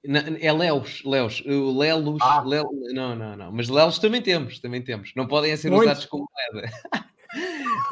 É 0.04 0.52
Leos, 0.52 1.04
Leos, 1.04 1.44
Lelos, 1.46 2.22
ah. 2.22 2.42
Lel, 2.42 2.70
não, 2.94 3.16
não, 3.16 3.36
não, 3.36 3.52
mas 3.52 3.70
Lelos 3.70 4.00
também 4.00 4.22
temos, 4.22 4.60
também 4.60 4.82
temos, 4.82 5.14
não 5.16 5.28
podem 5.28 5.56
ser 5.56 5.70
Muito. 5.70 5.84
usados 5.84 6.06
como 6.06 6.28
moeda. 6.54 6.72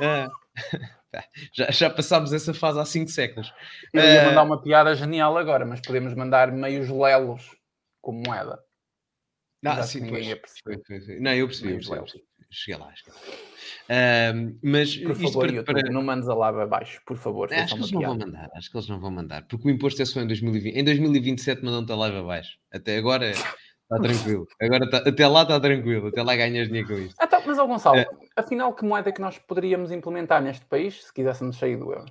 uh, 0.02 0.40
Já, 1.54 1.72
já 1.72 1.90
passámos 1.90 2.34
essa 2.34 2.54
fase 2.54 2.80
há 2.80 2.86
5 2.86 3.10
séculos. 3.10 3.52
Eu 3.94 4.04
ia 4.04 4.26
mandar 4.26 4.44
uma 4.44 4.62
piada 4.62 4.94
genial 4.96 5.38
agora, 5.38 5.66
mas 5.66 5.82
podemos 5.82 6.14
mandar 6.14 6.52
meios 6.52 6.90
lelos 6.90 7.56
como 8.02 8.22
moeda. 8.26 8.60
Ah, 9.66 9.84
sim, 9.84 10.08
pois, 10.08 10.26
foi, 10.64 10.80
foi, 10.86 11.02
foi. 11.02 11.20
Não, 11.20 11.34
eu 11.34 11.48
percebi, 11.48 11.74
eu 11.74 12.04
percebi, 12.04 12.24
Cheguei 12.52 12.82
lá, 12.82 12.92
cheguei 12.96 13.14
lá. 13.14 13.20
Uh, 13.90 14.60
mas 14.64 14.98
por 14.98 15.16
favor, 15.16 15.46
para, 15.46 15.56
YouTube, 15.56 15.82
para... 15.82 15.92
não 15.92 16.04
mandes 16.04 16.28
a 16.28 16.34
lava 16.34 16.64
abaixo, 16.64 17.02
por 17.06 17.18
favor. 17.18 17.54
Acho 17.54 17.76
que 17.76 17.82
eles 17.82 17.92
não 17.92 18.02
vão 18.02 18.18
mandar, 18.18 18.50
acho 18.56 18.72
que 18.72 18.78
eles 18.78 18.90
não 18.90 19.00
vão 19.00 19.12
mandar, 19.12 19.48
porque 19.48 19.68
o 19.68 19.72
imposto 19.72 20.02
é 20.02 20.06
só 20.06 20.22
em 20.22 20.28
2020. 20.28 20.76
Em 20.76 20.84
2027 20.84 21.64
mandam-te 21.64 21.92
a 21.92 21.96
live 21.96 22.18
abaixo. 22.18 22.58
Até 22.72 22.98
agora 22.98 23.34
Está 23.92 24.00
tranquilo. 24.04 24.48
Agora 24.62 24.88
tá, 24.88 24.98
até 24.98 25.28
lá 25.28 25.42
está 25.42 25.60
tranquilo. 25.60 26.08
Até 26.08 26.22
lá 26.22 26.36
ganhas 26.36 26.68
dinheiro 26.68 26.88
com 26.88 26.94
isto. 26.94 27.16
Ah, 27.18 27.26
tá, 27.26 27.42
mas, 27.44 27.58
ó 27.58 27.66
Gonçalo, 27.66 27.98
é. 27.98 28.08
afinal, 28.36 28.72
que 28.76 28.86
moeda 28.86 29.10
é 29.10 29.12
que 29.12 29.20
nós 29.20 29.40
poderíamos 29.40 29.92
implementar 29.92 30.44
neste 30.44 30.64
país 30.68 31.06
se 31.06 31.12
quiséssemos 31.12 31.58
sair 31.58 31.76
do 31.76 31.92
euro? 31.92 32.06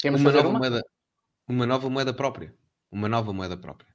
Temos 0.00 0.20
uma 0.20 0.30
nova 0.30 0.48
uma? 0.48 0.58
moeda. 0.60 0.84
Uma 1.48 1.66
nova 1.66 1.90
moeda 1.90 2.14
própria. 2.14 2.54
Uma 2.88 3.08
nova 3.08 3.32
moeda 3.32 3.56
própria. 3.56 3.91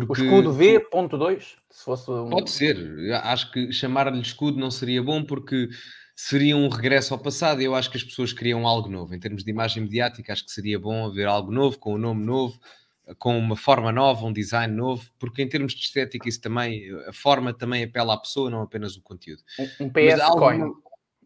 Porque... 0.00 0.22
O 0.22 0.24
escudo 0.24 0.52
V.2, 0.52 1.54
se 1.70 1.84
fosse 1.84 2.10
um... 2.10 2.28
Pode 2.28 2.50
ser. 2.50 2.76
Acho 3.22 3.52
que 3.52 3.72
chamar-lhe 3.72 4.20
escudo 4.20 4.58
não 4.58 4.70
seria 4.70 5.00
bom 5.00 5.24
porque 5.24 5.68
seria 6.16 6.56
um 6.56 6.68
regresso 6.68 7.14
ao 7.14 7.20
passado 7.20 7.62
e 7.62 7.64
eu 7.64 7.76
acho 7.76 7.90
que 7.90 7.96
as 7.96 8.02
pessoas 8.02 8.32
queriam 8.32 8.66
algo 8.66 8.88
novo. 8.88 9.14
Em 9.14 9.20
termos 9.20 9.44
de 9.44 9.50
imagem 9.50 9.84
mediática, 9.84 10.32
acho 10.32 10.44
que 10.44 10.50
seria 10.50 10.80
bom 10.80 11.06
haver 11.06 11.28
algo 11.28 11.52
novo, 11.52 11.78
com 11.78 11.94
um 11.94 11.98
nome 11.98 12.26
novo, 12.26 12.58
com 13.18 13.38
uma 13.38 13.56
forma 13.56 13.92
nova, 13.92 14.26
um 14.26 14.32
design 14.32 14.74
novo, 14.74 15.08
porque 15.16 15.42
em 15.42 15.48
termos 15.48 15.74
de 15.74 15.84
estética 15.84 16.28
isso 16.28 16.40
também, 16.40 16.90
a 17.06 17.12
forma 17.12 17.52
também 17.54 17.84
apela 17.84 18.14
à 18.14 18.18
pessoa, 18.18 18.50
não 18.50 18.62
apenas 18.62 18.96
o 18.96 19.02
conteúdo. 19.02 19.42
Um, 19.60 19.84
um 19.84 19.90
PS. 19.90 20.24
Coin. 20.36 20.72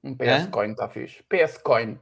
Um 0.05 0.14
PS 0.14 0.29
Hã? 0.29 0.51
Coin 0.51 0.71
está 0.73 0.89
fixe. 0.89 1.23
PS 1.29 1.59
Coin. 1.59 1.99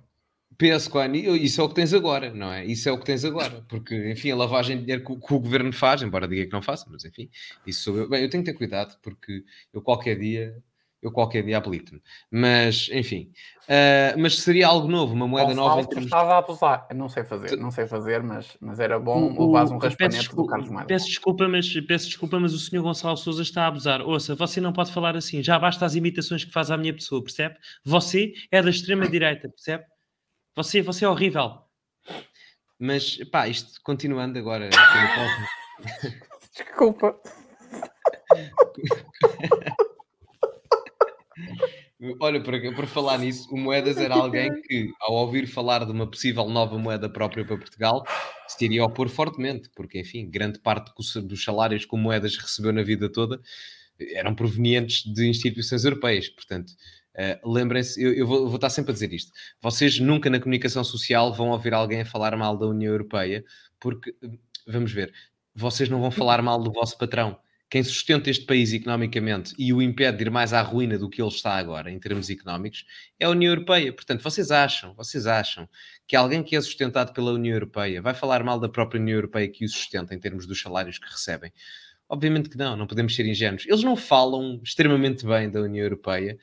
PS 0.58 0.88
Coin, 0.88 1.12
isso 1.14 1.60
é 1.60 1.64
o 1.64 1.68
que 1.68 1.74
tens 1.74 1.92
agora, 1.92 2.32
não 2.32 2.52
é? 2.52 2.64
Isso 2.64 2.88
é 2.88 2.92
o 2.92 2.98
que 2.98 3.04
tens 3.04 3.24
agora, 3.24 3.64
porque, 3.68 4.10
enfim, 4.10 4.30
a 4.30 4.36
lavagem 4.36 4.76
de 4.76 4.82
dinheiro 4.84 5.04
que, 5.04 5.14
que 5.14 5.34
o 5.34 5.40
governo 5.40 5.72
faz, 5.72 6.02
embora 6.02 6.26
diga 6.26 6.46
que 6.46 6.52
não 6.52 6.62
faça, 6.62 6.86
mas 6.90 7.04
enfim, 7.04 7.28
isso 7.66 7.82
sou 7.82 7.96
eu. 7.96 8.08
Bem, 8.08 8.22
eu 8.22 8.30
tenho 8.30 8.42
que 8.42 8.50
ter 8.50 8.56
cuidado, 8.56 8.96
porque 9.02 9.44
eu 9.72 9.82
qualquer 9.82 10.18
dia 10.18 10.56
eu 11.02 11.12
qualquer 11.12 11.42
dia 11.42 11.58
habilito-me. 11.58 12.00
Mas, 12.30 12.88
enfim, 12.92 13.30
uh, 13.64 14.18
mas 14.18 14.38
seria 14.38 14.66
algo 14.66 14.88
novo, 14.88 15.14
uma 15.14 15.28
moeda 15.28 15.54
nova. 15.54 15.86
Termos... 15.86 16.06
estava 16.06 16.34
a 16.34 16.38
abusar, 16.38 16.88
não 16.94 17.08
sei 17.08 17.22
fazer, 17.22 17.56
não 17.56 17.70
sei 17.70 17.86
fazer, 17.86 18.22
mas, 18.22 18.56
mas 18.60 18.80
era 18.80 18.98
bom 18.98 19.32
o, 19.32 19.46
levar 19.46 19.72
um 19.72 19.78
raspanete 19.78 20.34
do 20.34 20.46
Carlos 20.46 20.68
Maia. 20.68 20.86
Peço 20.86 21.06
desculpa, 21.06 21.46
mas, 21.48 21.72
peço 21.86 22.06
desculpa, 22.06 22.40
mas 22.40 22.52
o 22.52 22.58
senhor 22.58 22.82
Gonçalo 22.82 23.16
Souza 23.16 23.42
está 23.42 23.64
a 23.64 23.66
abusar. 23.68 24.00
Ouça, 24.02 24.34
você 24.34 24.60
não 24.60 24.72
pode 24.72 24.92
falar 24.92 25.16
assim, 25.16 25.42
já 25.42 25.58
basta 25.58 25.84
as 25.84 25.94
imitações 25.94 26.44
que 26.44 26.52
faz 26.52 26.70
à 26.70 26.76
minha 26.76 26.92
pessoa, 26.92 27.22
percebe? 27.22 27.56
Você 27.84 28.32
é 28.50 28.62
da 28.62 28.70
extrema-direita, 28.70 29.48
percebe? 29.48 29.84
Você, 30.56 30.80
você 30.80 31.04
é 31.04 31.08
horrível. 31.08 31.58
Mas, 32.78 33.18
pá, 33.30 33.46
isto 33.46 33.78
continuando 33.82 34.38
agora. 34.38 34.70
Desculpa. 36.50 37.20
Olha, 42.20 42.42
para, 42.42 42.72
para 42.72 42.86
falar 42.86 43.18
nisso, 43.18 43.48
o 43.52 43.58
Moedas 43.58 43.98
era 43.98 44.14
alguém 44.14 44.48
que, 44.62 44.90
ao 45.00 45.14
ouvir 45.14 45.46
falar 45.46 45.84
de 45.84 45.92
uma 45.92 46.08
possível 46.08 46.48
nova 46.48 46.78
moeda 46.78 47.08
própria 47.08 47.44
para 47.44 47.58
Portugal, 47.58 48.02
se 48.48 48.64
iria 48.64 48.84
opor 48.84 49.10
fortemente, 49.10 49.70
porque, 49.76 50.00
enfim, 50.00 50.30
grande 50.30 50.58
parte 50.58 50.90
dos 51.22 51.44
salários 51.44 51.84
que 51.84 51.94
o 51.94 51.98
Moedas 51.98 52.36
recebeu 52.38 52.72
na 52.72 52.82
vida 52.82 53.12
toda 53.12 53.40
eram 54.12 54.34
provenientes 54.34 55.02
de 55.04 55.28
instituições 55.28 55.84
europeias. 55.84 56.28
Portanto, 56.28 56.72
uh, 57.16 57.52
lembrem-se, 57.52 58.02
eu, 58.02 58.12
eu, 58.14 58.26
vou, 58.26 58.46
vou, 58.46 58.56
estar 58.56 58.70
sempre 58.70 58.90
a 58.90 58.94
dizer 58.94 59.12
isto: 59.12 59.32
vocês 59.60 59.98
nunca 59.98 60.30
na 60.30 60.38
comunicação 60.38 60.84
social 60.84 61.32
vão 61.34 61.50
ouvir 61.50 61.74
alguém 61.74 62.02
a 62.02 62.06
falar 62.06 62.36
mal 62.36 62.56
da 62.56 62.66
União 62.66 62.92
Europeia, 62.92 63.44
porque, 63.80 64.14
vamos 64.66 64.92
ver, 64.92 65.12
vocês 65.54 65.88
não 65.88 66.00
vão 66.00 66.10
falar 66.10 66.42
mal 66.42 66.62
do 66.62 66.72
vosso 66.72 66.96
patrão 66.98 67.38
quem 67.68 67.82
sustenta 67.82 68.30
este 68.30 68.44
país 68.44 68.72
economicamente 68.72 69.52
e 69.58 69.72
o 69.72 69.82
impede 69.82 70.18
de 70.18 70.24
ir 70.24 70.30
mais 70.30 70.52
à 70.52 70.62
ruína 70.62 70.98
do 70.98 71.10
que 71.10 71.20
ele 71.20 71.28
está 71.28 71.54
agora, 71.56 71.90
em 71.90 71.98
termos 71.98 72.30
económicos, 72.30 72.84
é 73.18 73.24
a 73.24 73.30
União 73.30 73.50
Europeia. 73.52 73.92
Portanto, 73.92 74.22
vocês 74.22 74.50
acham, 74.50 74.94
vocês 74.94 75.26
acham 75.26 75.68
que 76.06 76.14
alguém 76.14 76.42
que 76.44 76.54
é 76.54 76.60
sustentado 76.60 77.12
pela 77.12 77.32
União 77.32 77.54
Europeia 77.54 78.00
vai 78.00 78.14
falar 78.14 78.44
mal 78.44 78.60
da 78.60 78.68
própria 78.68 79.00
União 79.00 79.16
Europeia 79.16 79.48
que 79.48 79.64
o 79.64 79.68
sustenta 79.68 80.14
em 80.14 80.18
termos 80.20 80.46
dos 80.46 80.60
salários 80.60 80.98
que 80.98 81.10
recebem? 81.10 81.52
Obviamente 82.08 82.48
que 82.48 82.56
não, 82.56 82.76
não 82.76 82.86
podemos 82.86 83.16
ser 83.16 83.26
ingênuos. 83.26 83.66
Eles 83.66 83.82
não 83.82 83.96
falam 83.96 84.60
extremamente 84.62 85.26
bem 85.26 85.50
da 85.50 85.60
União 85.60 85.82
Europeia 85.82 86.38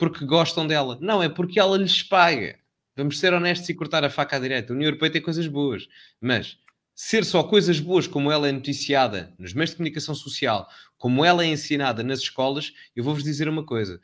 porque 0.00 0.24
gostam 0.24 0.66
dela. 0.66 0.96
Não, 0.98 1.22
é 1.22 1.28
porque 1.28 1.60
ela 1.60 1.76
lhes 1.76 2.02
paga. 2.02 2.58
Vamos 2.96 3.20
ser 3.20 3.34
honestos 3.34 3.68
e 3.68 3.74
cortar 3.74 4.02
a 4.02 4.08
faca 4.08 4.36
à 4.36 4.40
direita. 4.40 4.72
A 4.72 4.74
União 4.74 4.88
Europeia 4.88 5.12
tem 5.12 5.22
coisas 5.22 5.46
boas, 5.46 5.86
mas 6.18 6.56
ser 6.94 7.22
só 7.22 7.42
coisas 7.42 7.78
boas 7.78 8.06
como 8.06 8.32
ela 8.32 8.48
é 8.48 8.52
noticiada 8.52 9.34
nos 9.38 9.52
meios 9.52 9.70
de 9.70 9.76
comunicação 9.76 10.14
social, 10.14 10.66
como 10.96 11.22
ela 11.22 11.44
é 11.44 11.48
ensinada 11.48 12.02
nas 12.02 12.20
escolas, 12.20 12.72
eu 12.96 13.04
vou-vos 13.04 13.22
dizer 13.22 13.46
uma 13.46 13.64
coisa. 13.64 14.00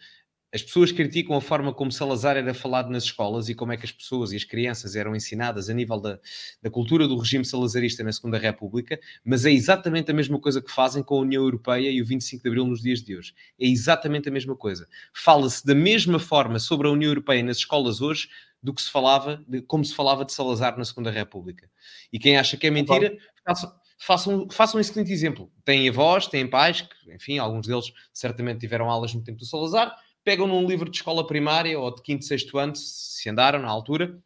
As 0.57 0.63
pessoas 0.63 0.91
criticam 0.91 1.37
a 1.37 1.41
forma 1.43 1.71
como 1.71 1.93
Salazar 1.93 2.35
era 2.35 2.55
falado 2.55 2.89
nas 2.89 3.05
escolas 3.05 3.51
e 3.51 3.55
como 3.55 3.73
é 3.73 3.77
que 3.77 3.85
as 3.85 3.93
pessoas 3.93 4.33
e 4.33 4.37
as 4.37 4.43
crianças 4.43 4.97
eram 4.97 5.15
ensinadas 5.15 5.69
a 5.69 5.75
nível 5.75 6.01
da, 6.01 6.19
da 6.63 6.71
cultura 6.71 7.07
do 7.07 7.19
regime 7.19 7.45
salazarista 7.45 8.03
na 8.03 8.11
Segunda 8.11 8.39
República, 8.39 8.99
mas 9.23 9.45
é 9.45 9.53
exatamente 9.53 10.11
a 10.11 10.15
mesma 10.15 10.41
coisa 10.41 10.63
que 10.63 10.73
fazem 10.73 11.03
com 11.03 11.17
a 11.17 11.21
União 11.21 11.43
Europeia 11.43 11.91
e 11.91 12.01
o 12.01 12.07
25 12.07 12.43
de 12.43 12.49
Abril 12.49 12.67
nos 12.67 12.81
dias 12.81 13.03
de 13.03 13.15
hoje. 13.15 13.35
É 13.61 13.67
exatamente 13.67 14.31
a 14.31 14.33
mesma 14.33 14.57
coisa. 14.57 14.89
Fala-se 15.13 15.67
da 15.67 15.75
mesma 15.75 16.19
forma 16.19 16.59
sobre 16.59 16.89
a 16.89 16.91
União 16.91 17.11
Europeia 17.11 17.43
nas 17.43 17.59
escolas 17.59 18.01
hoje 18.01 18.31
do 18.63 18.73
que 18.73 18.81
se 18.81 18.91
falava, 18.91 19.45
de, 19.47 19.61
como 19.61 19.85
se 19.85 19.95
falava 19.95 20.25
de 20.25 20.33
Salazar 20.33 20.79
na 20.79 20.87
Segunda 20.87 21.11
República. 21.11 21.69
E 22.11 22.19
quem 22.19 22.39
acha 22.39 22.57
que 22.57 22.67
é 22.67 22.71
mentira, 22.71 23.15
façam, 23.47 23.73
façam, 23.99 24.49
façam 24.51 24.79
um 24.79 24.81
excelente 24.81 25.13
exemplo. 25.13 25.53
Têm 25.67 25.87
avós, 25.87 26.27
têm 26.27 26.49
pais, 26.49 26.81
que, 26.81 27.13
enfim, 27.13 27.37
alguns 27.37 27.67
deles 27.67 27.93
certamente 28.11 28.61
tiveram 28.61 28.89
aulas 28.89 29.13
no 29.13 29.23
tempo 29.23 29.39
do 29.39 29.45
Salazar, 29.45 29.95
pegam 30.27 30.49
num 30.49 30.67
livro 30.67 30.91
de 30.91 30.97
escola 30.97 31.25
primária 31.25 31.79
ou 31.79 31.95
de 31.95 32.03
quinto, 32.03 32.25
sexto 32.25 32.59
ano, 32.59 32.75
se 32.75 33.31
andaram 33.31 33.61
na 33.61 33.69
altura, 33.69 34.21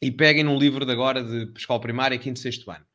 e 0.00 0.08
peguem 0.08 0.44
num 0.44 0.56
livro 0.56 0.86
de 0.86 0.92
agora 0.92 1.20
de 1.20 1.52
escola 1.58 1.80
primária, 1.80 2.16
quinto, 2.16 2.38
sexto 2.38 2.70
ano. 2.70 2.86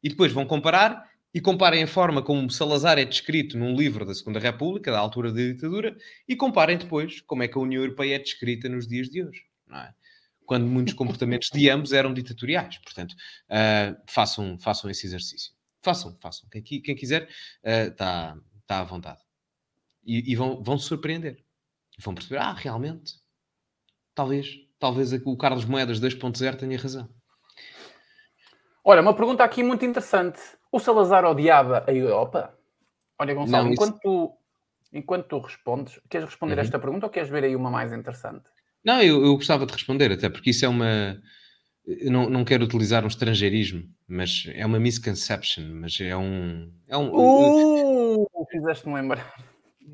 E 0.00 0.08
depois 0.08 0.30
vão 0.30 0.46
comparar 0.46 1.10
e 1.34 1.40
comparem 1.40 1.82
a 1.82 1.86
forma 1.88 2.22
como 2.22 2.48
Salazar 2.48 2.96
é 2.96 3.04
descrito 3.04 3.58
num 3.58 3.74
livro 3.74 4.06
da 4.06 4.14
Segunda 4.14 4.38
República, 4.38 4.92
da 4.92 5.00
altura 5.00 5.32
da 5.32 5.40
ditadura, 5.40 5.96
e 6.28 6.36
comparem 6.36 6.78
depois 6.78 7.20
como 7.22 7.42
é 7.42 7.48
que 7.48 7.58
a 7.58 7.60
União 7.60 7.82
Europeia 7.82 8.14
é 8.14 8.18
descrita 8.20 8.68
nos 8.68 8.86
dias 8.86 9.08
de 9.08 9.24
hoje. 9.24 9.42
Não 9.66 9.78
é? 9.78 9.92
quando 10.46 10.64
muitos 10.64 10.94
comportamentos 10.94 11.50
de 11.52 11.68
ambos 11.68 11.92
eram 11.92 12.14
ditatoriais. 12.14 12.78
Portanto, 12.78 13.14
uh, 13.14 14.00
façam, 14.06 14.56
façam 14.60 14.88
esse 14.88 15.04
exercício. 15.06 15.52
Façam, 15.82 16.16
façam. 16.20 16.48
Quem, 16.50 16.62
quem 16.62 16.94
quiser 16.94 17.28
está 17.64 18.36
uh, 18.36 18.44
tá 18.64 18.78
à 18.78 18.84
vontade. 18.84 19.20
E, 20.04 20.32
e, 20.32 20.36
vão, 20.36 20.62
vão 20.62 20.78
se 20.78 20.86
surpreender. 20.86 21.44
Vão 21.98 22.14
perceber, 22.14 22.38
ah, 22.38 22.52
realmente, 22.52 23.14
talvez, 24.14 24.54
talvez 24.78 25.12
o 25.12 25.36
Carlos 25.36 25.64
Moedas 25.64 26.00
2.0 26.00 26.56
tenha 26.56 26.78
razão. 26.78 27.08
Olha, 28.84 29.00
uma 29.00 29.14
pergunta 29.14 29.42
aqui 29.42 29.62
muito 29.62 29.84
interessante. 29.84 30.38
O 30.70 30.78
Salazar 30.78 31.24
odiava 31.24 31.84
a 31.86 31.92
Europa? 31.92 32.56
Olha, 33.18 33.34
Gonçalo, 33.34 33.64
Não, 33.64 33.72
enquanto, 33.72 33.94
isso... 33.94 34.02
tu, 34.02 34.32
enquanto 34.92 35.26
tu 35.26 35.38
respondes, 35.38 36.00
queres 36.08 36.28
responder 36.28 36.54
uhum. 36.54 36.60
esta 36.60 36.78
pergunta 36.78 37.06
ou 37.06 37.10
queres 37.10 37.28
ver 37.28 37.44
aí 37.44 37.56
uma 37.56 37.70
mais 37.70 37.92
interessante? 37.92 38.44
Não, 38.84 39.02
eu, 39.02 39.24
eu 39.24 39.34
gostava 39.34 39.66
de 39.66 39.72
responder, 39.72 40.12
até 40.12 40.28
porque 40.28 40.50
isso 40.50 40.64
é 40.64 40.68
uma. 40.68 41.20
eu 41.84 42.12
não, 42.12 42.30
não 42.30 42.44
quero 42.44 42.64
utilizar 42.64 43.02
um 43.02 43.08
estrangeirismo, 43.08 43.82
mas 44.06 44.44
é 44.54 44.64
uma 44.64 44.78
misconception, 44.78 45.64
mas 45.74 45.98
é 46.00 46.16
um. 46.16 46.72
É 46.86 46.96
um 46.96 47.10
uh, 47.12 48.26
fizeste-me 48.48 48.94
lembrar. 48.94 49.34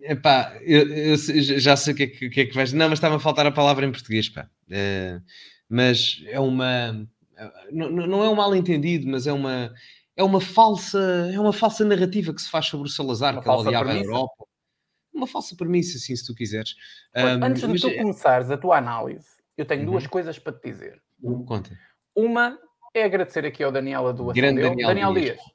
Epá, 0.01 0.57
eu, 0.63 0.89
eu, 0.89 1.17
já 1.17 1.77
sei 1.77 1.93
o 1.93 1.97
que, 1.97 2.03
é 2.03 2.07
que, 2.07 2.31
que, 2.31 2.41
é 2.41 2.47
que 2.47 2.55
vais. 2.55 2.73
Não, 2.73 2.89
mas 2.89 2.99
estava 2.99 3.17
a 3.17 3.21
faltar 3.21 3.47
a 3.47 3.53
palavra 3.53 3.87
em 3.87 3.93
português, 3.93 4.29
pá. 4.29 4.49
É, 4.71 5.21
mas 5.69 6.23
é 6.27 6.41
uma. 6.41 7.07
Não, 7.71 7.91
não 7.91 8.25
é 8.25 8.29
um 8.29 8.35
mal 8.35 8.55
entendido, 8.55 9.09
mas 9.09 9.27
é 9.27 9.33
uma. 9.33 9.73
É 10.15 10.23
uma 10.23 10.41
falsa, 10.41 11.31
é 11.33 11.41
uma 11.41 11.53
falsa 11.53 11.85
narrativa 11.85 12.35
que 12.35 12.43
se 12.43 12.51
faz 12.51 12.67
sobre 12.67 12.87
o 12.87 12.91
Salazar, 12.91 13.35
uma 13.35 13.43
que 13.43 13.49
ele 13.49 13.57
odiava 13.57 13.91
a 13.93 13.97
Europa. 13.97 14.45
Uma 15.13 15.27
falsa 15.27 15.57
premissa, 15.57 15.97
assim, 15.97 16.15
se 16.15 16.27
tu 16.27 16.35
quiseres. 16.35 16.75
Antes 17.15 17.63
de 17.63 17.81
tu 17.81 17.89
é 17.89 17.97
começares 17.97 18.51
a 18.51 18.57
tua 18.57 18.79
análise, 18.79 19.29
eu 19.57 19.65
tenho 19.65 19.83
uhum. 19.83 19.93
duas 19.93 20.07
coisas 20.07 20.39
para 20.39 20.53
te 20.53 20.71
dizer. 20.71 21.01
Conta. 21.47 21.79
Uma 22.15 22.59
é 22.95 23.05
agradecer 23.05 23.47
aqui 23.47 23.63
ao 23.63 23.73
Daniel 23.73 24.07
a 24.07 24.13
doação 24.13 24.35
Grande. 24.35 24.61
Daniel, 24.61 24.89
Daniel 24.89 25.15
Dias. 25.15 25.37
Dias. 25.37 25.53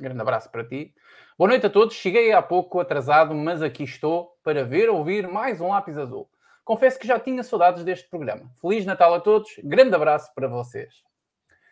Grande 0.00 0.20
abraço 0.20 0.50
para 0.50 0.64
ti. 0.64 0.94
Boa 1.38 1.50
noite 1.50 1.66
a 1.66 1.70
todos. 1.70 1.94
Cheguei 1.94 2.32
há 2.32 2.40
pouco 2.40 2.80
atrasado, 2.80 3.34
mas 3.34 3.60
aqui 3.60 3.84
estou 3.84 4.34
para 4.42 4.64
ver 4.64 4.88
ouvir 4.88 5.28
mais 5.28 5.60
um 5.60 5.68
lápis 5.68 5.98
azul. 5.98 6.26
Confesso 6.64 6.98
que 6.98 7.06
já 7.06 7.20
tinha 7.20 7.42
saudades 7.42 7.84
deste 7.84 8.08
programa. 8.08 8.50
Feliz 8.58 8.86
Natal 8.86 9.12
a 9.12 9.20
todos. 9.20 9.50
Grande 9.62 9.94
abraço 9.94 10.32
para 10.34 10.48
vocês. 10.48 11.04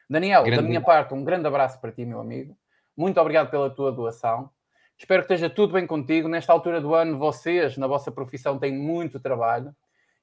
Daniel, 0.08 0.42
grande 0.42 0.60
da 0.60 0.68
minha 0.68 0.82
parte, 0.82 1.14
um 1.14 1.24
grande 1.24 1.46
abraço 1.46 1.80
para 1.80 1.90
ti, 1.90 2.04
meu 2.04 2.20
amigo. 2.20 2.54
Muito 2.94 3.18
obrigado 3.18 3.50
pela 3.50 3.70
tua 3.70 3.90
doação. 3.90 4.50
Espero 4.98 5.22
que 5.22 5.32
esteja 5.32 5.48
tudo 5.48 5.72
bem 5.72 5.86
contigo. 5.86 6.28
Nesta 6.28 6.52
altura 6.52 6.78
do 6.78 6.94
ano, 6.94 7.16
vocês, 7.16 7.78
na 7.78 7.86
vossa 7.86 8.12
profissão, 8.12 8.58
têm 8.58 8.76
muito 8.76 9.18
trabalho. 9.18 9.74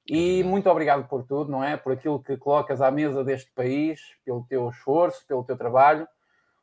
E 0.06 0.44
muito 0.44 0.70
obrigado 0.70 1.08
por 1.08 1.24
tudo, 1.24 1.50
não 1.50 1.64
é? 1.64 1.76
Por 1.76 1.94
aquilo 1.94 2.22
que 2.22 2.36
colocas 2.36 2.80
à 2.80 2.92
mesa 2.92 3.24
deste 3.24 3.50
país, 3.50 4.00
pelo 4.24 4.44
teu 4.44 4.68
esforço, 4.68 5.26
pelo 5.26 5.42
teu 5.42 5.56
trabalho. 5.56 6.06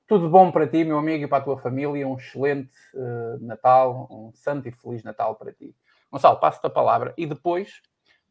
Tudo 0.10 0.28
bom 0.28 0.52
para 0.52 0.66
ti, 0.66 0.84
meu 0.84 0.98
amigo, 0.98 1.24
e 1.24 1.28
para 1.28 1.38
a 1.38 1.42
tua 1.42 1.56
família. 1.60 2.08
Um 2.08 2.18
excelente 2.18 2.74
uh, 2.96 3.46
Natal, 3.46 4.08
um 4.10 4.32
santo 4.34 4.68
e 4.68 4.72
feliz 4.72 5.04
Natal 5.04 5.36
para 5.36 5.54
ti. 5.54 5.76
Gonçalo, 6.12 6.40
passo-te 6.40 6.66
a 6.66 6.70
palavra 6.72 7.14
e 7.16 7.28
depois 7.28 7.80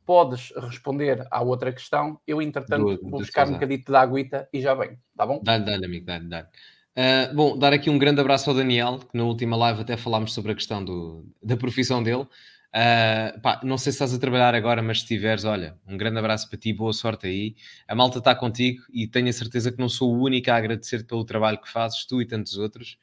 podes 0.04 0.52
responder 0.56 1.24
à 1.30 1.40
outra 1.40 1.72
questão. 1.72 2.20
Eu, 2.26 2.42
entretanto, 2.42 2.96
do, 2.96 3.08
vou 3.08 3.20
buscar 3.20 3.46
um 3.46 3.52
bocadinho 3.52 3.84
de 3.84 3.94
aguita 3.94 4.48
e 4.52 4.60
já 4.60 4.74
venho, 4.74 4.98
tá 5.16 5.24
bom? 5.24 5.40
Dá-lhe, 5.40 5.64
dá-lhe, 5.64 5.84
amigo, 5.84 6.04
dá-lhe, 6.04 6.26
dá-lhe. 6.26 6.48
Uh, 6.96 7.32
bom, 7.36 7.56
dar 7.56 7.72
aqui 7.72 7.88
um 7.88 7.96
grande 7.96 8.20
abraço 8.20 8.50
ao 8.50 8.56
Daniel, 8.56 8.98
que 8.98 9.16
na 9.16 9.22
última 9.22 9.56
live 9.56 9.82
até 9.82 9.96
falámos 9.96 10.34
sobre 10.34 10.50
a 10.50 10.54
questão 10.56 10.84
do, 10.84 11.24
da 11.40 11.56
profissão 11.56 12.02
dele. 12.02 12.26
Uh, 12.68 13.40
pá, 13.40 13.60
não 13.64 13.78
sei 13.78 13.92
se 13.92 13.96
estás 13.96 14.12
a 14.12 14.18
trabalhar 14.18 14.54
agora, 14.54 14.82
mas 14.82 14.98
se 14.98 15.04
estiveres, 15.04 15.44
olha, 15.44 15.78
um 15.86 15.96
grande 15.96 16.18
abraço 16.18 16.48
para 16.48 16.58
ti, 16.58 16.72
boa 16.72 16.92
sorte 16.92 17.26
aí. 17.26 17.56
A 17.86 17.94
malta 17.94 18.18
está 18.18 18.34
contigo 18.34 18.82
e 18.92 19.06
tenho 19.06 19.28
a 19.28 19.32
certeza 19.32 19.72
que 19.72 19.78
não 19.78 19.88
sou 19.88 20.14
o 20.14 20.22
único 20.22 20.50
a 20.50 20.56
agradecer 20.56 21.06
pelo 21.06 21.24
trabalho 21.24 21.58
que 21.58 21.70
fazes, 21.70 22.04
tu 22.04 22.20
e 22.20 22.26
tantos 22.26 22.58
outros, 22.58 22.98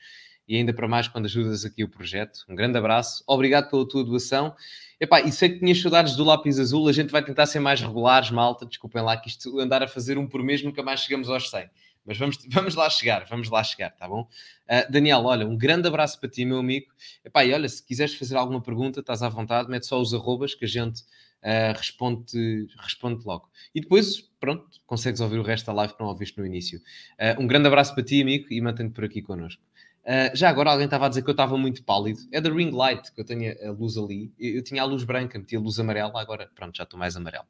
e 0.48 0.56
ainda 0.56 0.72
para 0.72 0.88
mais 0.88 1.08
quando 1.08 1.26
ajudas 1.26 1.66
aqui 1.66 1.84
o 1.84 1.90
projeto. 1.90 2.46
Um 2.48 2.56
grande 2.56 2.78
abraço, 2.78 3.24
obrigado 3.26 3.70
pela 3.70 3.88
tua 3.88 4.04
doação. 4.04 4.56
Epá, 5.00 5.22
e 5.22 5.32
sei 5.32 5.50
que 5.50 5.60
tinhas 5.60 5.82
saudades 5.82 6.16
do 6.16 6.24
lápis 6.24 6.60
azul, 6.60 6.88
a 6.88 6.94
gente 6.94 7.10
vai 7.12 7.24
tentar 7.24 7.48
ser 7.48 7.60
mais 7.60 7.82
regulares, 7.82 8.30
malta. 8.30 8.66
Desculpem 8.66 9.02
lá 9.02 9.18
que 9.18 9.30
isto 9.30 9.60
andar 9.60 9.82
a 9.82 9.88
fazer 9.88 10.18
um 10.18 10.28
por 10.28 10.44
mês 10.44 10.64
nunca 10.64 10.84
mais 10.84 11.02
chegamos 11.02 11.28
aos 11.28 11.50
100. 11.50 11.68
Mas 12.06 12.18
vamos, 12.18 12.38
vamos 12.50 12.76
lá 12.76 12.90
chegar, 12.90 13.26
vamos 13.26 13.50
lá 13.50 13.64
chegar, 13.64 13.92
tá 13.92 14.08
bom? 14.08 14.22
Uh, 14.22 14.92
Daniel, 14.92 15.24
olha, 15.26 15.48
um 15.48 15.58
grande 15.58 15.88
abraço 15.88 16.20
para 16.20 16.30
ti, 16.30 16.46
meu 16.46 16.60
amigo. 16.60 16.88
Epá, 17.24 17.44
e 17.44 17.54
olha, 17.54 17.68
se 17.68 17.84
quiseres 17.84 18.14
fazer 18.16 18.36
alguma 18.36 18.62
pergunta, 18.62 19.00
estás 19.00 19.24
à 19.24 19.30
vontade, 19.30 19.70
mete 19.70 19.86
só 19.86 20.00
os 20.00 20.14
arrobas 20.14 20.54
que 20.54 20.66
a 20.66 20.68
gente 20.68 21.02
uh, 21.02 21.78
responde, 21.78 22.68
responde 22.78 23.26
logo. 23.26 23.50
E 23.74 23.82
depois, 23.82 24.22
pronto, 24.40 24.66
consegues 24.86 25.22
ouvir 25.22 25.40
o 25.40 25.44
resto 25.44 25.66
da 25.66 25.74
live 25.74 25.94
que 25.94 26.00
não 26.00 26.08
ouviste 26.08 26.38
no 26.38 26.46
início. 26.46 26.80
Uh, 27.20 27.42
um 27.42 27.48
grande 27.48 27.68
abraço 27.68 27.94
para 27.94 28.04
ti, 28.04 28.22
amigo, 28.22 28.48
e 28.52 28.62
mantém-te 28.62 28.94
por 28.94 29.04
aqui 29.04 29.22
connosco. 29.22 29.62
Uh, 30.04 30.36
já 30.36 30.50
agora 30.50 30.70
alguém 30.70 30.86
estava 30.86 31.08
a 31.08 31.10
dizer 31.10 31.24
que 31.24 31.30
eu 31.30 31.34
estava 31.34 31.58
muito 31.58 31.84
pálido. 31.84 32.20
É 32.32 32.40
da 32.40 32.50
ring 32.50 32.70
light 32.70 33.12
que 33.12 33.22
eu 33.22 33.26
tenho 33.26 33.56
a 33.68 33.72
luz 33.72 33.98
ali. 33.98 34.32
Eu, 34.40 34.58
eu 34.58 34.64
tinha 34.64 34.82
a 34.82 34.86
luz 34.86 35.04
branca, 35.04 35.40
meti 35.40 35.56
a 35.56 35.60
luz 35.60 35.80
amarela, 35.80 36.22
agora 36.22 36.50
pronto, 36.54 36.78
já 36.78 36.84
estou 36.84 37.00
mais 37.00 37.16
amarelo. 37.16 37.46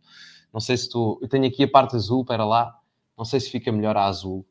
Não 0.53 0.61
sei 0.61 0.77
se 0.77 0.83
estou. 0.83 1.19
Eu 1.21 1.27
tenho 1.27 1.45
aqui 1.45 1.63
a 1.63 1.67
parte 1.67 1.95
azul, 1.95 2.23
para 2.23 2.45
lá. 2.45 2.73
Não 3.17 3.25
sei 3.25 3.39
se 3.39 3.49
fica 3.49 3.71
melhor 3.71 3.95
a 3.97 4.05
azul. 4.05 4.45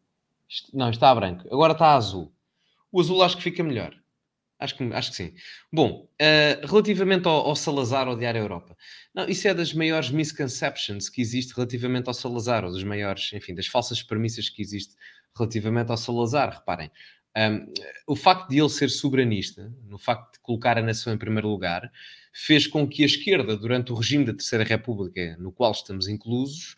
Não, 0.73 0.91
está 0.91 1.11
a 1.11 1.15
branco. 1.15 1.47
Agora 1.53 1.73
está 1.73 1.89
a 1.89 1.95
azul. 1.95 2.33
O 2.91 3.01
azul 3.01 3.23
acho 3.23 3.37
que 3.37 3.43
fica 3.43 3.63
melhor. 3.63 3.95
Acho 4.59 4.77
que, 4.77 4.85
acho 4.85 5.11
que 5.11 5.17
sim. 5.17 5.35
Bom, 5.73 6.09
uh, 6.21 6.67
relativamente 6.67 7.27
ao, 7.27 7.47
ao, 7.47 7.57
Salazar, 7.57 8.07
ao 8.07 8.17
Diário 8.17 8.41
Europa. 8.41 8.77
Não, 9.15 9.29
isso 9.29 9.47
é 9.49 9.53
das 9.53 9.75
maiores 9.75 10.11
misconceptions 10.11 11.09
que 11.09 11.21
existe 11.21 11.53
relativamente 11.55 12.09
ao 12.09 12.15
Salazar, 12.15 12.65
ou 12.65 12.71
dos 12.71 12.85
maiores, 12.85 13.33
enfim, 13.33 13.55
das 13.55 13.67
falsas 13.67 14.03
premissas 14.03 14.49
que 14.49 14.63
existe 14.63 14.95
relativamente 15.37 15.91
ao 15.91 15.97
Salazar. 15.97 16.55
Reparem, 16.55 16.91
um, 17.37 17.73
o 18.07 18.15
facto 18.15 18.49
de 18.49 18.59
ele 18.59 18.69
ser 18.69 18.89
soberanista, 18.91 19.73
no 19.89 19.99
facto 19.99 20.35
de 20.35 20.41
colocar 20.41 20.79
a 20.79 20.83
nação 20.83 21.13
em 21.13 21.19
primeiro 21.19 21.49
lugar, 21.49 21.91
fez 22.33 22.67
com 22.67 22.87
que 22.87 23.03
a 23.03 23.07
esquerda, 23.07 23.57
durante 23.57 23.93
o 23.93 23.97
regime 23.97 24.25
da 24.25 24.33
Terceira 24.33 24.65
República, 24.65 25.37
no 25.39 25.53
qual 25.53 25.73
estamos 25.73 26.07
inclusos, 26.07 26.77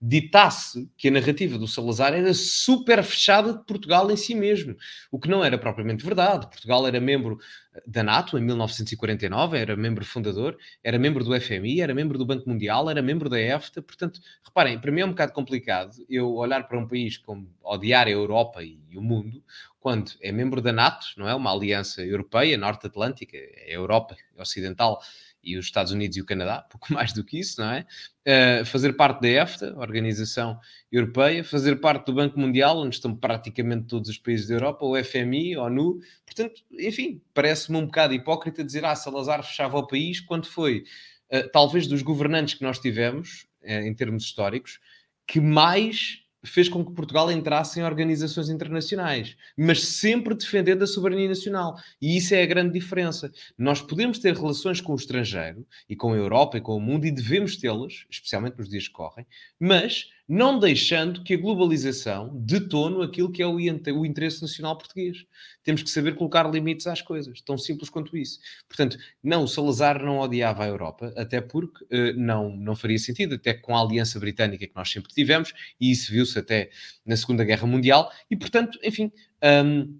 ditasse 0.00 0.88
que 0.96 1.08
a 1.08 1.10
narrativa 1.10 1.58
do 1.58 1.66
Salazar 1.66 2.14
era 2.14 2.32
super 2.32 3.02
fechada 3.02 3.52
de 3.52 3.64
Portugal 3.64 4.08
em 4.10 4.16
si 4.16 4.32
mesmo, 4.32 4.76
o 5.10 5.18
que 5.18 5.28
não 5.28 5.44
era 5.44 5.58
propriamente 5.58 6.04
verdade. 6.04 6.46
Portugal 6.46 6.86
era 6.86 7.00
membro 7.00 7.38
eh, 7.74 7.82
da 7.84 8.04
NATO 8.04 8.38
em 8.38 8.40
1949, 8.40 9.58
era 9.58 9.76
membro 9.76 10.04
fundador, 10.04 10.56
era 10.84 10.98
membro 10.98 11.24
do 11.24 11.40
FMI, 11.40 11.80
era 11.80 11.92
membro 11.94 12.16
do 12.16 12.24
Banco 12.24 12.48
Mundial, 12.48 12.88
era 12.88 13.02
membro 13.02 13.28
da 13.28 13.40
EFTA. 13.40 13.82
Portanto, 13.82 14.20
reparem, 14.44 14.78
para 14.78 14.92
mim 14.92 15.00
é 15.00 15.04
um 15.04 15.10
bocado 15.10 15.32
complicado 15.32 15.96
eu 16.08 16.32
olhar 16.34 16.68
para 16.68 16.78
um 16.78 16.86
país 16.86 17.18
como 17.18 17.52
odiar 17.60 18.06
a 18.06 18.10
Europa 18.10 18.62
e, 18.62 18.78
o 18.96 19.02
mundo, 19.02 19.42
quando 19.80 20.12
é 20.22 20.30
membro 20.30 20.62
da 20.62 20.72
NATO, 20.72 21.06
não 21.16 21.28
é? 21.28 21.34
Uma 21.34 21.52
aliança 21.52 22.04
europeia, 22.04 22.56
norte-atlântica, 22.56 23.36
é 23.36 23.74
Europa 23.74 24.16
Ocidental 24.36 25.00
e 25.48 25.56
os 25.56 25.66
Estados 25.66 25.92
Unidos 25.92 26.16
e 26.16 26.20
o 26.20 26.24
Canadá, 26.24 26.62
pouco 26.70 26.92
mais 26.92 27.12
do 27.12 27.24
que 27.24 27.38
isso, 27.38 27.60
não 27.60 27.70
é? 27.70 27.86
Uh, 28.26 28.64
fazer 28.64 28.92
parte 28.92 29.22
da 29.22 29.28
EFTA, 29.28 29.74
Organização 29.78 30.58
Europeia, 30.92 31.42
fazer 31.42 31.76
parte 31.76 32.06
do 32.06 32.12
Banco 32.12 32.38
Mundial, 32.38 32.78
onde 32.78 32.94
estão 32.94 33.16
praticamente 33.16 33.86
todos 33.86 34.10
os 34.10 34.18
países 34.18 34.46
da 34.46 34.54
Europa, 34.54 34.84
o 34.84 35.02
FMI, 35.02 35.54
a 35.54 35.62
ONU. 35.62 35.98
Portanto, 36.26 36.62
enfim, 36.72 37.22
parece-me 37.32 37.78
um 37.78 37.86
bocado 37.86 38.12
hipócrita 38.12 38.62
dizer 38.62 38.84
ah, 38.84 38.94
Salazar 38.94 39.42
fechava 39.42 39.78
o 39.78 39.86
país, 39.86 40.20
quando 40.20 40.46
foi, 40.46 40.84
uh, 41.32 41.48
talvez 41.50 41.86
dos 41.86 42.02
governantes 42.02 42.54
que 42.54 42.62
nós 42.62 42.78
tivemos, 42.78 43.46
uh, 43.62 43.70
em 43.70 43.94
termos 43.94 44.24
históricos, 44.24 44.78
que 45.26 45.40
mais 45.40 46.22
fez 46.48 46.68
com 46.68 46.84
que 46.84 46.92
Portugal 46.92 47.30
entrasse 47.30 47.80
em 47.80 47.82
organizações 47.82 48.48
internacionais, 48.48 49.36
mas 49.56 49.84
sempre 49.84 50.34
defendendo 50.34 50.82
a 50.82 50.86
soberania 50.86 51.28
nacional. 51.28 51.76
E 52.00 52.16
isso 52.16 52.34
é 52.34 52.42
a 52.42 52.46
grande 52.46 52.72
diferença. 52.72 53.30
Nós 53.56 53.80
podemos 53.80 54.18
ter 54.18 54.34
relações 54.34 54.80
com 54.80 54.92
o 54.92 54.96
estrangeiro 54.96 55.66
e 55.88 55.96
com 55.96 56.12
a 56.12 56.16
Europa 56.16 56.58
e 56.58 56.60
com 56.60 56.76
o 56.76 56.80
mundo 56.80 57.06
e 57.06 57.10
devemos 57.10 57.56
tê-las, 57.56 58.06
especialmente 58.10 58.58
nos 58.58 58.68
dias 58.68 58.86
que 58.86 58.94
correm, 58.94 59.26
mas 59.58 60.08
não 60.28 60.58
deixando 60.58 61.22
que 61.22 61.32
a 61.32 61.38
globalização 61.38 62.30
detone 62.34 63.02
aquilo 63.02 63.32
que 63.32 63.42
é 63.42 63.46
o 63.46 63.58
interesse 64.04 64.42
nacional 64.42 64.76
português. 64.76 65.24
Temos 65.64 65.82
que 65.82 65.88
saber 65.88 66.16
colocar 66.16 66.50
limites 66.50 66.86
às 66.86 67.00
coisas, 67.00 67.40
tão 67.40 67.56
simples 67.56 67.88
quanto 67.88 68.16
isso. 68.16 68.38
Portanto, 68.68 68.98
não, 69.22 69.44
o 69.44 69.48
Salazar 69.48 70.04
não 70.04 70.18
odiava 70.18 70.64
a 70.64 70.68
Europa, 70.68 71.14
até 71.16 71.40
porque 71.40 71.82
uh, 71.84 72.12
não, 72.14 72.54
não 72.54 72.76
faria 72.76 72.98
sentido, 72.98 73.36
até 73.36 73.54
com 73.54 73.74
a 73.74 73.80
aliança 73.80 74.20
britânica 74.20 74.66
que 74.66 74.76
nós 74.76 74.90
sempre 74.90 75.12
tivemos, 75.14 75.54
e 75.80 75.90
isso 75.90 76.12
viu-se 76.12 76.38
até 76.38 76.68
na 77.06 77.16
Segunda 77.16 77.42
Guerra 77.42 77.66
Mundial, 77.66 78.12
e 78.30 78.36
portanto, 78.36 78.78
enfim. 78.84 79.10
Um, 79.42 79.98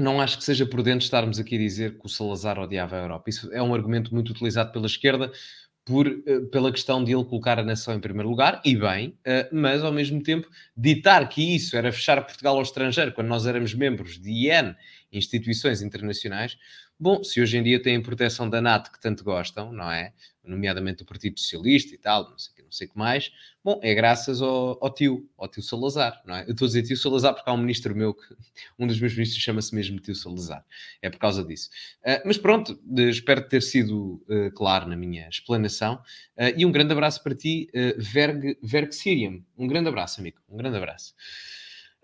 não 0.00 0.20
acho 0.20 0.38
que 0.38 0.44
seja 0.44 0.64
prudente 0.64 1.04
estarmos 1.04 1.40
aqui 1.40 1.56
a 1.56 1.58
dizer 1.58 1.98
que 1.98 2.06
o 2.06 2.08
Salazar 2.08 2.56
odiava 2.56 2.94
a 2.94 3.00
Europa. 3.00 3.28
Isso 3.28 3.52
é 3.52 3.60
um 3.60 3.74
argumento 3.74 4.14
muito 4.14 4.30
utilizado 4.30 4.70
pela 4.70 4.86
esquerda, 4.86 5.32
por, 5.88 6.06
uh, 6.06 6.46
pela 6.50 6.70
questão 6.70 7.02
de 7.02 7.12
ele 7.14 7.24
colocar 7.24 7.58
a 7.58 7.64
nação 7.64 7.94
em 7.94 8.00
primeiro 8.00 8.28
lugar, 8.28 8.60
e 8.62 8.76
bem, 8.76 9.08
uh, 9.08 9.48
mas 9.50 9.82
ao 9.82 9.90
mesmo 9.90 10.22
tempo 10.22 10.46
ditar 10.76 11.26
que 11.30 11.56
isso 11.56 11.74
era 11.78 11.90
fechar 11.90 12.22
Portugal 12.22 12.56
ao 12.56 12.62
estrangeiro 12.62 13.10
quando 13.12 13.28
nós 13.28 13.46
éramos 13.46 13.72
membros 13.72 14.20
de 14.20 14.30
IEN, 14.30 14.74
instituições 15.10 15.80
internacionais. 15.80 16.58
Bom, 17.00 17.24
se 17.24 17.40
hoje 17.40 17.56
em 17.56 17.62
dia 17.62 17.80
têm 17.80 18.02
proteção 18.02 18.50
da 18.50 18.60
NATO 18.60 18.92
que 18.92 19.00
tanto 19.00 19.24
gostam, 19.24 19.72
não 19.72 19.90
é? 19.90 20.12
Nomeadamente 20.44 21.02
o 21.04 21.06
Partido 21.06 21.40
Socialista 21.40 21.94
e 21.94 21.98
tal, 21.98 22.28
não 22.28 22.38
sei 22.38 22.57
não 22.68 22.72
sei 22.72 22.86
o 22.86 22.90
que 22.90 22.98
mais. 22.98 23.32
Bom, 23.64 23.80
é 23.82 23.94
graças 23.94 24.42
ao, 24.42 24.78
ao, 24.82 24.92
tio, 24.92 25.28
ao 25.36 25.48
tio 25.48 25.62
Salazar, 25.62 26.22
não 26.26 26.36
é? 26.36 26.44
Eu 26.44 26.52
estou 26.52 26.66
a 26.66 26.68
dizer 26.68 26.82
tio 26.82 26.96
Salazar 26.96 27.34
porque 27.34 27.48
há 27.48 27.52
um 27.52 27.58
ministro 27.58 27.96
meu 27.96 28.12
que, 28.12 28.36
um 28.78 28.86
dos 28.86 29.00
meus 29.00 29.14
ministros 29.14 29.42
chama-se 29.42 29.74
mesmo 29.74 29.98
tio 29.98 30.14
Salazar. 30.14 30.64
É 31.00 31.08
por 31.08 31.18
causa 31.18 31.42
disso. 31.42 31.70
Uh, 32.06 32.20
mas 32.24 32.36
pronto, 32.36 32.78
espero 33.10 33.48
ter 33.48 33.62
sido 33.62 34.22
uh, 34.28 34.52
claro 34.54 34.86
na 34.86 34.96
minha 34.96 35.28
explanação. 35.28 35.94
Uh, 36.36 36.54
e 36.56 36.66
um 36.66 36.70
grande 36.70 36.92
abraço 36.92 37.22
para 37.22 37.34
ti, 37.34 37.68
Verg, 37.96 38.58
Verg 38.62 38.92
Sirium. 38.92 39.42
Um 39.56 39.66
grande 39.66 39.88
abraço, 39.88 40.20
amigo. 40.20 40.38
Um 40.48 40.56
grande 40.56 40.76
abraço. 40.76 41.14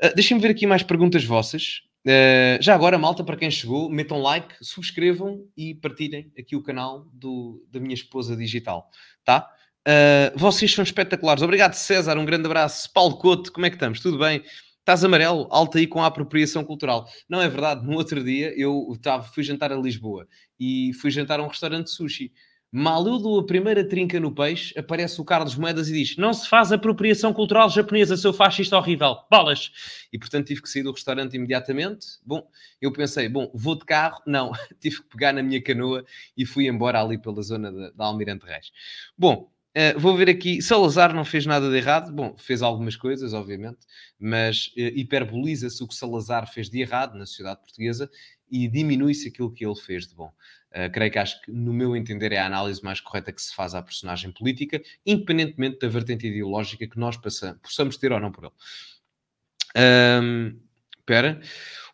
Uh, 0.03 0.15
Deixem-me 0.15 0.43
ver 0.43 0.51
aqui 0.51 0.67
mais 0.67 0.83
perguntas 0.83 1.25
vossas. 1.25 1.83
Uh, 2.07 2.61
já 2.61 2.75
agora, 2.75 2.99
malta, 2.99 3.25
para 3.25 3.37
quem 3.37 3.51
chegou, 3.51 3.89
metam 3.89 4.21
like, 4.21 4.55
subscrevam 4.61 5.47
e 5.57 5.75
partilhem 5.75 6.31
aqui 6.39 6.55
o 6.55 6.63
canal 6.63 7.07
do, 7.13 7.65
da 7.71 7.81
minha 7.81 7.95
esposa 7.95 8.37
digital, 8.37 8.91
tá? 9.25 9.51
Uh, 9.87 10.37
vocês 10.37 10.73
são 10.73 10.83
espetaculares. 10.83 11.43
Obrigado, 11.43 11.75
César. 11.75 12.17
Um 12.17 12.25
grande 12.25 12.47
abraço. 12.47 12.91
Paulo 12.93 13.19
Couto, 13.19 13.53
como 13.53 13.67
é 13.67 13.71
que 13.71 13.77
estamos? 13.77 14.01
Tudo 14.01 14.19
bem? 14.19 14.43
Estás 14.81 15.05
amarelo? 15.05 15.47
Alto 15.51 15.79
aí 15.79 15.87
com 15.87 16.03
a 16.03 16.07
apropriação 16.07 16.65
cultural. 16.65 17.07
Não 17.29 17.41
é 17.41 17.49
verdade. 17.49 17.87
No 17.87 17.95
outro 17.95 18.23
dia 18.23 18.53
eu 18.59 18.97
tava, 19.03 19.25
fui 19.25 19.43
jantar 19.43 19.73
a 19.73 19.77
Lisboa 19.77 20.27
e 20.59 20.93
fui 21.01 21.11
jantar 21.11 21.41
a 21.41 21.43
um 21.43 21.49
restaurante 21.49 21.87
de 21.87 21.93
sushi. 21.93 22.33
Mal 22.77 23.07
eu 23.07 23.21
dou 23.21 23.39
a 23.39 23.47
primeira 23.47 23.87
trinca 23.87 24.19
no 24.19 24.35
peixe, 24.35 24.77
aparece 24.77 25.21
o 25.21 25.25
Carlos 25.25 25.55
Moedas 25.55 25.89
e 25.89 25.93
diz: 25.93 26.17
Não 26.17 26.35
se 26.35 26.49
faz 26.49 26.73
apropriação 26.73 27.33
cultural 27.33 27.71
japonesa, 27.71 28.17
seu 28.17 28.33
fascista 28.33 28.77
horrível. 28.77 29.17
Bolas! 29.31 29.71
E 30.13 30.19
portanto 30.19 30.49
tive 30.49 30.61
que 30.61 30.69
sair 30.69 30.83
do 30.83 30.91
restaurante 30.91 31.35
imediatamente. 31.35 32.05
Bom, 32.27 32.45
eu 32.83 32.93
pensei: 32.93 33.29
Bom, 33.29 33.49
vou 33.55 33.77
de 33.77 33.85
carro. 33.85 34.21
Não, 34.27 34.51
tive 34.81 34.97
que 34.97 35.09
pegar 35.09 35.33
na 35.33 35.41
minha 35.41 35.63
canoa 35.63 36.05
e 36.37 36.45
fui 36.45 36.67
embora 36.67 37.01
ali 37.01 37.17
pela 37.17 37.41
zona 37.43 37.93
da 37.93 38.07
Almirante 38.07 38.45
Reis. 38.45 38.73
Bom, 39.17 39.54
Uh, 39.77 39.99
vou 39.99 40.17
ver 40.17 40.31
aqui, 40.31 40.63
Salazar 40.63 41.13
não 41.13 41.25
fez 41.25 41.47
nada 41.47 41.69
de 41.69 41.77
errado, 41.77 42.13
bom, 42.13 42.37
fez 42.39 42.63
algumas 42.63 42.95
coisas, 42.95 43.33
obviamente, 43.33 43.81
mas 44.21 44.69
uh, 44.77 44.81
hiperboliza-se 44.81 45.83
o 45.83 45.89
que 45.89 45.95
Salazar 45.97 46.47
fez 46.53 46.71
de 46.71 46.81
errado 46.81 47.19
na 47.19 47.27
sociedade 47.27 47.61
portuguesa 47.61 48.09
e 48.49 48.69
diminui-se 48.69 49.29
aquilo 49.29 49.51
que 49.51 49.67
ele 49.67 49.75
fez 49.75 50.07
de 50.07 50.15
bom. 50.15 50.33
Uh, 50.71 50.91
creio 50.93 51.11
que 51.11 51.19
acho 51.19 51.43
que, 51.43 51.51
no 51.51 51.73
meu 51.73 51.97
entender, 51.97 52.31
é 52.31 52.39
a 52.39 52.47
análise 52.47 52.85
mais 52.85 53.01
correta 53.01 53.33
que 53.33 53.43
se 53.43 53.53
faz 53.53 53.75
à 53.75 53.83
personagem 53.83 54.31
política, 54.31 54.81
independentemente 55.05 55.81
da 55.81 55.89
vertente 55.89 56.27
ideológica 56.27 56.87
que 56.87 56.99
nós 56.99 57.17
possamos 57.17 57.97
ter 57.97 58.13
ou 58.13 58.21
não 58.21 58.31
por 58.31 58.45
ele. 58.45 58.53
Um, 59.77 60.61
espera. 61.05 61.41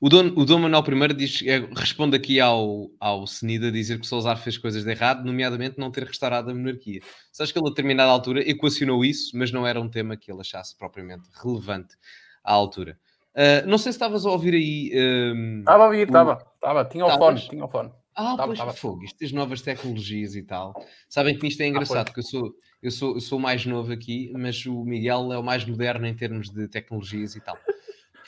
O 0.00 0.08
Dom, 0.08 0.28
o 0.36 0.44
Dom 0.44 0.60
Manuel 0.60 1.10
I 1.10 1.14
diz, 1.14 1.42
é, 1.44 1.58
responde 1.76 2.16
aqui 2.16 2.40
ao, 2.40 2.90
ao 2.98 3.26
Senida 3.26 3.68
a 3.68 3.70
dizer 3.70 4.00
que 4.00 4.06
Salazar 4.06 4.38
fez 4.38 4.56
coisas 4.56 4.84
de 4.84 4.90
errado, 4.90 5.24
nomeadamente 5.24 5.78
não 5.78 5.90
ter 5.90 6.04
restaurado 6.04 6.50
a 6.50 6.54
monarquia. 6.54 7.00
Sabes 7.30 7.52
que 7.52 7.58
ele 7.58 7.66
a 7.66 7.70
determinada 7.70 8.10
altura 8.10 8.48
equacionou 8.48 9.04
isso, 9.04 9.36
mas 9.36 9.52
não 9.52 9.66
era 9.66 9.80
um 9.80 9.88
tema 9.90 10.16
que 10.16 10.32
ele 10.32 10.40
achasse 10.40 10.76
propriamente 10.76 11.28
relevante 11.42 11.96
à 12.42 12.52
altura. 12.52 12.98
Uh, 13.34 13.66
não 13.68 13.78
sei 13.78 13.92
se 13.92 13.96
estavas 13.96 14.24
a 14.24 14.30
ouvir 14.30 14.54
aí. 14.54 14.90
Um, 14.94 15.60
estava 15.60 15.84
a 15.84 15.86
ouvir, 15.86 16.06
estava. 16.06 16.46
Estava, 16.54 16.84
tinha 16.84 17.06
o 17.06 17.18
fone, 17.18 17.40
tinha 17.40 17.64
o 17.64 17.68
fone. 17.68 17.90
Ah, 18.14 18.36
tava, 18.36 18.46
pois 18.46 18.58
tava. 18.58 18.72
fogo, 18.72 19.04
isto 19.04 19.24
as 19.24 19.32
novas 19.32 19.60
tecnologias 19.62 20.34
e 20.34 20.42
tal. 20.42 20.74
Sabem 21.08 21.38
que 21.38 21.46
isto 21.46 21.60
é 21.60 21.64
ah, 21.64 21.68
engraçado, 21.68 21.98
ah, 21.98 22.04
porque 22.04 22.20
eu 22.20 22.24
sou, 22.24 22.54
eu, 22.82 22.90
sou, 22.90 23.14
eu 23.14 23.20
sou 23.20 23.38
mais 23.38 23.64
novo 23.64 23.92
aqui, 23.92 24.32
mas 24.36 24.64
o 24.66 24.84
Miguel 24.84 25.32
é 25.32 25.38
o 25.38 25.44
mais 25.44 25.64
moderno 25.64 26.06
em 26.06 26.14
termos 26.14 26.50
de 26.50 26.66
tecnologias 26.68 27.36
e 27.36 27.40
tal. 27.40 27.56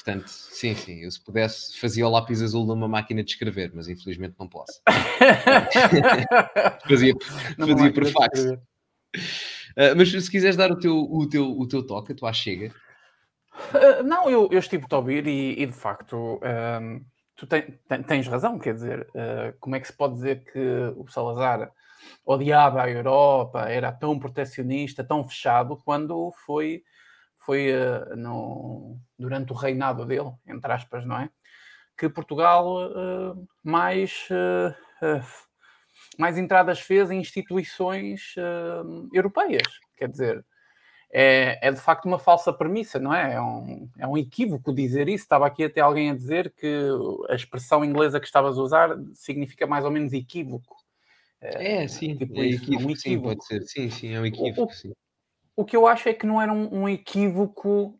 Portanto, 0.04 0.28
sim, 0.28 0.74
sim, 0.74 1.04
eu 1.04 1.10
se 1.10 1.22
pudesse 1.22 1.78
fazia 1.78 2.06
o 2.06 2.10
lápis 2.10 2.42
azul 2.42 2.66
numa 2.66 2.88
máquina 2.88 3.22
de 3.22 3.30
escrever, 3.30 3.70
mas 3.72 3.88
infelizmente 3.88 4.34
não 4.36 4.48
posso. 4.48 4.82
fazia 6.88 7.14
fazia 7.56 7.92
por 7.92 8.06
fax. 8.06 8.40
Uh, 8.44 9.94
mas 9.96 10.10
se 10.10 10.30
quiseres 10.30 10.56
dar 10.56 10.72
o 10.72 10.78
teu, 10.78 10.96
o 10.96 11.28
teu, 11.28 11.48
o 11.56 11.68
teu 11.68 11.86
toque, 11.86 12.12
a 12.12 12.16
tua 12.16 12.32
chega. 12.32 12.74
Uh, 13.72 14.02
não, 14.02 14.28
eu, 14.28 14.48
eu 14.50 14.58
estive 14.58 14.86
a 14.90 14.96
ouvir 14.96 15.24
e, 15.28 15.62
e 15.62 15.66
de 15.66 15.72
facto 15.72 16.16
uh, 16.36 17.04
tu 17.36 17.46
ten, 17.46 17.78
ten, 17.86 18.02
tens 18.02 18.26
razão, 18.26 18.58
quer 18.58 18.74
dizer, 18.74 19.08
ah, 19.14 19.54
como 19.60 19.76
é 19.76 19.80
que 19.80 19.86
se 19.86 19.92
pode 19.92 20.14
dizer 20.14 20.44
que 20.44 20.58
o 20.96 21.06
Salazar 21.08 21.70
odiava 22.26 22.82
a 22.82 22.90
Europa, 22.90 23.68
era 23.68 23.92
tão 23.92 24.18
protecionista, 24.18 25.04
tão 25.04 25.26
fechado, 25.28 25.76
quando 25.84 26.32
foi 26.44 26.82
foi 27.44 27.72
uh, 27.72 28.16
no, 28.16 28.98
durante 29.18 29.52
o 29.52 29.56
reinado 29.56 30.04
dele, 30.04 30.32
entre 30.46 30.72
aspas, 30.72 31.04
não 31.04 31.18
é? 31.18 31.30
Que 31.96 32.08
Portugal 32.08 32.88
uh, 32.90 33.48
mais, 33.62 34.28
uh, 34.30 35.22
mais 36.18 36.38
entradas 36.38 36.80
fez 36.80 37.10
em 37.10 37.20
instituições 37.20 38.34
europeias. 39.12 39.66
Quer 39.96 40.08
dizer, 40.08 40.44
é, 41.12 41.58
é, 41.60 41.70
de 41.70 41.80
facto 41.80 42.06
uma 42.06 42.18
falsa 42.18 42.52
premissa, 42.52 42.98
não 42.98 43.14
é? 43.14 43.34
É 43.34 43.40
um, 43.40 43.88
é 43.98 44.06
um 44.06 44.16
equívoco 44.16 44.72
dizer 44.74 45.08
isso. 45.08 45.24
Estava 45.24 45.46
aqui 45.46 45.64
até 45.64 45.80
alguém 45.80 46.10
a 46.10 46.16
dizer 46.16 46.52
que 46.56 46.88
a 47.28 47.34
expressão 47.34 47.84
inglesa 47.84 48.18
que 48.18 48.26
estavas 48.26 48.56
a 48.56 48.62
usar 48.62 48.96
significa 49.14 49.66
mais 49.66 49.84
ou 49.84 49.90
menos 49.90 50.12
equívoco. 50.12 50.76
É, 51.40 51.86
sim, 51.88 52.16
tipo 52.16 52.40
é, 52.40 52.46
equívoco, 52.46 52.82
é 52.82 52.86
um 52.86 52.90
equívoco. 52.90 52.98
Sim, 52.98 53.20
pode 53.20 53.44
ser. 53.44 53.62
Sim, 53.62 53.90
sim, 53.90 54.14
é 54.14 54.20
um 54.20 54.26
equívoco. 54.26 54.70
O, 54.70 54.74
sim 54.74 54.92
o 55.56 55.64
que 55.64 55.76
eu 55.76 55.86
acho 55.86 56.08
é 56.08 56.14
que 56.14 56.26
não 56.26 56.40
era 56.40 56.52
um, 56.52 56.82
um 56.82 56.88
equívoco 56.88 57.98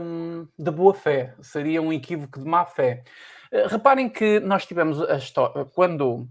um, 0.00 0.46
de 0.58 0.70
boa 0.70 0.94
fé, 0.94 1.34
seria 1.40 1.82
um 1.82 1.92
equívoco 1.92 2.40
de 2.40 2.46
má 2.46 2.64
fé. 2.64 3.04
Uh, 3.52 3.68
reparem 3.68 4.08
que 4.08 4.40
nós 4.40 4.64
tivemos 4.66 5.00
a 5.02 5.16
história, 5.16 5.64
quando 5.66 6.28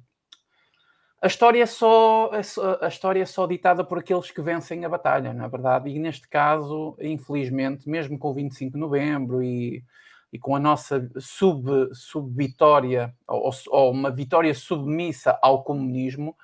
a 1.23 1.27
história, 1.27 1.63
é 1.63 1.65
só, 1.65 2.31
a 2.81 2.87
história 2.87 3.21
é 3.21 3.25
só 3.25 3.47
ditada 3.47 3.81
por 3.81 3.99
aqueles 3.99 4.29
que 4.29 4.41
vencem 4.41 4.83
a 4.83 4.89
batalha, 4.89 5.31
na 5.33 5.45
é 5.45 5.47
verdade, 5.47 5.89
e 5.89 5.97
neste 5.97 6.27
caso, 6.27 6.97
infelizmente, 6.99 7.87
mesmo 7.87 8.19
com 8.19 8.31
o 8.31 8.33
25 8.33 8.73
de 8.73 8.77
novembro 8.77 9.41
e, 9.41 9.85
e 10.33 10.39
com 10.39 10.53
a 10.53 10.59
nossa 10.59 11.09
sub-vitória, 11.17 13.07
sub 13.07 13.13
ou, 13.25 13.51
ou 13.69 13.91
uma 13.91 14.11
vitória 14.11 14.53
submissa 14.53 15.39
ao 15.41 15.63
comunismo, 15.63 16.35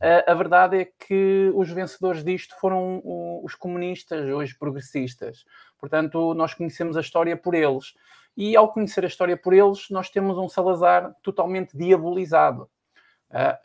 a 0.00 0.34
verdade 0.34 0.78
é 0.78 0.84
que 0.84 1.52
os 1.54 1.68
vencedores 1.70 2.24
disto 2.24 2.58
foram 2.58 3.02
os 3.44 3.54
comunistas, 3.54 4.26
os 4.32 4.52
progressistas. 4.54 5.44
Portanto, 5.78 6.32
nós 6.34 6.54
conhecemos 6.54 6.96
a 6.96 7.00
história 7.00 7.36
por 7.36 7.54
eles. 7.54 7.94
E 8.36 8.56
ao 8.56 8.72
conhecer 8.72 9.04
a 9.04 9.08
história 9.08 9.36
por 9.36 9.52
eles, 9.52 9.90
nós 9.90 10.08
temos 10.08 10.38
um 10.38 10.48
Salazar 10.48 11.14
totalmente 11.22 11.76
diabolizado. 11.76 12.70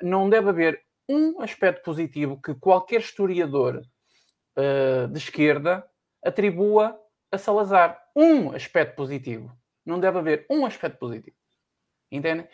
Não 0.01 0.29
deve 0.29 0.49
haver 0.49 0.83
um 1.07 1.39
aspecto 1.41 1.83
positivo 1.83 2.41
que 2.41 2.53
qualquer 2.55 2.99
historiador 2.99 3.81
de 5.11 5.17
esquerda 5.17 5.87
atribua 6.23 6.99
a 7.31 7.37
Salazar. 7.37 8.01
Um 8.15 8.51
aspecto 8.51 8.95
positivo. 8.95 9.55
Não 9.85 9.99
deve 9.99 10.17
haver 10.17 10.45
um 10.49 10.65
aspecto 10.65 10.97
positivo. 10.97 11.37
Entendem? 12.11 12.47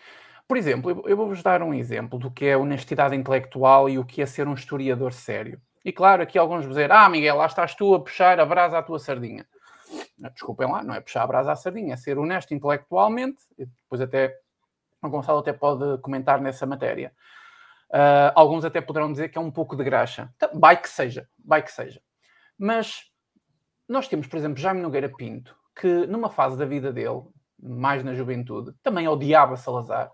Por 0.52 0.58
exemplo, 0.58 1.08
eu 1.08 1.16
vou-vos 1.16 1.42
dar 1.42 1.64
um 1.64 1.74
exemplo 1.74 2.20
do 2.20 2.30
que 2.30 2.46
é 2.46 2.58
honestidade 2.58 3.16
intelectual 3.16 3.88
e 3.88 3.98
o 3.98 4.04
que 4.04 4.22
é 4.22 4.26
ser 4.26 4.50
um 4.50 4.54
historiador 4.54 5.14
sério. 5.14 5.62
E 5.86 5.94
claro, 5.94 6.24
aqui 6.24 6.38
alguns 6.38 6.64
vão 6.64 6.72
dizer: 6.72 6.92
Ah, 6.92 7.08
Miguel, 7.08 7.38
lá 7.38 7.46
estás 7.46 7.74
tu 7.74 7.96
a 7.96 8.02
puxar 8.02 8.38
a 8.38 8.46
brasa 8.46 8.78
à 8.78 8.84
tua 8.84 9.00
sardinha. 9.00 9.48
Desculpem 10.34 10.70
lá, 10.70 10.84
não 10.84 10.94
é 10.94 11.00
puxar 11.00 11.24
a 11.24 11.28
brasa 11.28 11.54
à 11.54 11.56
sardinha, 11.56 11.94
é 11.94 11.96
ser 11.96 12.18
honesto 12.18 12.54
intelectualmente. 12.54 13.42
E 13.58 13.66
depois, 13.66 14.02
até 14.02 14.38
o 15.02 15.08
Gonçalo 15.08 15.40
até 15.40 15.54
pode 15.54 16.02
comentar 16.02 16.42
nessa 16.42 16.66
matéria. 16.66 17.14
Uh, 17.90 18.36
alguns 18.36 18.66
até 18.66 18.82
poderão 18.82 19.10
dizer 19.10 19.30
que 19.30 19.38
é 19.38 19.42
um 19.42 19.52
pouco 19.52 19.78
de 19.78 19.86
graxa. 19.86 20.34
Então, 20.36 20.50
vai 20.60 20.76
que 20.76 20.90
seja, 20.90 21.30
vai 21.46 21.64
que 21.64 21.72
seja. 21.72 22.02
Mas 22.60 23.06
nós 23.88 24.06
temos, 24.10 24.28
por 24.28 24.36
exemplo, 24.36 24.62
Jaime 24.62 24.82
Nogueira 24.82 25.08
Pinto, 25.08 25.56
que 25.74 26.06
numa 26.08 26.30
fase 26.30 26.58
da 26.58 26.66
vida 26.66 26.92
dele, 26.92 27.22
mais 27.58 28.04
na 28.04 28.14
juventude, 28.14 28.74
também 28.84 29.08
odiava 29.08 29.56
Salazar 29.56 30.12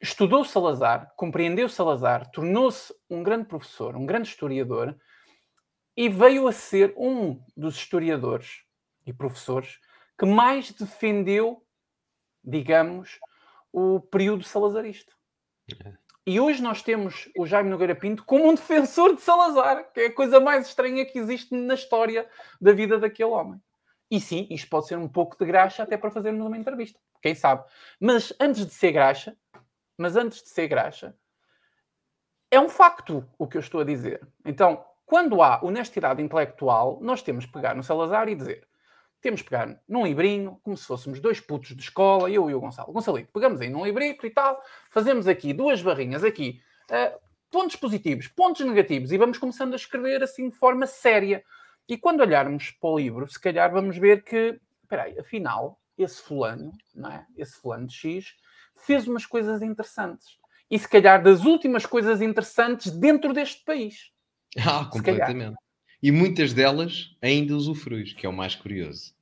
estudou 0.00 0.44
Salazar, 0.44 1.12
compreendeu 1.16 1.68
Salazar, 1.68 2.30
tornou-se 2.30 2.94
um 3.10 3.22
grande 3.22 3.46
professor, 3.46 3.96
um 3.96 4.06
grande 4.06 4.28
historiador 4.28 4.96
e 5.96 6.08
veio 6.08 6.46
a 6.46 6.52
ser 6.52 6.94
um 6.96 7.42
dos 7.56 7.76
historiadores 7.76 8.62
e 9.04 9.12
professores 9.12 9.80
que 10.18 10.26
mais 10.26 10.70
defendeu, 10.72 11.64
digamos, 12.42 13.18
o 13.72 14.00
período 14.00 14.44
salazarista. 14.44 15.12
É. 15.84 15.92
E 16.26 16.38
hoje 16.38 16.62
nós 16.62 16.82
temos 16.82 17.30
o 17.38 17.46
Jaime 17.46 17.70
Nogueira 17.70 17.94
Pinto 17.94 18.22
como 18.24 18.46
um 18.46 18.54
defensor 18.54 19.14
de 19.14 19.22
Salazar, 19.22 19.90
que 19.92 20.00
é 20.00 20.06
a 20.06 20.14
coisa 20.14 20.38
mais 20.38 20.66
estranha 20.66 21.06
que 21.06 21.18
existe 21.18 21.54
na 21.54 21.72
história 21.72 22.28
da 22.60 22.72
vida 22.72 22.98
daquele 22.98 23.30
homem. 23.30 23.58
E 24.10 24.20
sim, 24.20 24.46
isto 24.50 24.68
pode 24.68 24.86
ser 24.86 24.98
um 24.98 25.08
pouco 25.08 25.38
de 25.38 25.46
graxa 25.46 25.82
até 25.82 25.96
para 25.96 26.10
fazermos 26.10 26.46
uma 26.46 26.56
entrevista, 26.58 26.98
quem 27.22 27.34
sabe. 27.34 27.64
Mas 27.98 28.32
antes 28.38 28.66
de 28.66 28.72
ser 28.74 28.92
graxa, 28.92 29.36
mas 29.98 30.16
antes 30.16 30.42
de 30.42 30.48
ser 30.48 30.68
graxa, 30.68 31.14
é 32.50 32.58
um 32.58 32.68
facto 32.68 33.28
o 33.36 33.46
que 33.46 33.58
eu 33.58 33.60
estou 33.60 33.80
a 33.80 33.84
dizer. 33.84 34.26
Então, 34.44 34.82
quando 35.04 35.42
há 35.42 35.62
honestidade 35.62 36.22
intelectual, 36.22 36.98
nós 37.02 37.20
temos 37.22 37.44
que 37.44 37.52
pegar 37.52 37.74
no 37.74 37.82
Salazar 37.82 38.28
e 38.28 38.34
dizer: 38.34 38.66
temos 39.20 39.42
que 39.42 39.50
pegar 39.50 39.80
num 39.88 40.06
livrinho, 40.06 40.60
como 40.62 40.76
se 40.76 40.86
fôssemos 40.86 41.20
dois 41.20 41.40
putos 41.40 41.74
de 41.74 41.82
escola, 41.82 42.30
eu 42.30 42.48
e 42.48 42.54
o 42.54 42.60
Gonçalo. 42.60 42.92
Gonçalito, 42.92 43.32
pegamos 43.32 43.60
aí 43.60 43.68
num 43.68 43.84
librito 43.84 44.26
e 44.26 44.30
tal, 44.30 44.62
fazemos 44.90 45.26
aqui 45.26 45.52
duas 45.52 45.82
barrinhas, 45.82 46.22
aqui, 46.22 46.62
uh, 46.90 47.18
pontos 47.50 47.76
positivos, 47.76 48.28
pontos 48.28 48.64
negativos, 48.64 49.10
e 49.10 49.18
vamos 49.18 49.38
começando 49.38 49.72
a 49.72 49.76
escrever 49.76 50.22
assim 50.22 50.48
de 50.48 50.56
forma 50.56 50.86
séria. 50.86 51.44
E 51.88 51.96
quando 51.96 52.20
olharmos 52.20 52.70
para 52.70 52.90
o 52.90 52.98
livro, 52.98 53.26
se 53.26 53.40
calhar 53.40 53.72
vamos 53.72 53.96
ver 53.96 54.22
que, 54.22 54.60
espera 54.82 55.04
aí, 55.04 55.18
afinal, 55.18 55.80
esse 55.96 56.22
fulano, 56.22 56.70
não 56.94 57.10
é? 57.10 57.26
esse 57.36 57.58
fulano 57.60 57.86
de 57.86 57.94
X, 57.94 58.36
fez 58.86 59.06
umas 59.06 59.26
coisas 59.26 59.62
interessantes. 59.62 60.38
E 60.70 60.78
se 60.78 60.88
calhar 60.88 61.22
das 61.22 61.44
últimas 61.44 61.86
coisas 61.86 62.20
interessantes 62.20 62.90
dentro 62.92 63.32
deste 63.32 63.64
país. 63.64 64.10
Ah, 64.66 64.86
completamente. 64.86 65.56
E 66.02 66.10
muitas 66.10 66.54
delas 66.54 67.14
ainda 67.20 67.54
usufruis, 67.54 68.14
que 68.14 68.24
é 68.24 68.28
o 68.28 68.32
mais 68.32 68.54
curioso. 68.54 69.14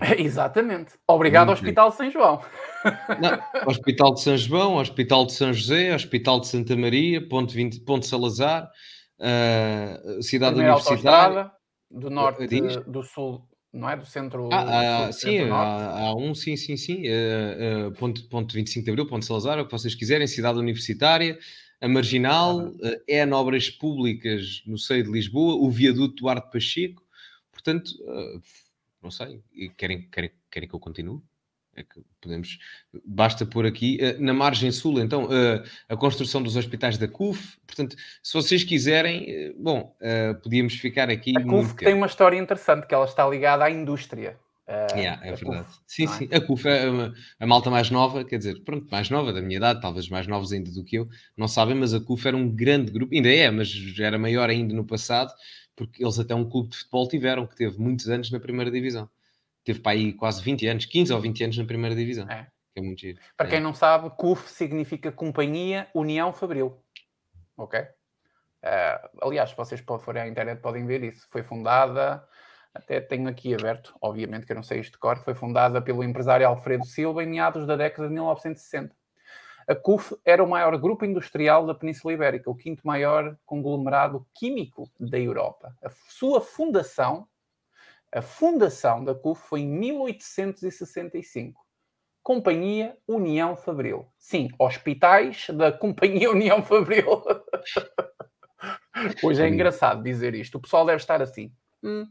É? 0.00 0.20
Exatamente. 0.22 0.94
Obrigado, 1.06 1.48
Muito 1.48 1.58
Hospital 1.58 1.90
de 1.90 1.96
São 1.96 2.10
João. 2.10 2.42
Não, 3.20 3.68
Hospital 3.68 4.14
de 4.14 4.20
São 4.20 4.36
João, 4.36 4.76
Hospital 4.76 5.26
de 5.26 5.32
São 5.32 5.52
José, 5.52 5.94
Hospital 5.94 6.40
de 6.40 6.46
Santa 6.48 6.76
Maria, 6.76 7.26
Ponte, 7.26 7.54
20, 7.54 7.80
Ponte 7.80 8.06
Salazar, 8.06 8.70
uh, 9.18 10.22
cidade 10.22 10.54
Primeira 10.54 10.76
universitária. 10.76 11.50
do 11.90 12.08
norte, 12.08 12.46
Diz? 12.46 12.76
do 12.86 13.02
sul, 13.02 13.46
não 13.72 13.88
é? 13.88 13.96
Do 13.96 14.06
centro. 14.06 14.48
Ah, 14.52 15.06
ah, 15.06 15.12
sim, 15.12 15.30
centro-norte. 15.30 15.82
há, 15.82 16.00
há 16.00 16.14
um, 16.14 16.34
sim, 16.34 16.56
sim, 16.56 16.76
sim. 16.76 17.06
eh, 17.06 17.56
eh, 17.58 17.90
ponto, 17.98 18.26
ponto 18.28 18.54
25 18.54 18.84
de 18.84 18.90
Abril, 18.90 19.06
ponto 19.06 19.24
Salazar, 19.24 19.58
o 19.58 19.66
que 19.66 19.72
vocês 19.72 19.94
quiserem, 19.94 20.26
cidade 20.26 20.58
universitária, 20.58 21.38
a 21.80 21.88
Marginal, 21.88 22.72
eh, 22.82 23.02
é 23.08 23.24
em 23.24 23.32
obras 23.32 23.68
públicas 23.68 24.62
no 24.66 24.78
seio 24.78 25.04
de 25.04 25.10
Lisboa, 25.10 25.54
o 25.54 25.70
viaduto 25.70 26.22
Duarte 26.22 26.50
Pacheco. 26.50 27.04
Portanto, 27.52 27.90
eh, 28.06 28.38
não 29.02 29.10
sei, 29.10 29.42
querem, 29.76 30.08
querem, 30.08 30.30
querem 30.50 30.68
que 30.68 30.74
eu 30.74 30.80
continue? 30.80 31.20
É 31.76 31.82
que 31.82 32.00
podemos, 32.22 32.58
basta 33.04 33.44
pôr 33.44 33.66
aqui, 33.66 33.98
eh, 34.00 34.16
na 34.18 34.32
margem 34.32 34.72
sul, 34.72 34.98
então, 34.98 35.28
eh, 35.30 35.62
a 35.90 35.94
construção 35.96 36.42
dos 36.42 36.56
hospitais 36.56 36.96
da 36.96 37.06
CUF. 37.06 37.58
Portanto, 37.66 37.94
se 38.22 38.32
vocês 38.32 38.64
quiserem, 38.64 39.26
eh, 39.28 39.54
bom, 39.58 39.94
podíamos 40.42 40.74
ficar 40.74 41.10
aqui 41.10 41.34
A 41.36 41.44
CUF 41.44 41.74
tem 41.76 41.92
uma 41.92 42.06
história 42.06 42.38
interessante, 42.38 42.86
que 42.86 42.94
ela 42.94 43.04
está 43.04 43.28
ligada 43.28 43.62
à 43.64 43.70
indústria. 43.70 44.38
Ah, 44.66 44.86
Yeah, 44.96 45.24
é 45.26 45.32
a 45.32 45.34
verdade. 45.36 45.66
CUF, 45.66 45.78
sim, 45.86 46.04
não 46.06 46.12
é? 46.14 46.16
sim. 46.16 46.28
A 46.32 46.40
CUF 46.40 46.66
é 46.68 46.88
uma- 46.88 47.14
a 47.38 47.46
malta 47.46 47.70
mais 47.70 47.90
nova, 47.90 48.24
quer 48.24 48.38
dizer, 48.38 48.58
pronto, 48.64 48.88
mais 48.90 49.10
nova 49.10 49.32
da 49.32 49.42
minha 49.42 49.58
idade, 49.58 49.80
talvez 49.82 50.08
mais 50.08 50.26
novos 50.26 50.52
ainda 50.52 50.70
do 50.72 50.82
que 50.82 50.96
eu, 50.96 51.06
não 51.36 51.46
sabem, 51.46 51.74
mas 51.76 51.92
a 51.92 52.00
CUF 52.00 52.26
era 52.26 52.36
um 52.36 52.48
grande 52.48 52.90
grupo, 52.90 53.14
ainda 53.14 53.28
é, 53.30 53.50
mas 53.50 53.70
era 54.00 54.18
maior 54.18 54.48
ainda 54.48 54.72
no 54.74 54.84
passado, 54.84 55.30
porque 55.76 56.02
eles 56.02 56.18
até 56.18 56.34
um 56.34 56.48
clube 56.48 56.70
de 56.70 56.78
futebol 56.78 57.06
tiveram, 57.06 57.46
que 57.46 57.54
teve 57.54 57.78
muitos 57.78 58.08
anos 58.08 58.30
na 58.30 58.40
primeira 58.40 58.70
divisão. 58.70 59.08
Teve 59.66 59.80
para 59.80 59.92
aí 59.92 60.12
quase 60.12 60.40
20 60.42 60.64
anos, 60.68 60.86
15 60.86 61.12
ou 61.12 61.20
20 61.20 61.42
anos 61.42 61.58
na 61.58 61.64
primeira 61.64 61.96
divisão. 61.96 62.30
É. 62.30 62.46
Que 62.72 62.78
é 62.78 62.82
muito 62.82 63.00
giro. 63.00 63.18
Para 63.36 63.48
É. 63.48 63.50
quem 63.50 63.60
não 63.60 63.74
sabe, 63.74 64.08
CUF 64.10 64.48
significa 64.48 65.10
Companhia 65.10 65.88
União 65.92 66.32
Fabril. 66.32 66.80
Ok? 67.56 67.84
Ah, 68.62 69.10
aliás, 69.22 69.50
se 69.50 69.56
vocês 69.56 69.82
forem 70.00 70.22
à 70.22 70.28
internet 70.28 70.60
podem 70.60 70.86
ver 70.86 71.02
isso. 71.02 71.26
Foi 71.32 71.42
fundada, 71.42 72.24
até 72.72 73.00
tenho 73.00 73.28
aqui 73.28 73.54
aberto, 73.54 73.92
obviamente 74.00 74.46
que 74.46 74.52
eu 74.52 74.56
não 74.56 74.62
sei 74.62 74.78
isto 74.78 74.92
de 74.92 74.98
cor, 74.98 75.18
foi 75.18 75.34
fundada 75.34 75.82
pelo 75.82 76.04
empresário 76.04 76.46
Alfredo 76.46 76.86
Silva 76.86 77.24
em 77.24 77.26
meados 77.26 77.66
da 77.66 77.74
década 77.74 78.06
de 78.06 78.14
1960. 78.14 78.94
A 79.66 79.74
CUF 79.74 80.14
era 80.24 80.44
o 80.44 80.48
maior 80.48 80.78
grupo 80.78 81.04
industrial 81.04 81.66
da 81.66 81.74
Península 81.74 82.12
Ibérica, 82.14 82.48
o 82.48 82.54
quinto 82.54 82.86
maior 82.86 83.36
conglomerado 83.44 84.24
químico 84.32 84.88
da 85.00 85.18
Europa. 85.18 85.74
A 85.82 85.88
sua 86.08 86.40
fundação, 86.40 87.26
a 88.16 88.22
fundação 88.22 89.04
da 89.04 89.14
CUF 89.14 89.42
foi 89.46 89.60
em 89.60 89.68
1865. 89.68 91.60
Companhia 92.22 92.96
União 93.06 93.54
Fabril. 93.54 94.06
Sim, 94.18 94.48
hospitais 94.58 95.48
da 95.50 95.70
Companhia 95.76 96.30
União 96.30 96.62
Fabril. 96.62 97.22
Hoje 99.22 99.42
é 99.42 99.48
engraçado 99.48 100.02
dizer 100.02 100.34
isto. 100.34 100.56
O 100.56 100.60
pessoal 100.60 100.86
deve 100.86 100.96
estar 100.96 101.20
assim. 101.20 101.52
"Hum, 101.82 102.06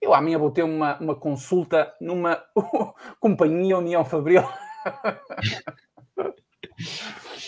eu 0.00 0.12
amanhã 0.12 0.38
vou 0.38 0.50
ter 0.50 0.62
uma, 0.62 0.98
uma 0.98 1.16
consulta 1.16 1.94
numa 1.98 2.44
Companhia 3.18 3.78
União 3.78 4.04
Fabril. 4.04 4.42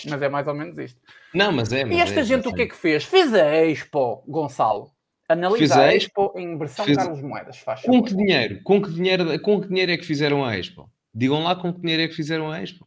Mas 0.09 0.23
é 0.23 0.29
mais 0.29 0.49
ou 0.49 0.55
menos 0.55 0.79
isto. 0.79 1.01
Não, 1.35 1.53
mas 1.53 1.71
é. 1.73 1.85
Mas 1.85 1.97
E 1.97 2.01
esta 2.01 2.21
é, 2.21 2.25
gente 2.25 2.49
o 2.49 2.51
mas 2.51 2.57
que 2.57 2.63
é 2.63 2.67
que 2.67 2.75
fez? 2.77 3.05
Fez 3.05 3.35
a 3.35 3.65
Expo, 3.67 4.25
Gonçalo. 4.27 4.91
Analisa 5.33 5.59
Fez 5.59 5.71
a 5.73 5.95
Expo 5.95 6.33
em 6.37 6.59
versão 6.59 6.85
fez- 6.85 6.97
Carlos 6.99 7.23
Moedas, 7.23 7.57
faz 7.59 7.83
Com 7.83 8.03
que 8.03 8.15
dinheiro? 8.15 8.61
Com 8.65 8.83
que 8.83 8.91
dinheiro, 8.91 9.41
com 9.41 9.61
que 9.61 9.69
dinheiro 9.69 9.93
é 9.93 9.97
que 9.97 10.05
fizeram 10.05 10.45
a 10.45 10.59
Expo? 10.59 10.91
Digam 11.15 11.43
lá 11.43 11.55
com 11.57 11.73
que 11.73 11.81
dinheiro 11.81 12.03
é 12.03 12.09
que 12.09 12.15
fizeram 12.15 12.51
a 12.51 12.61
Expo. 12.63 12.87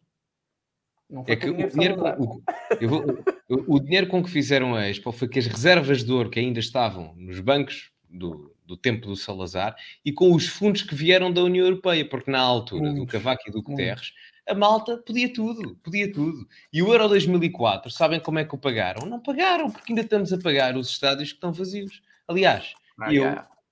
Não 1.10 1.24
foi 1.24 1.34
É 1.34 1.38
que 1.38 1.50
o 1.50 1.70
dinheiro 1.70 2.02
o, 3.50 3.56
o- 3.56 3.76
o 3.76 3.80
dinheiro 3.80 4.08
com 4.08 4.24
que 4.24 4.30
fizeram 4.30 4.76
a 4.76 4.89
Expo 4.89 5.12
foi 5.12 5.28
que 5.28 5.39
as 5.39 5.46
reservas 5.46 6.04
de 6.04 6.12
ouro 6.12 6.30
que 6.30 6.39
ainda 6.39 6.60
estavam 6.60 7.14
nos 7.16 7.39
bancos 7.39 7.91
do, 8.10 8.54
do 8.66 8.76
tempo 8.76 9.08
do 9.08 9.16
Salazar 9.16 9.76
e 10.04 10.12
com 10.12 10.34
os 10.34 10.48
fundos 10.48 10.82
que 10.82 10.96
vieram 10.96 11.32
da 11.32 11.44
União 11.44 11.66
Europeia, 11.66 12.08
porque 12.08 12.32
na 12.32 12.39
altura 12.39 12.89
do 12.89 12.96
Muitos, 12.98 13.12
Cavaco 13.12 13.44
e 13.48 13.52
do 13.52 13.62
Guterres, 13.62 14.12
a 14.48 14.54
malta 14.56 14.98
podia 14.98 15.32
tudo, 15.32 15.76
podia 15.84 16.12
tudo. 16.12 16.48
E 16.72 16.82
o 16.82 16.91
Euro 16.91 17.08
2004, 17.08 17.89
sabem 17.91 18.20
como 18.20 18.39
é 18.39 18.46
que 18.46 18.56
o 18.56 18.58
pagaram? 18.58 19.06
Não 19.08 19.20
pagaram, 19.20 19.70
porque 19.72 19.91
ainda 19.94 20.02
estamos 20.02 20.34
a 20.34 20.38
pagar 20.38 20.76
os 20.76 20.89
estádios 20.89 21.30
que 21.30 21.36
estão 21.36 21.52
vazios. 21.54 22.02
Aliás, 22.28 22.74
Ah, 23.00 23.14
eu, 23.14 23.24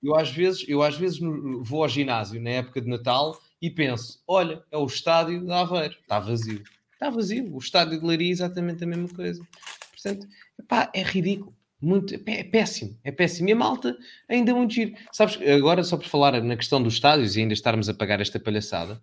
eu 0.02 0.16
às 0.16 0.30
vezes, 0.30 0.64
eu 0.68 0.82
às 0.82 0.96
vezes 0.96 1.18
vou 1.62 1.82
ao 1.82 1.88
ginásio 1.88 2.40
na 2.40 2.50
época 2.50 2.80
de 2.80 2.88
Natal 2.88 3.38
e 3.60 3.70
penso: 3.70 4.20
olha, 4.26 4.62
é 4.70 4.76
o 4.76 4.86
estádio 4.86 5.44
de 5.44 5.52
Aveiro, 5.52 5.94
está 6.00 6.18
vazio. 6.18 6.62
Está 6.92 7.10
vazio. 7.10 7.54
O 7.54 7.58
estádio 7.58 7.98
de 8.00 8.06
Leiria 8.06 8.28
é 8.28 8.32
exatamente 8.32 8.84
a 8.84 8.86
mesma 8.86 9.08
coisa. 9.08 9.42
Portanto, 9.90 10.26
epá, 10.58 10.90
é 10.94 11.02
ridículo. 11.02 11.54
Muito, 11.80 12.14
é 12.14 12.20
é 12.26 12.44
péssimo, 12.44 12.96
é 13.02 13.10
péssimo. 13.10 13.48
E 13.48 13.52
a 13.52 13.56
malta 13.56 13.96
ainda 14.28 14.52
é 14.52 14.54
muito 14.54 14.72
giro. 14.72 14.92
Sabes, 15.10 15.36
agora 15.48 15.82
só 15.82 15.96
por 15.96 16.06
falar 16.06 16.40
na 16.40 16.56
questão 16.56 16.80
dos 16.80 16.94
estádios 16.94 17.36
e 17.36 17.40
ainda 17.40 17.54
estarmos 17.54 17.88
a 17.88 17.94
pagar 17.94 18.20
esta 18.20 18.38
palhaçada, 18.38 19.02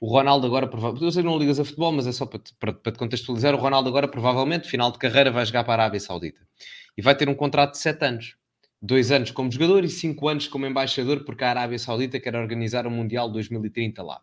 o 0.00 0.08
Ronaldo 0.08 0.44
agora, 0.46 0.66
provavelmente, 0.66 1.04
eu 1.04 1.12
sei 1.12 1.22
que 1.22 1.28
não 1.28 1.38
ligas 1.38 1.60
a 1.60 1.64
futebol, 1.64 1.92
mas 1.92 2.06
é 2.06 2.12
só 2.12 2.26
para 2.26 2.40
te, 2.40 2.52
para, 2.58 2.72
para 2.72 2.92
te 2.92 2.98
contextualizar, 2.98 3.54
o 3.54 3.58
Ronaldo 3.58 3.88
agora 3.88 4.08
provavelmente, 4.08 4.68
final 4.68 4.90
de 4.90 4.98
carreira, 4.98 5.30
vai 5.30 5.46
jogar 5.46 5.62
para 5.62 5.82
a 5.82 5.84
Arábia 5.84 6.00
Saudita. 6.00 6.40
E 6.98 7.02
vai 7.02 7.14
ter 7.16 7.28
um 7.28 7.34
contrato 7.34 7.72
de 7.72 7.78
7 7.78 8.04
anos. 8.04 8.36
Dois 8.86 9.10
anos 9.10 9.32
como 9.32 9.50
jogador 9.50 9.84
e 9.84 9.90
cinco 9.90 10.28
anos 10.28 10.46
como 10.46 10.64
embaixador, 10.64 11.24
porque 11.24 11.42
a 11.42 11.50
Arábia 11.50 11.76
Saudita 11.76 12.20
quer 12.20 12.36
organizar 12.36 12.86
o 12.86 12.90
Mundial 12.90 13.28
2030 13.28 14.00
lá. 14.00 14.20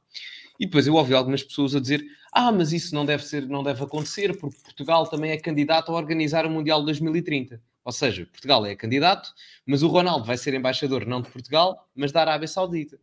E 0.58 0.66
depois 0.66 0.88
eu 0.88 0.94
ouvi 0.94 1.14
algumas 1.14 1.44
pessoas 1.44 1.76
a 1.76 1.82
dizer: 1.82 2.02
Ah, 2.32 2.50
mas 2.50 2.72
isso 2.72 2.96
não 2.96 3.06
deve 3.06 3.26
ser, 3.26 3.46
não 3.46 3.62
deve 3.62 3.84
acontecer, 3.84 4.38
porque 4.38 4.56
Portugal 4.64 5.06
também 5.06 5.32
é 5.32 5.38
candidato 5.38 5.92
a 5.92 5.96
organizar 5.96 6.46
o 6.46 6.50
Mundial 6.50 6.82
2030. 6.82 7.62
Ou 7.84 7.92
seja, 7.92 8.26
Portugal 8.26 8.66
é 8.66 8.74
candidato, 8.74 9.34
mas 9.66 9.84
o 9.84 9.88
Ronaldo 9.90 10.26
vai 10.26 10.38
ser 10.38 10.54
embaixador 10.54 11.06
não 11.06 11.22
de 11.22 11.30
Portugal, 11.30 11.90
mas 11.94 12.14
da 12.14 12.22
Arábia 12.22 12.48
Saudita. 12.48 12.98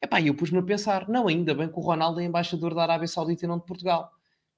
Epá, 0.00 0.20
eu 0.20 0.34
pus-me 0.36 0.60
a 0.60 0.62
pensar: 0.62 1.08
não, 1.08 1.26
ainda 1.26 1.52
bem 1.52 1.66
que 1.66 1.76
o 1.76 1.82
Ronaldo 1.82 2.20
é 2.20 2.24
embaixador 2.24 2.76
da 2.76 2.82
Arábia 2.82 3.08
Saudita 3.08 3.44
e 3.44 3.48
não 3.48 3.58
de 3.58 3.66
Portugal. 3.66 4.12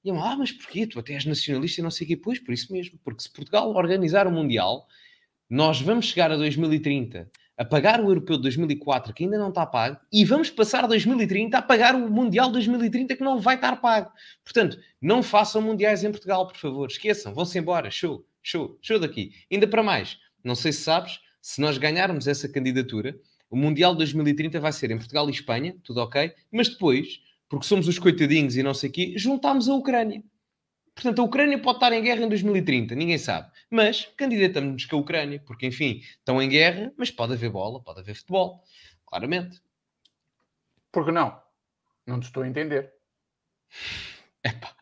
E 0.05 0.11
eu, 0.11 0.23
ah, 0.23 0.37
mas 0.37 0.53
porquê? 0.53 0.87
Tu 0.87 0.99
até 0.99 1.15
és 1.15 1.25
nacionalista 1.25 1.81
e 1.81 1.85
não 1.85 1.91
sei 1.91 2.05
o 2.05 2.09
quê. 2.09 2.17
Pois, 2.19 2.39
por 2.39 2.53
isso 2.53 2.71
mesmo. 2.71 2.99
Porque 3.03 3.23
se 3.23 3.33
Portugal 3.33 3.71
organizar 3.71 4.27
o 4.27 4.31
Mundial, 4.31 4.87
nós 5.49 5.81
vamos 5.81 6.07
chegar 6.07 6.31
a 6.31 6.37
2030 6.37 7.31
a 7.57 7.65
pagar 7.65 8.01
o 8.01 8.09
Europeu 8.09 8.37
de 8.37 8.43
2004, 8.43 9.13
que 9.13 9.25
ainda 9.25 9.37
não 9.37 9.49
está 9.49 9.67
pago, 9.67 9.99
e 10.13 10.25
vamos 10.25 10.49
passar 10.49 10.87
2030 10.87 11.59
a 11.59 11.63
pagar 11.63 11.97
o 11.97 12.09
Mundial 12.09 12.53
2030, 12.53 13.17
que 13.17 13.25
não 13.25 13.41
vai 13.41 13.57
estar 13.57 13.81
pago. 13.81 14.13
Portanto, 14.45 14.79
não 15.03 15.25
façam 15.25 15.61
Mundiais 15.61 16.05
em 16.05 16.11
Portugal, 16.13 16.47
por 16.47 16.57
favor. 16.57 16.89
Esqueçam, 16.89 17.35
vão-se 17.35 17.59
embora. 17.59 17.91
Show, 17.91 18.25
show, 18.41 18.79
show 18.81 19.01
daqui. 19.01 19.33
Ainda 19.51 19.67
para 19.67 19.83
mais, 19.83 20.19
não 20.45 20.55
sei 20.55 20.73
se 20.73 20.83
sabes, 20.83 21.19
se 21.43 21.61
nós 21.61 21.79
ganharmos 21.79 22.29
essa 22.29 22.49
candidatura, 22.49 23.19
o 23.51 23.57
Mundial 23.57 23.93
2030 23.95 24.61
vai 24.61 24.73
ser 24.73 24.93
em 24.93 24.99
Portugal 24.99 25.29
e 25.29 25.33
Espanha, 25.33 25.75
tudo 25.83 26.01
ok, 26.01 26.33
mas 26.53 26.69
depois, 26.69 27.21
porque 27.49 27.67
somos 27.67 27.89
os 27.89 27.99
coitadinhos 27.99 28.57
e 28.57 28.63
não 28.63 28.75
sei 28.75 28.89
o 28.89 28.93
quê, 28.93 29.15
juntámos 29.17 29.69
a 29.69 29.75
Ucrânia. 29.75 30.23
Portanto, 30.99 31.21
a 31.21 31.25
Ucrânia 31.25 31.57
pode 31.63 31.77
estar 31.77 31.93
em 31.93 32.03
guerra 32.03 32.23
em 32.25 32.29
2030, 32.29 32.97
ninguém 32.97 33.19
sabe. 33.19 33.49
Mas 33.71 34.07
candidatamos-nos 34.17 34.85
com 34.85 34.97
a 34.97 34.99
Ucrânia, 34.99 35.41
porque, 35.47 35.65
enfim, 35.65 36.01
estão 36.19 36.43
em 36.43 36.49
guerra, 36.49 36.93
mas 36.99 37.09
pode 37.09 37.35
haver 37.35 37.51
bola, 37.51 37.81
pode 37.81 38.01
haver 38.01 38.17
futebol. 38.17 38.65
Claramente. 39.07 39.63
Por 40.91 41.05
que 41.05 41.13
não? 41.13 41.41
Não 42.05 42.19
te 42.19 42.25
estou 42.25 42.43
a 42.43 42.49
entender. 42.49 42.93
Epá, 44.45 44.73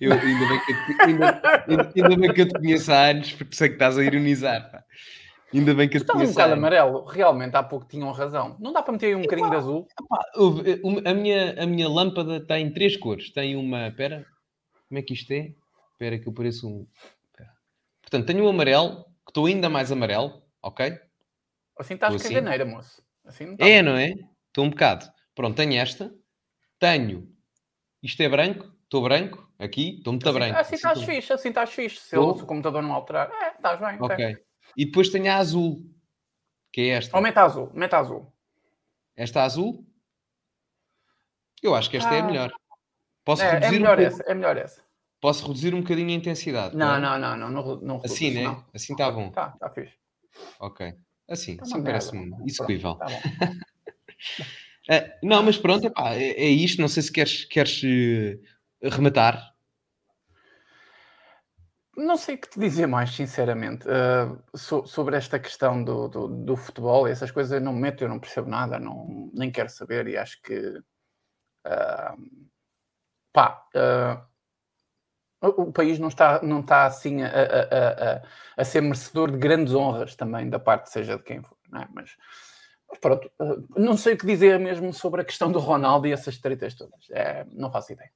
eu, 0.00 0.12
ainda, 0.12 0.48
bem 0.48 0.60
que 0.64 0.72
eu 0.72 0.76
te, 0.86 1.02
ainda, 1.02 1.42
ainda- 1.68 1.92
ainda 1.94 2.16
bem 2.16 2.32
que 2.34 2.40
eu 2.40 2.48
te 2.48 2.54
conheço 2.54 2.92
há 2.92 3.10
anos, 3.10 3.32
porque 3.32 3.54
sei 3.54 3.68
que 3.68 3.74
estás 3.74 3.96
a 3.96 4.02
ironizar. 4.02 4.72
pá. 4.72 4.84
Ainda 5.52 5.72
bem 5.72 5.88
que 5.88 5.98
eu 5.98 6.00
te 6.00 6.04
Estava 6.04 6.24
um 6.24 6.26
bocado 6.28 6.52
amarelo. 6.54 7.04
Realmente, 7.04 7.54
há 7.54 7.62
pouco 7.62 7.86
tinham 7.86 8.10
razão. 8.10 8.56
Não 8.58 8.72
dá 8.72 8.82
para 8.82 8.92
meter 8.92 9.06
aí 9.06 9.14
um 9.14 9.22
bocadinho 9.22 9.50
de 9.50 9.56
azul? 9.56 9.86
Pá, 10.08 10.18
houve- 10.34 10.68
eh, 10.72 11.08
a, 11.08 11.14
minha, 11.14 11.62
a 11.62 11.64
minha 11.66 11.88
lâmpada 11.88 12.40
tem 12.44 12.72
três 12.72 12.96
cores. 12.96 13.30
Tem 13.30 13.54
uma. 13.54 13.86
Espera, 13.86 14.26
como 14.94 14.98
é 15.00 15.02
que 15.02 15.12
isto 15.12 15.32
é? 15.32 15.52
Espera, 15.92 16.18
que 16.20 16.28
eu 16.28 16.32
pareço 16.32 16.68
um. 16.68 16.86
espera. 17.26 17.52
Portanto, 18.00 18.26
tenho 18.26 18.44
um 18.44 18.48
amarelo, 18.48 19.04
que 19.24 19.30
estou 19.30 19.46
ainda 19.46 19.68
mais 19.68 19.90
amarelo, 19.90 20.40
ok? 20.62 20.96
Assim 21.76 21.94
estás 21.94 22.14
assim? 22.14 22.28
caganeira, 22.32 22.64
moço. 22.64 23.02
Assim 23.24 23.46
não 23.46 23.52
está 23.54 23.66
É, 23.66 23.82
bom. 23.82 23.90
não 23.90 23.96
é? 23.96 24.14
Estou 24.46 24.64
um 24.64 24.70
bocado. 24.70 25.10
Pronto, 25.34 25.56
tenho 25.56 25.74
esta. 25.80 26.14
Tenho. 26.78 27.28
Isto 28.00 28.22
é 28.22 28.28
branco. 28.28 28.72
Estou 28.84 29.02
branco. 29.02 29.50
Aqui. 29.58 29.96
Estou 29.96 30.12
muito 30.12 30.28
Assim, 30.28 30.38
branco. 30.38 30.58
assim 30.60 30.74
estás 30.76 30.98
estou- 31.00 31.14
fixe, 31.14 31.32
assim 31.32 31.48
estás 31.48 31.70
fixe. 31.72 31.96
Se, 32.00 32.16
o 32.16 32.46
computador 32.46 32.80
não 32.82 32.92
alterar, 32.92 33.28
é, 33.32 33.48
estás 33.56 33.80
bem. 33.80 33.98
ok. 34.00 34.36
E 34.76 34.84
depois 34.86 35.08
tenho 35.08 35.28
a 35.32 35.36
azul. 35.38 35.82
Que 36.72 36.82
é 36.82 36.88
esta. 36.90 37.16
Ou 37.16 37.22
meta 37.22 37.42
azul, 37.42 37.70
meta 37.74 37.98
azul. 37.98 38.32
Esta 39.16 39.42
azul. 39.42 39.84
Eu 41.62 41.74
acho 41.74 41.90
que 41.90 41.96
esta 41.96 42.14
é 42.14 42.20
a 42.20 42.22
Ah. 42.22 42.26
melhor. 42.26 42.52
Posso 43.24 43.42
É, 43.42 43.46
é 43.46 43.50
reduzir 43.54 43.78
melhor 43.80 43.98
um 43.98 44.02
pouco- 44.02 44.20
essa, 44.20 44.30
é 44.30 44.34
melhor 44.34 44.56
essa. 44.58 44.83
Posso 45.24 45.46
reduzir 45.46 45.74
um 45.74 45.80
bocadinho 45.80 46.10
a 46.10 46.12
intensidade. 46.12 46.76
Não, 46.76 46.86
tá? 46.86 47.00
não, 47.00 47.18
não, 47.18 47.34
não, 47.34 47.50
não, 47.50 47.80
não 47.80 47.96
Assim, 48.04 48.30
né? 48.30 48.42
não. 48.42 48.62
Assim 48.74 48.92
está 48.92 49.10
bom. 49.10 49.30
Tá, 49.30 49.52
tá 49.52 49.70
fixe. 49.70 49.94
Ok. 50.60 50.94
Assim, 51.26 51.56
Tá 51.56 51.62
assim 51.62 51.76
uma 51.76 51.84
parece 51.84 52.14
merda. 52.14 52.36
execuível. 52.46 52.96
Tá 52.96 53.06
não, 55.24 55.42
mas 55.42 55.56
pronto, 55.56 55.86
epá, 55.86 56.14
é, 56.14 56.32
é 56.32 56.48
isto. 56.48 56.78
Não 56.78 56.88
sei 56.88 57.02
se 57.02 57.10
queres, 57.10 57.46
queres 57.46 57.80
eh, 57.82 58.38
rematar. 58.82 59.54
não 61.96 62.18
sei 62.18 62.34
o 62.34 62.38
que 62.38 62.50
te 62.50 62.60
dizer 62.60 62.86
mais, 62.86 63.14
sinceramente, 63.14 63.88
uh, 63.88 64.38
so, 64.54 64.86
sobre 64.86 65.16
esta 65.16 65.38
questão 65.38 65.82
do, 65.82 66.06
do, 66.06 66.28
do, 66.28 66.54
futebol. 66.54 67.08
Essas 67.08 67.30
coisas 67.30 67.52
eu 67.52 67.62
não 67.62 67.72
me 67.72 67.80
meto, 67.80 68.04
eu 68.04 68.10
não 68.10 68.20
percebo 68.20 68.50
nada, 68.50 68.78
não, 68.78 69.30
nem 69.32 69.50
quero 69.50 69.70
saber. 69.70 70.06
E 70.06 70.18
acho 70.18 70.42
que. 70.42 70.82
Uh, 71.66 72.44
pá. 73.32 73.66
Uh, 73.74 74.33
o 75.48 75.72
país 75.72 75.98
não 75.98 76.08
está, 76.08 76.40
não 76.42 76.60
está 76.60 76.86
assim 76.86 77.22
a, 77.22 77.28
a, 77.28 78.16
a, 78.16 78.22
a, 78.56 78.64
ser 78.64 78.80
merecedor 78.80 79.30
de 79.30 79.38
grandes 79.38 79.74
honras 79.74 80.14
também, 80.14 80.48
da 80.48 80.58
parte 80.58 80.90
seja 80.90 81.16
de 81.16 81.22
quem 81.22 81.42
for, 81.42 81.56
é? 81.74 81.86
Mas, 81.92 82.16
pronto, 83.00 83.30
não 83.76 83.96
sei 83.96 84.14
o 84.14 84.18
que 84.18 84.26
dizer 84.26 84.58
mesmo 84.58 84.92
sobre 84.92 85.20
a 85.20 85.24
questão 85.24 85.50
do 85.50 85.58
Ronaldo 85.58 86.06
e 86.06 86.12
essas 86.12 86.38
tretas 86.38 86.74
todas. 86.74 87.10
É, 87.10 87.46
não 87.52 87.70
faço 87.70 87.92
ideia. 87.92 88.10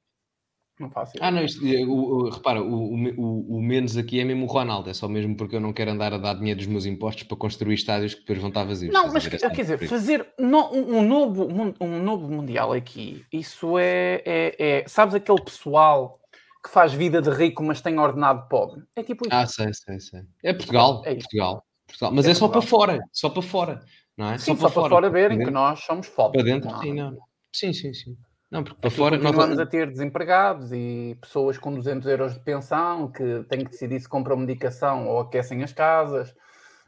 Não 0.78 0.88
faço 0.88 1.16
ideia. 1.16 1.28
Ah, 1.28 1.32
não, 1.32 1.44
isto, 1.44 1.64
o, 1.64 2.26
o, 2.26 2.30
repara, 2.30 2.62
o, 2.62 2.94
o, 2.94 3.56
o, 3.56 3.60
menos 3.60 3.96
aqui 3.96 4.20
é 4.20 4.24
mesmo 4.24 4.44
o 4.44 4.48
Ronaldo, 4.48 4.88
é 4.88 4.94
só 4.94 5.08
mesmo 5.08 5.36
porque 5.36 5.56
eu 5.56 5.60
não 5.60 5.72
quero 5.72 5.90
andar 5.90 6.12
a 6.12 6.18
dar 6.18 6.34
dinheiro 6.34 6.58
dos 6.58 6.68
meus 6.68 6.86
impostos 6.86 7.24
para 7.24 7.36
construir 7.36 7.74
estádios 7.74 8.14
que 8.14 8.20
depois 8.20 8.38
vão 8.38 8.48
estar 8.48 8.64
vazios. 8.64 8.94
Não, 8.94 9.12
mas 9.12 9.26
quer 9.26 9.50
dizer, 9.50 9.88
fazer 9.88 10.26
no, 10.38 10.72
um, 10.72 11.02
novo, 11.02 11.48
um 11.80 12.02
novo 12.02 12.28
Mundial 12.30 12.72
aqui, 12.72 13.24
isso 13.32 13.76
é, 13.78 14.22
é, 14.24 14.56
é. 14.58 14.84
Sabes 14.86 15.14
aquele 15.14 15.42
pessoal 15.42 16.20
que 16.62 16.70
faz 16.70 16.92
vida 16.92 17.22
de 17.22 17.30
rico, 17.30 17.62
mas 17.62 17.80
tem 17.80 17.98
ordenado 17.98 18.48
pobre? 18.48 18.82
É 18.96 19.02
tipo 19.02 19.26
isso. 19.26 19.34
Ah, 19.34 19.46
sei, 19.46 19.72
sei, 19.72 20.00
sei. 20.00 20.22
É 20.42 20.52
Portugal, 20.52 21.02
é 21.04 21.14
Portugal, 21.14 21.64
Portugal. 21.86 22.12
Mas 22.12 22.26
é, 22.26 22.30
é 22.30 22.34
só 22.34 22.48
para 22.48 22.62
fora, 22.62 23.00
só 23.12 23.28
para 23.28 23.42
fora, 23.42 23.80
não 24.16 24.30
é? 24.30 24.38
Sim, 24.38 24.46
só, 24.46 24.54
para, 24.54 24.60
só 24.60 24.68
para 24.68 24.74
fora, 24.74 24.90
fora 24.90 25.10
verem 25.10 25.38
que 25.38 25.50
nós 25.50 25.80
somos 25.80 26.06
foda. 26.06 26.32
Para 26.32 26.42
dentro, 26.42 26.70
não. 26.70 26.80
sim, 26.80 26.94
não. 26.94 27.18
Sim, 27.52 27.72
sim, 27.72 27.94
sim. 27.94 28.16
Não, 28.50 28.64
porque 28.64 28.80
para 28.80 28.88
Aqui 28.88 28.96
fora. 28.96 29.18
Continuamos 29.18 29.56
nós... 29.56 29.58
a 29.58 29.66
ter 29.66 29.90
desempregados 29.90 30.72
e 30.72 31.16
pessoas 31.20 31.58
com 31.58 31.74
200 31.74 32.06
euros 32.08 32.34
de 32.34 32.40
pensão 32.40 33.10
que 33.10 33.44
têm 33.48 33.64
que 33.64 33.70
decidir 33.70 34.00
se 34.00 34.08
compram 34.08 34.36
medicação 34.36 35.06
ou 35.06 35.20
aquecem 35.20 35.62
as 35.62 35.72
casas. 35.72 36.34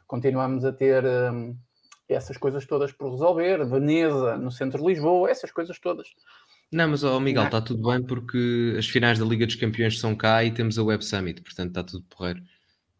Continuamos 0.07 0.65
a 0.65 0.73
ter 0.73 1.05
hum, 1.05 1.55
essas 2.09 2.37
coisas 2.37 2.65
todas 2.65 2.91
por 2.91 3.11
resolver. 3.11 3.63
Veneza, 3.65 4.37
no 4.37 4.51
centro 4.51 4.81
de 4.81 4.87
Lisboa, 4.87 5.29
essas 5.29 5.51
coisas 5.51 5.79
todas. 5.79 6.07
Não, 6.71 6.89
mas 6.89 7.03
oh, 7.03 7.19
Miguel, 7.19 7.43
está 7.43 7.61
tudo 7.61 7.89
bem 7.89 8.01
porque 8.01 8.75
as 8.77 8.87
finais 8.87 9.19
da 9.19 9.25
Liga 9.25 9.45
dos 9.45 9.55
Campeões 9.55 9.99
são 9.99 10.15
cá 10.15 10.43
e 10.43 10.51
temos 10.51 10.79
a 10.79 10.83
Web 10.83 11.03
Summit, 11.03 11.41
portanto 11.41 11.69
está 11.69 11.83
tudo 11.83 12.05
porreiro. 12.09 12.41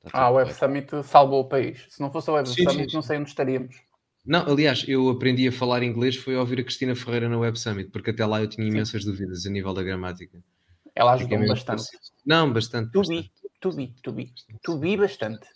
Está 0.06 0.18
ah, 0.18 0.26
a 0.26 0.32
Web 0.32 0.54
Summit 0.54 1.04
salvou 1.04 1.42
o 1.42 1.46
país. 1.46 1.86
Se 1.88 2.02
não 2.02 2.12
fosse 2.12 2.30
a 2.30 2.34
Web 2.34 2.50
sim, 2.50 2.64
Summit, 2.64 2.90
sim, 2.90 2.96
não 2.96 3.02
sei 3.02 3.18
onde 3.18 3.30
estaríamos. 3.30 3.76
Não, 4.26 4.46
aliás, 4.46 4.86
eu 4.88 5.10
aprendi 5.10 5.48
a 5.48 5.52
falar 5.52 5.84
inglês 5.84 6.16
foi 6.16 6.36
ao 6.36 6.42
ouvir 6.42 6.60
a 6.60 6.64
Cristina 6.64 6.96
Ferreira 6.96 7.30
na 7.30 7.38
Web 7.38 7.58
Summit, 7.58 7.90
porque 7.92 8.12
até 8.12 8.26
lá 8.26 8.42
eu 8.42 8.48
tinha 8.48 8.68
imensas 8.68 9.04
Sim. 9.04 9.10
dúvidas 9.10 9.46
a 9.46 9.50
nível 9.50 9.74
da 9.74 9.82
gramática. 9.82 10.44
Ela 10.94 11.14
ajudou-me 11.14 11.48
bastante. 11.48 11.84
Não, 12.26 12.52
bastante. 12.52 12.92
Tu 12.92 13.02
vi, 13.04 13.32
tu 13.60 13.72
vi, 13.72 13.96
tu 14.04 14.14
vi. 14.14 14.34
Tu 14.62 14.80
vi 14.80 14.98
bastante. 14.98 15.48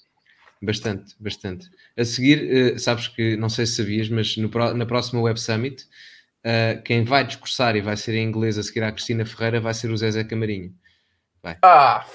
Bastante, 0.61 1.15
bastante. 1.19 1.69
A 1.97 2.05
seguir, 2.05 2.73
uh, 2.73 2.79
sabes 2.79 3.07
que, 3.09 3.35
não 3.35 3.49
sei 3.49 3.65
se 3.65 3.75
sabias, 3.75 4.09
mas 4.09 4.35
no, 4.37 4.49
na 4.73 4.85
próxima 4.85 5.21
Web 5.21 5.39
Summit, 5.39 5.85
uh, 6.45 6.81
quem 6.83 7.03
vai 7.03 7.25
discursar 7.25 7.75
e 7.75 7.81
vai 7.81 7.97
ser 7.97 8.15
em 8.15 8.23
inglês 8.23 8.57
a 8.57 8.63
seguir 8.63 8.83
à 8.83 8.91
Cristina 8.91 9.25
Ferreira 9.25 9.59
vai 9.59 9.73
ser 9.73 9.89
o 9.89 9.97
Zezé 9.97 10.23
Camarinho. 10.23 10.73
Vai. 11.41 11.57
Ah, 11.63 12.05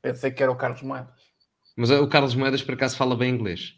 pensei 0.00 0.30
que 0.30 0.42
era 0.42 0.52
o 0.52 0.56
Carlos 0.56 0.82
Moedas. 0.82 1.22
Mas 1.76 1.90
uh, 1.90 2.02
o 2.02 2.08
Carlos 2.08 2.34
Moedas, 2.34 2.62
por 2.62 2.74
acaso, 2.74 2.96
fala 2.96 3.16
bem 3.16 3.34
inglês. 3.34 3.74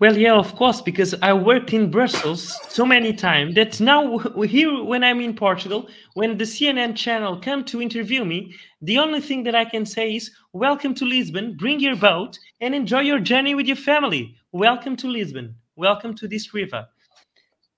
Well, 0.00 0.16
yeah, 0.16 0.36
of 0.36 0.56
course, 0.56 0.80
because 0.80 1.14
I 1.22 1.32
worked 1.32 1.72
in 1.72 1.90
Brussels 1.90 2.58
so 2.68 2.84
many 2.84 3.12
times 3.12 3.54
that 3.54 3.78
now 3.80 4.18
here 4.42 4.82
when 4.82 5.04
I'm 5.04 5.20
in 5.20 5.34
Portugal, 5.34 5.86
when 6.14 6.38
the 6.38 6.44
CNN 6.44 6.96
channel 6.96 7.38
come 7.40 7.62
to 7.66 7.80
interview 7.80 8.24
me, 8.24 8.52
the 8.80 8.98
only 8.98 9.20
thing 9.20 9.44
that 9.44 9.54
I 9.54 9.64
can 9.64 9.86
say 9.86 10.16
is 10.16 10.32
welcome 10.52 10.94
to 10.94 11.04
Lisbon, 11.04 11.56
bring 11.56 11.78
your 11.78 11.94
boat 11.94 12.36
and 12.60 12.74
enjoy 12.74 13.00
your 13.00 13.20
journey 13.20 13.54
with 13.54 13.66
your 13.66 13.76
family. 13.76 14.34
Welcome 14.50 14.96
to 14.96 15.08
Lisbon. 15.08 15.54
Welcome 15.76 16.14
to 16.16 16.28
this 16.28 16.52
river. 16.52 16.86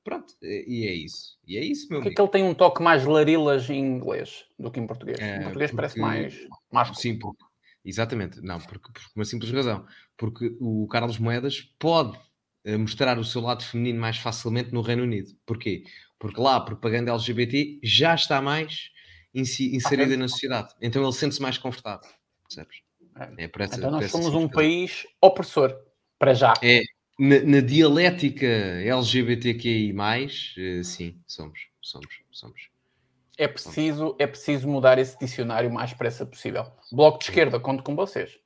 Pronto, 0.02 0.34
e 0.42 0.86
é 0.86 0.92
isso. 0.92 1.38
E 1.46 1.56
é 1.56 1.64
isso, 1.64 1.88
meu 1.90 2.02
Porque 2.02 2.20
ele 2.20 2.28
tem 2.28 2.44
um 2.44 2.52
toque 2.52 2.82
mais 2.82 3.04
larilas 3.04 3.70
em 3.70 3.78
inglês 3.78 4.44
do 4.58 4.70
que 4.70 4.78
em 4.78 4.86
português. 4.86 5.18
É, 5.18 5.38
em 5.38 5.42
português 5.44 5.70
porque... 5.70 5.76
parece 5.76 5.98
mais... 5.98 6.48
mais 6.70 6.98
Sim, 6.98 7.18
porque 7.18 7.42
Exatamente, 7.84 8.40
não, 8.40 8.58
porque, 8.60 8.90
por 8.90 9.02
uma 9.14 9.24
simples 9.26 9.52
razão. 9.52 9.86
Porque 10.16 10.56
o 10.58 10.88
Carlos 10.88 11.18
Moedas 11.18 11.60
pode 11.78 12.16
uh, 12.66 12.78
mostrar 12.78 13.18
o 13.18 13.24
seu 13.24 13.42
lado 13.42 13.62
feminino 13.62 14.00
mais 14.00 14.16
facilmente 14.16 14.72
no 14.72 14.80
Reino 14.80 15.02
Unido. 15.02 15.36
Porquê? 15.44 15.84
Porque 16.18 16.40
lá 16.40 16.56
a 16.56 16.60
propaganda 16.60 17.12
LGBT 17.12 17.80
já 17.82 18.14
está 18.14 18.40
mais 18.40 18.90
inserida 19.34 20.16
na 20.16 20.28
sociedade. 20.28 20.72
Então 20.80 21.02
ele 21.02 21.12
sente-se 21.12 21.42
mais 21.42 21.58
confortável. 21.58 22.08
Percebes? 22.48 22.78
É, 23.16 23.44
é 23.44 23.50
essa, 23.58 23.76
então 23.76 23.90
nós 23.90 24.10
somos 24.10 24.34
um 24.34 24.48
país 24.48 25.06
opressor, 25.20 25.76
para 26.18 26.32
já. 26.32 26.54
É, 26.62 26.80
na, 27.18 27.40
na 27.40 27.60
dialética 27.60 28.46
LGBTQI+, 28.46 29.92
uh, 29.92 30.84
sim, 30.84 31.20
somos, 31.26 31.58
somos, 31.80 32.20
somos. 32.30 32.68
É 33.36 33.48
preciso, 33.48 34.14
é 34.18 34.26
preciso 34.26 34.68
mudar 34.68 34.98
esse 34.98 35.18
dicionário 35.18 35.68
o 35.68 35.72
mais 35.72 35.90
depressa 35.90 36.24
possível. 36.24 36.66
Bloco 36.92 37.18
de 37.18 37.24
esquerda, 37.24 37.58
conto 37.58 37.82
com 37.82 37.96
vocês. 37.96 38.38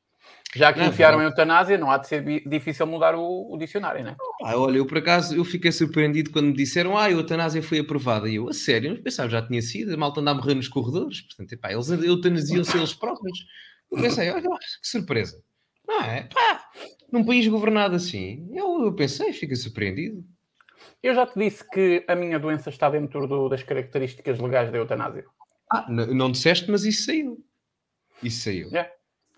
Já 0.57 0.73
que 0.73 0.79
não, 0.79 0.87
enfiaram 0.87 1.19
não. 1.19 1.27
a 1.27 1.29
eutanásia, 1.29 1.77
não 1.77 1.91
há 1.91 1.99
de 1.99 2.09
ser 2.09 2.25
difícil 2.49 2.87
mudar 2.87 3.15
o, 3.15 3.53
o 3.53 3.59
dicionário, 3.59 4.03
não 4.03 4.13
é? 4.13 4.17
Ah, 4.43 4.57
olha, 4.57 4.79
eu 4.79 4.87
por 4.87 4.97
acaso 4.97 5.37
eu 5.37 5.45
fiquei 5.45 5.71
surpreendido 5.71 6.31
quando 6.31 6.47
me 6.47 6.55
disseram 6.55 6.97
ah, 6.97 7.05
a 7.05 7.11
eutanásia 7.11 7.63
foi 7.63 7.81
aprovada. 7.81 8.29
E 8.31 8.37
eu, 8.37 8.49
a 8.49 8.55
sério, 8.55 8.95
eu 8.95 9.03
pensava 9.03 9.29
já 9.29 9.47
tinha 9.47 9.61
sido, 9.61 9.93
a 9.93 9.97
malta 9.97 10.21
a 10.21 10.35
morrer 10.35 10.55
nos 10.55 10.69
corredores. 10.69 11.21
Portanto, 11.21 11.53
epá, 11.53 11.71
eles 11.71 11.91
eutanasiam-se 11.91 12.77
eles 12.79 12.95
próprios. 12.95 13.39
Eu 13.93 14.01
pensei, 14.01 14.31
olha, 14.31 14.43
que 14.43 14.89
surpresa. 14.89 15.43
Não 15.87 16.03
é? 16.03 16.29
Pá, 16.33 16.71
num 17.11 17.25
país 17.25 17.47
governado 17.47 17.97
assim, 17.97 18.49
eu, 18.53 18.85
eu 18.85 18.95
pensei, 18.95 19.33
fiquei 19.33 19.57
surpreendido. 19.57 20.25
Eu 21.03 21.15
já 21.15 21.27
te 21.27 21.39
disse 21.39 21.69
que 21.69 22.05
a 22.07 22.15
minha 22.15 22.39
doença 22.39 22.71
está 22.71 22.89
dentro 22.91 23.27
do, 23.27 23.49
das 23.49 23.63
características 23.63 24.39
legais 24.39 24.71
da 24.71 24.79
eutanásia. 24.79 25.25
Ah, 25.71 25.87
não 25.91 26.31
disseste, 26.31 26.71
mas 26.71 26.85
isso 26.85 27.05
saiu. 27.05 27.45
Isso 28.23 28.45
saiu. 28.45 28.75
É. 28.77 28.93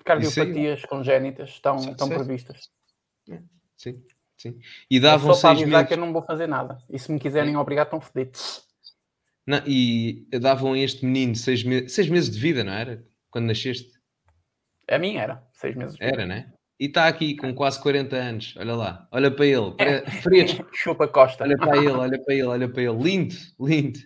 Cardiopatias 0.04 0.84
congénitas 0.84 1.50
estão, 1.50 1.76
estão 1.76 2.08
previstas. 2.08 2.70
É. 3.28 3.40
Sim, 3.76 4.04
sim. 4.36 4.58
E 4.90 4.98
davam 4.98 5.30
é 5.30 5.34
só 5.34 5.40
para 5.40 5.50
avisar 5.50 5.68
meses... 5.68 5.88
que 5.88 5.94
eu 5.94 5.98
não 5.98 6.12
vou 6.12 6.22
fazer 6.22 6.46
nada. 6.46 6.78
E 6.88 6.98
se 6.98 7.12
me 7.12 7.18
quiserem 7.18 7.54
é. 7.54 7.58
obrigar, 7.58 7.84
estão 7.84 8.00
fedidos. 8.00 8.62
Não, 9.46 9.62
e 9.66 10.26
davam 10.40 10.74
a 10.74 10.78
este 10.78 11.04
menino 11.04 11.34
seis, 11.34 11.62
me... 11.64 11.88
seis 11.88 12.08
meses 12.08 12.30
de 12.30 12.38
vida, 12.38 12.64
não 12.64 12.72
era? 12.72 13.04
Quando 13.30 13.46
nasceste? 13.46 13.90
A 14.88 14.98
mim 14.98 15.16
era, 15.16 15.46
seis 15.52 15.76
meses. 15.76 15.96
Era, 16.00 16.26
né? 16.26 16.52
E 16.80 16.86
está 16.86 17.06
aqui 17.06 17.36
com 17.36 17.54
quase 17.54 17.78
40 17.82 18.16
anos. 18.16 18.54
Olha 18.56 18.74
lá, 18.74 19.08
olha 19.12 19.30
para 19.30 19.44
ele, 19.44 19.74
fresco. 20.22 20.66
Chupa 20.72 21.06
Costa. 21.06 21.44
Olha 21.44 21.58
para 21.58 21.76
ele, 21.76 21.88
olha 21.88 22.18
para 22.18 22.34
ele, 22.34 22.42
olha 22.44 22.68
para 22.70 22.82
ele. 22.82 22.96
Lindo, 22.96 23.34
lindo. 23.60 23.98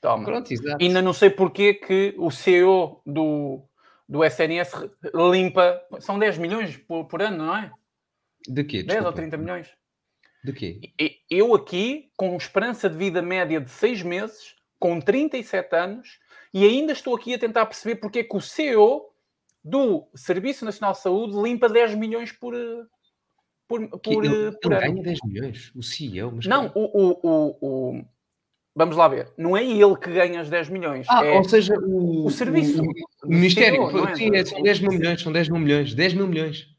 Toma. 0.00 0.24
Pronto, 0.24 0.52
exato. 0.52 0.76
Ainda 0.80 1.02
não 1.02 1.12
sei 1.12 1.28
porque 1.28 1.74
que 1.74 2.14
o 2.16 2.30
CEO 2.30 3.02
do, 3.04 3.64
do 4.08 4.24
SNS 4.24 4.70
limpa. 5.12 5.82
São 5.98 6.16
10 6.16 6.38
milhões 6.38 6.76
por, 6.76 7.06
por 7.06 7.20
ano, 7.20 7.38
não 7.38 7.56
é? 7.56 7.72
De 8.46 8.62
quê? 8.62 8.84
10 8.84 9.06
ou 9.06 9.12
30 9.12 9.36
milhões. 9.36 9.68
De 10.44 10.52
quê? 10.52 10.92
Eu 11.28 11.52
aqui, 11.52 12.12
com 12.16 12.36
esperança 12.36 12.88
de 12.88 12.96
vida 12.96 13.20
média 13.22 13.60
de 13.60 13.70
6 13.70 14.04
meses, 14.04 14.54
com 14.78 15.00
37 15.00 15.74
anos, 15.74 16.20
e 16.52 16.64
ainda 16.64 16.92
estou 16.92 17.16
aqui 17.16 17.34
a 17.34 17.38
tentar 17.40 17.66
perceber 17.66 17.96
porque 17.96 18.20
é 18.20 18.24
que 18.24 18.36
o 18.36 18.40
CEO 18.40 19.12
do 19.64 20.06
Serviço 20.14 20.64
Nacional 20.64 20.92
de 20.92 21.00
Saúde 21.00 21.40
limpa 21.40 21.68
10 21.68 21.94
milhões 21.94 22.30
por, 22.30 22.54
eh, 22.54 22.84
por, 23.66 23.88
por, 24.00 24.24
ele, 24.24 24.48
eh, 24.48 24.50
por 24.62 24.72
ele 24.72 24.80
ganha 24.80 25.02
10 25.02 25.18
milhões? 25.24 25.72
O 25.74 25.82
CEO? 25.82 26.32
Mas 26.32 26.46
não, 26.46 26.70
o, 26.74 26.82
o, 26.82 27.20
o, 27.22 27.56
o, 27.60 28.04
Vamos 28.76 28.96
lá 28.96 29.08
ver. 29.08 29.32
Não 29.38 29.56
é 29.56 29.64
ele 29.64 29.96
que 29.96 30.10
ganha 30.10 30.42
os 30.42 30.50
10 30.50 30.68
milhões. 30.68 31.06
Ah, 31.08 31.24
é 31.24 31.30
ou 31.30 31.44
seja, 31.44 31.74
o, 31.78 32.26
o 32.26 32.30
serviço. 32.30 32.82
O, 33.22 33.28
Ministério. 33.28 33.88
CEO, 33.88 34.08
é? 34.08 34.14
Sim, 34.16 34.36
é, 34.36 34.44
são 34.44 34.62
10 34.62 34.80
mil 34.80 34.90
milhões. 34.90 35.22
São 35.22 35.32
10 35.32 35.48
mil 35.48 35.60
milhões. 35.60 35.94
10 35.94 36.14
mil 36.14 36.26
milhões. 36.26 36.74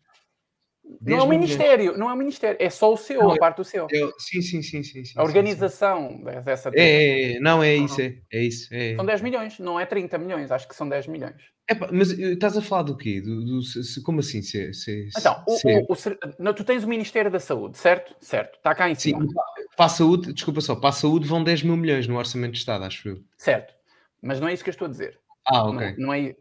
Não 1.01 1.17
é 1.17 1.23
o 1.23 1.27
Ministério, 1.27 1.77
milhões. 1.77 1.99
não 1.99 2.09
é 2.09 2.13
o 2.13 2.17
Ministério, 2.17 2.57
é 2.59 2.69
só 2.69 2.91
o 2.93 2.97
CEO, 2.97 3.23
não, 3.23 3.31
a 3.31 3.37
parte 3.37 3.57
do 3.57 3.63
CEO. 3.63 3.87
É, 3.91 4.09
sim, 4.19 4.41
sim, 4.41 4.61
sim, 4.61 4.83
sim, 4.83 5.03
sim. 5.03 5.13
A 5.15 5.23
organização 5.23 6.09
sim, 6.09 6.17
sim. 6.17 6.41
dessa. 6.43 6.69
É, 6.73 6.81
é, 6.81 7.35
é, 7.35 7.39
não, 7.39 7.61
é 7.61 7.75
isso, 7.75 8.01
é, 8.01 8.17
é 8.31 8.43
isso. 8.43 8.73
É. 8.73 8.95
São 8.95 9.05
10 9.05 9.21
milhões, 9.21 9.59
não 9.59 9.79
é 9.79 9.85
30 9.85 10.17
milhões, 10.17 10.51
acho 10.51 10.67
que 10.67 10.75
são 10.75 10.87
10 10.87 11.07
milhões. 11.07 11.54
Epa, 11.67 11.89
mas 11.91 12.11
eh, 12.11 12.33
estás 12.33 12.55
a 12.55 12.61
falar 12.61 12.83
do 12.83 12.95
quê? 12.95 13.19
Do, 13.19 13.43
do 13.43 13.61
se, 13.63 14.01
como 14.03 14.19
assim? 14.19 14.41
Se, 14.41 14.71
se, 14.73 15.09
então, 15.17 15.43
se... 15.47 15.67
O, 15.67 15.93
o, 15.93 15.95
não, 16.37 16.53
tu 16.53 16.63
tens 16.63 16.83
o 16.83 16.87
Ministério 16.87 17.31
da 17.31 17.39
Saúde, 17.39 17.77
certo? 17.77 18.15
Certo, 18.21 18.57
está 18.57 18.75
cá 18.75 18.89
em 18.89 18.95
cima. 18.95 19.25
Sim, 19.25 19.33
para 19.75 19.85
a 19.85 19.89
saúde, 19.89 20.31
desculpa 20.31 20.61
só, 20.61 20.75
para 20.75 20.89
a 20.89 20.93
saúde 20.93 21.27
vão 21.27 21.43
10 21.43 21.63
mil 21.63 21.75
milhões 21.75 22.07
no 22.07 22.17
Orçamento 22.17 22.53
de 22.53 22.59
Estado, 22.59 22.85
acho 22.85 23.09
eu. 23.09 23.23
Certo, 23.35 23.73
mas 24.21 24.39
não 24.39 24.47
é 24.47 24.53
isso 24.53 24.63
que 24.63 24.69
eu 24.69 24.73
estou 24.73 24.87
a 24.87 24.91
dizer. 24.91 25.19
Ah, 25.47 25.63
ok. 25.67 25.95
Não, 25.97 26.07
não 26.07 26.13
é... 26.13 26.35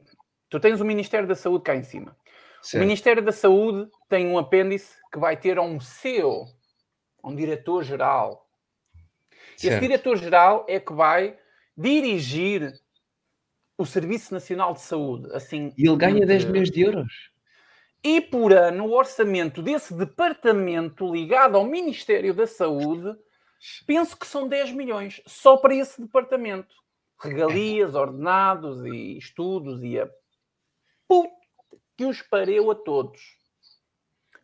Tu 0.50 0.60
tens 0.60 0.80
o 0.80 0.84
Ministério 0.84 1.26
da 1.26 1.34
Saúde 1.34 1.64
cá 1.64 1.74
em 1.74 1.82
cima. 1.82 2.14
Certo. 2.62 2.82
O 2.82 2.86
Ministério 2.86 3.22
da 3.22 3.32
Saúde 3.32 3.90
tem 4.08 4.26
um 4.26 4.38
apêndice 4.38 4.94
que 5.10 5.18
vai 5.18 5.36
ter 5.36 5.58
um 5.58 5.80
CEO, 5.80 6.46
um 7.22 7.34
diretor-geral. 7.34 8.46
Esse 9.56 9.80
diretor-geral 9.80 10.66
é 10.68 10.78
que 10.78 10.92
vai 10.92 11.36
dirigir 11.76 12.72
o 13.76 13.84
Serviço 13.84 14.32
Nacional 14.32 14.72
de 14.74 14.80
Saúde. 14.80 15.28
Assim, 15.32 15.72
e 15.76 15.86
ele 15.86 15.96
ganha 15.96 16.26
10 16.26 16.44
milhões 16.46 16.70
de 16.70 16.82
euros. 16.82 17.30
E 18.02 18.20
por 18.20 18.52
ano, 18.52 18.84
o 18.84 18.92
orçamento 18.92 19.62
desse 19.62 19.94
departamento 19.94 21.10
ligado 21.10 21.56
ao 21.56 21.64
Ministério 21.64 22.34
da 22.34 22.46
Saúde, 22.46 23.16
penso 23.86 24.16
que 24.16 24.26
são 24.26 24.46
10 24.46 24.72
milhões, 24.72 25.22
só 25.26 25.56
para 25.56 25.74
esse 25.74 26.00
departamento. 26.02 26.74
Regalias, 27.18 27.94
ordenados 27.94 28.84
e 28.84 29.16
estudos 29.16 29.82
e 29.82 29.98
a 29.98 30.08
puta 31.08 31.32
que 31.96 32.04
os 32.04 32.20
pareu 32.20 32.70
a 32.70 32.74
todos. 32.74 33.38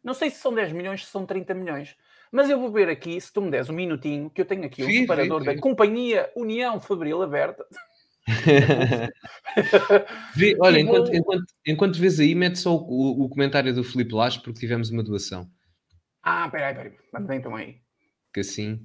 Não 0.02 0.14
sei 0.14 0.30
se 0.30 0.38
são 0.38 0.54
10 0.54 0.72
milhões, 0.72 1.04
se 1.04 1.10
são 1.10 1.26
30 1.26 1.52
milhões. 1.52 1.96
Mas 2.32 2.48
eu 2.48 2.58
vou 2.58 2.70
ver 2.70 2.88
aqui, 2.88 3.20
se 3.20 3.32
tu 3.32 3.42
me 3.42 3.50
des 3.50 3.68
um 3.68 3.74
minutinho, 3.74 4.30
que 4.30 4.40
eu 4.40 4.46
tenho 4.46 4.64
aqui 4.64 4.82
o 4.82 4.86
um 4.86 4.90
separador 4.90 5.44
da 5.44 5.58
Companhia 5.58 6.30
União 6.34 6.80
Fabril 6.80 7.20
Aberta. 7.22 7.66
Vê, 10.36 10.56
olha, 10.60 10.80
enquanto, 10.80 11.14
enquanto, 11.14 11.44
enquanto 11.66 11.98
vês 11.98 12.20
aí, 12.20 12.34
mete 12.34 12.58
só 12.58 12.76
o, 12.76 13.24
o, 13.24 13.28
comentário 13.28 13.74
do 13.74 13.84
Filipe 13.84 14.14
Lacho, 14.14 14.42
porque 14.42 14.60
tivemos 14.60 14.90
uma 14.90 15.02
doação. 15.02 15.50
Ah, 16.22 16.48
peraí, 16.48 16.74
peraí. 16.74 16.92
Vamos 17.12 17.30
então 17.30 17.56
aí. 17.56 17.78
Que 18.32 18.40
assim. 18.40 18.80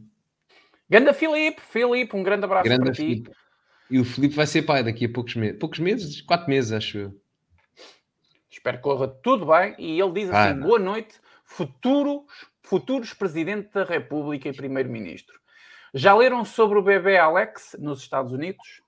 Ganda 0.89 1.13
Filipe, 1.13 1.61
Filipe, 1.61 2.15
um 2.15 2.23
grande 2.23 2.45
abraço 2.45 2.65
grande 2.65 2.83
para 2.83 2.93
Filipe. 2.93 3.29
ti. 3.29 3.35
E 3.89 3.99
o 3.99 4.05
Filipe 4.05 4.35
vai 4.35 4.47
ser 4.47 4.63
pai 4.63 4.83
daqui 4.83 5.05
a 5.05 5.09
poucos 5.09 5.35
meses. 5.35 5.59
Poucos 5.59 5.79
meses? 5.79 6.21
Quatro 6.21 6.49
meses, 6.49 6.71
acho 6.71 6.97
eu. 6.97 7.21
Espero 8.49 8.77
que 8.77 8.83
corra 8.83 9.07
tudo 9.07 9.45
bem. 9.45 9.75
E 9.77 9.99
ele 9.99 10.13
diz 10.13 10.29
assim: 10.29 10.59
ah, 10.59 10.63
boa 10.65 10.79
noite, 10.79 11.19
futuros, 11.43 12.23
futuros 12.61 13.13
Presidente 13.13 13.69
da 13.71 13.83
República 13.83 14.49
e 14.49 14.53
Primeiro-Ministro. 14.53 15.39
Já 15.93 16.15
leram 16.15 16.43
sobre 16.43 16.79
o 16.79 16.81
bebê 16.81 17.17
Alex 17.17 17.75
nos 17.79 18.01
Estados 18.01 18.31
Unidos? 18.31 18.81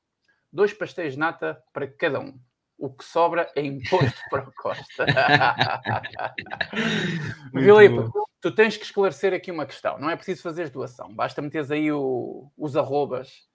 Dois 0.57 0.73
pastéis 0.73 1.13
de 1.13 1.19
nata 1.19 1.61
para 1.71 1.87
cada 1.87 2.19
um. 2.19 2.37
O 2.79 2.89
que 2.89 3.03
sobra 3.03 3.49
é 3.55 3.61
imposto 3.61 4.19
para 4.29 4.49
o 4.49 4.51
Costa. 4.53 5.05
Filipe, 7.53 8.09
tu 8.41 8.53
tens 8.53 8.75
que 8.75 8.83
esclarecer 8.83 9.33
aqui 9.33 9.51
uma 9.51 9.67
questão. 9.67 9.99
Não 9.99 10.09
é 10.09 10.15
preciso 10.15 10.41
fazer 10.41 10.69
doação. 10.69 11.13
Basta 11.13 11.41
meteres 11.41 11.71
aí 11.71 11.91
o, 11.91 12.51
os 12.57 12.75
arrobas. 12.75 13.45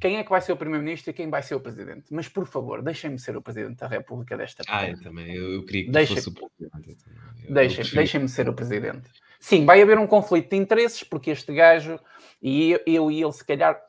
Quem 0.00 0.16
é 0.16 0.24
que 0.24 0.30
vai 0.30 0.40
ser 0.40 0.52
o 0.52 0.56
Primeiro-Ministro 0.56 1.10
e 1.10 1.14
quem 1.14 1.28
vai 1.28 1.42
ser 1.42 1.54
o 1.54 1.60
Presidente? 1.60 2.06
Mas, 2.10 2.28
por 2.28 2.46
favor, 2.46 2.82
deixem-me 2.82 3.18
ser 3.18 3.36
o 3.36 3.42
Presidente 3.42 3.78
da 3.78 3.88
República 3.88 4.36
desta 4.36 4.62
Ah, 4.68 4.88
eu 4.88 5.00
também. 5.00 5.34
Eu, 5.34 5.54
eu 5.54 5.66
queria 5.66 5.84
que 5.84 5.90
Deixa... 5.90 6.14
fosse 6.14 6.28
o 6.28 6.32
Presidente. 6.32 7.04
Deixem-me 7.50 7.90
deixem 7.90 8.28
ser 8.28 8.48
o 8.48 8.54
Presidente. 8.54 9.10
Sim, 9.40 9.64
vai 9.64 9.80
haver 9.80 9.98
um 9.98 10.06
conflito 10.06 10.50
de 10.50 10.56
interesses, 10.56 11.02
porque 11.02 11.30
este 11.30 11.52
gajo 11.52 11.98
e 12.40 12.78
eu 12.86 13.10
e 13.10 13.20
ele, 13.20 13.32
se 13.32 13.44
calhar, 13.44 13.80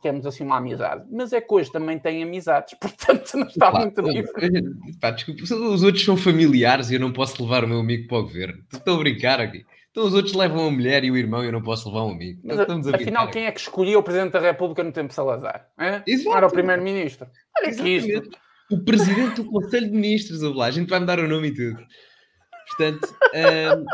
temos 0.00 0.24
assim 0.24 0.44
uma 0.44 0.58
amizade. 0.58 1.04
Mas 1.10 1.32
é 1.32 1.40
que 1.40 1.52
hoje 1.52 1.70
também 1.70 1.98
tem 1.98 2.22
amizades, 2.22 2.74
portanto 2.78 3.36
não 3.36 3.46
está 3.46 3.72
pá, 3.72 3.80
muito. 3.80 4.02
Pá, 5.00 5.10
desculpa, 5.10 5.42
os 5.42 5.82
outros 5.82 6.04
são 6.04 6.16
familiares 6.16 6.90
e 6.90 6.94
eu 6.94 7.00
não 7.00 7.12
posso 7.12 7.42
levar 7.42 7.64
o 7.64 7.68
meu 7.68 7.80
amigo 7.80 8.06
para 8.06 8.18
o 8.18 8.22
governo. 8.22 8.62
Estou 8.72 8.96
a 8.96 8.98
brincar 8.98 9.40
aqui. 9.40 9.64
Então 9.90 10.06
os 10.06 10.14
outros 10.14 10.34
levam 10.34 10.68
a 10.68 10.70
mulher 10.70 11.02
e 11.02 11.10
o 11.10 11.16
irmão 11.16 11.42
e 11.42 11.46
eu 11.46 11.52
não 11.52 11.62
posso 11.62 11.88
levar 11.88 12.04
um 12.04 12.12
amigo. 12.12 12.40
Mas, 12.44 12.60
afinal, 12.94 13.28
quem 13.30 13.46
é 13.46 13.52
que 13.52 13.60
escolheu 13.60 13.98
o 13.98 14.02
Presidente 14.02 14.32
da 14.32 14.40
República 14.40 14.84
no 14.84 14.92
tempo 14.92 15.08
de 15.08 15.14
Salazar? 15.14 15.68
Não 16.24 16.36
era 16.36 16.46
o 16.46 16.52
Primeiro-Ministro. 16.52 17.26
Olha 17.58 17.74
que 17.74 17.88
isto. 17.88 18.30
O 18.70 18.84
Presidente 18.84 19.36
do 19.36 19.46
Conselho 19.46 19.86
de 19.86 19.96
Ministros, 19.96 20.44
a 20.44 20.70
gente 20.70 20.88
vai 20.88 21.00
mudar 21.00 21.18
o 21.18 21.26
nome 21.26 21.48
e 21.48 21.54
tudo. 21.54 21.82
Portanto, 22.68 23.16
um, 23.34 23.86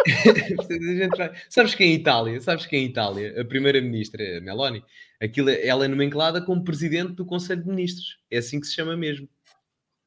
a 0.71 0.95
gente 0.95 1.17
vai... 1.17 1.33
sabes 1.49 1.75
que 1.75 1.85
em 1.85 1.95
Itália, 1.95 2.41
sabes 2.41 2.67
que 2.67 2.77
em 2.77 2.85
Itália, 2.85 3.41
a 3.41 3.45
primeira-ministra, 3.45 4.41
Meloni, 4.41 4.85
aquilo, 5.21 5.51
ela 5.51 5.85
é 5.85 5.89
nomenclada 5.89 6.43
como 6.43 6.65
presidente 6.65 7.13
do 7.13 7.25
Conselho 7.25 7.63
de 7.63 7.69
Ministros. 7.69 8.19
É 8.31 8.39
assim 8.39 8.61
que 8.61 8.67
se 8.67 8.75
chama 8.75 8.97
mesmo. 8.97 9.29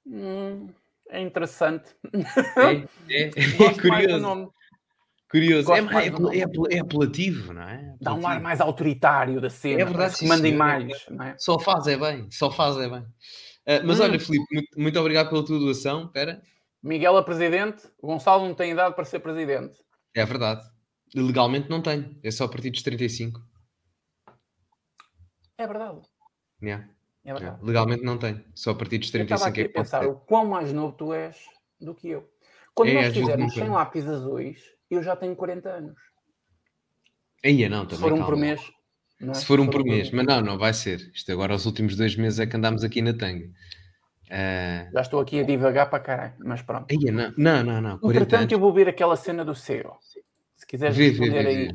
Hum, 0.05 0.69
é 1.09 1.21
interessante. 1.21 1.89
É, 3.09 3.23
é, 3.23 3.29
é 3.29 3.73
curioso. 3.79 4.53
Curioso. 5.29 5.73
É, 5.73 5.79
é, 5.79 6.07
é, 6.37 6.77
é, 6.77 6.79
apelativo, 6.79 7.53
não 7.53 7.61
é? 7.61 7.95
Dá 7.99 8.13
um 8.13 8.25
ar 8.25 8.39
mais 8.39 8.61
autoritário 8.61 9.41
da 9.41 9.49
cena. 9.49 9.81
É 9.81 9.85
verdade. 9.85 10.15
Que 10.15 10.25
mandem 10.25 10.55
mais. 10.55 10.89
É? 10.93 11.35
Só 11.37 11.59
faz 11.59 11.85
é 11.87 11.97
bem. 11.97 12.27
Só 12.31 12.49
faz 12.49 12.77
é 12.77 12.89
bem. 12.89 13.01
Uh, 13.01 13.83
mas 13.83 13.99
hum. 13.99 14.03
olha, 14.03 14.19
Filipe, 14.19 14.45
muito, 14.53 14.79
muito 14.79 14.99
obrigado 14.99 15.29
pela 15.29 15.45
tua 15.45 15.59
doação. 15.59 16.05
Espera. 16.05 16.41
Miguel 16.83 17.17
é 17.17 17.23
presidente, 17.23 17.87
o 18.01 18.07
Gonçalo 18.07 18.45
não 18.45 18.53
tem 18.53 18.71
idade 18.71 18.95
para 18.95 19.05
ser 19.05 19.19
presidente. 19.19 19.77
É 20.15 20.25
verdade. 20.25 20.63
Legalmente 21.15 21.69
não 21.69 21.81
tem, 21.81 22.19
é 22.23 22.31
só 22.31 22.45
a 22.45 22.49
partir 22.49 22.69
dos 22.69 22.83
35. 22.83 23.41
É 25.57 25.65
verdade. 25.67 26.01
Yeah. 26.61 26.87
É 27.23 27.33
verdade. 27.33 27.43
Yeah. 27.43 27.65
Legalmente 27.65 28.03
não 28.03 28.17
tem, 28.17 28.45
só 28.53 28.71
a 28.71 28.75
partir 28.75 28.99
dos 28.99 29.11
35 29.11 29.33
eu 29.33 29.35
estava 29.35 29.49
aqui 29.49 29.61
é 29.61 29.65
a 29.65 29.83
pensar 29.83 30.07
o 30.07 30.15
quão 30.19 30.45
mais 30.45 30.71
novo 30.71 30.95
tu 30.95 31.13
és 31.13 31.37
do 31.79 31.95
que 31.95 32.09
eu. 32.09 32.29
Quando 32.73 32.89
é, 32.89 32.93
nós 32.93 33.13
fizermos 33.13 33.53
100 33.53 33.69
lápis 33.69 34.07
azuis, 34.07 34.61
eu 34.89 35.01
já 35.01 35.15
tenho 35.15 35.35
40 35.35 35.69
anos. 35.69 35.97
Aí 37.43 37.67
não, 37.67 37.85
também. 37.85 37.97
Se 37.97 38.01
for 38.01 38.13
um 38.13 38.17
calma. 38.17 38.25
por 38.25 38.37
mês. 38.37 38.61
É? 39.19 39.33
Se 39.33 39.45
for 39.45 39.59
um 39.59 39.67
por 39.67 39.83
mês, 39.83 40.11
mas 40.11 40.25
não, 40.25 40.41
não 40.41 40.57
vai 40.57 40.73
ser. 40.73 40.99
Isto 41.13 41.31
agora, 41.31 41.55
os 41.55 41.65
últimos 41.65 41.95
dois 41.95 42.15
meses 42.15 42.39
é 42.39 42.45
que 42.45 42.55
andamos 42.55 42.83
aqui 42.83 43.01
na 43.01 43.13
tanga. 43.13 43.49
Uh... 44.27 44.91
Já 44.93 45.01
estou 45.01 45.19
aqui 45.19 45.39
a 45.39 45.43
divagar 45.43 45.89
para 45.89 45.99
caralho, 45.99 46.33
mas 46.39 46.61
pronto. 46.61 46.91
Ia, 46.91 47.11
não, 47.11 47.33
não, 47.37 47.63
não. 47.63 47.81
não 47.81 48.11
Entretanto, 48.11 48.51
eu 48.51 48.59
vou 48.59 48.73
ver 48.73 48.89
aquela 48.89 49.15
cena 49.15 49.43
do 49.43 49.55
CEO. 49.55 49.97
Se 50.55 50.65
quiseres 50.65 50.95
vê, 50.95 51.09
responder 51.09 51.43
vê, 51.43 51.49
aí. 51.49 51.71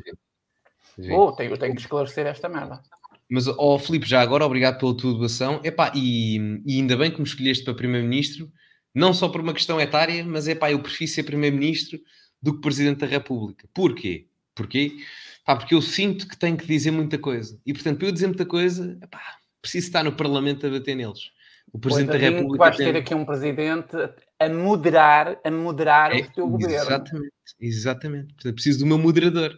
Vê, 0.97 1.13
oh, 1.13 1.31
tenho, 1.31 1.57
tenho 1.57 1.73
que 1.73 1.81
esclarecer 1.81 2.27
esta 2.27 2.47
merda. 2.47 2.81
Mas, 3.29 3.47
ó 3.47 3.55
oh, 3.57 3.79
Filipe, 3.79 4.07
já 4.07 4.21
agora, 4.21 4.45
obrigado 4.45 4.77
pela 4.77 4.95
tua 4.95 5.13
doação. 5.13 5.59
Epá, 5.63 5.91
e, 5.95 6.61
e 6.65 6.77
ainda 6.77 6.95
bem 6.95 7.09
que 7.09 7.19
me 7.19 7.25
escolheste 7.25 7.63
para 7.63 7.73
Primeiro-Ministro, 7.73 8.51
não 8.93 9.13
só 9.13 9.27
por 9.27 9.41
uma 9.41 9.53
questão 9.53 9.81
etária, 9.81 10.23
mas 10.23 10.47
é 10.47 10.53
pá, 10.53 10.71
eu 10.71 10.79
prefiro 10.79 11.09
ser 11.09 11.23
Primeiro-Ministro 11.23 11.99
do 12.39 12.53
que 12.53 12.61
Presidente 12.61 12.99
da 12.99 13.07
República. 13.07 13.67
Porquê? 13.73 14.27
Porquê? 14.53 14.97
Pá, 15.43 15.55
porque 15.55 15.73
eu 15.73 15.81
sinto 15.81 16.27
que 16.27 16.37
tenho 16.37 16.55
que 16.55 16.67
dizer 16.67 16.91
muita 16.91 17.17
coisa. 17.17 17.59
E, 17.65 17.73
portanto, 17.73 17.97
para 17.97 18.07
eu 18.07 18.11
dizer 18.11 18.27
muita 18.27 18.45
coisa, 18.45 18.97
epá, 19.01 19.19
preciso 19.61 19.87
estar 19.87 20.03
no 20.03 20.11
Parlamento 20.11 20.67
a 20.67 20.69
bater 20.69 20.95
neles. 20.95 21.31
O 21.73 21.79
Presidente 21.79 22.09
pois, 22.09 22.21
da 22.21 22.29
República. 22.29 22.57
Vais 22.65 22.77
ter 22.77 22.95
aqui 22.95 23.15
um 23.15 23.25
presidente 23.25 23.97
a 24.39 24.47
moderar, 24.47 25.39
a 25.43 25.49
moderar 25.49 26.15
é, 26.15 26.21
o 26.21 26.31
teu 26.31 26.47
governo. 26.47 26.75
Exatamente, 26.75 27.33
exatamente. 27.59 28.33
Portanto, 28.35 28.53
preciso 28.53 28.79
do 28.79 28.85
meu 28.85 28.99
moderador. 28.99 29.57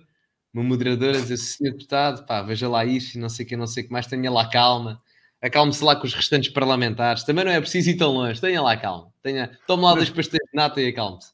O 0.54 0.58
meu 0.58 0.64
moderador 0.64 1.10
a 1.10 1.20
dizer, 1.20 1.36
senhor 1.36 1.74
deputado, 1.74 2.26
pá, 2.26 2.42
veja 2.42 2.70
lá 2.70 2.86
isso 2.86 3.18
e 3.18 3.22
não 3.22 3.28
sei 3.28 3.46
o 3.46 3.50
que, 3.50 3.58
não 3.58 3.68
sei 3.68 3.84
o 3.84 3.88
que 3.88 3.92
mais, 3.92 4.08
tenha 4.08 4.32
lá 4.32 4.50
calma. 4.50 5.02
Acalme-se 5.42 5.84
lá 5.84 5.98
com 5.98 6.08
os 6.08 6.14
restantes 6.14 6.50
parlamentares. 6.50 7.26
Também 7.26 7.44
não 7.44 7.52
é 7.52 7.60
preciso 7.60 7.90
ir 7.90 7.98
tão 7.98 8.14
longe. 8.14 8.40
Tenha 8.40 8.62
lá 8.62 8.78
calma. 8.78 9.12
Tenha... 9.22 9.52
Tome 9.68 9.84
lá 9.84 9.94
dois 9.94 10.10
pastéis 10.10 10.42
de 10.50 10.56
nata 10.56 10.82
e 10.82 10.88
acalme-se. 10.88 11.34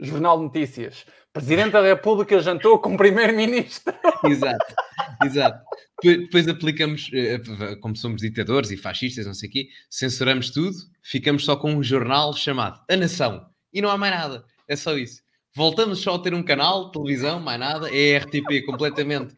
Jornal 0.00 0.38
de 0.38 0.44
Notícias. 0.44 1.06
Presidente 1.36 1.72
da 1.72 1.82
República 1.82 2.40
jantou 2.40 2.78
com 2.78 2.94
o 2.94 2.96
Primeiro-Ministro. 2.96 3.92
exato, 4.24 4.74
exato. 5.22 5.62
Depois 6.02 6.48
aplicamos, 6.48 7.10
eh, 7.12 7.38
como 7.82 7.94
somos 7.94 8.22
ditadores 8.22 8.70
e 8.70 8.76
fascistas, 8.78 9.26
não 9.26 9.34
sei 9.34 9.50
o 9.50 9.52
quê, 9.52 9.68
censuramos 9.90 10.48
tudo, 10.48 10.74
ficamos 11.02 11.44
só 11.44 11.54
com 11.54 11.74
um 11.74 11.82
jornal 11.82 12.32
chamado 12.32 12.80
A 12.90 12.96
Nação. 12.96 13.46
E 13.70 13.82
não 13.82 13.90
há 13.90 13.98
mais 13.98 14.14
nada. 14.14 14.46
É 14.66 14.74
só 14.74 14.96
isso. 14.96 15.20
Voltamos 15.54 15.98
só 15.98 16.14
a 16.14 16.18
ter 16.18 16.32
um 16.32 16.42
canal, 16.42 16.90
televisão, 16.90 17.38
mais 17.38 17.60
nada. 17.60 17.94
É 17.94 18.16
a 18.16 18.20
RTP 18.20 18.64
completamente, 18.64 19.34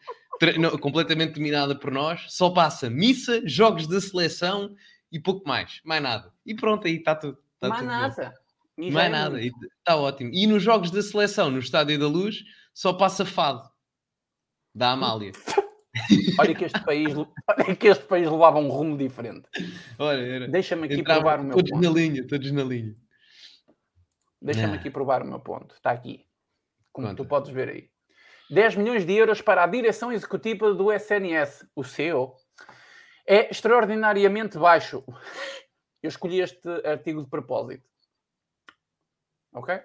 não, 0.57 0.79
completamente 0.79 1.33
dominada 1.33 1.77
por 1.77 1.91
nós. 1.91 2.27
Só 2.29 2.51
passa 2.51 2.89
missa, 2.89 3.43
jogos 3.45 3.89
da 3.89 4.01
seleção 4.01 4.73
e 5.11 5.19
pouco 5.19 5.49
mais. 5.49 5.81
Mais 5.85 6.01
nada. 6.01 6.33
E 6.47 6.55
pronto, 6.55 6.87
aí 6.87 6.95
está 6.95 7.17
tudo. 7.17 7.39
Tá 7.59 7.69
mais 7.69 7.81
tudo 7.81 7.89
nada. 7.89 8.35
Mais 8.79 9.07
é 9.07 9.09
nada. 9.09 9.41
Está 9.41 9.97
ótimo. 9.97 10.31
E 10.33 10.47
nos 10.47 10.63
jogos 10.63 10.91
da 10.91 11.03
seleção, 11.03 11.51
no 11.51 11.59
Estádio 11.59 11.99
da 11.99 12.07
Luz, 12.07 12.45
só 12.73 12.93
passa 12.93 13.25
fado. 13.27 13.69
Da 14.75 14.93
Amália. 14.93 15.33
Olha 16.39 16.55
que 16.55 16.65
este 16.65 16.85
país, 16.85 17.13
olha 17.17 17.75
que 17.75 17.89
este 17.89 18.05
país 18.05 18.31
levava 18.31 18.59
um 18.59 18.69
rumo 18.69 18.97
diferente. 18.97 19.49
Deixa-me 20.49 20.85
aqui 20.85 20.95
Entrava 20.95 21.21
provar 21.21 21.41
o 21.41 21.45
meu 21.45 21.57
todos 21.57 21.71
ponto. 21.71 21.83
na 21.83 21.91
linha, 21.91 22.27
todos 22.27 22.53
na 22.53 22.63
linha. 22.63 22.95
Deixa-me 24.41 24.75
aqui 24.75 24.91
provar 24.91 25.23
o 25.23 25.27
meu 25.27 25.41
ponto. 25.41 25.75
Está 25.75 25.91
aqui. 25.91 26.25
Como 26.93 27.09
Conta. 27.09 27.23
tu 27.23 27.29
podes 27.29 27.51
ver 27.51 27.69
aí. 27.69 27.91
10 28.51 28.77
milhões 28.77 29.05
de 29.05 29.13
euros 29.13 29.43
para 29.43 29.65
a 29.65 29.67
direção 29.67 30.13
executiva 30.13 30.73
do 30.73 30.93
SNS, 30.93 31.67
o 31.75 31.83
CEO, 31.83 32.37
é 33.27 33.51
extraordinariamente 33.51 34.57
baixo. 34.57 35.03
Eu 36.01 36.09
escolhi 36.09 36.41
este 36.41 36.69
artigo 36.85 37.25
de 37.25 37.29
propósito. 37.29 37.83
Ok? 39.53 39.81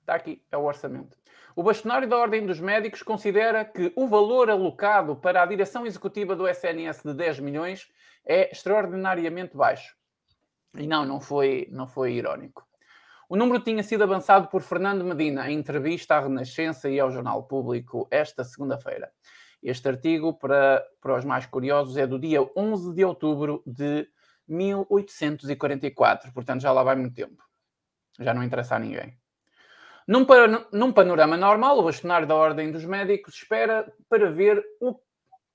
Está 0.00 0.14
aqui, 0.14 0.42
é 0.50 0.56
o 0.56 0.64
orçamento. 0.64 1.16
O 1.54 1.62
bastonário 1.62 2.08
da 2.08 2.16
Ordem 2.16 2.46
dos 2.46 2.60
Médicos 2.60 3.02
considera 3.02 3.64
que 3.64 3.92
o 3.96 4.08
valor 4.08 4.50
alocado 4.50 5.16
para 5.16 5.42
a 5.42 5.46
direção 5.46 5.86
executiva 5.86 6.34
do 6.34 6.48
SNS 6.48 7.02
de 7.02 7.14
10 7.14 7.40
milhões 7.40 7.88
é 8.24 8.50
extraordinariamente 8.50 9.56
baixo. 9.56 9.96
E 10.74 10.86
não, 10.86 11.04
não 11.04 11.20
foi, 11.20 11.68
não 11.70 11.86
foi 11.86 12.14
irónico. 12.14 12.66
O 13.28 13.36
número 13.36 13.62
tinha 13.62 13.82
sido 13.82 14.02
avançado 14.02 14.48
por 14.48 14.62
Fernando 14.62 15.04
Medina 15.04 15.50
em 15.50 15.58
entrevista 15.58 16.16
à 16.16 16.20
Renascença 16.20 16.88
e 16.88 16.98
ao 16.98 17.10
Jornal 17.10 17.44
Público 17.44 18.08
esta 18.10 18.42
segunda-feira. 18.42 19.10
Este 19.62 19.88
artigo, 19.88 20.34
para, 20.34 20.84
para 21.00 21.16
os 21.16 21.24
mais 21.24 21.46
curiosos, 21.46 21.96
é 21.96 22.06
do 22.06 22.18
dia 22.18 22.40
11 22.56 22.94
de 22.94 23.04
outubro 23.04 23.62
de 23.66 24.08
1844. 24.48 26.32
Portanto, 26.32 26.62
já 26.62 26.72
lá 26.72 26.82
vai 26.82 26.96
muito 26.96 27.14
tempo. 27.14 27.49
Já 28.20 28.34
não 28.34 28.44
interessa 28.44 28.76
a 28.76 28.78
ninguém. 28.78 29.16
Num, 30.06 30.26
num 30.72 30.92
panorama 30.92 31.36
normal, 31.36 31.78
o 31.78 31.84
bastonário 31.84 32.26
da 32.26 32.34
Ordem 32.34 32.70
dos 32.70 32.84
Médicos 32.84 33.34
espera 33.34 33.90
para 34.08 34.30
ver 34.30 34.62
o, 34.80 34.94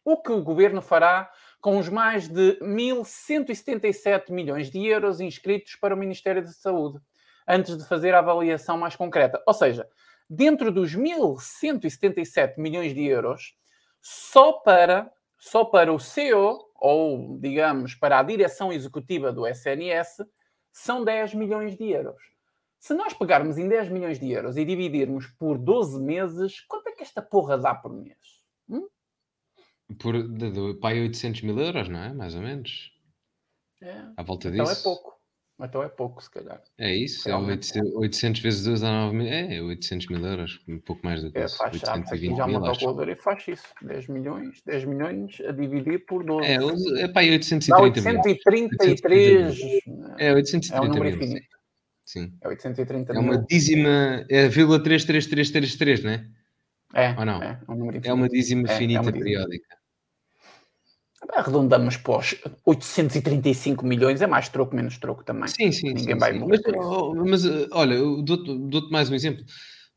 o 0.03 0.21
que 0.21 0.31
o 0.31 0.41
governo 0.41 0.81
fará 0.81 1.29
com 1.61 1.77
os 1.77 1.89
mais 1.89 2.27
de 2.27 2.57
1.177 2.61 4.31
milhões 4.31 4.69
de 4.69 4.85
euros 4.85 5.19
inscritos 5.19 5.75
para 5.75 5.93
o 5.93 5.97
Ministério 5.97 6.41
da 6.41 6.51
Saúde, 6.51 6.99
antes 7.47 7.77
de 7.77 7.87
fazer 7.87 8.13
a 8.13 8.19
avaliação 8.19 8.77
mais 8.77 8.95
concreta. 8.95 9.41
Ou 9.45 9.53
seja, 9.53 9.87
dentro 10.29 10.71
dos 10.71 10.95
1.177 10.95 12.57
milhões 12.57 12.93
de 12.93 13.05
euros, 13.05 13.55
só 14.01 14.53
para, 14.53 15.11
só 15.37 15.65
para 15.65 15.91
o 15.91 15.99
CEO, 15.99 16.71
ou 16.75 17.37
digamos 17.39 17.95
para 17.95 18.19
a 18.19 18.23
direção 18.23 18.71
executiva 18.71 19.31
do 19.31 19.47
SNS, 19.47 20.23
são 20.71 21.03
10 21.03 21.33
milhões 21.33 21.75
de 21.75 21.89
euros. 21.89 22.34
Se 22.85 22.93
nós 22.93 23.15
pegarmos 23.15 23.57
em 23.57 23.67
10 23.67 23.89
milhões 23.89 24.19
de 24.19 24.29
euros 24.31 24.57
e 24.57 24.63
dividirmos 24.63 25.25
por 25.39 25.57
12 25.57 25.99
meses, 26.03 26.61
quanto 26.67 26.87
é 26.89 26.91
que 26.91 27.01
esta 27.01 27.19
porra 27.19 27.57
dá 27.57 27.73
por 27.73 27.91
mês? 27.91 28.15
Hum? 28.69 28.87
Por 29.97 30.21
de, 30.27 30.51
de, 30.51 30.79
pai 30.79 31.01
800 31.01 31.41
mil 31.41 31.59
euros, 31.59 31.89
não 31.89 32.03
é? 32.03 32.13
Mais 32.13 32.35
ou 32.35 32.41
menos. 32.43 32.91
É. 33.81 34.05
À 34.15 34.21
volta 34.21 34.49
Então 34.49 34.65
disso. 34.65 34.81
é 34.81 34.83
pouco. 34.83 35.15
Então 35.59 35.81
é 35.81 35.89
pouco, 35.89 36.21
se 36.21 36.29
calhar. 36.29 36.61
É 36.77 36.93
isso, 36.95 37.27
é 37.27 37.31
Realmente. 37.31 37.75
800, 37.75 37.95
800 37.95 38.41
vezes 38.41 38.63
2 38.65 38.81
dá 38.81 38.91
9 38.91 39.15
mil. 39.17 39.27
É, 39.33 39.61
800 39.63 40.07
mil 40.07 40.23
euros, 40.23 40.63
um 40.67 40.79
pouco 40.79 41.03
mais 41.03 41.23
do 41.23 41.31
que 41.31 41.39
É, 41.39 41.45
isso. 41.45 41.57
faz 41.57 41.75
já, 41.79 41.87
aqui 41.91 42.01
820 42.01 42.37
já 42.37 42.45
mil, 42.45 42.57
uma 42.59 42.69
acho. 42.69 42.79
calculadora 42.81 43.11
e 43.13 43.15
faz 43.15 43.47
isso. 43.47 43.73
10 43.81 44.07
milhões, 44.09 44.61
10 44.63 44.85
milhões 44.85 45.41
a 45.41 45.51
dividir 45.51 46.05
por 46.05 46.23
12. 46.23 46.45
É, 46.47 47.01
é 47.01 47.07
pá, 47.07 47.21
aí 47.21 47.29
Dá 47.29 47.33
830 47.33 47.75
mil. 47.81 48.19
833. 48.21 49.59
É, 50.19 50.27
É 50.29 50.33
um 50.33 50.35
830 50.35 50.87
número 50.87 51.03
mil. 51.05 51.15
infinito. 51.15 51.55
Sim. 52.06 52.34
É 52.41 52.48
830 52.48 53.14
É 53.14 53.19
uma 53.19 53.32
mil. 53.34 53.45
dízima. 53.49 54.26
É 54.30 54.48
vírgula 54.48 54.80
33333, 54.82 56.03
não 56.03 56.11
é? 56.11 56.26
É, 56.94 57.15
ou 57.18 57.26
não? 57.26 57.41
é, 57.44 57.60
um 57.68 57.76
número 57.76 57.99
É 58.03 58.14
uma 58.14 58.30
dízima 58.30 58.68
É, 58.69 58.73
é 58.73 58.77
finita 58.77 59.02
uma 59.02 59.11
dízima. 59.11 59.26
periódica. 59.26 59.76
Arredondamos 61.34 61.98
para 61.98 62.18
os 62.19 62.36
835 62.65 63.84
milhões. 63.86 64.22
É 64.22 64.27
mais 64.27 64.48
troco, 64.48 64.76
menos 64.76 64.98
troco 64.99 65.23
também. 65.23 65.48
Sim, 65.48 65.72
sim, 65.72 65.88
Ninguém 65.88 66.14
sim, 66.14 66.18
vai 66.19 66.34
sim. 66.34 66.45
Mas, 66.48 66.61
oh, 66.76 67.15
mas, 67.26 67.45
uh, 67.45 67.68
olha, 67.72 67.98
dou-te 67.98 68.56
dou-te 68.69 68.91
mais 68.91 69.10
um 69.10 69.15
exemplo. 69.15 69.44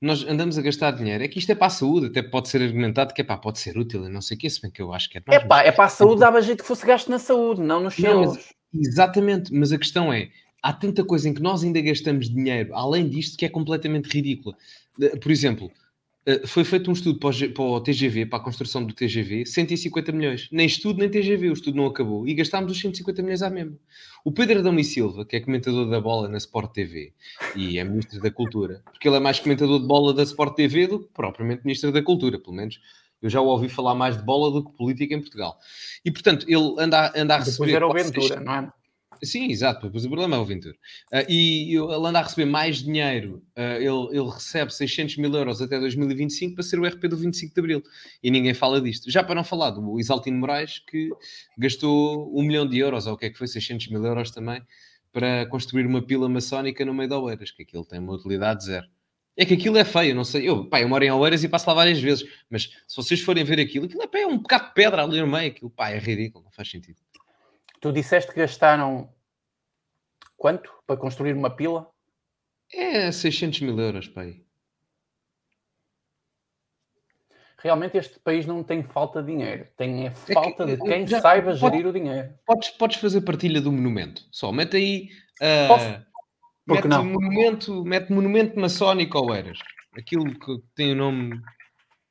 Nós 0.00 0.24
andamos 0.24 0.56
a 0.56 0.62
gastar 0.62 0.92
dinheiro. 0.92 1.22
É 1.22 1.28
que 1.28 1.38
isto 1.38 1.50
é 1.52 1.54
para 1.54 1.66
a 1.66 1.70
saúde, 1.70 2.06
até 2.06 2.22
pode 2.22 2.48
ser 2.48 2.62
argumentado 2.62 3.12
que 3.12 3.20
é 3.20 3.24
pá, 3.24 3.36
pode 3.36 3.58
ser 3.58 3.76
útil 3.76 4.06
e 4.06 4.08
não 4.08 4.22
sei 4.22 4.36
o 4.36 4.40
quê, 4.40 4.48
se 4.48 4.62
bem 4.62 4.70
que 4.70 4.80
eu 4.80 4.92
acho 4.94 5.10
que 5.10 5.18
é 5.18 5.22
É 5.28 5.40
pá, 5.40 5.62
é 5.62 5.70
para 5.72 5.84
a 5.84 5.88
saúde, 5.88 6.20
dava 6.20 6.40
jeito 6.40 6.62
que 6.62 6.68
fosse 6.68 6.86
gasto 6.86 7.10
na 7.10 7.18
saúde, 7.18 7.60
não 7.60 7.80
nos 7.80 7.94
seus. 7.94 8.38
Exatamente, 8.72 9.52
mas 9.52 9.70
a 9.72 9.78
questão 9.78 10.12
é: 10.12 10.30
há 10.62 10.72
tanta 10.72 11.04
coisa 11.04 11.28
em 11.28 11.34
que 11.34 11.42
nós 11.42 11.62
ainda 11.62 11.80
gastamos 11.80 12.28
dinheiro, 12.28 12.74
além 12.74 13.08
disto, 13.08 13.36
que 13.36 13.44
é 13.44 13.48
completamente 13.48 14.06
ridícula. 14.06 14.56
Por 15.20 15.30
exemplo, 15.30 15.70
eh, 16.26 16.46
foi 16.46 16.64
feito 16.64 16.90
um 16.90 16.92
estudo 16.92 17.18
para 17.18 17.62
o, 17.62 17.80
TGV, 17.80 18.26
para 18.26 18.38
a 18.38 18.42
construção 18.42 18.84
do 18.84 18.92
TGV, 18.92 19.46
150 19.46 20.12
milhões. 20.12 20.48
Nem 20.50 20.66
estudo, 20.66 20.98
nem 20.98 21.08
TGV, 21.08 21.50
o 21.50 21.52
estudo 21.52 21.76
não 21.76 21.86
acabou. 21.86 22.26
E 22.26 22.34
gastámos 22.34 22.72
os 22.72 22.80
150 22.80 23.22
milhões 23.22 23.42
à 23.42 23.48
mesma. 23.48 23.76
O 24.24 24.32
Pedro 24.32 24.58
Adão 24.58 24.78
e 24.78 24.84
Silva, 24.84 25.24
que 25.24 25.36
é 25.36 25.40
comentador 25.40 25.88
da 25.88 26.00
bola 26.00 26.28
na 26.28 26.36
Sport 26.38 26.72
TV 26.72 27.12
e 27.56 27.78
é 27.78 27.84
Ministro 27.84 28.20
da 28.20 28.30
Cultura, 28.30 28.82
porque 28.92 29.08
ele 29.08 29.16
é 29.16 29.20
mais 29.20 29.38
comentador 29.38 29.80
de 29.80 29.86
bola 29.86 30.12
da 30.12 30.22
Sport 30.24 30.54
TV 30.56 30.86
do 30.88 30.98
que 31.00 31.08
propriamente 31.14 31.62
Ministro 31.64 31.92
da 31.92 32.02
Cultura, 32.02 32.38
pelo 32.38 32.56
menos. 32.56 32.80
Eu 33.22 33.30
já 33.30 33.40
o 33.40 33.46
ouvi 33.46 33.68
falar 33.68 33.94
mais 33.94 34.16
de 34.16 34.22
bola 34.22 34.50
do 34.50 34.64
que 34.64 34.76
política 34.76 35.12
em 35.14 35.20
Portugal. 35.20 35.58
E, 36.04 36.10
portanto, 36.10 36.44
ele 36.48 36.74
anda, 36.78 37.06
a- 37.06 37.12
anda 37.20 37.34
a 37.34 37.38
Depois 37.38 37.58
receber... 37.58 37.72
era 37.74 37.86
o 37.88 37.92
Ventura, 37.92 38.40
não 38.40 38.54
é? 38.54 38.72
Sim, 39.22 39.50
exato, 39.50 39.86
depois 39.86 40.04
o 40.04 40.08
problema 40.08 40.36
é 40.36 40.38
o 40.38 40.44
Ventura. 40.44 40.74
Ah, 41.12 41.24
e 41.28 41.74
ele 41.74 42.06
anda 42.06 42.20
a 42.20 42.22
receber 42.22 42.46
mais 42.46 42.82
dinheiro, 42.82 43.42
ah, 43.56 43.76
ele, 43.76 44.08
ele 44.10 44.30
recebe 44.30 44.72
600 44.72 45.16
mil 45.16 45.34
euros 45.34 45.60
até 45.60 45.78
2025 45.78 46.54
para 46.54 46.64
ser 46.64 46.78
o 46.78 46.86
RP 46.86 47.08
do 47.08 47.16
25 47.16 47.54
de 47.54 47.60
Abril. 47.60 47.82
E 48.22 48.30
ninguém 48.30 48.54
fala 48.54 48.80
disto. 48.80 49.10
Já 49.10 49.22
para 49.22 49.34
não 49.34 49.44
falar 49.44 49.70
do 49.70 49.98
Isaltino 49.98 50.38
Moraes, 50.38 50.78
que 50.78 51.10
gastou 51.56 52.32
um 52.38 52.42
milhão 52.42 52.66
de 52.66 52.78
euros, 52.78 53.06
ou 53.06 53.14
o 53.14 53.16
que 53.16 53.26
é 53.26 53.30
que 53.30 53.38
foi, 53.38 53.46
600 53.48 53.88
mil 53.88 54.04
euros 54.04 54.30
também, 54.30 54.62
para 55.12 55.46
construir 55.46 55.86
uma 55.86 56.02
pila 56.02 56.28
maçónica 56.28 56.84
no 56.84 56.94
meio 56.94 57.08
de 57.08 57.14
Oeiras, 57.14 57.50
que 57.50 57.62
aquilo 57.62 57.84
tem 57.84 57.98
uma 57.98 58.14
utilidade 58.14 58.64
zero. 58.64 58.86
É 59.36 59.44
que 59.44 59.54
aquilo 59.54 59.78
é 59.78 59.84
feio, 59.84 60.16
não 60.16 60.24
sei. 60.24 60.48
Eu, 60.48 60.64
pá, 60.68 60.80
eu 60.80 60.88
moro 60.88 61.04
em 61.04 61.12
Oeiras 61.12 61.44
e 61.44 61.48
passo 61.48 61.68
lá 61.68 61.74
várias 61.74 62.00
vezes, 62.00 62.28
mas 62.50 62.64
se 62.88 62.96
vocês 62.96 63.20
forem 63.20 63.44
ver 63.44 63.60
aquilo, 63.60 63.86
aquilo 63.86 64.02
é, 64.02 64.06
pá, 64.08 64.18
é 64.18 64.26
um 64.26 64.38
bocado 64.38 64.66
de 64.66 64.74
pedra 64.74 65.04
ali 65.04 65.20
no 65.20 65.28
meio, 65.28 65.52
aquilo, 65.52 65.70
pá, 65.70 65.90
é 65.90 65.98
ridículo, 65.98 66.44
não 66.44 66.50
faz 66.50 66.68
sentido. 66.68 66.96
Tu 67.80 67.92
disseste 67.92 68.32
que 68.32 68.40
gastaram 68.40 69.12
quanto 70.36 70.70
para 70.86 70.96
construir 70.96 71.32
uma 71.34 71.50
pila? 71.54 71.90
É 72.72 73.10
600 73.12 73.60
mil 73.60 73.78
euros, 73.78 74.08
pá. 74.08 74.22
aí. 74.22 74.44
Realmente 77.60 77.96
este 77.98 78.20
país 78.20 78.46
não 78.46 78.62
tem 78.62 78.84
falta 78.84 79.20
de 79.20 79.32
dinheiro, 79.32 79.66
tem 79.76 80.06
é 80.06 80.10
que, 80.10 80.32
falta 80.32 80.64
de 80.64 80.72
eh, 80.74 80.76
quem 80.76 81.06
já- 81.06 81.20
saiba 81.20 81.56
pode- 81.56 81.58
gerir 81.76 81.86
o 81.88 81.92
dinheiro. 81.92 82.32
Podes, 82.46 82.70
podes 82.70 82.98
fazer 82.98 83.20
partilha 83.22 83.60
do 83.60 83.72
monumento. 83.72 84.22
Só 84.30 84.52
mete 84.52 84.76
aí. 84.76 85.08
Posso? 85.66 85.84
Uh, 85.88 86.04
Por 86.64 86.74
mete 86.74 86.82
que 86.82 86.88
não? 86.88 87.04
monumento, 87.04 87.84
mete 87.84 88.12
monumento 88.12 88.58
maçónico 88.60 89.18
ao 89.18 89.34
Eras. 89.34 89.58
Aquilo 89.96 90.38
que 90.38 90.58
tem 90.76 90.92
o 90.92 90.96
nome. 90.96 91.40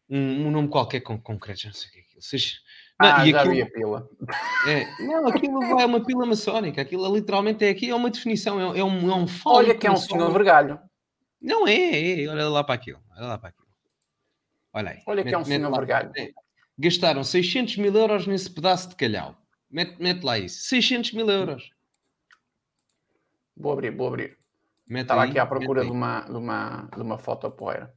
Um, 0.09 0.47
um 0.47 0.51
nome 0.51 0.67
qualquer 0.67 0.99
com 1.01 1.19
concreto, 1.21 1.61
já 1.61 1.69
não 1.69 1.75
sei 1.75 1.89
o 1.89 1.91
que 1.93 1.99
é 1.99 2.01
aquilo. 2.01 2.21
Seja- 2.21 2.57
Ah, 2.99 3.27
e 3.27 3.31
já 3.31 3.41
aquilo- 3.41 3.53
vi 3.55 3.61
a 3.61 3.69
pila. 3.69 4.09
é, 4.67 5.03
não, 5.03 5.27
aquilo 5.27 5.59
vai 5.59 5.85
uma 5.85 6.03
pila 6.03 6.25
maçónica. 6.25 6.81
Aquilo 6.81 7.05
é 7.05 7.09
literalmente 7.11 7.63
é 7.63 7.69
aqui, 7.69 7.89
é 7.89 7.95
uma 7.95 8.09
definição, 8.09 8.59
é, 8.59 8.79
é 8.79 8.83
um, 8.83 9.11
é 9.11 9.15
um 9.15 9.25
Olha 9.45 9.75
que 9.75 9.85
é 9.85 9.91
um 9.91 9.97
senhor 9.97 10.31
vergalho. 10.31 10.79
Não 11.39 11.67
é, 11.67 12.23
é, 12.23 12.27
olha 12.27 12.49
lá 12.49 12.63
para 12.63 12.73
aquilo. 12.73 12.99
Olha 13.15 13.27
lá 13.27 13.37
para 13.37 13.49
aquilo. 13.49 13.67
Olha 14.73 14.91
aí. 14.91 15.01
Olha 15.05 15.23
que 15.23 15.33
é 15.33 15.37
um 15.37 15.45
senhor 15.45 15.69
lá. 15.69 15.77
vergalho. 15.77 16.11
É. 16.17 16.31
Gastaram 16.79 17.23
600 17.23 17.77
mil 17.77 17.95
euros 17.95 18.25
nesse 18.25 18.49
pedaço 18.49 18.89
de 18.89 18.95
calhau. 18.95 19.35
Mete, 19.69 20.01
mete 20.01 20.23
lá 20.23 20.39
isso. 20.39 20.63
600 20.67 21.13
mil 21.13 21.29
euros. 21.29 21.69
Vou 23.55 23.73
abrir, 23.73 23.91
vou 23.95 24.07
abrir. 24.07 24.37
Mete 24.87 25.03
Estava 25.03 25.23
aí, 25.23 25.29
aqui 25.29 25.39
à 25.39 25.45
procura 25.45 25.83
de 25.83 25.91
uma, 25.91 26.21
de, 26.21 26.37
uma, 26.37 26.89
de 26.95 27.01
uma 27.01 27.17
foto 27.17 27.49
poeira. 27.51 27.93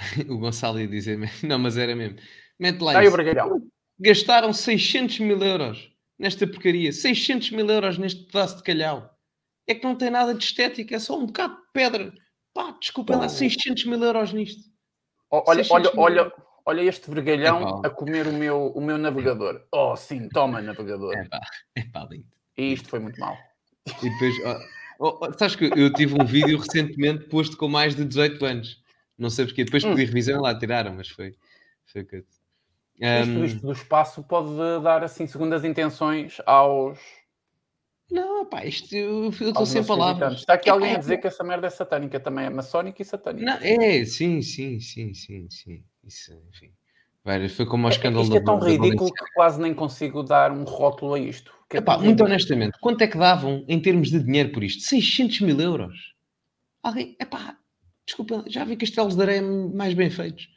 O 0.28 0.38
Gonçalo 0.38 0.80
ia 0.80 0.88
dizer, 0.88 1.18
não, 1.42 1.58
mas 1.58 1.76
era 1.76 1.94
mesmo. 1.94 2.18
Mete 2.58 2.80
lá 2.80 3.02
isso. 3.04 3.16
Gastaram 3.98 4.52
600 4.52 5.20
mil 5.20 5.42
euros 5.42 5.90
nesta 6.18 6.46
porcaria. 6.46 6.92
600 6.92 7.50
mil 7.50 7.68
euros 7.68 7.98
neste 7.98 8.24
pedaço 8.24 8.56
de 8.56 8.62
calhau. 8.62 9.10
É 9.66 9.74
que 9.74 9.84
não 9.84 9.94
tem 9.94 10.10
nada 10.10 10.34
de 10.34 10.42
estética, 10.42 10.96
é 10.96 10.98
só 10.98 11.18
um 11.18 11.26
bocado 11.26 11.54
de 11.54 11.72
pedra. 11.72 12.12
Pá, 12.52 12.74
desculpa 12.80 13.14
lá, 13.14 13.22
Pô. 13.22 13.28
600 13.28 13.84
mil 13.84 14.02
euros 14.02 14.32
nisto. 14.32 14.62
Olha, 15.30 15.62
600 15.62 15.70
olha, 15.70 15.90
olha, 15.96 16.32
olha 16.66 16.82
este 16.82 17.10
vergalhão 17.10 17.62
Epá. 17.62 17.88
a 17.88 17.90
comer 17.90 18.26
o 18.26 18.32
meu, 18.32 18.72
o 18.74 18.80
meu 18.80 18.98
navegador. 18.98 19.62
Oh, 19.72 19.94
sim, 19.96 20.28
toma 20.28 20.60
navegador. 20.60 21.14
É 21.14 21.28
pá, 21.28 21.40
é 21.76 21.82
pá, 21.84 22.08
lindo. 22.10 22.26
E 22.56 22.72
isto 22.72 22.88
foi 22.88 22.98
muito 22.98 23.20
mal. 23.20 23.36
E 23.86 24.10
depois, 24.10 24.34
ó, 24.98 25.26
ó, 25.26 25.32
sabes 25.38 25.56
que 25.56 25.64
eu 25.64 25.92
tive 25.92 26.20
um 26.20 26.24
vídeo 26.24 26.58
recentemente 26.58 27.26
posto 27.26 27.56
com 27.56 27.68
mais 27.68 27.94
de 27.94 28.04
18 28.04 28.44
anos. 28.44 28.82
Não 29.20 29.30
sei 29.30 29.44
porquê. 29.46 29.64
Depois 29.64 29.84
Hum. 29.84 29.90
pedi 29.90 30.06
revisão 30.06 30.38
e 30.38 30.42
lá 30.42 30.58
tiraram, 30.58 30.94
mas 30.94 31.08
foi. 31.08 31.36
foi 31.86 32.04
coisa. 32.04 32.26
Isto, 32.98 33.62
do 33.62 33.72
espaço 33.72 34.22
pode 34.22 34.50
dar 34.82 35.04
assim 35.04 35.26
segundas 35.26 35.64
intenções 35.64 36.38
aos, 36.44 36.98
não, 38.10 38.44
pá, 38.44 38.64
isto 38.64 38.92
eu 38.94 39.28
estou 39.30 39.64
sem 39.64 39.84
palavras. 39.84 40.40
Está 40.40 40.54
aqui 40.54 40.68
É, 40.68 40.72
alguém 40.72 40.90
pá, 40.90 40.96
a 40.96 40.98
dizer 40.98 41.18
que 41.18 41.28
essa 41.28 41.44
merda 41.44 41.68
é 41.68 41.70
satânica 41.70 42.18
também, 42.18 42.46
é 42.46 42.50
maçónica 42.50 43.00
e 43.00 43.04
satânica. 43.04 43.46
Não, 43.46 43.54
é, 43.54 44.04
sim, 44.04 44.42
sim, 44.42 44.80
sim, 44.80 45.14
sim, 45.14 45.48
sim. 45.48 45.84
Isso, 46.04 46.32
enfim. 46.48 46.72
Foi 47.54 47.66
como 47.66 47.86
ao 47.86 47.92
É- 47.92 47.94
escândalo 47.94 48.24
isto 48.24 48.36
é 48.36 48.40
tão 48.40 48.58
ridículo 48.58 49.12
que 49.12 49.24
quase 49.34 49.60
nem 49.60 49.72
consigo 49.72 50.22
dar 50.22 50.50
um 50.50 50.64
rótulo 50.64 51.14
a 51.14 51.20
isto. 51.20 51.52
É 51.72 51.78
Epá, 51.78 51.98
muito 51.98 52.24
honestamente, 52.24 52.78
quanto 52.80 53.02
é 53.02 53.06
que 53.06 53.16
davam 53.16 53.64
em 53.68 53.80
termos 53.80 54.10
de 54.10 54.18
dinheiro 54.20 54.50
por 54.50 54.64
isto? 54.64 54.82
600 54.82 55.40
mil 55.40 55.60
euros. 55.60 55.94
Alguém, 56.82 57.16
epá, 57.20 57.56
desculpa, 58.10 58.44
já 58.48 58.64
vi 58.64 58.76
castelos 58.76 59.14
de 59.14 59.22
areia 59.22 59.42
mais 59.42 59.94
bem 59.94 60.10
feitos. 60.10 60.48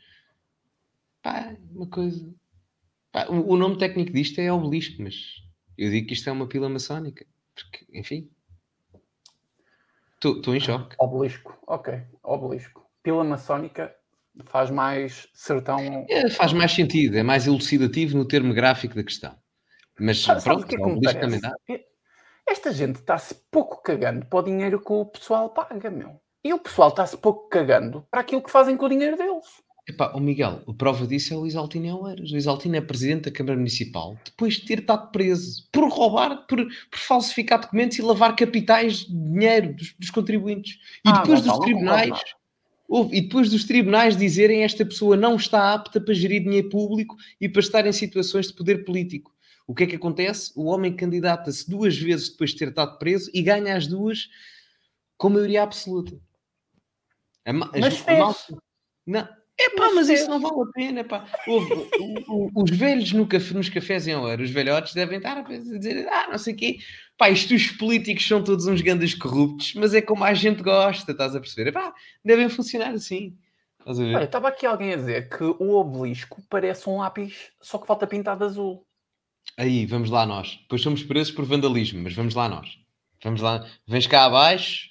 Pá, 1.21 1.55
uma 1.71 1.87
coisa. 1.87 2.33
Pá, 3.11 3.27
o, 3.27 3.53
o 3.53 3.57
nome 3.57 3.77
técnico 3.77 4.11
disto 4.11 4.39
é 4.39 4.51
obelisco, 4.51 5.01
mas 5.01 5.15
eu 5.77 5.89
digo 5.89 6.07
que 6.07 6.13
isto 6.13 6.29
é 6.29 6.31
uma 6.31 6.47
pila 6.47 6.67
maçónica. 6.67 7.25
Porque, 7.55 7.85
enfim. 7.97 8.29
Estou 10.15 10.55
em 10.55 10.59
choque. 10.59 10.95
Obelisco, 10.99 11.57
ok, 11.67 12.01
obelisco. 12.23 12.89
Pila 13.03 13.23
maçónica 13.23 13.93
faz 14.45 14.71
mais 14.71 15.27
sertão. 15.33 16.05
É, 16.09 16.29
faz 16.29 16.53
mais 16.53 16.71
sentido, 16.71 17.17
é 17.17 17.23
mais 17.23 17.45
elucidativo 17.45 18.17
no 18.17 18.25
termo 18.25 18.53
gráfico 18.53 18.95
da 18.95 19.03
questão. 19.03 19.37
Mas 19.99 20.21
sabe 20.21 20.41
pronto, 20.41 20.65
que 20.65 20.75
é 20.75 20.79
que. 20.79 21.73
É- 21.73 21.85
Esta 22.47 22.71
gente 22.71 22.95
está-se 22.95 23.35
pouco 23.51 23.83
cagando 23.83 24.25
para 24.25 24.39
o 24.39 24.43
dinheiro 24.43 24.81
que 24.81 24.91
o 24.91 25.05
pessoal 25.05 25.49
paga, 25.49 25.91
meu. 25.91 26.22
E 26.43 26.53
o 26.53 26.59
pessoal 26.59 26.89
está-se 26.89 27.17
pouco 27.17 27.47
cagando 27.49 28.05
para 28.11 28.21
aquilo 28.21 28.41
que 28.43 28.51
fazem 28.51 28.75
com 28.75 28.85
o 28.85 28.89
dinheiro 28.89 29.17
deles. 29.17 29.45
Epá, 29.87 30.13
o 30.15 30.19
Miguel, 30.19 30.61
a 30.67 30.73
prova 30.73 31.05
disso 31.05 31.33
é 31.33 31.37
o 31.37 31.41
Luís 31.41 31.55
Altino 31.57 32.01
Oeiras. 32.01 32.29
O 32.29 32.33
Luís 32.33 32.47
Altino 32.47 32.75
é 32.77 32.81
presidente 32.81 33.25
da 33.25 33.31
Câmara 33.31 33.57
Municipal 33.57 34.17
depois 34.23 34.55
de 34.55 34.65
ter 34.65 34.79
estado 34.79 35.11
preso 35.11 35.67
por 35.71 35.89
roubar, 35.89 36.45
por, 36.47 36.65
por 36.89 36.99
falsificar 36.99 37.59
documentos 37.59 37.97
e 37.97 38.01
lavar 38.01 38.33
capitais 38.35 38.99
de 38.99 39.13
dinheiro 39.13 39.73
dos, 39.73 39.93
dos 39.99 40.09
contribuintes. 40.09 40.79
E 41.05 41.09
Ah, 41.09 41.19
depois 41.21 41.41
dos 41.41 41.59
tribunais, 41.59 42.19
houve- 42.87 43.17
e 43.17 43.21
depois 43.21 43.49
dos 43.49 43.65
tribunais 43.65 44.15
dizerem 44.15 44.63
esta 44.63 44.85
pessoa 44.85 45.17
não 45.17 45.35
está 45.35 45.73
apta 45.73 45.99
para 45.99 46.13
gerir 46.13 46.43
dinheiro 46.43 46.69
público 46.69 47.17
e 47.41 47.49
para 47.49 47.59
estar 47.61 47.85
em 47.85 47.91
situações 47.91 48.47
de 48.47 48.53
poder 48.53 48.85
político. 48.85 49.33
O 49.67 49.75
que 49.75 49.83
é 49.83 49.87
que 49.87 49.95
acontece? 49.97 50.51
O 50.55 50.65
homem 50.65 50.93
candidata-se 50.95 51.69
duas 51.69 51.97
vezes 51.97 52.29
depois 52.29 52.51
de 52.51 52.57
ter 52.57 52.69
estado 52.69 52.97
preso 52.97 53.29
e 53.33 53.41
ganha 53.41 53.75
as 53.75 53.85
duas 53.87 54.29
com 55.17 55.29
maioria 55.29 55.63
absoluta. 55.63 56.17
A 57.45 57.53
ma- 57.53 57.69
as- 57.73 57.79
Mas 57.79 57.93
a 58.01 58.33
fez. 58.33 58.57
Não. 59.05 59.27
É 59.59 59.69
pá, 59.69 59.83
Mas 59.85 59.93
mas 59.95 60.09
isso 60.09 60.29
não 60.29 60.39
vale 60.39 60.61
a 60.67 60.71
pena, 60.73 61.03
pá. 61.03 61.27
Houve- 61.47 61.73
o- 61.99 62.49
o- 62.57 62.63
os 62.63 62.71
velhos 62.71 63.11
no 63.11 63.27
café- 63.27 63.53
nos 63.53 63.69
cafés 63.69 64.07
em 64.07 64.15
hora, 64.15 64.41
os 64.41 64.49
velhotes 64.49 64.95
devem 64.95 65.17
estar 65.17 65.37
a 65.37 65.41
dizer, 65.43 66.07
ah, 66.09 66.27
não 66.31 66.37
sei 66.39 66.53
o 66.55 66.57
quê. 66.57 66.79
Pá, 67.17 67.29
isto 67.29 67.53
os 67.53 67.67
políticos 67.71 68.27
são 68.27 68.43
todos 68.43 68.65
uns 68.65 68.81
grandes 68.81 69.13
corruptos, 69.13 69.75
mas 69.75 69.93
é 69.93 70.01
como 70.01 70.23
a 70.23 70.33
gente 70.33 70.63
gosta, 70.63 71.11
estás 71.11 71.35
a 71.35 71.39
perceber? 71.39 71.71
Pá, 71.71 71.93
devem 72.25 72.49
funcionar 72.49 72.89
assim. 72.95 73.37
Estás 73.79 73.99
a 73.99 74.03
ver? 74.03 74.15
Olha, 74.15 74.23
estava 74.23 74.47
aqui 74.47 74.65
alguém 74.65 74.93
a 74.93 74.95
dizer 74.95 75.29
que 75.29 75.43
o 75.43 75.75
obelisco 75.75 76.41
parece 76.49 76.89
um 76.89 76.97
lápis, 76.97 77.51
só 77.61 77.77
que 77.77 77.85
falta 77.85 78.07
pintado 78.07 78.39
de 78.39 78.45
azul. 78.45 78.83
Aí, 79.55 79.85
vamos 79.85 80.09
lá 80.09 80.25
nós. 80.25 80.57
Depois 80.63 80.81
somos 80.81 81.03
presos 81.03 81.31
por 81.31 81.45
vandalismo, 81.45 82.01
mas 82.01 82.13
vamos 82.15 82.33
lá 82.33 82.49
nós. 82.49 82.79
Vamos 83.23 83.39
lá. 83.41 83.67
Vens 83.85 84.07
cá 84.07 84.25
abaixo, 84.25 84.87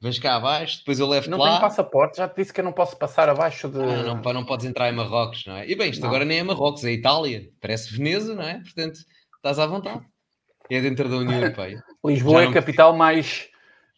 vens 0.00 0.18
cá 0.18 0.36
abaixo, 0.36 0.78
depois 0.78 0.98
eu 0.98 1.06
levo-te 1.06 1.30
Não 1.30 1.38
lá. 1.38 1.48
tenho 1.48 1.60
passaporte, 1.60 2.18
já 2.18 2.28
te 2.28 2.36
disse 2.36 2.52
que 2.52 2.60
eu 2.60 2.64
não 2.64 2.72
posso 2.72 2.96
passar 2.96 3.28
abaixo 3.28 3.68
de. 3.68 3.78
Ah, 3.80 4.02
não, 4.02 4.32
não 4.32 4.44
podes 4.44 4.66
entrar 4.66 4.88
em 4.90 4.94
Marrocos, 4.94 5.44
não 5.46 5.56
é? 5.56 5.68
E 5.68 5.74
bem, 5.74 5.90
isto 5.90 6.00
Não. 6.00 6.08
agora 6.08 6.24
nem 6.24 6.38
é 6.38 6.42
Marrocos, 6.42 6.84
é 6.84 6.92
Itália. 6.92 7.50
Parece 7.60 7.92
Veneza, 7.96 8.34
não 8.34 8.42
é? 8.44 8.60
Portanto, 8.60 8.98
estás 9.36 9.58
à 9.58 9.66
vontade. 9.66 10.04
É 10.70 10.80
dentro 10.80 11.08
da 11.08 11.16
União 11.16 11.40
Europeia. 11.40 11.82
Lisboa 12.04 12.40
é 12.42 12.44
não 12.44 12.50
a 12.50 12.54
capital 12.54 12.96
mais 12.96 13.48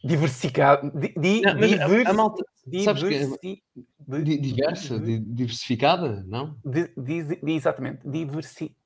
diversificada. 0.05 0.91
Di, 0.95 1.15
di, 1.19 1.41
Não, 1.41 1.53
a- 1.53 2.11
a 2.11 2.13
malta, 2.13 2.45
que- 2.65 2.71
diversi- 2.71 3.63
de- 4.07 4.23
di- 4.25 4.39
diversa, 4.39 4.99
di- 5.01 5.19
diversificada, 5.21 6.23
não? 6.27 6.57
de- 6.65 6.93
exatamente. 7.47 8.01
Diversi, 8.09 8.77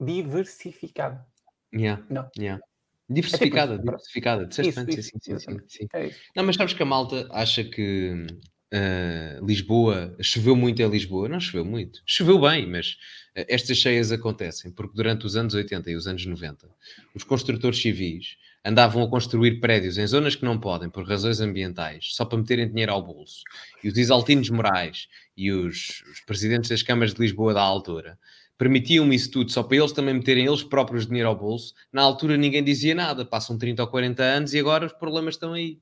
diversificada. 0.00 1.24
Yeah, 1.72 2.02
Não. 2.10 2.28
yeah. 2.38 2.62
Diversificada, 3.08 3.74
isso, 3.74 3.82
diversificada. 3.82 4.46
Disseste 4.46 4.70
Isso, 4.70 4.80
antes, 4.80 5.06
sim, 5.06 5.18
sim, 5.20 5.38
sim, 5.38 5.58
sim. 5.68 5.86
É. 5.94 6.10
Não, 6.34 6.44
mas 6.44 6.56
sabes 6.56 6.72
que 6.72 6.82
a 6.82 6.86
malta 6.86 7.28
acha 7.30 7.62
que 7.62 8.26
ah, 8.72 9.38
Lisboa 9.40 10.16
choveu 10.20 10.56
muito 10.56 10.82
em 10.82 10.88
Lisboa? 10.88 11.28
Não 11.28 11.38
choveu 11.38 11.64
muito. 11.64 12.00
Choveu 12.04 12.40
bem, 12.40 12.66
mas 12.66 12.96
ah, 13.36 13.44
estas 13.48 13.76
cheias 13.78 14.10
acontecem 14.10 14.72
porque 14.72 14.96
durante 14.96 15.24
os 15.26 15.36
anos 15.36 15.54
80 15.54 15.90
e 15.92 15.94
os 15.94 16.08
anos 16.08 16.26
90 16.26 16.68
os 17.14 17.22
construtores 17.22 17.80
civis 17.80 18.36
andavam 18.64 19.04
a 19.04 19.08
construir 19.08 19.60
prédios 19.60 19.96
em 19.96 20.06
zonas 20.06 20.34
que 20.34 20.44
não 20.44 20.58
podem 20.58 20.90
por 20.90 21.06
razões 21.06 21.40
ambientais 21.40 22.14
só 22.14 22.24
para 22.24 22.38
meterem 22.38 22.68
dinheiro 22.68 22.90
ao 22.92 23.02
bolso. 23.02 23.42
E 23.82 23.88
os 23.88 23.96
Isaltinos 23.96 24.50
Morais 24.50 25.06
e 25.36 25.52
os, 25.52 26.02
os 26.10 26.20
presidentes 26.22 26.68
das 26.68 26.82
câmaras 26.82 27.14
de 27.14 27.20
Lisboa 27.20 27.54
da 27.54 27.62
altura 27.62 28.18
permitiam 28.56 29.12
isso 29.12 29.30
tudo 29.30 29.50
só 29.50 29.62
para 29.62 29.76
eles 29.76 29.92
também 29.92 30.14
meterem 30.14 30.46
eles 30.46 30.62
próprios 30.62 31.06
dinheiro 31.06 31.28
ao 31.28 31.36
bolso. 31.36 31.74
Na 31.92 32.02
altura 32.02 32.36
ninguém 32.36 32.62
dizia 32.62 32.94
nada, 32.94 33.24
passam 33.24 33.58
30 33.58 33.82
ou 33.82 33.88
40 33.88 34.22
anos 34.22 34.54
e 34.54 34.58
agora 34.58 34.86
os 34.86 34.92
problemas 34.92 35.34
estão 35.34 35.52
aí. 35.52 35.80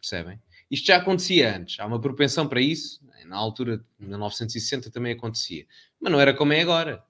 Percebem? 0.00 0.40
Isto 0.70 0.86
já 0.86 0.96
acontecia 0.96 1.56
antes, 1.56 1.80
há 1.80 1.86
uma 1.86 2.00
propensão 2.00 2.46
para 2.46 2.60
isso. 2.60 3.00
Na 3.26 3.36
altura, 3.36 3.78
de 3.98 4.06
1960 4.06 4.90
também 4.90 5.12
acontecia. 5.12 5.66
Mas 6.00 6.12
não 6.12 6.20
era 6.20 6.34
como 6.34 6.52
é 6.52 6.60
agora. 6.60 7.02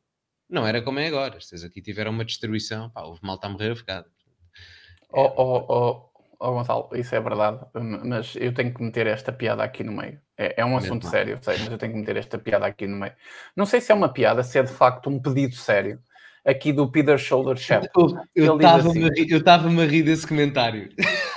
Não 0.49 0.67
era 0.67 0.83
como 0.83 0.99
é 0.99 1.07
agora. 1.07 1.41
Vocês 1.41 1.63
aqui 1.63 1.81
tiveram 1.81 2.11
uma 2.11 2.25
destruição, 2.25 2.91
pá, 2.91 3.03
houve 3.03 3.21
malta 3.23 3.47
a 3.47 3.51
morrer 3.51 3.71
afogado. 3.71 4.11
Ó 5.13 5.23
ó, 5.37 5.67
ó, 5.69 6.10
ó, 6.41 6.53
Gonçalo, 6.53 6.89
isso 6.95 7.15
é 7.15 7.21
verdade, 7.21 7.61
mas 7.75 8.35
eu 8.37 8.53
tenho 8.53 8.73
que 8.73 8.83
meter 8.83 9.07
esta 9.07 9.31
piada 9.33 9.63
aqui 9.63 9.85
no 9.85 9.93
meio. 9.93 10.19
É, 10.37 10.55
é 10.63 10.65
um 10.65 10.71
Mesmo 10.71 10.87
assunto 10.87 11.03
mal. 11.05 11.13
sério, 11.13 11.39
sei, 11.43 11.59
mas 11.59 11.71
eu 11.71 11.79
tenho 11.79 11.93
que 11.93 11.99
meter 11.99 12.17
esta 12.17 12.39
piada 12.39 12.67
aqui 12.67 12.87
no 12.87 12.97
meio. 12.97 13.13
Não 13.55 13.67
sei 13.67 13.81
se 13.81 13.93
é 13.93 13.95
uma 13.95 14.09
piada, 14.09 14.43
se 14.43 14.59
é 14.59 14.63
de 14.63 14.73
facto 14.73 15.11
um 15.11 15.21
pedido 15.21 15.55
sério. 15.55 16.01
Aqui 16.43 16.73
do 16.73 16.91
Peter 16.91 17.19
Shoulder 17.19 17.55
Chap. 17.55 17.87
Eu 18.35 18.57
estava-me 18.57 19.05
assim. 19.05 19.83
a 19.83 19.87
rir 19.87 20.03
desse 20.03 20.27
comentário. 20.27 20.89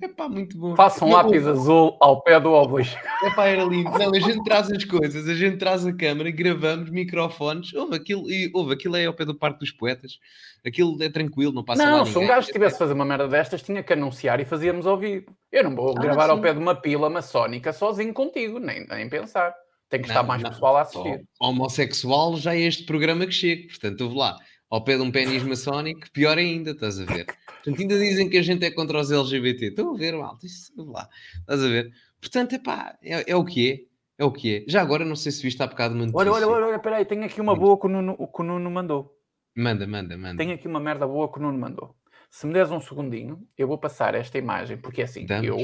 É 0.00 0.08
pá, 0.08 0.28
muito 0.28 0.56
bom. 0.58 0.74
Faça 0.76 1.04
um 1.04 1.12
lápis 1.12 1.46
azul 1.46 1.96
ao 2.00 2.22
pé 2.22 2.38
do 2.40 2.52
obelisco. 2.52 2.98
Epá, 3.24 3.46
era 3.46 3.64
lindo. 3.64 3.90
Não, 3.90 4.14
a 4.14 4.20
gente 4.20 4.42
traz 4.44 4.70
as 4.70 4.84
coisas, 4.84 5.28
a 5.28 5.34
gente 5.34 5.56
traz 5.58 5.86
a 5.86 5.92
câmara, 5.92 6.30
gravamos 6.30 6.90
microfones. 6.90 7.72
Houve 7.74 7.96
aquilo, 7.96 8.30
e, 8.30 8.50
houve 8.54 8.74
aquilo 8.74 8.96
é 8.96 9.06
ao 9.06 9.14
pé 9.14 9.24
do 9.24 9.34
Parque 9.34 9.60
dos 9.60 9.70
Poetas. 9.70 10.18
Aquilo 10.66 11.02
é 11.02 11.08
tranquilo, 11.10 11.52
não 11.52 11.62
passa 11.64 11.84
lá 11.84 11.98
Não, 11.98 12.06
se 12.06 12.16
um 12.18 12.26
gajo 12.26 12.50
tivesse 12.50 12.76
a 12.76 12.78
fazer 12.78 12.94
uma 12.94 13.04
merda 13.04 13.28
destas, 13.28 13.62
tinha 13.62 13.82
que 13.82 13.92
anunciar 13.92 14.40
e 14.40 14.44
fazíamos 14.44 14.86
ao 14.86 14.96
vivo. 14.98 15.26
Eu 15.52 15.64
não 15.64 15.74
vou 15.74 15.94
Ah, 15.96 16.00
gravar 16.00 16.30
ao 16.30 16.36
sim. 16.36 16.42
pé 16.42 16.52
de 16.54 16.58
uma 16.58 16.74
pila 16.74 17.10
maçónica 17.10 17.72
sozinho 17.72 18.14
contigo, 18.14 18.58
nem, 18.58 18.86
nem 18.86 19.08
pensar. 19.08 19.54
Tem 19.90 20.00
que 20.00 20.08
Não, 20.08 20.14
estar 20.14 20.22
mais 20.26 20.42
não. 20.42 20.50
pessoal 20.50 20.76
a 20.78 20.80
assistir. 20.80 21.22
homossexual 21.38 22.36
já 22.36 22.54
é 22.54 22.60
este 22.60 22.84
programa 22.84 23.26
que 23.26 23.32
chega. 23.32 23.66
Portanto, 23.68 24.00
houve 24.00 24.16
lá. 24.16 24.36
Ao 24.70 24.82
pé 24.82 24.96
de 24.96 25.02
um 25.02 25.10
pênis 25.10 25.42
maçónico, 25.42 26.10
pior 26.12 26.36
ainda, 26.38 26.72
estás 26.72 26.98
a 27.00 27.04
ver? 27.04 27.26
Portanto, 27.26 27.80
ainda 27.80 27.98
dizem 27.98 28.28
que 28.28 28.38
a 28.38 28.42
gente 28.42 28.64
é 28.64 28.70
contra 28.70 28.98
os 28.98 29.10
LGBT. 29.10 29.66
Estão 29.66 29.94
a 29.94 29.96
ver, 29.96 30.16
malta? 30.16 30.46
Isso, 30.46 30.72
houve 30.76 30.92
lá. 30.92 31.08
Estás 31.40 31.62
a 31.62 31.68
ver? 31.68 31.92
Portanto, 32.20 32.54
epá, 32.54 32.96
é, 33.02 33.30
é 33.30 33.36
o 33.36 33.44
que 33.44 33.72
é. 33.72 33.94
É 34.16 34.24
o 34.24 34.32
que 34.32 34.56
é. 34.56 34.64
Já 34.68 34.80
agora, 34.80 35.04
não 35.04 35.16
sei 35.16 35.32
se 35.32 35.42
viste 35.42 35.62
há 35.62 35.66
bocado 35.66 35.94
uma 35.94 36.06
notícia. 36.06 36.18
Olha, 36.18 36.32
olha, 36.32 36.48
olha, 36.48 36.66
olha, 36.66 36.78
peraí, 36.78 37.04
tenho 37.04 37.24
aqui 37.24 37.40
uma 37.40 37.54
boa 37.54 37.78
que 37.78 37.86
o 37.86 37.88
Nuno, 37.88 38.16
que 38.16 38.40
o 38.40 38.44
Nuno 38.44 38.70
mandou. 38.70 39.18
Manda, 39.56 39.86
manda, 39.86 40.16
manda. 40.16 40.36
Tenho 40.36 40.54
aqui 40.54 40.66
uma 40.66 40.80
merda 40.80 41.06
boa 41.06 41.30
que 41.30 41.38
o 41.38 41.42
Nuno 41.42 41.58
mandou. 41.58 41.96
Se 42.30 42.46
me 42.46 42.52
deres 42.52 42.70
um 42.70 42.80
segundinho, 42.80 43.46
eu 43.56 43.68
vou 43.68 43.78
passar 43.78 44.14
esta 44.14 44.36
imagem, 44.38 44.76
porque 44.76 45.02
é 45.02 45.04
assim, 45.04 45.26
Damos. 45.26 45.46
eu 45.46 45.58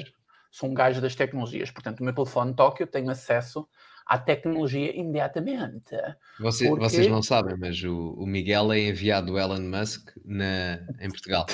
sou 0.51 0.68
um 0.68 0.74
gajo 0.74 1.01
das 1.01 1.14
tecnologias, 1.14 1.70
portanto, 1.70 2.01
o 2.01 2.05
meu 2.05 2.14
telefone 2.14 2.55
toca, 2.55 2.82
eu 2.82 2.86
tenho 2.86 3.10
acesso 3.10 3.68
à 4.10 4.18
tecnologia 4.18 4.94
imediatamente. 4.96 5.94
Você- 6.40 6.68
Porque- 6.68 6.82
Vocês 6.84 7.06
não 7.06 7.22
sabem, 7.22 7.56
mas 7.56 7.80
o, 7.84 8.14
o 8.18 8.26
Miguel 8.26 8.72
é 8.72 8.80
enviado 8.80 9.28
do 9.28 9.38
Elon 9.38 9.60
Musk 9.60 10.10
na, 10.24 10.80
em 11.00 11.08
Portugal. 11.08 11.46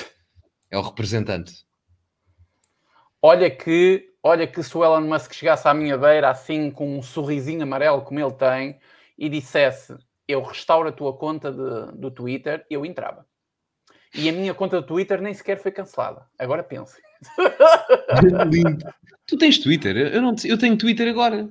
É 0.71 0.77
o 0.77 0.81
representante. 0.81 1.53
Olha 3.21 3.49
que, 3.49 4.09
olha 4.23 4.47
que 4.47 4.61
se 4.63 4.75
o 4.77 4.83
Elon 4.83 5.01
Musk 5.07 5.33
chegasse 5.33 5.67
à 5.67 5.73
minha 5.73 5.97
beira 5.97 6.29
assim 6.29 6.71
com 6.71 6.97
um 6.97 7.01
sorrisinho 7.01 7.61
amarelo 7.63 8.01
como 8.01 8.19
ele 8.19 8.33
tem 8.33 8.79
e 9.17 9.29
dissesse 9.29 9.95
eu 10.27 10.41
restauro 10.41 10.89
a 10.89 10.91
tua 10.91 11.15
conta 11.17 11.51
de- 11.51 11.97
do 11.97 12.11
Twitter, 12.11 12.65
eu 12.69 12.85
entrava. 12.85 13.25
E 14.15 14.27
a 14.27 14.31
minha 14.33 14.53
conta 14.53 14.81
do 14.81 14.85
Twitter 14.87 15.21
nem 15.21 15.33
sequer 15.33 15.57
foi 15.61 15.71
cancelada. 15.71 16.25
Agora 16.39 16.63
pense. 16.63 16.99
Lindo. 18.51 18.85
Tu 19.27 19.37
tens 19.37 19.57
Twitter? 19.59 19.95
Eu, 19.95 20.21
não, 20.21 20.35
eu 20.43 20.57
tenho 20.57 20.77
Twitter 20.77 21.07
agora. 21.07 21.47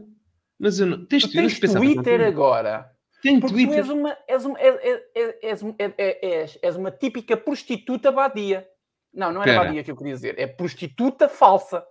Mas 0.58 0.78
eu 0.80 0.86
não. 0.86 1.04
Tens 1.06 1.22
Tu 1.24 1.32
Twitter? 1.32 1.60
tens 1.60 1.72
Twitter 1.74 2.20
agora. 2.26 2.90
Tenho 3.22 3.40
Porque 3.40 3.54
tu 3.54 3.58
Twitter. 3.58 3.78
és 3.78 3.88
uma, 3.88 4.18
és 4.28 4.44
uma, 4.44 4.58
és, 4.60 4.74
és, 5.14 5.34
és, 5.42 5.62
és, 5.62 5.94
és- 5.98 6.18
és- 6.22 6.58
és 6.62 6.76
uma 6.76 6.90
típica 6.90 7.36
prostituta 7.36 8.10
badia. 8.12 8.66
Não, 9.12 9.32
não 9.32 9.42
era 9.42 9.64
badia 9.64 9.82
que 9.82 9.90
eu 9.90 9.96
queria 9.96 10.12
dizer. 10.14 10.38
É 10.38 10.46
prostituta 10.46 11.28
falsa. 11.28 11.84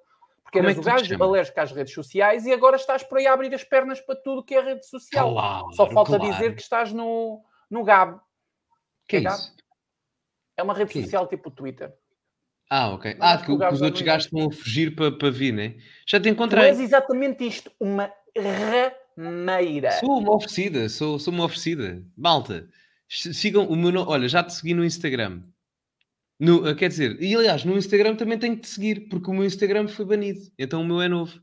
Porque 0.43 0.59
Como 0.59 0.69
é 0.69 0.71
eras 0.73 0.83
que 0.83 0.89
o 0.89 1.17
gajo 1.17 1.23
alérgico 1.23 1.59
às 1.59 1.71
redes 1.71 1.93
sociais 1.93 2.45
e 2.45 2.53
agora 2.53 2.75
estás 2.75 3.03
por 3.03 3.17
aí 3.17 3.25
a 3.27 3.33
abrir 3.33 3.53
as 3.53 3.63
pernas 3.63 3.99
para 3.99 4.15
tudo 4.15 4.43
que 4.43 4.53
é 4.55 4.61
rede 4.61 4.85
social. 4.87 5.31
Claro, 5.33 5.73
Só 5.73 5.89
falta 5.89 6.17
claro. 6.19 6.31
dizer 6.31 6.55
que 6.55 6.61
estás 6.61 6.93
no, 6.93 7.43
no 7.69 7.83
Gab. 7.83 8.19
Que 9.07 9.17
é 9.17 9.21
Gab. 9.21 9.35
isso? 9.35 9.55
É 10.55 10.61
uma 10.63 10.73
rede 10.75 10.91
Que 10.91 10.99
é 10.99 11.03
social 11.03 11.27
tipo 11.27 11.49
Twitter. 11.49 11.91
Ah, 12.69 12.89
ok. 12.93 13.17
Ah, 13.19 13.37
que, 13.39 13.45
que 13.45 13.51
os 13.73 13.81
outros 13.81 14.01
gajos 14.03 14.25
estão 14.25 14.47
a 14.47 14.51
fugir 14.51 14.95
para 14.95 15.11
para 15.11 15.29
vir, 15.31 15.51
né? 15.51 15.75
Já 16.07 16.19
te 16.19 16.29
encontrei. 16.29 16.65
és 16.69 16.79
exatamente 16.79 17.45
isto, 17.45 17.71
uma 17.79 18.11
rameira. 18.37 19.91
Sou 19.99 20.19
uma 20.19 20.35
oferecida, 20.35 20.89
sou, 20.89 21.19
sou 21.19 21.33
uma 21.33 21.45
oferecida. 21.45 22.03
Malta, 22.17 22.67
sigam 23.09 23.65
o 23.67 23.75
meu 23.75 23.91
nome. 23.91 24.09
Olha, 24.09 24.27
já 24.27 24.43
te 24.43 24.53
segui 24.53 24.73
no 24.73 24.83
Instagram. 24.83 25.41
No, 26.39 26.67
ah, 26.67 26.75
quer 26.75 26.89
dizer, 26.89 27.21
e 27.21 27.33
aliás, 27.33 27.63
no 27.63 27.77
Instagram 27.77 28.15
também 28.15 28.37
tenho 28.37 28.55
que 28.55 28.63
te 28.63 28.67
seguir, 28.67 29.07
porque 29.07 29.29
o 29.29 29.33
meu 29.33 29.45
Instagram 29.45 29.87
foi 29.87 30.05
banido. 30.05 30.41
Então 30.59 30.81
o 30.81 30.85
meu 30.85 31.01
é 31.01 31.07
novo. 31.07 31.39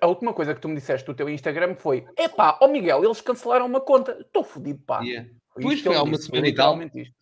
A 0.00 0.06
última 0.06 0.32
coisa 0.32 0.54
que 0.54 0.60
tu 0.60 0.68
me 0.68 0.74
disseste 0.74 1.06
do 1.06 1.14
teu 1.14 1.28
Instagram 1.28 1.76
foi: 1.76 2.04
epá, 2.18 2.58
ó 2.60 2.66
Miguel, 2.66 3.04
eles 3.04 3.20
cancelaram 3.20 3.66
uma 3.66 3.80
conta. 3.80 4.16
Estou 4.20 4.42
fodido, 4.42 4.80
pá. 4.80 5.00
Yeah. 5.02 5.28
Foi 5.52 5.62
Pois 5.62 5.80
foi 5.80 5.94
há 5.94 6.02
uma 6.02 6.16
disse, 6.16 6.26
semana 6.26 6.48
e 6.48 6.54
tal. 6.54 6.82
isto. 6.82 7.14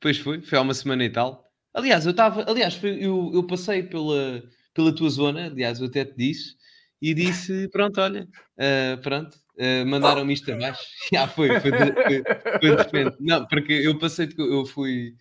Pois 0.00 0.18
foi, 0.18 0.40
foi 0.40 0.58
há 0.58 0.62
uma 0.62 0.72
semana 0.74 1.04
e 1.04 1.10
tal. 1.10 1.50
Aliás, 1.74 2.04
eu 2.06 2.12
estava, 2.12 2.48
aliás, 2.48 2.74
foi- 2.74 3.04
eu, 3.04 3.30
eu 3.34 3.46
passei 3.46 3.82
pela, 3.82 4.42
pela 4.72 4.94
tua 4.94 5.08
zona, 5.10 5.46
aliás, 5.46 5.80
eu 5.80 5.86
até 5.86 6.04
te 6.04 6.16
disse, 6.16 6.54
e 7.00 7.14
disse: 7.14 7.68
pronto, 7.68 8.00
olha, 8.00 8.26
ah, 8.58 8.98
pronto, 9.02 9.36
ah, 9.58 9.84
mandaram-me 9.86 10.32
isto 10.34 10.52
abaixo. 10.52 10.82
Já 11.12 11.26
foi, 11.28 11.58
foi 11.60 11.70
de, 11.72 11.92
foi- 11.92 12.24
foi 12.60 12.70
de 12.76 12.82
repente. 12.82 13.16
Não, 13.20 13.46
porque 13.46 13.72
eu 13.72 13.98
passei, 13.98 14.26
de- 14.26 14.34
eu 14.38 14.64
fui, 14.66 15.14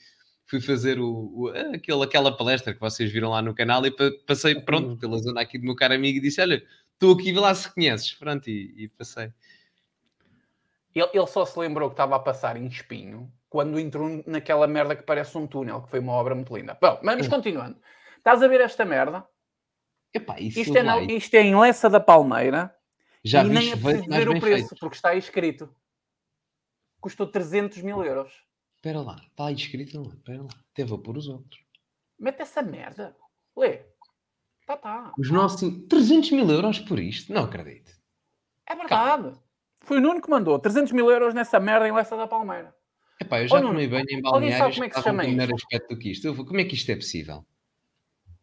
fui 0.45 0.59
fazer 0.61 0.99
o, 0.99 1.09
o- 1.33 1.47
aquele, 1.75 2.03
aquela 2.03 2.35
palestra 2.35 2.73
que 2.73 2.79
vocês 2.79 3.11
viram 3.11 3.29
lá 3.29 3.41
no 3.41 3.53
canal 3.55 3.85
e 3.85 3.91
pa- 3.91 4.11
passei, 4.27 4.55
pronto, 4.59 4.97
pela 4.97 5.17
zona 5.19 5.41
aqui 5.41 5.57
do 5.57 5.65
meu 5.65 5.75
caro 5.75 5.93
amigo 5.93 6.17
e 6.17 6.21
disse: 6.21 6.41
olha, 6.41 6.63
Estou 7.01 7.13
aqui, 7.13 7.31
vê 7.31 7.39
lá 7.39 7.55
se 7.55 7.73
conheces. 7.73 8.11
Pronto, 8.13 8.49
e, 8.49 8.73
e 8.77 8.87
passei. 8.89 9.31
Ele, 10.93 11.07
ele 11.13 11.27
só 11.27 11.45
se 11.45 11.57
lembrou 11.57 11.89
que 11.89 11.93
estava 11.93 12.15
a 12.15 12.19
passar 12.19 12.57
em 12.57 12.65
espinho 12.67 13.31
quando 13.49 13.79
entrou 13.79 14.21
naquela 14.27 14.67
merda 14.67 14.95
que 14.95 15.03
parece 15.03 15.37
um 15.37 15.47
túnel, 15.47 15.81
que 15.83 15.89
foi 15.89 15.99
uma 15.99 16.11
obra 16.11 16.35
muito 16.35 16.53
linda. 16.55 16.77
Bom, 16.81 16.99
mas 17.01 17.25
Hum. 17.25 17.29
continuando. 17.29 17.77
Estás 18.17 18.43
a 18.43 18.47
ver 18.49 18.59
esta 18.61 18.83
merda? 18.83 19.25
Epá, 20.13 20.39
isso 20.39 20.59
Isto 20.59 20.77
é, 20.77 20.83
na- 20.83 21.01
isto 21.01 21.33
é 21.35 21.41
em 21.41 21.55
Lessa 21.55 21.89
da 21.89 21.99
Palmeira 21.99 22.75
já 23.23 23.43
e 23.43 23.49
nem 23.49 23.71
é 23.71 23.75
preciso 23.75 24.09
ver 24.09 24.27
o 24.27 24.31
bem 24.33 24.41
preço, 24.41 24.67
feito. 24.69 24.79
porque 24.79 24.95
está 24.95 25.09
aí 25.09 25.19
escrito. 25.19 25.69
Custou 26.99 27.27
300 27.27 27.81
mil 27.81 28.03
euros. 28.03 28.31
Espera 28.75 29.01
lá, 29.01 29.15
está 29.29 29.45
aí 29.47 29.55
escrito, 29.55 29.97
não 30.01 30.09
é? 30.09 30.13
Espera 30.15 30.41
lá, 30.41 30.49
até 30.71 30.83
vou 30.85 30.97
pôr 30.99 31.17
os 31.17 31.27
outros. 31.27 31.61
Mete 32.17 32.41
essa 32.41 32.61
merda. 32.61 33.15
Lê. 33.55 33.81
Tá, 34.65 34.77
tá. 34.77 35.13
Os 35.17 35.29
nossos 35.31 35.61
300 35.87 36.31
mil 36.31 36.49
euros 36.49 36.79
por 36.79 36.99
isto? 36.99 37.31
Não 37.33 37.43
acredito. 37.43 37.91
É 38.67 38.75
verdade. 38.75 39.33
Foi 39.81 39.97
o 39.97 40.01
Nuno 40.01 40.21
que 40.21 40.29
mandou 40.29 40.59
300 40.59 40.91
mil 40.91 41.09
euros 41.09 41.33
nessa 41.33 41.59
merda 41.59 41.87
em 41.87 41.91
Lessa 41.91 42.15
da 42.17 42.27
Palmeira. 42.27 42.75
Epá, 43.19 43.41
eu 43.41 43.47
já 43.47 43.55
Oh, 43.55 43.59
Nuno, 43.59 43.73
tomei 43.73 43.87
banho 43.87 44.05
em 44.09 44.21
alguém 44.25 44.51
sabe 44.51 44.71
balneários 44.71 44.75
como 44.75 44.85
é 44.85 44.89
que 44.89 44.95
se 44.95 45.03
chama 45.03 45.23
aspecto 45.55 45.87
do 45.95 45.99
que 45.99 46.11
isto. 46.11 46.33
Vou- 46.33 46.45
Como 46.45 46.59
é 46.59 46.63
que 46.65 46.75
isto 46.75 46.89
é 46.91 46.95
possível? 46.95 47.45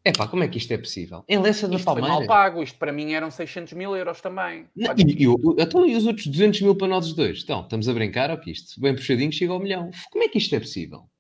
Epá, 0.06 0.28
como 0.28 0.44
é 0.44 0.48
que 0.48 0.56
isto 0.56 0.70
é 0.72 0.78
possível? 0.78 1.24
Em 1.28 1.36
Lessa 1.40 1.66
da 1.66 1.74
Isto 1.74 1.84
foi 1.84 2.00
mal 2.00 2.10
Palmeira? 2.10 2.32
pago. 2.32 2.62
Isto 2.62 2.78
para 2.78 2.92
mim 2.92 3.12
eram 3.12 3.28
600 3.28 3.72
mil 3.72 3.96
euros 3.96 4.20
também. 4.20 4.68
Não, 4.76 4.94
e, 4.96 5.24
e 5.24 5.60
então, 5.60 5.84
e 5.84 5.96
os 5.96 6.06
outros 6.06 6.28
200 6.28 6.60
mil 6.60 6.76
para 6.76 6.86
nós 6.86 7.12
dois? 7.12 7.42
Então, 7.42 7.62
estamos 7.62 7.88
a 7.88 7.92
brincar 7.92 8.30
ou 8.30 8.38
que 8.38 8.52
isto? 8.52 8.80
Bem 8.80 8.94
puxadinho, 8.94 9.32
chega 9.32 9.52
ao 9.52 9.58
milhão. 9.58 9.90
Como 10.12 10.22
é 10.22 10.28
que 10.28 10.38
isto 10.38 10.54
é 10.54 10.60
possível? 10.60 11.10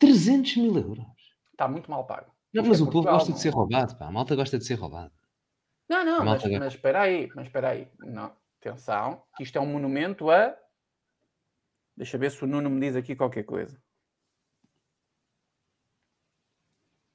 300 0.00 0.56
mil 0.56 0.76
euros. 0.76 1.06
Está 1.52 1.68
muito 1.68 1.88
mal 1.88 2.04
pago. 2.04 2.32
Não, 2.52 2.64
mas 2.64 2.80
é 2.80 2.82
o 2.82 2.90
povo 2.90 3.08
gosta 3.08 3.26
de 3.26 3.34
não. 3.34 3.38
ser 3.38 3.50
roubado, 3.50 3.96
pá. 3.96 4.06
A 4.06 4.10
malta 4.10 4.34
gosta 4.34 4.58
de 4.58 4.66
ser 4.66 4.74
roubado. 4.74 5.12
Não, 5.88 6.04
não, 6.04 6.24
mas, 6.24 6.42
gosta. 6.42 6.58
mas 6.58 6.74
espera 6.74 7.02
aí, 7.02 7.30
mas 7.34 7.46
espera 7.46 7.70
aí. 7.70 7.88
Não, 8.00 8.32
atenção, 8.60 9.22
que 9.36 9.42
isto 9.42 9.56
é 9.56 9.60
um 9.60 9.66
monumento 9.66 10.30
a... 10.30 10.56
Deixa 11.96 12.16
eu 12.16 12.20
ver 12.20 12.30
se 12.30 12.42
o 12.42 12.46
Nuno 12.46 12.68
me 12.68 12.80
diz 12.80 12.96
aqui 12.96 13.14
qualquer 13.14 13.44
coisa. 13.44 13.80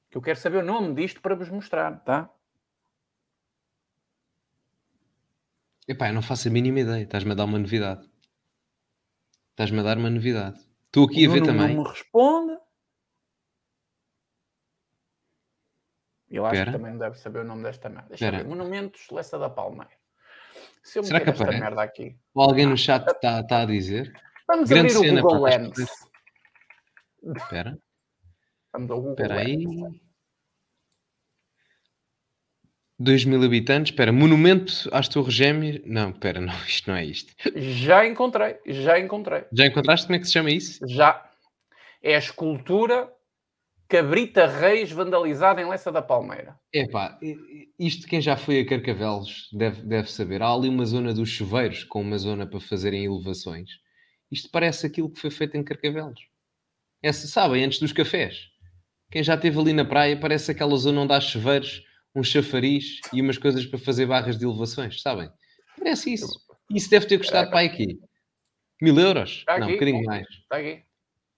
Que 0.10 0.18
eu 0.18 0.22
quero 0.22 0.40
saber 0.40 0.58
o 0.58 0.66
nome 0.66 0.94
disto 0.96 1.22
para 1.22 1.36
vos 1.36 1.50
mostrar, 1.50 2.00
tá? 2.04 2.30
Epá, 5.88 6.10
eu 6.10 6.14
não 6.14 6.22
faço 6.22 6.48
a 6.48 6.52
mínima 6.52 6.80
ideia. 6.82 7.04
Estás-me 7.04 7.32
a 7.32 7.36
dar 7.36 7.46
uma 7.46 7.60
novidade. 7.60 8.10
Estás-me 9.52 9.80
a 9.80 9.84
dar 9.84 9.98
uma 9.98 10.10
novidade. 10.10 10.60
Estou 10.86 11.06
aqui 11.06 11.26
a 11.26 11.30
ver 11.30 11.42
Nuno 11.42 11.46
também. 11.54 11.76
não 11.76 11.84
me 11.84 11.90
responde. 11.90 12.58
Eu 16.30 16.46
acho 16.46 16.56
Espera. 16.56 16.72
que 16.72 16.78
também 16.78 16.92
não 16.92 17.00
deve 17.00 17.18
saber 17.18 17.40
o 17.40 17.44
nome 17.46 17.64
desta 17.64 17.88
merda. 17.90 18.10
Deixa 18.10 18.26
eu 18.26 18.28
Espera. 18.30 18.44
ver. 18.44 18.50
Monumentos 18.50 19.08
Lessa 19.12 19.40
da 19.40 19.50
Palmeira. 19.50 19.90
Se 20.84 21.00
eu 21.00 21.04
Será 21.04 21.22
que 21.22 21.30
esta 21.30 21.44
aparece? 21.44 21.62
merda 21.64 21.82
aqui. 21.82 22.18
Ou 22.34 22.44
alguém 22.44 22.66
no 22.66 22.78
chat 22.78 23.06
está 23.10 23.40
está 23.40 23.62
a 23.62 23.66
dizer. 23.66 24.12
Vamos 24.48 24.70
Grande 24.70 24.94
abrir 24.94 24.98
o 24.98 25.10
cena, 25.10 25.22
Google 25.22 25.42
Lens. 25.44 25.78
Espera, 27.36 27.78
Vamos 28.78 28.92
ao 28.92 28.98
Google 28.98 29.14
espera 29.14 29.40
aí. 29.40 29.58
Lens. 29.58 29.96
2 33.00 33.26
mil 33.26 33.44
habitantes. 33.44 33.92
Espera, 33.92 34.12
monumento 34.12 34.72
às 34.92 35.08
Torres 35.08 35.34
Gêmeas. 35.34 35.82
Não, 35.86 36.12
espera, 36.12 36.40
não, 36.40 36.54
isto 36.66 36.90
não 36.90 36.96
é 36.96 37.06
isto. 37.06 37.34
Já 37.56 38.06
encontrei, 38.06 38.58
já 38.66 39.00
encontrei. 39.00 39.46
Já 39.52 39.66
encontraste 39.66 40.06
como 40.06 40.16
é 40.16 40.20
que 40.20 40.26
se 40.26 40.34
chama 40.34 40.52
isso? 40.52 40.80
Já. 40.88 41.28
É 42.04 42.16
a 42.16 42.20
escultura 42.20 43.12
Cabrita 43.88 44.46
Reis 44.46 44.92
vandalizada 44.92 45.62
em 45.62 45.68
Lessa 45.68 45.92
da 45.92 46.02
Palmeira. 46.02 46.56
Epá, 46.72 47.18
isto 47.80 48.08
quem 48.08 48.22
já 48.22 48.38
foi 48.38 48.60
a 48.60 48.66
Carcavelos 48.66 49.50
deve, 49.54 49.82
deve 49.82 50.12
saber. 50.12 50.44
Há 50.44 50.54
ali 50.54 50.70
uma 50.70 50.86
zona 50.86 51.14
dos 51.14 51.30
chuveiros 51.30 51.84
com 51.84 52.02
uma 52.02 52.18
zona 52.18 52.46
para 52.46 52.60
fazerem 52.60 53.06
elevações. 53.06 53.70
Isto 54.32 54.50
parece 54.52 54.86
aquilo 54.86 55.10
que 55.10 55.20
foi 55.20 55.32
feito 55.32 55.58
em 55.58 55.64
Carcavelos. 55.64 56.20
Essa, 57.02 57.28
sabem, 57.28 57.64
antes 57.64 57.80
dos 57.80 57.94
cafés. 57.94 58.50
Quem 59.10 59.24
já 59.24 59.36
esteve 59.36 59.58
ali 59.60 59.74
na 59.74 59.86
praia 59.86 60.20
parece 60.20 60.52
aquela 60.52 60.76
zona 60.76 61.02
onde 61.02 61.14
há 61.14 61.22
chuveiros, 61.22 61.84
um 62.14 62.24
chafariz 62.24 63.00
e 63.14 63.22
umas 63.22 63.38
coisas 63.38 63.66
para 63.66 63.80
fazer 63.80 64.06
barras 64.06 64.38
de 64.38 64.46
elevações, 64.46 65.02
sabem? 65.02 65.32
Parece 65.78 66.14
isso. 66.14 66.28
Isso 66.70 66.90
deve 66.90 67.06
ter 67.06 67.18
custado 67.18 67.50
para 67.50 67.62
aqui. 67.62 68.00
Mil 68.82 69.00
euros? 69.00 69.38
Está 69.40 69.58
Não, 69.60 69.68
um 69.68 69.72
bocadinho 69.72 70.04
mais. 70.04 70.28
Está 70.28 70.58
aqui. 70.58 70.84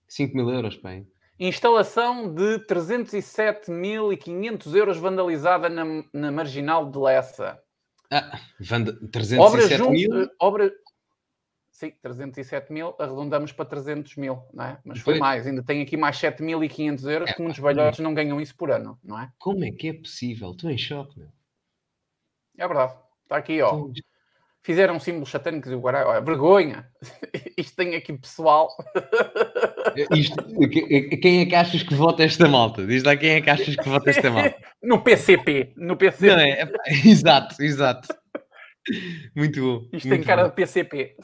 5 0.08 0.36
mil 0.36 0.50
euros, 0.50 0.76
bem. 0.78 1.08
Instalação 1.40 2.34
de 2.34 2.58
307.500 2.66 4.76
euros 4.76 4.98
vandalizada 4.98 5.70
na, 5.70 5.86
na 6.12 6.32
marginal 6.32 6.90
de 6.90 6.98
Lessa. 6.98 7.60
Ah, 8.12 8.40
Vanda, 8.60 8.92
Obra 8.92 9.10
307 9.12 9.78
junto. 9.78 9.92
mil. 9.92 10.30
Obra. 10.40 10.72
Sim, 11.80 11.94
307 12.02 12.74
mil, 12.74 12.94
arredondamos 13.00 13.54
para 13.54 13.64
300 13.64 14.18
mil, 14.18 14.44
não 14.54 14.66
é? 14.66 14.78
Mas 14.84 15.00
foi 15.00 15.18
mais, 15.18 15.48
ainda 15.48 15.64
tem 15.64 15.82
aqui 15.82 15.96
mais 15.96 16.18
7.500 16.18 17.10
euros, 17.10 17.30
É, 17.30 17.34
que 17.34 17.42
muitos 17.42 17.58
velhotes 17.62 18.02
não 18.02 18.14
ganham 18.14 18.42
isso 18.42 18.54
por 18.54 18.70
ano, 18.70 19.00
não 19.02 19.18
é? 19.18 19.32
Como 19.40 19.64
é 19.64 19.72
que 19.72 19.88
é 19.88 19.94
possível? 19.94 20.52
Estou 20.52 20.70
em 20.70 20.78
choque, 20.78 21.18
meu. 21.18 21.30
É 22.58 22.68
verdade. 22.68 22.96
Está 23.24 23.38
aqui, 23.38 23.62
ó. 23.62 23.68
Estou 23.68 23.94
Fizeram 24.62 25.00
símbolos 25.00 25.30
satânicos 25.30 25.72
e 25.72 25.74
o. 25.76 25.82
Olha, 25.82 26.20
vergonha. 26.20 26.86
Isto 27.56 27.78
tem 27.78 27.96
aqui 27.96 28.12
pessoal. 28.12 28.68
Isto, 30.14 30.36
que- 30.70 31.16
quem 31.16 31.40
é 31.40 31.46
que 31.46 31.56
achas 31.56 31.82
que 31.82 31.94
vota 31.96 32.26
esta 32.26 32.46
malta? 32.50 32.86
Diz 32.86 33.04
lá 33.04 33.16
quem 33.16 33.30
é 33.36 33.42
que 33.42 33.50
achas 33.50 33.74
que 33.74 33.88
vota 33.88 34.10
esta 34.10 34.30
malta. 34.30 34.58
No 34.84 35.02
PCP. 35.02 35.72
No 35.78 35.96
PCP. 35.96 36.28
Não 36.28 36.40
é? 36.42 36.70
Exato, 37.06 37.64
exato. 37.64 38.10
Muito 39.34 39.62
bom. 39.62 39.90
Isto 39.94 40.08
muito 40.08 40.10
tem 40.10 40.24
cara 40.24 40.44
bom. 40.44 40.50
de 40.50 40.56
PCP. 40.56 41.16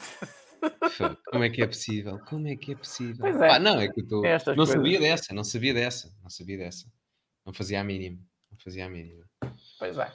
Como 1.30 1.44
é 1.44 1.50
que 1.50 1.62
é 1.62 1.66
possível? 1.66 2.18
Como 2.28 2.48
é 2.48 2.56
que 2.56 2.72
é 2.72 2.76
possível? 2.76 3.16
Pois 3.20 3.36
é. 3.40 3.48
Pá, 3.48 3.58
não, 3.58 3.80
é 3.80 3.88
que 3.88 4.00
eu 4.00 4.04
estou. 4.04 4.24
É 4.24 4.38
Não 4.38 4.54
coisas. 4.54 4.68
sabia 4.74 5.00
dessa, 5.00 5.34
não 5.34 5.44
sabia 5.44 5.74
dessa, 5.74 6.12
não 6.22 6.30
sabia 6.30 6.58
dessa. 6.58 6.86
Não 7.44 7.52
fazia 7.52 7.80
a 7.80 7.84
mínima. 7.84 8.18
Não 8.50 8.58
fazia 8.58 8.86
a 8.86 8.88
mínima. 8.88 9.24
Pois 9.78 9.96
é. 9.98 10.12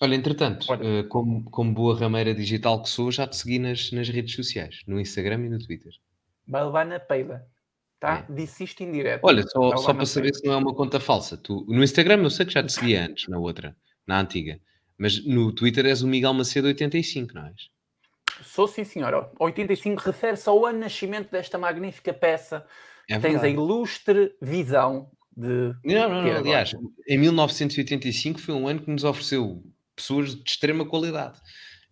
Olha, 0.00 0.14
entretanto, 0.14 0.66
Olha. 0.70 0.84
eh, 1.00 1.02
como, 1.04 1.42
como 1.50 1.74
boa 1.74 1.98
rameira 1.98 2.32
digital 2.32 2.80
que 2.82 2.88
sou, 2.88 3.10
já 3.10 3.26
te 3.26 3.36
segui 3.36 3.58
nas, 3.58 3.90
nas 3.90 4.08
redes 4.08 4.34
sociais, 4.34 4.82
no 4.86 5.00
Instagram 5.00 5.46
e 5.46 5.48
no 5.48 5.58
Twitter. 5.58 5.92
Vai 6.46 6.64
levar 6.64 6.86
na 6.86 7.00
peida. 7.00 7.44
Tá? 7.98 8.24
É. 8.28 8.32
Disse 8.32 8.62
isto 8.62 8.80
em 8.84 8.92
direto. 8.92 9.24
Olha, 9.24 9.42
só, 9.42 9.76
só 9.76 9.92
para 9.92 10.06
saber 10.06 10.32
se 10.32 10.46
não 10.46 10.52
é 10.52 10.56
uma 10.56 10.72
conta 10.72 11.00
falsa. 11.00 11.36
Tu, 11.36 11.66
no 11.68 11.82
Instagram 11.82 12.22
eu 12.22 12.30
sei 12.30 12.46
que 12.46 12.52
já 12.52 12.62
te 12.62 12.72
seguia 12.72 13.06
antes, 13.06 13.26
na 13.28 13.38
outra, 13.38 13.76
na 14.06 14.20
antiga. 14.20 14.60
Mas 14.96 15.24
no 15.26 15.52
Twitter 15.52 15.84
és 15.84 16.00
o 16.02 16.06
Miguel 16.06 16.32
Macedo 16.32 16.68
85, 16.68 17.34
não 17.34 17.46
és? 17.46 17.68
Sou 18.42 18.66
sim, 18.68 18.84
senhora. 18.84 19.30
85 19.38 20.00
refere-se 20.02 20.48
ao 20.48 20.64
ano 20.64 20.78
de 20.78 20.84
nascimento 20.84 21.30
desta 21.30 21.58
magnífica 21.58 22.12
peça. 22.12 22.64
É 23.08 23.18
Tens 23.18 23.42
a 23.42 23.48
ilustre 23.48 24.34
visão 24.40 25.10
de. 25.36 25.72
Não, 25.84 26.08
não, 26.08 26.08
não. 26.10 26.18
agora? 26.20 26.38
Aliás, 26.40 26.74
em 27.08 27.18
1985 27.18 28.38
foi 28.40 28.54
um 28.54 28.68
ano 28.68 28.80
que 28.80 28.90
nos 28.90 29.04
ofereceu 29.04 29.62
pessoas 29.96 30.34
de 30.34 30.42
extrema 30.48 30.84
qualidade. 30.86 31.40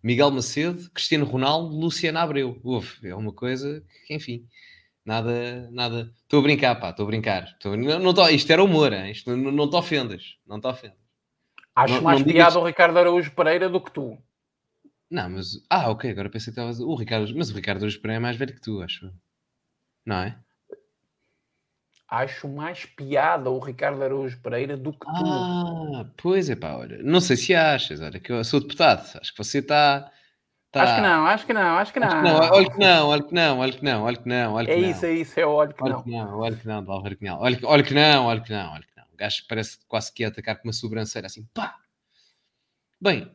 Miguel 0.03 0.29
Macedo, 0.31 0.89
Cristiano 0.91 1.25
Ronaldo, 1.25 1.75
Luciano 1.75 2.19
Abreu. 2.19 2.59
Uf, 2.63 3.05
é 3.05 3.15
uma 3.15 3.33
coisa 3.33 3.83
que, 4.05 4.13
enfim, 4.13 4.45
nada, 5.03 5.67
nada. 5.71 6.11
Estou 6.21 6.39
a 6.39 6.43
brincar, 6.43 6.75
pá, 6.75 6.91
estou 6.91 7.03
a 7.03 7.07
brincar. 7.07 7.43
Estou- 7.45 7.75
Não, 7.75 7.99
não 7.99 8.13
tô- 8.13 8.27
isto 8.29 8.49
era 8.51 8.63
humor, 8.63 8.93
hein? 8.93 9.11
Isto 9.11 9.35
não, 9.35 9.51
não 9.51 9.69
te 9.69 9.75
ofendas. 9.75 10.35
Não 10.45 10.61
te 10.61 10.67
ofendas. 10.67 10.97
Acho 11.75 11.95
Não- 11.95 12.01
mais 12.03 12.19
não 12.19 12.27
digas- 12.27 12.45
piada 12.47 12.59
o 12.59 12.65
Ricardo 12.65 12.97
Araújo 12.99 13.31
Pereira 13.31 13.67
do 13.67 13.81
que 13.81 13.91
tu. 13.91 14.17
Não, 15.09 15.29
mas. 15.29 15.51
Ah, 15.69 15.89
ok, 15.89 16.09
agora 16.11 16.29
pensei 16.29 16.53
que 16.53 16.59
estavas. 16.59 16.79
O 16.79 16.95
Ricardo, 16.95 17.33
mas 17.35 17.49
o 17.49 17.53
Ricardo 17.55 17.83
hoje 17.85 17.99
é 18.03 18.19
mais 18.19 18.35
velho 18.35 18.53
que 18.53 18.61
tu, 18.61 18.81
acho. 18.81 19.11
Não 20.05 20.17
é? 20.17 20.37
Acho 22.09 22.47
mais 22.47 22.85
piada 22.85 23.49
o 23.49 23.59
Ricardo 23.59 24.01
Araújo 24.01 24.39
Pereira 24.41 24.77
do 24.77 24.93
que 24.93 24.99
tu. 24.99 25.25
Ah, 25.25 26.05
pois 26.17 26.49
é, 26.49 26.55
pá, 26.55 26.75
olha. 26.75 27.01
Não 27.03 27.19
sei 27.19 27.35
se 27.35 27.53
achas, 27.53 27.99
olha, 27.99 28.19
que 28.19 28.31
eu 28.31 28.43
sou 28.45 28.61
deputado. 28.61 29.01
Acho 29.19 29.31
que 29.33 29.37
você 29.37 29.59
está. 29.59 30.09
tá- 30.71 30.83
Acho 30.83 30.95
que 30.95 31.01
não, 31.01 31.25
acho 31.25 31.45
que 31.45 31.53
não, 31.53 31.77
acho 31.77 31.93
que 31.93 31.99
não. 31.99 32.07
Acho 32.07 32.17
que 32.17 32.23
não, 32.23 32.39
olha 32.39 32.69
que 32.71 32.77
não, 32.79 33.07
olha 33.09 33.23
que 33.23 33.33
não, 33.33 33.57
olha 33.59 33.73
que 33.73 33.83
não, 33.83 34.03
olha 34.03 34.17
que 34.17 34.29
não, 34.29 34.53
olha 34.53 34.71
É 34.71 34.79
isso, 34.79 35.05
é 35.05 35.13
isso, 35.13 35.39
é 35.39 35.45
o 35.45 35.49
olho 35.49 35.73
que 35.73 35.83
Olha 35.83 35.93
não. 35.93 36.03
que 36.03 36.09
não, 36.11 36.39
olha 36.39 36.55
que 36.55 36.67
não, 36.67 36.83
do 36.83 36.91
Álvaro 36.91 37.17
Cunhal. 37.17 37.41
Olha, 37.41 37.57
que- 37.57 37.65
olha 37.65 37.83
que 37.83 37.93
não, 37.93 38.25
olha 38.25 38.41
que 38.41 38.51
não, 38.51 38.71
olha 38.71 38.83
que 38.83 38.97
não. 38.97 39.03
O 39.13 39.17
gajo 39.17 39.43
parece 39.49 39.79
quase 39.87 40.13
que 40.13 40.23
ia 40.23 40.29
atacar 40.29 40.55
com 40.57 40.67
uma 40.67 40.73
sobrancelha 40.73 41.25
assim, 41.25 41.45
pá! 41.53 41.75
Bem, 42.99 43.31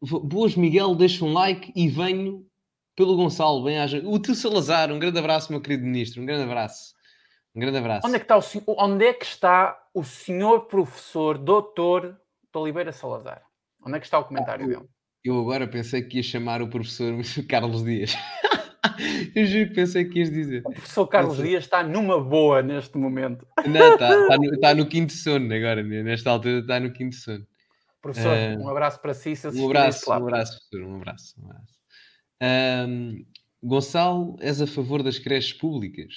vo- 0.00 0.20
boas 0.20 0.54
Miguel, 0.54 0.94
deixa 0.94 1.24
um 1.24 1.32
like 1.32 1.72
e 1.74 1.88
venho 1.88 2.46
pelo 2.96 3.16
Gonçalo, 3.16 3.64
bem 3.64 3.78
haja. 3.78 4.00
O 4.04 4.18
tio 4.18 4.34
Salazar, 4.34 4.92
um 4.92 4.98
grande 4.98 5.18
abraço, 5.18 5.50
meu 5.50 5.60
querido 5.60 5.82
ministro, 5.84 6.22
um 6.22 6.26
grande 6.26 6.44
abraço. 6.44 6.94
Um 7.54 7.60
grande 7.60 7.78
abraço. 7.78 8.06
Onde 8.06 8.16
é 8.16 8.18
que 8.18 8.24
está 8.24 8.36
o, 8.36 8.42
sen- 8.42 8.62
onde 8.66 9.04
é 9.04 9.12
que 9.12 9.24
está 9.24 9.78
o 9.92 10.04
senhor 10.04 10.66
professor 10.66 11.36
doutor 11.36 12.12
de 12.52 12.58
Oliveira 12.58 12.92
Salazar? 12.92 13.42
Onde 13.84 13.96
é 13.96 14.00
que 14.00 14.06
está 14.06 14.18
o 14.18 14.24
comentário 14.24 14.66
dele? 14.68 14.88
Eu 15.24 15.38
agora 15.40 15.66
pensei 15.66 16.02
que 16.02 16.18
ia 16.18 16.22
chamar 16.22 16.62
o 16.62 16.68
professor 16.68 17.12
Carlos 17.48 17.84
Dias. 17.84 18.14
Eu 19.34 19.46
juro 19.46 19.68
que 19.68 19.74
pensei 19.74 20.04
que 20.04 20.18
ias 20.18 20.30
dizer. 20.30 20.62
O 20.66 20.70
professor 20.72 21.06
Carlos. 21.06 21.36
Dias 21.38 21.64
está 21.64 21.82
numa 21.82 22.20
boa 22.22 22.62
neste 22.62 22.96
momento. 22.98 23.46
Não, 23.66 23.94
está 23.94 24.26
tá 24.28 24.36
no, 24.36 24.60
tá 24.60 24.74
no 24.74 24.86
quinto 24.86 25.12
sono 25.12 25.52
agora, 25.52 25.82
né? 25.82 26.02
nesta 26.02 26.30
altura 26.30 26.58
está 26.60 26.78
no 26.78 26.92
quinto 26.92 27.14
sono. 27.16 27.46
Professor, 28.02 28.36
um 28.58 28.68
abraço 28.68 29.00
para 29.00 29.14
si. 29.14 29.36
Se 29.36 29.46
um 29.46 29.66
abraço, 29.66 30.10
um 30.10 30.12
abraço, 30.12 30.58
professor, 30.58 30.82
um 30.82 30.96
abraço. 30.96 31.34
Um 31.40 31.50
abraço. 31.50 31.78
Um, 32.88 33.24
Gonçalo, 33.62 34.36
és 34.40 34.60
a 34.60 34.66
favor 34.66 35.04
das 35.04 35.20
creches 35.20 35.52
públicas? 35.52 36.12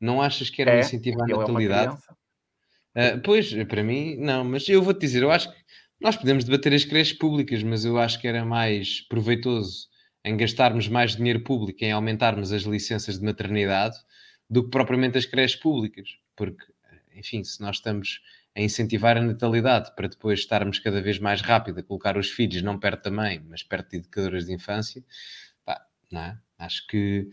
Não 0.00 0.20
achas 0.20 0.50
que 0.50 0.60
era 0.60 0.72
é, 0.72 0.76
um 0.76 0.80
incentivo 0.80 1.22
à 1.22 1.26
é 1.30 1.36
natalidade? 1.36 1.96
É 2.96 3.14
uh, 3.14 3.22
pois, 3.22 3.54
para 3.64 3.84
mim, 3.84 4.16
não, 4.16 4.44
mas 4.44 4.68
eu 4.68 4.82
vou-te 4.82 5.00
dizer, 5.00 5.22
eu 5.22 5.30
acho 5.30 5.52
que 5.52 5.60
nós 6.00 6.16
podemos 6.16 6.44
debater 6.44 6.74
as 6.74 6.84
creches 6.84 7.16
públicas, 7.16 7.62
mas 7.62 7.84
eu 7.84 7.96
acho 7.96 8.20
que 8.20 8.26
era 8.26 8.44
mais 8.44 9.00
proveitoso 9.02 9.88
em 10.24 10.36
gastarmos 10.36 10.88
mais 10.88 11.14
dinheiro 11.14 11.40
público, 11.44 11.84
em 11.84 11.92
aumentarmos 11.92 12.52
as 12.52 12.62
licenças 12.62 13.18
de 13.18 13.24
maternidade, 13.24 13.96
do 14.48 14.64
que 14.64 14.70
propriamente 14.70 15.16
as 15.16 15.26
creches 15.26 15.60
públicas. 15.60 16.08
Porque, 16.34 16.64
enfim, 17.14 17.44
se 17.44 17.60
nós 17.60 17.76
estamos 17.76 18.20
a 18.56 18.60
incentivar 18.60 19.16
a 19.16 19.22
natalidade 19.22 19.94
para 19.94 20.08
depois 20.08 20.40
estarmos 20.40 20.78
cada 20.78 21.00
vez 21.00 21.18
mais 21.18 21.40
rápido 21.40 21.80
a 21.80 21.82
colocar 21.82 22.16
os 22.16 22.30
filhos 22.30 22.62
não 22.62 22.78
perto 22.78 23.04
da 23.04 23.10
mãe, 23.10 23.44
mas 23.48 23.62
perto 23.62 23.90
de 23.90 23.96
educadoras 23.98 24.46
de 24.46 24.52
infância, 24.52 25.04
pá, 25.64 25.80
não 26.10 26.20
é? 26.20 26.38
Acho 26.58 26.86
que. 26.86 27.30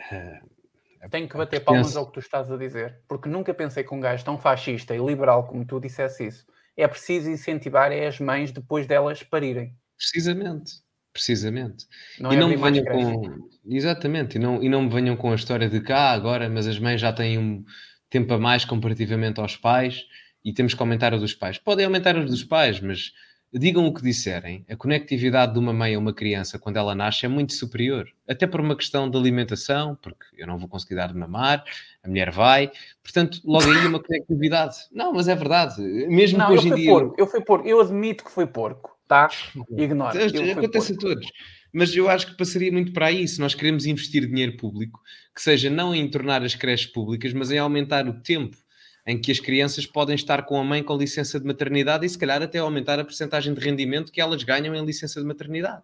Uh, 0.00 1.08
Tenho 1.10 1.28
que 1.28 1.36
bater 1.36 1.60
palmas 1.60 1.96
ao 1.96 2.06
que 2.06 2.12
tu 2.12 2.20
estás 2.20 2.50
a 2.50 2.56
dizer, 2.56 3.00
porque 3.08 3.28
nunca 3.28 3.54
pensei 3.54 3.82
que 3.82 3.94
um 3.94 4.00
gajo 4.00 4.24
tão 4.24 4.38
fascista 4.38 4.94
e 4.94 4.98
liberal 4.98 5.46
como 5.46 5.64
tu 5.64 5.80
dissesse 5.80 6.26
isso. 6.26 6.46
É 6.76 6.86
preciso 6.86 7.30
incentivar 7.30 7.90
é 7.90 8.06
as 8.06 8.20
mães 8.20 8.52
depois 8.52 8.86
delas 8.86 9.22
parirem. 9.22 9.74
Precisamente, 9.96 10.72
precisamente. 11.12 11.86
Não 12.18 12.32
e 12.32 12.36
é 12.36 12.38
não 12.38 12.48
me 12.48 12.56
venham 12.56 12.84
com. 12.84 13.48
Exatamente, 13.66 14.36
e 14.36 14.38
não, 14.38 14.62
e 14.62 14.68
não 14.68 14.82
me 14.82 14.90
venham 14.90 15.16
com 15.16 15.32
a 15.32 15.34
história 15.34 15.68
de 15.68 15.80
cá 15.80 16.10
ah, 16.10 16.12
agora, 16.12 16.48
mas 16.48 16.66
as 16.66 16.78
mães 16.78 17.00
já 17.00 17.12
têm 17.12 17.38
um 17.38 17.64
tempo 18.08 18.32
a 18.34 18.38
mais 18.38 18.64
comparativamente 18.64 19.40
aos 19.40 19.56
pais 19.56 20.04
e 20.44 20.52
temos 20.52 20.74
que 20.74 20.82
aumentar 20.82 21.14
a 21.14 21.16
dos 21.16 21.34
pais. 21.34 21.58
Podem 21.58 21.84
aumentar 21.84 22.16
a 22.16 22.24
dos 22.24 22.44
pais, 22.44 22.80
mas 22.80 23.12
digam 23.52 23.84
o 23.86 23.92
que 23.92 24.02
disserem, 24.02 24.64
a 24.68 24.76
conectividade 24.76 25.52
de 25.52 25.58
uma 25.58 25.72
mãe 25.72 25.94
a 25.94 25.98
uma 25.98 26.12
criança 26.12 26.58
quando 26.58 26.76
ela 26.76 26.94
nasce 26.94 27.26
é 27.26 27.28
muito 27.28 27.52
superior. 27.52 28.08
Até 28.28 28.46
por 28.46 28.60
uma 28.60 28.76
questão 28.76 29.10
de 29.10 29.16
alimentação, 29.16 29.98
porque 30.00 30.24
eu 30.36 30.46
não 30.46 30.56
vou 30.56 30.68
conseguir 30.68 30.94
dar 30.94 31.08
de 31.08 31.18
mamar, 31.18 31.64
a 32.02 32.08
mulher 32.08 32.30
vai. 32.30 32.70
Portanto, 33.02 33.40
logo 33.44 33.68
aí 33.68 33.86
uma 33.86 34.00
conectividade. 34.00 34.76
Não, 34.92 35.12
mas 35.12 35.26
é 35.26 35.34
verdade. 35.34 35.82
Mesmo 35.82 36.38
não, 36.38 36.52
hoje 36.52 36.68
em 36.68 36.74
dia. 36.76 36.90
Porco, 36.90 37.14
eu 37.18 37.26
fui 37.26 37.40
porco, 37.40 37.66
eu 37.66 37.80
admito 37.80 38.24
que 38.24 38.30
foi 38.30 38.46
porco, 38.46 38.96
tá? 39.08 39.28
Ignora. 39.76 40.26
Acontece 40.52 40.92
a 40.92 40.96
todos. 40.96 41.26
Mas 41.72 41.94
eu 41.94 42.08
acho 42.08 42.28
que 42.28 42.36
passaria 42.36 42.70
muito 42.70 42.92
para 42.92 43.06
aí, 43.06 43.26
se 43.26 43.40
nós 43.40 43.54
queremos 43.54 43.84
investir 43.86 44.26
dinheiro 44.26 44.56
público, 44.56 45.00
que 45.34 45.40
seja 45.40 45.70
não 45.70 45.94
em 45.94 46.08
tornar 46.08 46.42
as 46.42 46.54
creches 46.54 46.86
públicas, 46.86 47.32
mas 47.32 47.50
em 47.50 47.58
aumentar 47.58 48.08
o 48.08 48.12
tempo 48.12 48.56
em 49.06 49.20
que 49.20 49.32
as 49.32 49.40
crianças 49.40 49.86
podem 49.86 50.14
estar 50.14 50.42
com 50.44 50.58
a 50.58 50.64
mãe 50.64 50.82
com 50.82 50.96
licença 50.96 51.40
de 51.40 51.46
maternidade 51.46 52.04
e 52.04 52.08
se 52.08 52.18
calhar 52.18 52.42
até 52.42 52.58
aumentar 52.58 52.98
a 52.98 53.04
percentagem 53.04 53.54
de 53.54 53.60
rendimento 53.60 54.12
que 54.12 54.20
elas 54.20 54.42
ganham 54.42 54.74
em 54.74 54.84
licença 54.84 55.20
de 55.20 55.26
maternidade. 55.26 55.82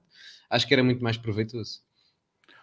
Acho 0.49 0.67
que 0.67 0.75
era 0.75 0.85
muito 0.85 1.03
mais 1.03 1.17
proveitoso. 1.17 1.81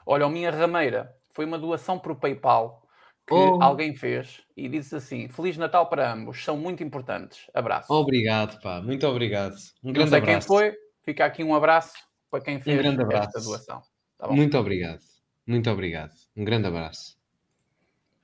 Olha, 0.06 0.26
a 0.26 0.30
minha 0.30 0.52
rameira 0.52 1.16
foi 1.34 1.46
uma 1.46 1.58
doação 1.58 1.98
para 1.98 2.12
o 2.12 2.16
PayPal 2.16 2.84
que 3.26 3.34
oh. 3.34 3.62
alguém 3.62 3.96
fez 3.96 4.42
e 4.56 4.68
disse 4.68 4.96
assim: 4.96 5.28
Feliz 5.28 5.58
Natal 5.58 5.88
para 5.88 6.12
ambos, 6.12 6.44
são 6.44 6.58
muito 6.58 6.84
importantes. 6.84 7.50
Abraço. 7.54 7.92
Obrigado, 7.92 8.60
pá, 8.62 8.82
muito 8.82 9.08
obrigado. 9.08 9.56
Um 9.84 9.94
grande 9.94 10.00
Não 10.00 10.08
sei 10.08 10.18
abraço. 10.20 10.48
quem 10.48 10.48
foi, 10.48 10.78
fica 11.04 11.26
aqui 11.26 11.44
um 11.44 11.56
abraço 11.56 11.94
para 12.30 12.44
quem 12.44 12.60
fez 12.60 12.78
um 12.78 12.82
grande 12.82 13.02
abraço. 13.02 13.30
esta 13.30 13.42
doação. 13.42 13.82
Tá 14.18 14.28
muito 14.28 14.58
obrigado, 14.58 15.00
muito 15.48 15.70
obrigado. 15.70 16.12
Um 16.36 16.44
grande 16.44 16.68
abraço. 16.68 17.18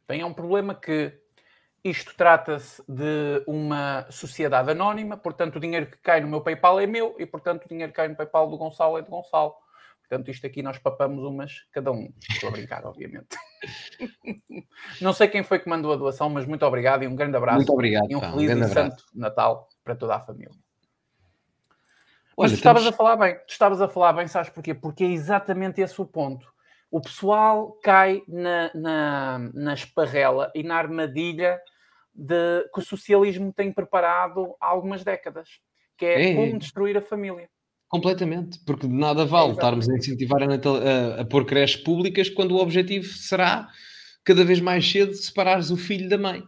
Tem 0.06 0.24
um 0.24 0.34
problema 0.34 0.76
que 0.76 1.14
isto 1.84 2.14
trata-se 2.16 2.84
de 2.88 3.44
uma 3.48 4.06
sociedade 4.10 4.72
anónima, 4.72 5.18
portanto, 5.18 5.56
o 5.56 5.60
dinheiro 5.60 5.88
que 5.88 5.98
cai 5.98 6.22
no 6.22 6.28
meu 6.28 6.42
PayPal 6.42 6.80
é 6.80 6.86
meu 6.86 7.16
e, 7.18 7.26
portanto, 7.26 7.66
o 7.66 7.70
dinheiro 7.70 7.92
que 7.92 7.96
cai 7.96 8.08
no 8.08 8.16
PayPal 8.16 8.50
do 8.50 8.58
Gonçalo 8.58 8.98
é 8.98 9.02
do 9.02 9.10
Gonçalo. 9.10 9.54
Portanto, 10.00 10.32
isto 10.32 10.46
aqui 10.48 10.64
nós 10.64 10.80
papamos 10.80 11.24
umas 11.24 11.68
cada 11.72 11.92
um. 11.92 12.12
Estou 12.30 12.50
a 12.50 12.52
brincar, 12.52 12.84
obviamente. 12.86 13.38
Não 15.00 15.14
sei 15.14 15.28
quem 15.28 15.44
foi 15.44 15.60
que 15.60 15.70
mandou 15.70 15.94
a 15.94 15.96
doação, 15.96 16.30
mas 16.30 16.46
muito 16.46 16.66
obrigado 16.66 17.04
e 17.04 17.08
um 17.08 17.16
grande 17.16 17.38
abraço. 17.38 17.58
Muito 17.58 17.74
obrigado. 17.74 18.10
E 18.10 18.16
um 18.16 18.20
feliz 18.20 18.52
um 18.52 18.64
e 18.64 18.68
santo 18.68 19.06
Natal 19.14 19.70
para 19.84 19.96
toda 19.96 20.16
a 20.16 20.20
família. 20.20 20.50
Mas 22.36 22.52
Olha, 22.52 22.52
tu 22.52 22.56
estavas 22.56 22.88
a 22.88 22.92
falar 22.92 23.16
bem, 23.18 23.36
tu 23.36 23.52
estavas 23.52 23.82
a 23.82 23.88
falar 23.88 24.14
bem, 24.14 24.28
sabes 24.28 24.50
porquê? 24.50 24.74
Porque 24.74 25.04
é 25.04 25.08
exatamente 25.08 25.80
esse 25.80 26.02
o 26.02 26.06
ponto 26.06 26.52
o 26.92 27.00
pessoal 27.02 27.74
cai 27.84 28.22
na, 28.28 28.72
na, 28.74 29.52
na 29.54 29.74
esparrela 29.74 30.52
e 30.56 30.64
na 30.64 30.76
armadilha 30.76 31.60
de, 32.14 32.64
que 32.74 32.80
o 32.80 32.84
socialismo 32.84 33.54
tem 33.54 33.72
preparado 33.72 34.56
há 34.60 34.68
algumas 34.68 35.04
décadas, 35.04 35.50
que 35.98 36.06
é, 36.06 36.32
é. 36.32 36.36
como 36.36 36.58
destruir 36.58 36.98
a 36.98 37.02
família. 37.02 37.50
Completamente, 37.88 38.60
porque 38.66 38.88
de 38.88 38.94
nada 38.94 39.26
vale 39.26 39.50
é, 39.50 39.54
estarmos 39.54 39.90
a 39.90 39.96
incentivar 39.96 40.44
a, 40.44 40.46
a, 40.46 41.22
a 41.22 41.26
pôr 41.26 41.46
creches 41.46 41.82
públicas 41.82 42.30
quando 42.30 42.52
o 42.52 42.60
objetivo 42.60 43.06
será 43.06 43.68
cada 44.24 44.44
vez 44.44 44.60
mais 44.60 44.90
cedo 44.90 45.14
separares 45.14 45.72
o 45.72 45.78
filho 45.78 46.08
da 46.08 46.18
mãe 46.18 46.44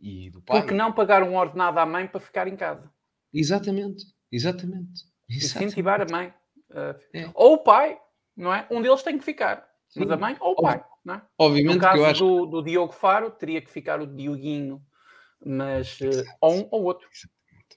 e 0.00 0.30
do 0.30 0.42
pai. 0.42 0.60
Porque 0.60 0.74
não 0.74 0.92
pagar 0.92 1.22
um 1.22 1.36
ordenado 1.36 1.78
à 1.78 1.86
mãe 1.86 2.06
para 2.06 2.20
ficar 2.20 2.46
em 2.46 2.56
casa. 2.56 2.90
Exatamente, 3.32 4.04
exatamente. 4.30 5.04
exatamente. 5.28 5.68
Incentivar 5.68 6.02
a 6.02 6.06
mãe. 6.10 6.34
Uh, 6.70 6.98
é. 7.14 7.30
Ou 7.34 7.54
o 7.54 7.58
pai, 7.58 7.96
não 8.36 8.52
é? 8.52 8.66
Um 8.70 8.82
deles 8.82 9.02
tem 9.02 9.16
que 9.16 9.24
ficar. 9.24 9.66
Mas 9.96 10.10
a 10.10 10.16
mãe 10.16 10.36
ou 10.40 10.52
o 10.52 10.62
pai, 10.62 10.82
não 11.04 11.14
é? 11.14 11.22
Obviamente 11.38 11.74
no 11.74 11.80
caso 11.80 11.94
que 11.94 12.00
eu 12.00 12.06
acho... 12.06 12.24
do, 12.24 12.46
do 12.46 12.62
Diogo 12.62 12.92
Faro, 12.92 13.30
teria 13.30 13.60
que 13.60 13.70
ficar 13.70 14.00
o 14.00 14.06
Dioguinho, 14.06 14.82
mas 15.44 16.00
uh, 16.00 16.24
ou 16.40 16.54
um 16.54 16.68
ou 16.70 16.82
outro. 16.84 17.08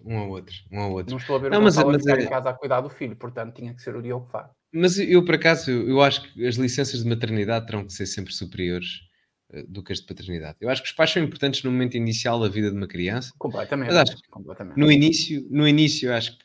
Um 0.03 0.17
ou 0.17 0.29
outro, 0.29 0.55
um 0.71 0.79
ou 0.81 0.91
outro. 0.91 1.11
Não 1.11 1.17
estou 1.17 1.35
a 1.35 1.39
ver 1.39 1.51
não, 1.51 1.59
o 1.59 1.63
mas, 1.63 1.75
mas, 1.77 2.01
ficar 2.01 2.19
é... 2.19 2.23
em 2.23 2.29
casa 2.29 2.49
a 2.49 2.53
cuidar 2.53 2.81
do 2.81 2.89
filho, 2.89 3.15
portanto 3.15 3.55
tinha 3.55 3.73
que 3.73 3.81
ser 3.81 3.95
o 3.95 4.01
Diogo 4.01 4.27
Faro. 4.27 4.49
Mas 4.73 4.97
eu, 4.99 5.23
por 5.23 5.35
acaso, 5.35 5.71
eu 5.71 6.01
acho 6.01 6.21
que 6.21 6.45
as 6.45 6.55
licenças 6.55 7.01
de 7.01 7.09
maternidade 7.09 7.65
terão 7.65 7.85
que 7.85 7.93
ser 7.93 8.05
sempre 8.05 8.33
superiores 8.33 9.05
eh, 9.53 9.63
do 9.67 9.81
que 9.81 9.93
as 9.93 9.99
de 9.99 10.05
paternidade. 10.05 10.57
Eu 10.59 10.69
acho 10.69 10.81
que 10.81 10.89
os 10.89 10.93
pais 10.93 11.11
são 11.11 11.23
importantes 11.23 11.63
no 11.63 11.71
momento 11.71 11.95
inicial 11.95 12.39
da 12.39 12.49
vida 12.49 12.69
de 12.69 12.75
uma 12.75 12.87
criança. 12.87 13.31
Completamente. 13.37 13.87
Mas 13.87 13.97
acho, 13.97 14.17
completamente. 14.29 14.77
No 14.77 14.91
início, 14.91 15.47
no 15.49 15.67
início, 15.67 16.09
eu 16.09 16.13
acho 16.13 16.37
que 16.37 16.44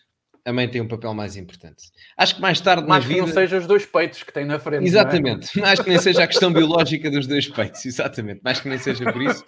mãe 0.53 0.69
tem 0.69 0.81
um 0.81 0.89
papel 0.89 1.13
mais 1.15 1.37
importante. 1.37 1.91
Acho 2.17 2.37
que 2.37 2.41
mais 2.41 2.61
tarde 2.61 2.87
mais 2.87 3.05
na 3.05 3.09
vida... 3.09 3.21
que 3.21 3.27
não 3.27 3.35
seja 3.35 3.59
os 3.59 3.67
dois 3.67 3.87
peitos 3.87 4.23
que 4.23 4.33
tem 4.33 4.45
na 4.45 4.59
frente. 4.59 4.83
É? 4.83 4.87
Exatamente. 4.87 5.51
É? 5.61 5.63
Mais 5.63 5.81
que 5.81 5.89
nem 5.89 5.99
seja 5.99 6.25
a 6.25 6.27
questão 6.27 6.53
biológica 6.53 7.11
dos 7.11 7.27
dois 7.27 7.49
peitos. 7.49 7.85
Exatamente. 7.85 8.41
Mais 8.43 8.61
que 8.61 8.69
nem 8.69 8.79
seja 8.79 9.13
por 9.13 9.23
isso. 9.23 9.45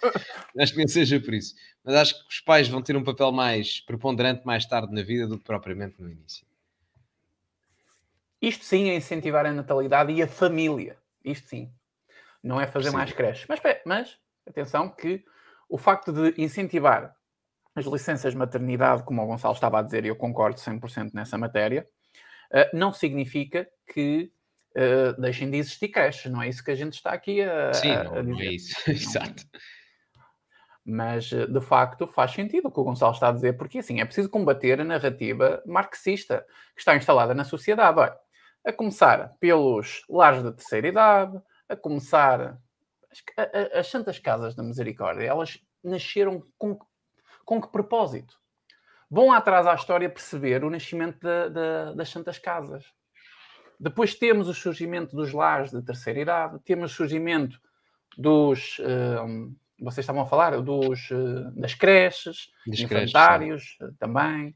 Acho 0.59 0.71
que 0.71 0.77
nem 0.77 0.87
seja 0.87 1.19
por 1.19 1.33
isso. 1.33 1.55
Mas 1.83 1.95
acho 1.95 2.13
que 2.13 2.33
os 2.33 2.39
pais 2.39 2.67
vão 2.67 2.81
ter 2.81 2.95
um 2.95 3.03
papel 3.03 3.31
mais 3.31 3.79
preponderante 3.79 4.45
mais 4.45 4.65
tarde 4.65 4.93
na 4.93 5.01
vida 5.01 5.27
do 5.27 5.37
que 5.37 5.43
propriamente 5.43 6.01
no 6.01 6.09
início. 6.09 6.45
Isto 8.41 8.65
sim 8.65 8.89
é 8.89 8.95
incentivar 8.95 9.45
a 9.45 9.51
natalidade 9.51 10.11
e 10.11 10.21
a 10.21 10.27
família. 10.27 10.97
Isto 11.23 11.47
sim. 11.47 11.71
Não 12.43 12.59
é 12.59 12.67
fazer 12.67 12.89
sim. 12.89 12.95
mais 12.95 13.13
creches. 13.13 13.45
Mas, 13.47 13.61
mas, 13.85 14.17
atenção 14.45 14.89
que 14.89 15.23
o 15.69 15.77
facto 15.77 16.11
de 16.11 16.41
incentivar 16.41 17.15
as 17.75 17.85
licenças 17.85 18.33
de 18.33 18.37
maternidade, 18.37 19.03
como 19.03 19.21
o 19.21 19.25
Gonçalo 19.25 19.53
estava 19.53 19.79
a 19.79 19.81
dizer, 19.81 20.05
e 20.05 20.07
eu 20.07 20.15
concordo 20.15 20.59
100% 20.59 21.11
nessa 21.13 21.37
matéria, 21.37 21.87
uh, 22.51 22.77
não 22.77 22.93
significa 22.93 23.67
que 23.93 24.31
uh, 24.77 25.19
deixem 25.19 25.49
de 25.49 25.57
existir 25.57 25.89
creches, 25.89 26.31
não 26.31 26.41
é 26.41 26.49
isso 26.49 26.63
que 26.63 26.71
a 26.71 26.75
gente 26.75 26.93
está 26.93 27.11
aqui 27.11 27.41
a, 27.41 27.73
Sim, 27.73 27.91
a, 27.91 28.01
a 28.01 28.03
não, 28.03 28.23
não 28.23 28.39
é 28.39 28.45
isso, 28.45 28.75
exato. 28.89 29.43
Mas, 30.85 31.31
eh, 31.31 31.47
de 31.47 31.61
facto, 31.61 32.05
faz 32.05 32.31
sentido 32.31 32.67
o 32.67 32.71
que 32.71 32.79
o 32.79 32.83
Gonçalo 32.83 33.13
está 33.13 33.29
a 33.29 33.31
dizer, 33.31 33.53
porque 33.53 33.79
assim, 33.79 34.01
é 34.01 34.05
preciso 34.05 34.29
combater 34.29 34.81
a 34.81 34.83
narrativa 34.83 35.63
marxista 35.65 36.45
que 36.75 36.81
está 36.81 36.93
instalada 36.95 37.33
na 37.33 37.45
sociedade. 37.45 37.97
Olha, 37.99 38.17
a 38.65 38.73
começar 38.73 39.33
pelos 39.39 40.03
lares 40.09 40.43
da 40.43 40.51
terceira 40.51 40.87
idade, 40.87 41.41
a 41.69 41.75
começar 41.77 42.57
as, 43.09 43.23
as 43.73 43.87
Santas 43.87 44.19
Casas 44.19 44.55
da 44.55 44.63
Misericórdia, 44.63 45.25
elas 45.25 45.57
nasceram 45.81 46.43
com 46.57 46.77
com 47.45 47.61
que 47.61 47.71
propósito? 47.71 48.35
Vão 49.09 49.31
atrás 49.31 49.67
à 49.67 49.75
história 49.75 50.09
perceber 50.09 50.63
o 50.63 50.69
nascimento 50.69 51.19
de, 51.19 51.49
de, 51.49 51.95
das 51.95 52.09
Santas 52.09 52.39
Casas. 52.39 52.83
Depois 53.79 54.15
temos 54.15 54.47
o 54.47 54.53
surgimento 54.53 55.15
dos 55.15 55.31
lares 55.31 55.71
de 55.71 55.81
terceira 55.81 56.21
idade, 56.21 56.59
temos 56.63 56.91
o 56.91 56.95
surgimento 56.95 57.59
dos. 58.17 58.79
Uh, 58.79 59.53
vocês 59.79 60.03
estavam 60.03 60.21
a 60.21 60.25
falar 60.25 60.59
dos, 60.61 61.11
uh, 61.11 61.51
das 61.55 61.73
creches, 61.73 62.49
das 62.65 62.79
infantários 62.79 63.75
creches, 63.77 63.97
também. 63.99 64.55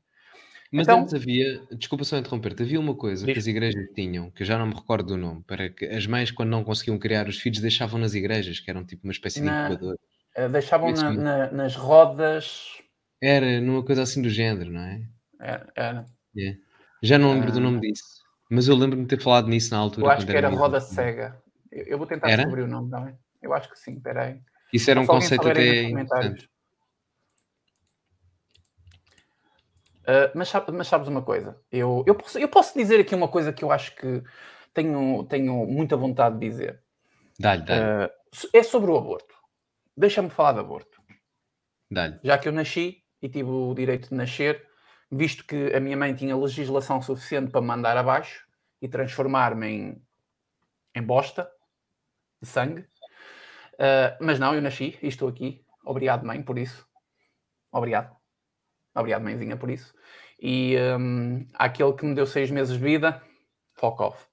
Mas 0.71 0.87
então, 0.87 1.01
antes 1.01 1.13
havia, 1.13 1.61
desculpa 1.71 2.03
só 2.03 2.17
interromper-te, 2.17 2.63
havia 2.63 2.79
uma 2.79 2.95
coisa 2.95 3.25
diz. 3.25 3.33
que 3.33 3.39
as 3.39 3.47
igrejas 3.47 3.85
tinham, 3.95 4.29
que 4.31 4.43
eu 4.43 4.45
já 4.45 4.57
não 4.57 4.67
me 4.67 4.73
recordo 4.73 5.07
do 5.07 5.17
nome, 5.17 5.43
para 5.43 5.69
que 5.69 5.85
as 5.85 6.05
mães, 6.05 6.29
quando 6.29 6.49
não 6.49 6.63
conseguiam 6.63 6.99
criar 6.99 7.27
os 7.27 7.39
filhos, 7.39 7.59
deixavam 7.59 7.99
nas 7.99 8.13
igrejas, 8.13 8.59
que 8.59 8.69
eram 8.69 8.85
tipo 8.85 9.03
uma 9.05 9.13
espécie 9.13 9.41
de 9.41 9.47
incubador. 9.47 9.97
Uh, 10.37 10.49
deixavam 10.49 10.91
na, 10.91 11.11
na, 11.11 11.51
nas 11.51 11.75
rodas 11.75 12.77
era 13.21 13.59
numa 13.59 13.83
coisa 13.83 14.03
assim 14.03 14.21
do 14.21 14.29
género, 14.29 14.71
não 14.71 14.81
é? 14.81 15.01
Era. 15.39 15.67
era. 15.75 16.05
Yeah. 16.35 16.59
Já 17.01 17.17
não 17.17 17.33
lembro 17.33 17.51
do 17.51 17.59
nome 17.59 17.81
disso. 17.81 18.23
Mas 18.49 18.67
eu 18.67 18.75
lembro-me 18.75 19.03
de 19.03 19.09
ter 19.09 19.21
falado 19.21 19.47
nisso 19.47 19.71
na 19.71 19.79
altura. 19.79 20.05
Eu 20.05 20.11
acho 20.11 20.25
que 20.25 20.35
era, 20.35 20.49
roda 20.49 20.79
cega. 20.79 21.41
Eu, 21.71 21.85
eu, 21.85 21.97
vou 21.97 22.07
tentar 22.07 22.29
era? 22.29 22.43
descobrir 22.43 22.63
o 22.63 22.67
nome 22.67 22.89
também. 22.89 23.17
Eu 23.41 23.53
acho 23.53 23.69
que 23.69 23.77
sim, 23.77 23.97
espera 23.97 24.23
aí. 24.23 24.39
Isso 24.71 24.89
era 24.89 24.99
um 24.99 25.05
conceito 25.05 25.47
até. 25.47 25.89
Uh, 30.07 30.31
mas, 30.33 30.53
mas, 30.73 30.87
sabes 30.87 31.07
uma 31.09 31.21
coisa? 31.21 31.59
Eu, 31.69 32.03
eu, 32.07 32.15
posso, 32.15 32.39
eu 32.39 32.47
posso 32.47 32.77
dizer 32.77 32.99
aqui 32.99 33.13
uma 33.13 33.27
coisa 33.27 33.51
que 33.51 33.63
eu 33.63 33.71
acho 33.71 33.93
que 33.95 34.23
tenho, 34.73 35.25
tenho 35.25 35.65
muita 35.65 35.97
vontade 35.97 36.39
de 36.39 36.47
dizer. 36.47 36.81
Dá-lhe, 37.37 37.63
dá-lhe. 37.63 38.05
Uh, 38.05 38.09
é 38.53 38.63
sobre 38.63 38.89
o 38.91 38.97
aborto. 38.97 39.36
Deixa-me 39.97 40.29
falar 40.29 40.53
de 40.53 40.59
aborto. 40.59 41.01
Já 42.23 42.37
que 42.37 42.47
eu 42.47 42.51
nasci 42.51 43.03
e 43.19 43.27
tive 43.27 43.49
o 43.49 43.73
direito 43.73 44.09
de 44.09 44.15
nascer, 44.15 44.63
visto 45.11 45.43
que 45.43 45.73
a 45.73 45.79
minha 45.79 45.97
mãe 45.97 46.13
tinha 46.13 46.37
legislação 46.37 47.01
suficiente 47.01 47.51
para 47.51 47.61
me 47.61 47.67
mandar 47.67 47.97
abaixo 47.97 48.45
e 48.79 48.87
transformar-me 48.87 49.67
em, 49.67 50.07
em 50.93 51.01
bosta 51.01 51.49
de 52.39 52.47
sangue. 52.47 52.81
Uh, 53.73 54.13
mas 54.21 54.37
não, 54.37 54.53
eu 54.53 54.61
nasci 54.61 54.99
e 55.01 55.07
estou 55.07 55.27
aqui. 55.27 55.65
Obrigado, 55.83 56.25
mãe, 56.25 56.43
por 56.43 56.59
isso. 56.59 56.87
Obrigado. 57.71 58.15
Obrigado, 58.93 59.23
mãezinha, 59.23 59.57
por 59.57 59.71
isso. 59.71 59.95
E 60.39 60.75
um, 60.77 61.47
aquele 61.55 61.93
que 61.93 62.05
me 62.05 62.13
deu 62.13 62.27
seis 62.27 62.51
meses 62.51 62.73
de 62.75 62.83
vida, 62.83 63.21
fuck 63.73 63.99
off. 64.01 64.27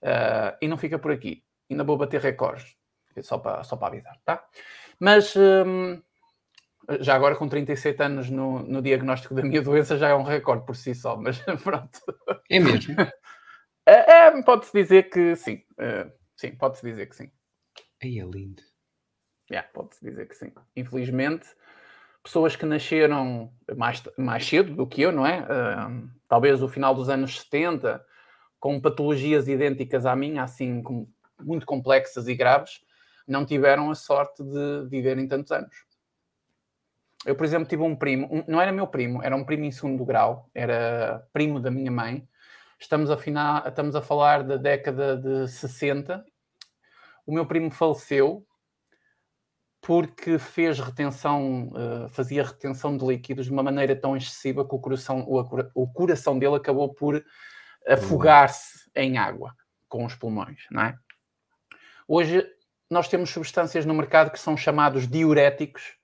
Uh, 0.00 0.56
e 0.60 0.68
não 0.68 0.76
fica 0.76 0.96
por 0.98 1.10
aqui. 1.10 1.44
Ainda 1.68 1.82
vou 1.82 1.96
bater 1.96 2.20
recordes. 2.20 2.76
Só 3.20 3.38
para, 3.38 3.62
só 3.62 3.76
para 3.76 3.88
avisar, 3.88 4.16
tá? 4.24 4.44
Mas 5.02 5.34
um, 5.34 6.00
já 7.00 7.16
agora 7.16 7.34
com 7.34 7.48
37 7.48 8.00
anos 8.04 8.30
no, 8.30 8.60
no 8.60 8.80
diagnóstico 8.80 9.34
da 9.34 9.42
minha 9.42 9.60
doença 9.60 9.98
já 9.98 10.10
é 10.10 10.14
um 10.14 10.22
recorde 10.22 10.64
por 10.64 10.76
si 10.76 10.94
só, 10.94 11.16
mas 11.16 11.42
pronto. 11.64 11.98
É 12.48 12.60
mesmo? 12.60 12.94
É, 13.84 14.26
é 14.28 14.42
pode-se 14.44 14.72
dizer 14.72 15.10
que 15.10 15.34
sim. 15.34 15.56
Uh, 15.72 16.08
sim, 16.36 16.54
pode-se 16.54 16.86
dizer 16.86 17.06
que 17.06 17.16
sim. 17.16 17.32
Aí 18.00 18.20
é 18.20 18.24
lindo. 18.24 18.62
Yeah, 19.50 19.68
pode-se 19.74 20.00
dizer 20.04 20.28
que 20.28 20.36
sim. 20.36 20.52
Infelizmente, 20.76 21.48
pessoas 22.22 22.54
que 22.54 22.64
nasceram 22.64 23.52
mais, 23.76 24.00
mais 24.16 24.46
cedo 24.46 24.72
do 24.72 24.86
que 24.86 25.02
eu, 25.02 25.10
não 25.10 25.26
é? 25.26 25.40
Uh, 25.40 26.08
talvez 26.28 26.60
no 26.60 26.68
final 26.68 26.94
dos 26.94 27.08
anos 27.08 27.40
70, 27.40 28.06
com 28.60 28.80
patologias 28.80 29.48
idênticas 29.48 30.06
à 30.06 30.14
minha, 30.14 30.44
assim, 30.44 30.80
muito 31.40 31.66
complexas 31.66 32.28
e 32.28 32.36
graves, 32.36 32.80
não 33.26 33.44
tiveram 33.44 33.90
a 33.90 33.94
sorte 33.94 34.42
de 34.42 34.86
viverem 34.88 35.28
tantos 35.28 35.52
anos. 35.52 35.74
Eu, 37.24 37.36
por 37.36 37.44
exemplo, 37.44 37.68
tive 37.68 37.82
um 37.82 37.94
primo, 37.94 38.28
um, 38.30 38.44
não 38.48 38.60
era 38.60 38.72
meu 38.72 38.86
primo, 38.86 39.22
era 39.22 39.34
um 39.36 39.44
primo 39.44 39.64
em 39.64 39.70
segundo 39.70 40.04
grau, 40.04 40.50
era 40.54 41.26
primo 41.32 41.60
da 41.60 41.70
minha 41.70 41.90
mãe. 41.90 42.26
Estamos 42.78 43.10
a, 43.10 43.16
final, 43.16 43.66
estamos 43.66 43.94
a 43.94 44.02
falar 44.02 44.42
da 44.42 44.56
década 44.56 45.16
de 45.16 45.46
60. 45.46 46.24
O 47.24 47.32
meu 47.32 47.46
primo 47.46 47.70
faleceu 47.70 48.44
porque 49.80 50.38
fez 50.38 50.78
retenção, 50.78 51.68
uh, 51.70 52.08
fazia 52.08 52.44
retenção 52.44 52.96
de 52.96 53.04
líquidos 53.04 53.46
de 53.46 53.52
uma 53.52 53.64
maneira 53.64 53.96
tão 53.96 54.16
excessiva 54.16 54.66
que 54.66 54.74
o 54.74 54.78
coração, 54.78 55.24
o, 55.28 55.40
o 55.74 55.88
coração 55.88 56.38
dele 56.38 56.54
acabou 56.54 56.94
por 56.94 57.24
afogar-se 57.86 58.88
em 58.94 59.18
água 59.18 59.54
com 59.88 60.04
os 60.04 60.14
pulmões, 60.14 60.66
não 60.70 60.82
é? 60.82 60.98
Hoje 62.06 62.46
nós 62.92 63.08
temos 63.08 63.30
substâncias 63.30 63.86
no 63.86 63.94
mercado 63.94 64.30
que 64.30 64.38
são 64.38 64.54
chamados 64.54 65.08
diuréticos 65.08 65.96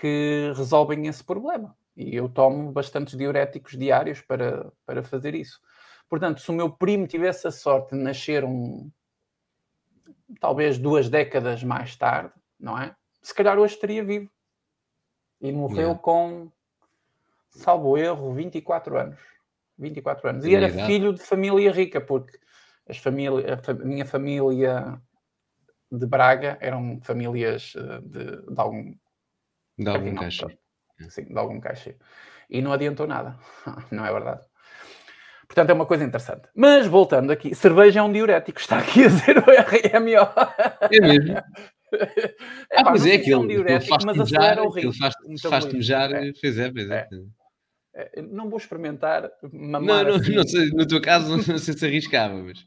que 0.00 0.52
resolvem 0.56 1.06
esse 1.06 1.22
problema. 1.22 1.76
E 1.96 2.14
eu 2.14 2.28
tomo 2.28 2.72
bastantes 2.72 3.16
diuréticos 3.16 3.78
diários 3.78 4.20
para, 4.20 4.72
para 4.84 5.02
fazer 5.02 5.34
isso. 5.34 5.60
Portanto, 6.08 6.40
se 6.40 6.50
o 6.50 6.54
meu 6.54 6.70
primo 6.70 7.06
tivesse 7.06 7.46
a 7.46 7.52
sorte 7.52 7.94
de 7.94 8.02
nascer 8.02 8.44
um, 8.44 8.90
talvez 10.40 10.76
duas 10.76 11.08
décadas 11.08 11.62
mais 11.62 11.94
tarde, 11.94 12.32
não 12.58 12.76
é? 12.76 12.96
Se 13.22 13.32
calhar 13.32 13.56
hoje 13.56 13.74
estaria 13.74 14.04
vivo. 14.04 14.28
E 15.40 15.52
morreu 15.52 15.90
yeah. 15.90 16.00
com, 16.00 16.50
salvo 17.50 17.96
erro, 17.96 18.34
24 18.34 18.98
anos. 18.98 19.20
24 19.78 20.30
anos. 20.30 20.44
E 20.44 20.54
era 20.54 20.68
filho 20.68 21.12
de 21.12 21.22
família 21.22 21.70
rica, 21.70 22.00
porque 22.00 22.36
as 22.88 22.98
família, 22.98 23.56
a 23.56 23.72
minha 23.84 24.04
família 24.04 25.00
de 25.90 26.06
Braga 26.06 26.58
eram 26.60 27.00
famílias 27.02 27.74
eh, 27.76 28.00
de, 28.02 28.42
de 28.42 28.60
algum. 28.60 28.94
De 29.78 29.88
algum 29.88 30.14
caixa. 30.14 30.46
Sim, 31.08 31.24
de 31.24 31.38
algum 31.38 31.60
caixa. 31.60 31.94
E 32.50 32.60
não 32.60 32.72
adiantou 32.72 33.06
nada, 33.06 33.38
não 33.90 34.04
é 34.04 34.12
verdade? 34.12 34.44
Portanto, 35.46 35.70
é 35.70 35.72
uma 35.72 35.86
coisa 35.86 36.04
interessante. 36.04 36.48
Mas 36.54 36.86
voltando 36.86 37.30
aqui, 37.30 37.54
cerveja 37.54 38.00
é 38.00 38.02
um 38.02 38.12
diurético, 38.12 38.60
está 38.60 38.78
aqui 38.78 39.04
a 39.04 39.08
dizer 39.08 39.38
o 39.38 39.42
RMO. 39.42 40.90
É 40.90 41.00
mesmo. 41.00 41.34
É, 41.90 42.80
ah, 42.80 42.84
pá, 42.84 42.90
mas 42.90 43.06
é 43.06 43.14
aquilo, 43.14 43.40
um 43.40 43.46
diurético, 43.46 43.94
aquilo 43.94 44.92
faz-te 44.92 45.26
mejar, 45.26 45.50
faz-te 45.50 45.74
mejar, 45.74 46.12
é. 46.12 46.34
fez 46.34 46.58
é, 46.58 46.70
fez 46.70 46.90
é. 46.90 47.08
é. 47.94 48.10
é 48.18 48.22
não 48.22 48.50
vou 48.50 48.58
experimentar 48.58 49.30
mamar 49.50 50.04
não, 50.04 50.10
não, 50.10 50.16
assim. 50.16 50.34
não 50.34 50.46
sei, 50.46 50.68
no 50.68 50.86
teu 50.86 51.00
caso 51.00 51.30
não 51.50 51.58
sei 51.58 51.72
se 51.72 51.86
arriscava, 51.86 52.34
mas... 52.34 52.66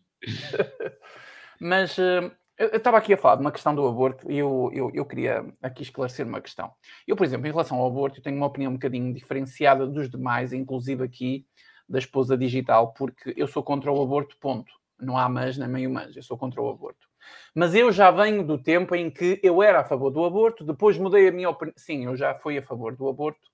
mas 1.59 1.97
uh, 1.99 2.31
eu 2.69 2.77
estava 2.77 2.97
aqui 2.97 3.13
a 3.13 3.17
falar 3.17 3.35
de 3.35 3.41
uma 3.41 3.51
questão 3.51 3.73
do 3.73 3.87
aborto 3.87 4.31
e 4.31 4.37
eu, 4.37 4.69
eu, 4.73 4.91
eu, 4.93 5.05
queria 5.05 5.45
aqui 5.61 5.83
esclarecer 5.83 6.27
uma 6.27 6.41
questão. 6.41 6.71
Eu, 7.07 7.15
por 7.15 7.25
exemplo, 7.25 7.47
em 7.47 7.51
relação 7.51 7.77
ao 7.77 7.87
aborto, 7.87 8.19
eu 8.19 8.23
tenho 8.23 8.37
uma 8.37 8.45
opinião 8.45 8.71
um 8.71 8.75
bocadinho 8.75 9.13
diferenciada 9.13 9.87
dos 9.87 10.09
demais, 10.09 10.53
inclusive 10.53 11.03
aqui 11.03 11.45
da 11.87 11.99
esposa 11.99 12.37
digital, 12.37 12.93
porque 12.93 13.33
eu 13.35 13.47
sou 13.47 13.63
contra 13.63 13.91
o 13.91 14.01
aborto, 14.01 14.37
ponto. 14.39 14.71
Não 14.99 15.17
há 15.17 15.27
mas 15.27 15.57
nem 15.57 15.67
meio 15.67 15.89
mas, 15.89 16.15
eu 16.15 16.23
sou 16.23 16.37
contra 16.37 16.61
o 16.61 16.69
aborto. 16.69 17.07
Mas 17.55 17.73
eu 17.75 17.91
já 17.91 18.11
venho 18.11 18.45
do 18.45 18.57
tempo 18.57 18.95
em 18.95 19.09
que 19.09 19.39
eu 19.43 19.61
era 19.61 19.81
a 19.81 19.83
favor 19.83 20.11
do 20.11 20.23
aborto, 20.23 20.63
depois 20.63 20.97
mudei 20.97 21.27
a 21.27 21.31
minha 21.31 21.49
opinião. 21.49 21.73
Sim, 21.77 22.05
eu 22.05 22.15
já 22.15 22.35
fui 22.35 22.57
a 22.57 22.61
favor 22.61 22.95
do 22.95 23.09
aborto. 23.09 23.49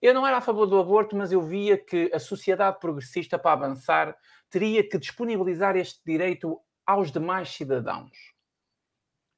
Eu 0.00 0.14
não 0.14 0.26
era 0.26 0.36
a 0.36 0.40
favor 0.40 0.66
do 0.66 0.78
aborto, 0.78 1.16
mas 1.16 1.32
eu 1.32 1.42
via 1.42 1.76
que 1.76 2.10
a 2.14 2.18
sociedade 2.18 2.78
progressista, 2.78 3.38
para 3.38 3.52
avançar, 3.52 4.16
teria 4.50 4.88
que 4.88 4.98
disponibilizar 4.98 5.76
este 5.76 6.00
direito 6.04 6.60
aos 6.86 7.10
demais 7.10 7.48
cidadãos. 7.48 8.35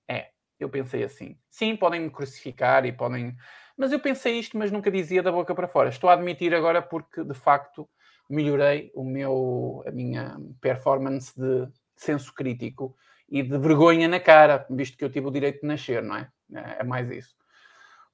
É, 0.08 0.30
eu 0.58 0.68
pensei 0.68 1.04
assim. 1.04 1.38
Sim, 1.48 1.76
podem 1.76 2.00
me 2.00 2.10
crucificar 2.10 2.84
e 2.86 2.92
podem. 2.92 3.36
Mas 3.76 3.92
eu 3.92 4.00
pensei 4.00 4.38
isto, 4.38 4.58
mas 4.58 4.72
nunca 4.72 4.90
dizia 4.90 5.22
da 5.22 5.30
boca 5.30 5.54
para 5.54 5.68
fora. 5.68 5.88
Estou 5.88 6.10
a 6.10 6.14
admitir 6.14 6.54
agora 6.54 6.82
porque, 6.82 7.22
de 7.22 7.34
facto, 7.34 7.88
melhorei 8.28 8.90
o 8.94 9.04
meu, 9.04 9.82
a 9.86 9.90
minha 9.90 10.36
performance 10.60 11.32
de 11.38 11.68
senso 11.96 12.32
crítico 12.34 12.96
e 13.28 13.42
de 13.42 13.58
vergonha 13.58 14.08
na 14.08 14.20
cara, 14.20 14.66
visto 14.70 14.96
que 14.96 15.04
eu 15.04 15.10
tive 15.10 15.26
o 15.26 15.30
direito 15.30 15.60
de 15.60 15.66
nascer, 15.66 16.02
não 16.02 16.16
é? 16.16 16.30
É 16.78 16.82
mais 16.82 17.10
isso. 17.10 17.34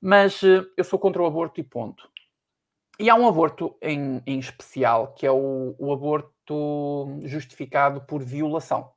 Mas 0.01 0.43
eh, 0.43 0.65
eu 0.77 0.85
sou 0.85 0.99
contra 0.99 1.23
o 1.23 1.27
aborto 1.27 1.61
e 1.61 1.65
ponto. 1.65 2.09
E 2.99 3.11
há 3.11 3.15
um 3.15 3.27
aborto 3.27 3.77
em, 3.83 4.23
em 4.27 4.39
especial, 4.39 5.15
que 5.15 5.27
é 5.27 5.31
o, 5.31 5.75
o 5.79 5.93
aborto 5.93 7.21
justificado 7.25 8.01
por 8.03 8.23
violação. 8.23 8.94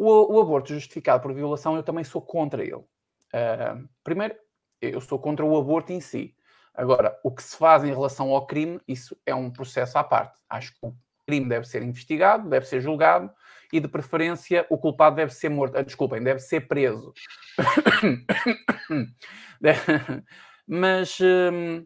O, 0.00 0.36
o, 0.36 0.40
aborto 0.40 0.72
justificado 0.72 1.20
por 1.20 1.34
violação, 1.34 1.74
eu 1.74 1.82
também 1.82 2.04
sou 2.04 2.22
contra 2.22 2.62
ele. 2.62 2.76
Uh, 2.76 3.88
primeiro, 4.04 4.36
eu 4.80 5.00
sou 5.00 5.18
contra 5.18 5.44
o 5.44 5.58
aborto 5.58 5.92
em 5.92 6.00
si. 6.00 6.36
Agora, 6.72 7.18
o 7.24 7.32
que 7.32 7.42
se 7.42 7.56
faz 7.56 7.82
em 7.82 7.88
relação 7.88 8.30
ao 8.30 8.46
crime, 8.46 8.80
isso 8.86 9.20
é 9.26 9.34
um 9.34 9.50
processo 9.50 9.98
à 9.98 10.04
parte. 10.04 10.40
Acho 10.48 10.72
que 10.72 10.86
o 10.86 10.94
crime 11.26 11.48
deve 11.48 11.66
ser 11.66 11.82
investigado, 11.82 12.48
deve 12.48 12.66
ser 12.66 12.80
julgado 12.80 13.28
e, 13.72 13.80
de 13.80 13.88
preferência, 13.88 14.64
o 14.70 14.78
culpado 14.78 15.16
deve 15.16 15.34
ser 15.34 15.48
morto. 15.48 15.76
Ah, 15.76 15.82
desculpem, 15.82 16.22
deve 16.22 16.38
ser 16.38 16.68
preso. 16.68 17.12
mas, 20.64 21.18
hum, 21.20 21.84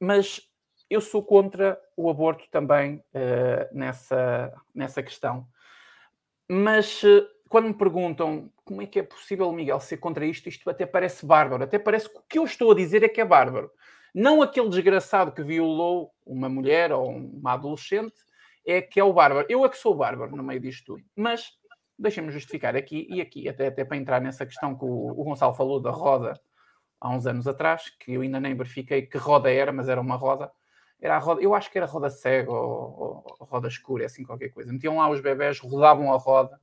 mas 0.00 0.40
eu 0.88 1.02
sou 1.02 1.22
contra 1.22 1.78
o 1.94 2.08
aborto 2.08 2.48
também 2.50 3.04
uh, 3.14 3.76
nessa, 3.76 4.54
nessa 4.74 5.02
questão. 5.02 5.46
Mas 6.48 7.02
quando 7.52 7.66
me 7.66 7.74
perguntam 7.74 8.50
como 8.64 8.80
é 8.80 8.86
que 8.86 8.98
é 8.98 9.02
possível, 9.02 9.52
Miguel, 9.52 9.78
ser 9.78 9.98
contra 9.98 10.24
isto, 10.24 10.48
isto 10.48 10.70
até 10.70 10.86
parece 10.86 11.26
bárbaro. 11.26 11.62
Até 11.62 11.78
parece 11.78 12.08
que 12.08 12.16
o 12.16 12.22
que 12.26 12.38
eu 12.38 12.44
estou 12.44 12.72
a 12.72 12.74
dizer 12.74 13.02
é 13.02 13.10
que 13.10 13.20
é 13.20 13.26
bárbaro. 13.26 13.70
Não 14.14 14.40
aquele 14.40 14.70
desgraçado 14.70 15.32
que 15.32 15.42
violou 15.42 16.14
uma 16.24 16.48
mulher 16.48 16.92
ou 16.92 17.10
uma 17.10 17.52
adolescente, 17.52 18.14
é 18.66 18.80
que 18.80 18.98
é 18.98 19.04
o 19.04 19.12
bárbaro. 19.12 19.46
Eu 19.50 19.66
é 19.66 19.68
que 19.68 19.76
sou 19.76 19.92
o 19.92 19.94
bárbaro 19.94 20.34
no 20.34 20.42
meio 20.42 20.60
disto 20.60 20.94
tudo. 20.94 21.04
Mas 21.14 21.50
deixem-me 21.98 22.32
justificar 22.32 22.74
aqui 22.74 23.06
e 23.10 23.20
aqui, 23.20 23.46
até, 23.46 23.66
até 23.66 23.84
para 23.84 23.98
entrar 23.98 24.22
nessa 24.22 24.46
questão 24.46 24.74
que 24.74 24.86
o, 24.86 25.10
o 25.10 25.22
Gonçalo 25.22 25.52
falou 25.52 25.78
da 25.78 25.90
roda 25.90 26.40
há 26.98 27.10
uns 27.10 27.26
anos 27.26 27.46
atrás, 27.46 27.90
que 28.00 28.14
eu 28.14 28.22
ainda 28.22 28.40
nem 28.40 28.56
verifiquei 28.56 29.02
que 29.02 29.18
roda 29.18 29.52
era, 29.52 29.70
mas 29.70 29.90
era 29.90 30.00
uma 30.00 30.16
roda. 30.16 30.50
Era 30.98 31.16
a 31.16 31.18
roda, 31.18 31.42
eu 31.42 31.54
acho 31.54 31.70
que 31.70 31.76
era 31.76 31.86
roda 31.86 32.08
cega 32.08 32.50
ou, 32.50 33.22
ou 33.38 33.46
roda 33.46 33.68
escura, 33.68 34.06
assim 34.06 34.24
qualquer 34.24 34.48
coisa. 34.48 34.72
Metiam 34.72 34.96
lá 34.96 35.10
os 35.10 35.20
bebés, 35.20 35.58
rodavam 35.58 36.10
a 36.14 36.16
roda 36.16 36.58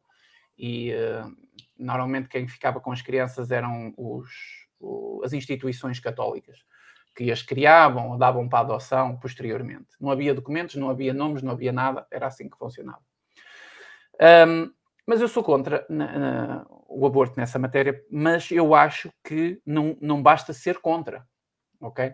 e 0.59 0.91
uh, 0.93 1.33
normalmente 1.77 2.27
quem 2.27 2.47
ficava 2.47 2.81
com 2.81 2.91
as 2.91 3.01
crianças 3.01 3.49
eram 3.49 3.93
os, 3.97 4.29
o, 4.77 5.21
as 5.23 5.31
instituições 5.31 5.99
católicas 6.01 6.59
que 7.15 7.31
as 7.31 7.41
criavam 7.41 8.11
ou 8.11 8.17
davam 8.17 8.47
para 8.47 8.59
adoção 8.59 9.17
posteriormente. 9.17 9.87
Não 9.99 10.11
havia 10.11 10.33
documentos, 10.33 10.75
não 10.75 10.89
havia 10.89 11.13
nomes, 11.13 11.41
não 11.41 11.53
havia 11.53 11.71
nada, 11.71 12.05
era 12.11 12.27
assim 12.27 12.49
que 12.49 12.57
funcionava. 12.57 13.01
Um, 14.47 14.71
mas 15.07 15.21
eu 15.21 15.27
sou 15.27 15.43
contra 15.43 15.85
na, 15.89 16.19
na, 16.19 16.65
o 16.87 17.05
aborto 17.05 17.37
nessa 17.37 17.57
matéria, 17.57 18.03
mas 18.11 18.51
eu 18.51 18.75
acho 18.75 19.11
que 19.23 19.61
não, 19.65 19.97
não 20.01 20.21
basta 20.21 20.53
ser 20.53 20.79
contra, 20.79 21.27
ok? 21.79 22.13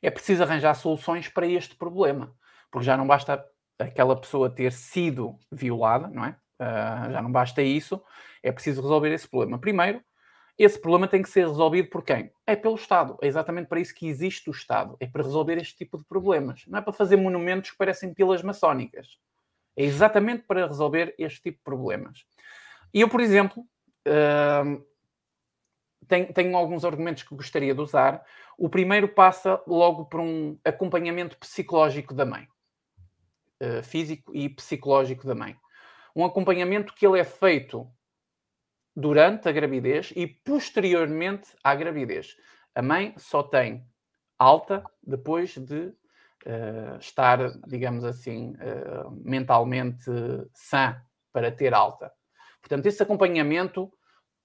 É 0.00 0.10
preciso 0.10 0.42
arranjar 0.42 0.74
soluções 0.74 1.28
para 1.28 1.46
este 1.46 1.76
problema, 1.76 2.34
porque 2.70 2.86
já 2.86 2.96
não 2.96 3.06
basta 3.06 3.44
aquela 3.78 4.18
pessoa 4.18 4.48
ter 4.48 4.72
sido 4.72 5.38
violada, 5.50 6.08
não 6.08 6.24
é? 6.24 6.36
Uh, 6.62 7.10
já 7.10 7.20
não 7.20 7.32
basta 7.32 7.60
isso, 7.60 8.00
é 8.40 8.52
preciso 8.52 8.80
resolver 8.82 9.12
esse 9.12 9.28
problema. 9.28 9.58
Primeiro, 9.58 10.00
esse 10.56 10.80
problema 10.80 11.08
tem 11.08 11.22
que 11.22 11.28
ser 11.28 11.48
resolvido 11.48 11.88
por 11.88 12.04
quem? 12.04 12.30
É 12.46 12.54
pelo 12.54 12.76
Estado. 12.76 13.18
É 13.20 13.26
exatamente 13.26 13.66
para 13.66 13.80
isso 13.80 13.94
que 13.94 14.06
existe 14.06 14.48
o 14.48 14.52
Estado. 14.52 14.96
É 15.00 15.06
para 15.06 15.24
resolver 15.24 15.58
este 15.58 15.76
tipo 15.76 15.98
de 15.98 16.04
problemas. 16.04 16.64
Não 16.68 16.78
é 16.78 16.82
para 16.82 16.92
fazer 16.92 17.16
monumentos 17.16 17.70
que 17.70 17.76
parecem 17.76 18.14
pilas 18.14 18.42
maçónicas. 18.42 19.18
É 19.76 19.82
exatamente 19.84 20.44
para 20.44 20.66
resolver 20.66 21.14
este 21.18 21.42
tipo 21.42 21.58
de 21.58 21.64
problemas. 21.64 22.24
E 22.92 23.00
eu, 23.00 23.08
por 23.08 23.20
exemplo, 23.20 23.62
uh, 24.06 24.84
tenho, 26.34 26.56
alguns 26.56 26.84
argumentos 26.84 27.22
que 27.22 27.34
gostaria 27.34 27.74
de 27.74 27.80
usar. 27.80 28.22
O 28.58 28.68
primeiro 28.68 29.08
passa 29.08 29.60
logo 29.66 30.04
por 30.04 30.20
um 30.20 30.58
acompanhamento 30.64 31.38
psicológico 31.38 32.12
da 32.12 32.26
mãe, 32.26 32.46
uh, 33.62 33.82
físico 33.82 34.30
e 34.34 34.48
psicológico 34.50 35.26
da 35.26 35.34
mãe. 35.34 35.56
Um 36.14 36.24
acompanhamento 36.24 36.94
que 36.94 37.06
ele 37.06 37.18
é 37.18 37.24
feito 37.24 37.90
durante 38.94 39.48
a 39.48 39.52
gravidez 39.52 40.12
e 40.14 40.26
posteriormente 40.26 41.48
à 41.64 41.74
gravidez. 41.74 42.36
A 42.74 42.82
mãe 42.82 43.14
só 43.16 43.42
tem 43.42 43.86
alta 44.38 44.84
depois 45.02 45.56
de 45.56 45.94
uh, 46.46 46.98
estar, 46.98 47.38
digamos 47.66 48.04
assim, 48.04 48.54
uh, 48.54 49.10
mentalmente 49.24 50.10
sã 50.54 51.00
para 51.32 51.50
ter 51.50 51.72
alta. 51.74 52.12
Portanto, 52.60 52.86
esse 52.86 53.02
acompanhamento, 53.02 53.90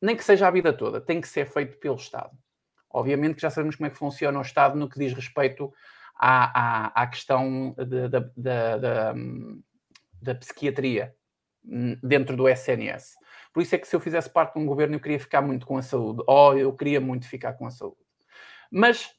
nem 0.02 0.15
que 0.15 0.23
seja 0.23 0.48
a 0.48 0.52
vida 0.52 0.72
toda, 0.72 1.02
tem 1.02 1.19
que 1.19 1.27
ser 1.27 1.45
feito 1.45 1.77
pelo 1.77 1.95
Estado. 1.95 2.31
Obviamente 2.89 3.35
que 3.35 3.41
já 3.41 3.49
sabemos 3.49 3.76
como 3.76 3.88
é 3.88 3.89
que 3.89 3.98
funciona 3.98 4.39
o 4.39 4.41
Estado 4.41 4.77
no 4.77 4.89
que 4.89 4.98
diz 4.98 5.14
respeito 5.14 5.72
à, 6.15 6.88
à, 6.95 7.03
à 7.03 7.07
questão 7.07 7.76
da, 8.35 9.14
da 10.22 10.35
psiquiatria 10.35 11.14
hum, 11.14 11.16
dentro 12.02 12.35
do 12.35 12.48
SNS. 12.48 13.15
Por 13.53 13.61
isso 13.61 13.76
é 13.76 13.77
que 13.77 13.88
se 13.88 13.95
eu 13.95 13.99
fizesse 13.99 14.30
parte 14.30 14.53
de 14.53 14.60
um 14.60 14.65
governo 14.65 14.95
eu 14.95 14.99
queria 14.99 15.19
ficar 15.19 15.41
muito 15.41 15.65
com 15.65 15.77
a 15.77 15.81
saúde, 15.81 16.23
ou 16.27 16.57
eu 16.57 16.73
queria 16.73 17.02
muito 17.02 17.27
ficar 17.27 17.53
com 17.53 17.65
a 17.65 17.72
saúde. 17.72 17.98
Mas 18.72 19.14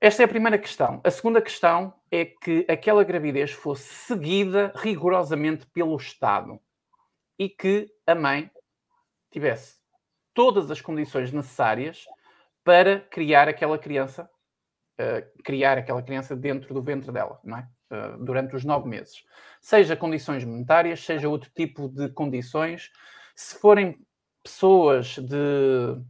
esta 0.00 0.22
é 0.22 0.24
a 0.26 0.28
primeira 0.28 0.58
questão. 0.58 1.00
A 1.04 1.10
segunda 1.10 1.40
questão 1.40 1.94
é 2.10 2.24
que 2.24 2.66
aquela 2.68 3.04
gravidez 3.04 3.52
fosse 3.52 3.94
seguida 3.94 4.72
rigorosamente 4.76 5.66
pelo 5.66 5.96
Estado 5.96 6.60
e 7.38 7.48
que 7.48 7.90
a 8.06 8.14
mãe 8.14 8.50
tivesse 9.30 9.76
todas 10.34 10.70
as 10.70 10.80
condições 10.80 11.32
necessárias 11.32 12.04
para 12.62 13.00
criar 13.00 13.48
aquela 13.48 13.78
criança, 13.78 14.28
uh, 15.00 15.42
criar 15.42 15.78
aquela 15.78 16.02
criança 16.02 16.36
dentro 16.36 16.74
do 16.74 16.82
ventre 16.82 17.10
dela, 17.10 17.40
não 17.42 17.58
é? 17.58 17.68
Uh, 17.94 18.24
durante 18.24 18.56
os 18.56 18.64
nove 18.64 18.88
meses. 18.88 19.24
Seja 19.60 19.96
condições 19.96 20.44
monetárias, 20.44 21.04
seja 21.04 21.28
outro 21.28 21.50
tipo 21.54 21.88
de 21.88 22.08
condições, 22.08 22.90
se 23.34 23.58
forem 23.58 23.98
pessoas 24.42 25.16
de 25.18 26.00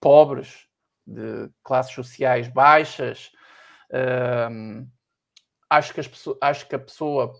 pobres, 0.00 0.66
de 1.06 1.50
classes 1.62 1.94
sociais 1.94 2.48
baixas, 2.48 3.32
hum, 4.50 4.86
acho, 5.68 5.94
que 5.94 6.00
acho 6.40 6.68
que 6.68 6.74
a 6.74 6.78
pessoa 6.78 7.32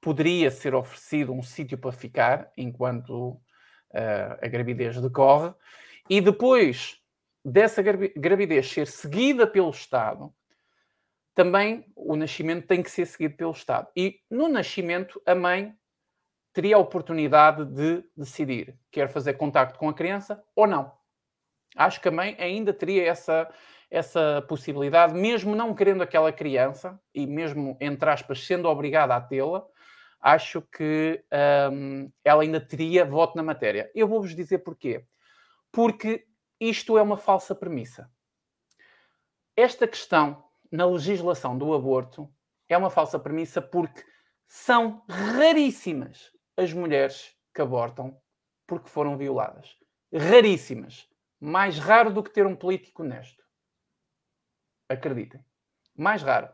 poderia 0.00 0.50
ser 0.50 0.74
oferecido 0.74 1.32
um 1.32 1.42
sítio 1.42 1.76
para 1.76 1.92
ficar 1.92 2.52
enquanto 2.56 3.30
uh, 3.32 4.38
a 4.40 4.48
gravidez 4.48 5.00
decorre, 5.00 5.52
e 6.08 6.20
depois 6.20 7.00
dessa 7.44 7.82
gravidez 7.82 8.70
ser 8.70 8.86
seguida 8.86 9.46
pelo 9.46 9.70
Estado, 9.70 10.32
também 11.36 11.84
o 11.94 12.16
nascimento 12.16 12.66
tem 12.66 12.82
que 12.82 12.90
ser 12.90 13.04
seguido 13.04 13.36
pelo 13.36 13.52
Estado. 13.52 13.86
E 13.94 14.20
no 14.30 14.48
nascimento, 14.48 15.20
a 15.26 15.34
mãe 15.34 15.76
teria 16.50 16.76
a 16.76 16.78
oportunidade 16.78 17.62
de 17.66 18.02
decidir 18.16 18.74
quer 18.90 19.06
fazer 19.06 19.34
contacto 19.34 19.78
com 19.78 19.86
a 19.86 19.94
criança 19.94 20.42
ou 20.56 20.66
não. 20.66 20.90
Acho 21.76 22.00
que 22.00 22.08
a 22.08 22.10
mãe 22.10 22.34
ainda 22.40 22.72
teria 22.72 23.06
essa, 23.06 23.52
essa 23.90 24.42
possibilidade, 24.48 25.12
mesmo 25.12 25.54
não 25.54 25.74
querendo 25.74 26.02
aquela 26.02 26.32
criança 26.32 26.98
e 27.14 27.26
mesmo, 27.26 27.76
entre 27.82 28.08
aspas, 28.08 28.46
sendo 28.46 28.66
obrigada 28.66 29.14
a 29.14 29.20
tê-la, 29.20 29.62
acho 30.18 30.62
que 30.62 31.22
um, 31.70 32.10
ela 32.24 32.44
ainda 32.44 32.62
teria 32.62 33.04
voto 33.04 33.36
na 33.36 33.42
matéria. 33.42 33.90
Eu 33.94 34.08
vou-vos 34.08 34.34
dizer 34.34 34.60
porquê. 34.60 35.04
Porque 35.70 36.24
isto 36.58 36.96
é 36.96 37.02
uma 37.02 37.18
falsa 37.18 37.54
premissa. 37.54 38.10
Esta 39.54 39.86
questão 39.86 40.45
na 40.70 40.86
legislação 40.86 41.56
do 41.56 41.74
aborto 41.74 42.30
é 42.68 42.76
uma 42.76 42.90
falsa 42.90 43.18
premissa 43.18 43.60
porque 43.60 44.04
são 44.46 45.02
raríssimas 45.08 46.30
as 46.56 46.72
mulheres 46.72 47.34
que 47.54 47.62
abortam 47.62 48.16
porque 48.66 48.88
foram 48.88 49.16
violadas. 49.16 49.76
Raríssimas. 50.12 51.08
Mais 51.38 51.78
raro 51.78 52.10
do 52.10 52.22
que 52.22 52.30
ter 52.30 52.46
um 52.46 52.56
político 52.56 53.02
honesto. 53.02 53.42
Acreditem. 54.88 55.44
Mais 55.94 56.22
raro. 56.22 56.48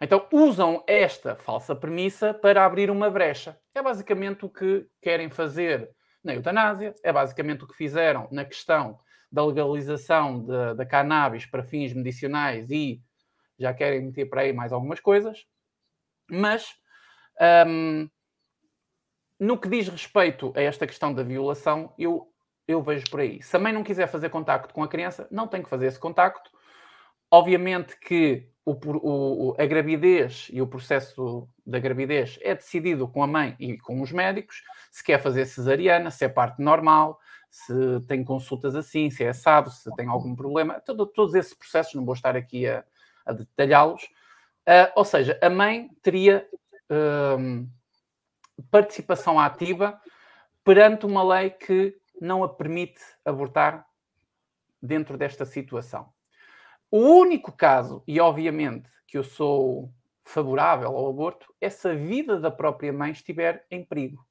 Então 0.00 0.26
usam 0.32 0.82
esta 0.86 1.36
falsa 1.36 1.74
premissa 1.74 2.32
para 2.34 2.64
abrir 2.64 2.90
uma 2.90 3.10
brecha. 3.10 3.58
É 3.74 3.82
basicamente 3.82 4.44
o 4.44 4.48
que 4.48 4.86
querem 5.00 5.30
fazer 5.30 5.90
na 6.22 6.34
eutanásia, 6.34 6.94
é 7.02 7.12
basicamente 7.12 7.64
o 7.64 7.66
que 7.66 7.76
fizeram 7.76 8.28
na 8.30 8.44
questão 8.44 8.98
da 9.30 9.44
legalização 9.44 10.44
da 10.76 10.84
cannabis 10.84 11.46
para 11.46 11.62
fins 11.62 11.92
medicinais 11.92 12.70
e 12.70 13.02
já 13.62 13.72
querem 13.72 14.02
meter 14.02 14.28
para 14.28 14.42
aí 14.42 14.52
mais 14.52 14.72
algumas 14.72 15.00
coisas. 15.00 15.46
Mas 16.30 16.74
hum, 17.66 18.08
no 19.38 19.58
que 19.58 19.68
diz 19.68 19.88
respeito 19.88 20.52
a 20.54 20.62
esta 20.62 20.86
questão 20.86 21.12
da 21.12 21.22
violação, 21.22 21.92
eu, 21.98 22.32
eu 22.66 22.82
vejo 22.82 23.04
por 23.10 23.20
aí. 23.20 23.42
Se 23.42 23.56
a 23.56 23.58
mãe 23.58 23.72
não 23.72 23.82
quiser 23.82 24.06
fazer 24.06 24.28
contacto 24.28 24.72
com 24.72 24.82
a 24.82 24.88
criança, 24.88 25.26
não 25.30 25.48
tem 25.48 25.62
que 25.62 25.68
fazer 25.68 25.86
esse 25.86 25.98
contacto. 25.98 26.50
Obviamente 27.30 27.98
que 27.98 28.48
o, 28.64 28.72
o, 28.72 29.54
a 29.58 29.66
gravidez 29.66 30.48
e 30.52 30.62
o 30.62 30.66
processo 30.66 31.48
da 31.66 31.80
gravidez 31.80 32.38
é 32.42 32.54
decidido 32.54 33.08
com 33.08 33.22
a 33.22 33.26
mãe 33.26 33.56
e 33.58 33.76
com 33.78 34.00
os 34.00 34.12
médicos. 34.12 34.62
Se 34.90 35.02
quer 35.02 35.20
fazer 35.20 35.44
cesariana, 35.46 36.10
se 36.10 36.24
é 36.24 36.28
parte 36.28 36.62
normal, 36.62 37.18
se 37.50 37.74
tem 38.06 38.22
consultas 38.22 38.76
assim, 38.76 39.10
se 39.10 39.24
é 39.24 39.30
assado, 39.30 39.70
se 39.70 39.92
tem 39.96 40.06
algum 40.06 40.36
problema. 40.36 40.80
Todo, 40.80 41.04
todos 41.04 41.34
esses 41.34 41.54
processos, 41.54 41.94
não 41.94 42.04
vou 42.04 42.14
estar 42.14 42.36
aqui 42.36 42.68
a, 42.68 42.84
a 43.24 43.32
detalhá-los. 43.32 44.02
Uh, 44.68 44.90
ou 44.94 45.04
seja, 45.04 45.38
a 45.42 45.50
mãe 45.50 45.90
teria. 46.02 46.48
Uh, 46.90 47.66
participação 48.70 49.38
ativa 49.38 50.00
perante 50.64 51.06
uma 51.06 51.22
lei 51.22 51.50
que 51.50 51.96
não 52.20 52.44
a 52.44 52.48
permite 52.48 53.00
abortar 53.24 53.86
dentro 54.80 55.16
desta 55.16 55.44
situação. 55.44 56.12
O 56.90 56.98
único 56.98 57.52
caso, 57.52 58.02
e 58.06 58.20
obviamente 58.20 58.90
que 59.06 59.16
eu 59.16 59.24
sou 59.24 59.92
favorável 60.24 60.88
ao 60.88 61.08
aborto, 61.08 61.52
é 61.60 61.68
se 61.68 61.88
a 61.88 61.94
vida 61.94 62.38
da 62.38 62.50
própria 62.50 62.92
mãe 62.92 63.10
estiver 63.10 63.66
em 63.70 63.84
perigo. 63.84 64.24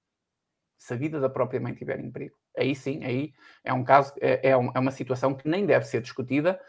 Se 0.77 0.93
a 0.93 0.97
vida 0.97 1.19
da 1.19 1.29
própria 1.29 1.59
mãe 1.59 1.73
estiver 1.73 1.99
em 1.99 2.11
perigo. 2.11 2.35
Aí 2.57 2.75
sim, 2.75 3.03
aí 3.03 3.33
é 3.63 3.73
um 3.73 3.83
caso, 3.83 4.13
é, 4.19 4.49
é, 4.49 4.51
é 4.51 4.55
uma 4.79 4.91
situação 4.91 5.33
que 5.33 5.47
nem 5.47 5.65
deve 5.65 5.85
ser 5.85 6.01
discutida 6.01 6.59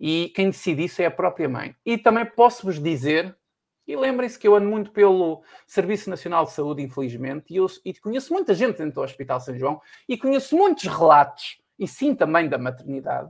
e 0.00 0.32
quem 0.34 0.50
decide 0.50 0.84
isso 0.84 1.02
é 1.02 1.06
a 1.06 1.10
própria 1.10 1.48
mãe. 1.48 1.76
E 1.84 1.98
também 1.98 2.24
posso-vos 2.24 2.82
dizer 2.82 3.36
e 3.90 3.96
lembrem-se 3.96 4.38
que 4.38 4.46
eu 4.46 4.54
ando 4.54 4.68
muito 4.68 4.92
pelo 4.92 5.42
Serviço 5.66 6.08
Nacional 6.08 6.44
de 6.44 6.52
Saúde, 6.52 6.80
infelizmente, 6.80 7.52
e, 7.52 7.56
eu, 7.56 7.66
e 7.84 7.92
conheço 7.92 8.32
muita 8.32 8.54
gente 8.54 8.78
dentro 8.78 8.94
do 8.94 9.00
Hospital 9.00 9.40
São 9.40 9.58
João 9.58 9.82
e 10.08 10.16
conheço 10.16 10.56
muitos 10.56 10.84
relatos, 10.84 11.60
e 11.76 11.88
sim 11.88 12.14
também 12.14 12.48
da 12.48 12.56
maternidade, 12.56 13.28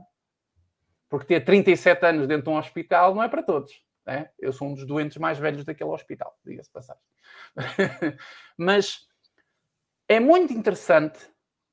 porque 1.09 1.25
ter 1.25 1.41
37 1.41 2.05
anos 2.05 2.27
dentro 2.27 2.43
de 2.43 2.49
um 2.49 2.59
hospital 2.59 3.15
não 3.15 3.23
é 3.23 3.27
para 3.27 3.41
todos. 3.41 3.73
Né? 4.05 4.29
Eu 4.37 4.53
sou 4.53 4.67
um 4.67 4.75
dos 4.75 4.85
doentes 4.85 5.17
mais 5.17 5.39
velhos 5.39 5.65
daquele 5.65 5.89
hospital, 5.89 6.37
diga-se 6.45 6.69
passagem. 6.69 7.01
Mas 8.55 9.07
é 10.07 10.19
muito 10.19 10.53
interessante 10.53 11.19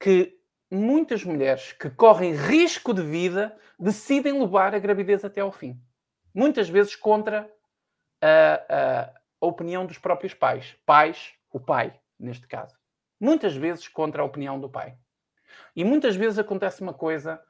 que 0.00 0.37
muitas 0.70 1.24
mulheres 1.24 1.72
que 1.72 1.88
correm 1.90 2.34
risco 2.34 2.92
de 2.92 3.02
vida 3.02 3.56
decidem 3.78 4.38
levar 4.38 4.74
a 4.74 4.78
gravidez 4.78 5.24
até 5.24 5.40
ao 5.40 5.52
fim. 5.52 5.80
Muitas 6.34 6.68
vezes 6.68 6.94
contra 6.94 7.50
a, 8.20 9.10
a, 9.40 9.46
opinião 9.46 9.86
dos 9.86 9.98
próprios 9.98 10.34
pais. 10.34 10.76
Pais, 10.84 11.32
o 11.50 11.58
pai, 11.58 11.98
neste 12.18 12.46
caso. 12.46 12.76
Muitas 13.18 13.56
vezes 13.56 13.88
contra 13.88 14.22
a 14.22 14.24
opinião 14.24 14.60
do 14.60 14.68
pai. 14.68 14.96
E 15.74 15.84
muitas 15.84 16.16
vezes 16.16 16.38
acontece 16.38 16.82
uma 16.82 16.92
coisa 16.92 17.40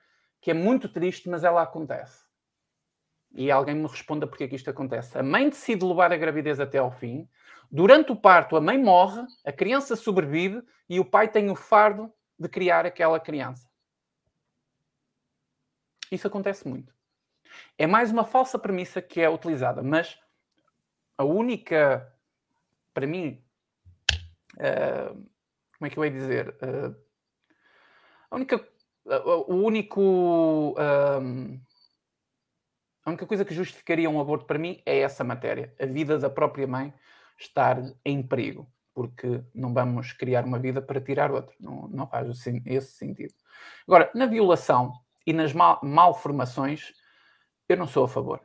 que 0.41 0.51
é 0.51 0.55
muito 0.55 0.89
triste, 0.89 1.29
mas 1.29 1.45
ela 1.45 1.63
acontece. 1.63 2.27
E 3.33 3.51
alguém 3.51 3.75
me 3.75 3.87
responda 3.87 4.27
porque 4.27 4.45
é 4.45 4.49
que 4.49 4.57
isto 4.57 4.71
acontece. 4.71 5.19
A 5.19 5.23
mãe 5.23 5.49
decide 5.49 5.85
levar 5.85 6.13
a 6.13 6.17
gravidez 6.17 6.61
até 6.61 6.79
ao 6.79 6.91
fim. 6.91 7.29
Durante 7.71 8.13
o 8.13 8.17
parto, 8.17 8.57
a 8.57 8.61
mãe 8.61 8.79
morre, 8.79 9.23
a 9.45 9.53
criança 9.53 9.97
sobrevive 9.97 10.63
e 10.89 10.99
o 10.99 11.05
pai 11.05 11.29
tem 11.29 11.51
o 11.51 11.55
fardo 11.55 12.11
de 12.39 12.49
criar 12.49 12.87
aquela 12.87 13.19
criança. 13.19 13.69
Isso 16.11 16.27
acontece 16.27 16.67
muito. 16.67 16.95
É 17.77 17.87
mais 17.87 18.11
uma 18.11 18.25
falsa 18.25 18.59
premissa 18.59 19.03
que 19.03 19.21
é 19.21 19.29
utilizada, 19.29 19.83
mas 19.83 20.19
a 21.17 21.25
única, 21.25 22.15
para 22.95 23.07
mim, 23.07 23.43
uh, 24.55 25.29
como 25.79 25.87
é 25.87 25.91
que 25.91 25.99
eu 25.99 26.05
ia 26.05 26.11
dizer? 26.11 26.49
Uh, 26.63 26.95
a 28.31 28.37
única, 28.37 28.57
uh, 28.57 29.53
o 29.53 29.57
único, 29.65 30.73
uh, 30.73 31.61
a 33.05 33.11
única 33.11 33.27
coisa 33.27 33.45
que 33.45 33.55
justificaria 33.55 34.09
um 34.09 34.21
aborto 34.21 34.45
para 34.47 34.59
mim 34.59 34.83
é 34.85 34.99
essa 34.99 35.25
matéria, 35.25 35.75
a 35.81 35.87
vida 35.87 36.19
da 36.19 36.31
própria 36.31 36.67
mãe 36.67 36.93
estar 37.39 37.81
em 38.05 38.23
perigo, 38.23 38.71
porque 38.99 39.45
não 39.55 39.73
vamos 39.73 40.13
criar 40.13 40.45
uma 40.45 40.59
vida 40.59 40.83
para 40.83 41.01
tirar 41.01 41.31
outra, 41.31 41.55
não, 41.61 41.87
não 41.87 42.05
faz 42.09 42.29
esse 42.67 42.97
sentido. 42.97 43.33
Agora, 43.87 44.11
na 44.13 44.27
violação 44.27 44.93
e 45.25 45.33
nas 45.33 45.53
mal, 45.53 45.79
malformações, 45.85 46.95
eu 47.69 47.77
não 47.77 47.87
sou 47.87 48.07
a 48.07 48.09
favor. 48.09 48.41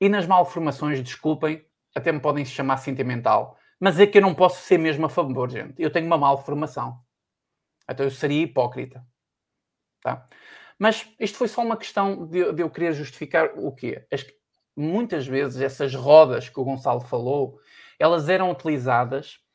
E 0.00 0.08
nas 0.08 0.26
malformações, 0.26 1.02
desculpem, 1.02 1.62
até 1.94 2.10
me 2.10 2.20
podem 2.20 2.42
se 2.42 2.52
chamar 2.52 2.78
sentimental, 2.78 3.58
mas 3.78 4.00
é 4.00 4.06
que 4.06 4.16
eu 4.16 4.22
não 4.22 4.34
posso 4.34 4.62
ser 4.62 4.78
mesmo 4.78 5.04
a 5.04 5.10
favor, 5.10 5.50
gente. 5.50 5.74
Eu 5.76 5.90
tenho 5.90 6.06
uma 6.06 6.16
malformação. 6.16 6.98
Então 7.86 8.06
eu 8.06 8.10
seria 8.10 8.44
hipócrita. 8.44 9.04
Tá? 10.00 10.26
Mas 10.78 11.06
isto 11.20 11.36
foi 11.36 11.48
só 11.48 11.60
uma 11.60 11.76
questão 11.76 12.26
de, 12.26 12.50
de 12.54 12.62
eu 12.62 12.70
querer 12.70 12.94
justificar 12.94 13.50
o 13.58 13.70
quê? 13.72 14.06
As, 14.10 14.24
muitas 14.74 15.26
vezes 15.26 15.60
essas 15.60 15.94
rodas 15.94 16.48
que 16.48 16.58
o 16.58 16.64
Gonçalo 16.64 17.02
falou, 17.02 17.60
elas 17.98 18.30
eram 18.30 18.50
utilizadas 18.50 19.46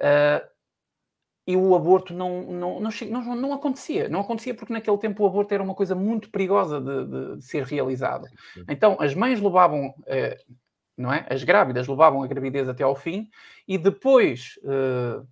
uh, 0.00 0.50
e 1.46 1.56
o 1.56 1.74
aborto 1.74 2.14
não, 2.14 2.42
não, 2.42 2.80
não, 2.80 2.90
não, 3.08 3.36
não, 3.36 3.52
acontecia. 3.52 4.08
Não 4.08 4.20
acontecia 4.20 4.54
porque 4.54 4.72
naquele 4.72 4.98
tempo 4.98 5.24
o 5.24 5.26
aborto 5.26 5.52
era 5.52 5.62
uma 5.62 5.74
coisa 5.74 5.94
muito 5.94 6.30
perigosa 6.30 6.80
de, 6.80 7.06
de, 7.06 7.36
de 7.36 7.44
ser 7.44 7.64
realizado. 7.64 8.26
Então 8.68 8.96
as 9.00 9.14
mães 9.14 9.40
levavam, 9.40 9.88
uh, 9.88 10.54
não 10.96 11.12
é? 11.12 11.26
As 11.28 11.42
grávidas 11.42 11.88
levavam 11.88 12.22
a 12.22 12.26
gravidez 12.26 12.68
até 12.68 12.84
ao 12.84 12.94
fim 12.94 13.28
e 13.66 13.76
depois 13.76 14.58
uh, 14.62 15.26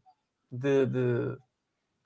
de, 0.50 0.86
de, 0.86 1.38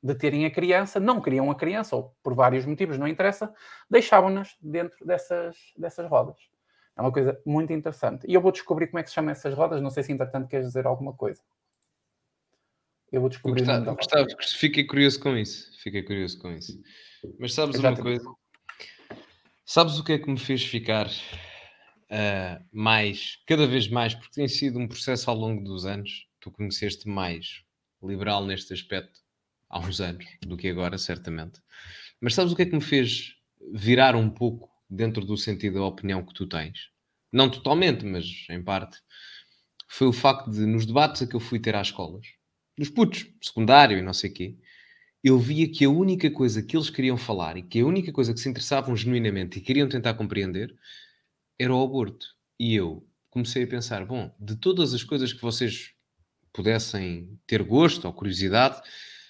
de, 0.02 0.14
terem 0.16 0.44
a 0.44 0.50
criança, 0.50 1.00
não 1.00 1.20
queriam 1.20 1.50
a 1.50 1.54
criança, 1.54 1.96
ou 1.96 2.14
por 2.22 2.34
vários 2.34 2.66
motivos, 2.66 2.98
não 2.98 3.06
interessa, 3.08 3.52
deixavam-nas 3.88 4.56
dentro 4.60 5.06
dessas, 5.06 5.56
dessas 5.78 6.08
rodas. 6.08 6.36
É 6.96 7.00
uma 7.00 7.12
coisa 7.12 7.40
muito 7.46 7.72
interessante. 7.72 8.26
E 8.28 8.34
eu 8.34 8.40
vou 8.40 8.52
descobrir 8.52 8.88
como 8.88 8.98
é 8.98 9.02
que 9.02 9.08
se 9.08 9.14
chama 9.14 9.30
essas 9.30 9.54
rodas. 9.54 9.80
Não 9.80 9.88
sei 9.88 10.02
se, 10.02 10.12
entretanto, 10.12 10.48
queres 10.48 10.66
dizer 10.66 10.86
alguma 10.86 11.14
coisa. 11.14 11.40
Eu 13.12 13.20
vou 13.20 13.28
descobrir. 13.28 13.60
Gostava, 13.60 13.94
gostava, 13.94 14.26
fiquei 14.58 14.84
curioso 14.84 15.20
com 15.20 15.36
isso. 15.36 15.70
Fiquei 15.82 16.02
curioso 16.02 16.38
com 16.38 16.50
isso. 16.50 16.80
Mas 17.38 17.52
sabes 17.52 17.78
uma 17.78 17.94
coisa? 17.94 18.24
Sabes 19.64 19.98
o 19.98 20.04
que 20.04 20.12
é 20.12 20.18
que 20.18 20.30
me 20.30 20.38
fez 20.38 20.64
ficar 20.64 21.06
uh, 21.06 22.64
mais, 22.72 23.38
cada 23.46 23.66
vez 23.66 23.88
mais, 23.88 24.14
porque 24.14 24.34
tem 24.34 24.48
sido 24.48 24.78
um 24.78 24.88
processo 24.88 25.30
ao 25.30 25.36
longo 25.36 25.62
dos 25.62 25.84
anos. 25.84 26.26
Tu 26.40 26.50
conheceste 26.50 27.06
mais 27.08 27.62
liberal 28.02 28.44
neste 28.44 28.72
aspecto 28.72 29.20
há 29.68 29.78
uns 29.78 30.00
anos 30.00 30.24
do 30.42 30.56
que 30.56 30.68
agora, 30.68 30.96
certamente. 30.96 31.60
Mas 32.20 32.34
sabes 32.34 32.52
o 32.52 32.56
que 32.56 32.62
é 32.62 32.66
que 32.66 32.74
me 32.74 32.80
fez 32.80 33.36
virar 33.72 34.16
um 34.16 34.28
pouco 34.28 34.70
dentro 34.88 35.24
do 35.24 35.36
sentido 35.36 35.78
da 35.78 35.84
opinião 35.84 36.24
que 36.24 36.34
tu 36.34 36.46
tens? 36.46 36.90
Não 37.30 37.50
totalmente, 37.50 38.04
mas 38.04 38.46
em 38.50 38.62
parte. 38.62 38.98
Foi 39.88 40.06
o 40.06 40.12
facto 40.12 40.50
de, 40.50 40.66
nos 40.66 40.86
debates 40.86 41.22
a 41.22 41.26
que 41.26 41.36
eu 41.36 41.40
fui 41.40 41.58
ter 41.58 41.74
às 41.76 41.88
escolas, 41.88 42.26
dos 42.76 42.88
putos, 42.88 43.26
secundário 43.40 43.98
e 43.98 44.02
não 44.02 44.12
sei 44.12 44.30
o 44.30 44.34
quê, 44.34 44.56
eu 45.22 45.38
via 45.38 45.68
que 45.68 45.84
a 45.84 45.90
única 45.90 46.30
coisa 46.30 46.62
que 46.62 46.76
eles 46.76 46.90
queriam 46.90 47.16
falar 47.16 47.56
e 47.56 47.62
que 47.62 47.80
a 47.80 47.86
única 47.86 48.12
coisa 48.12 48.34
que 48.34 48.40
se 48.40 48.48
interessavam 48.48 48.96
genuinamente 48.96 49.58
e 49.58 49.62
queriam 49.62 49.88
tentar 49.88 50.14
compreender 50.14 50.74
era 51.58 51.74
o 51.74 51.82
aborto. 51.82 52.26
E 52.58 52.74
eu 52.74 53.06
comecei 53.30 53.64
a 53.64 53.66
pensar: 53.66 54.04
bom, 54.04 54.34
de 54.38 54.56
todas 54.56 54.92
as 54.92 55.04
coisas 55.04 55.32
que 55.32 55.40
vocês 55.40 55.92
pudessem 56.52 57.38
ter 57.46 57.62
gosto 57.62 58.04
ou 58.04 58.12
curiosidade, 58.12 58.80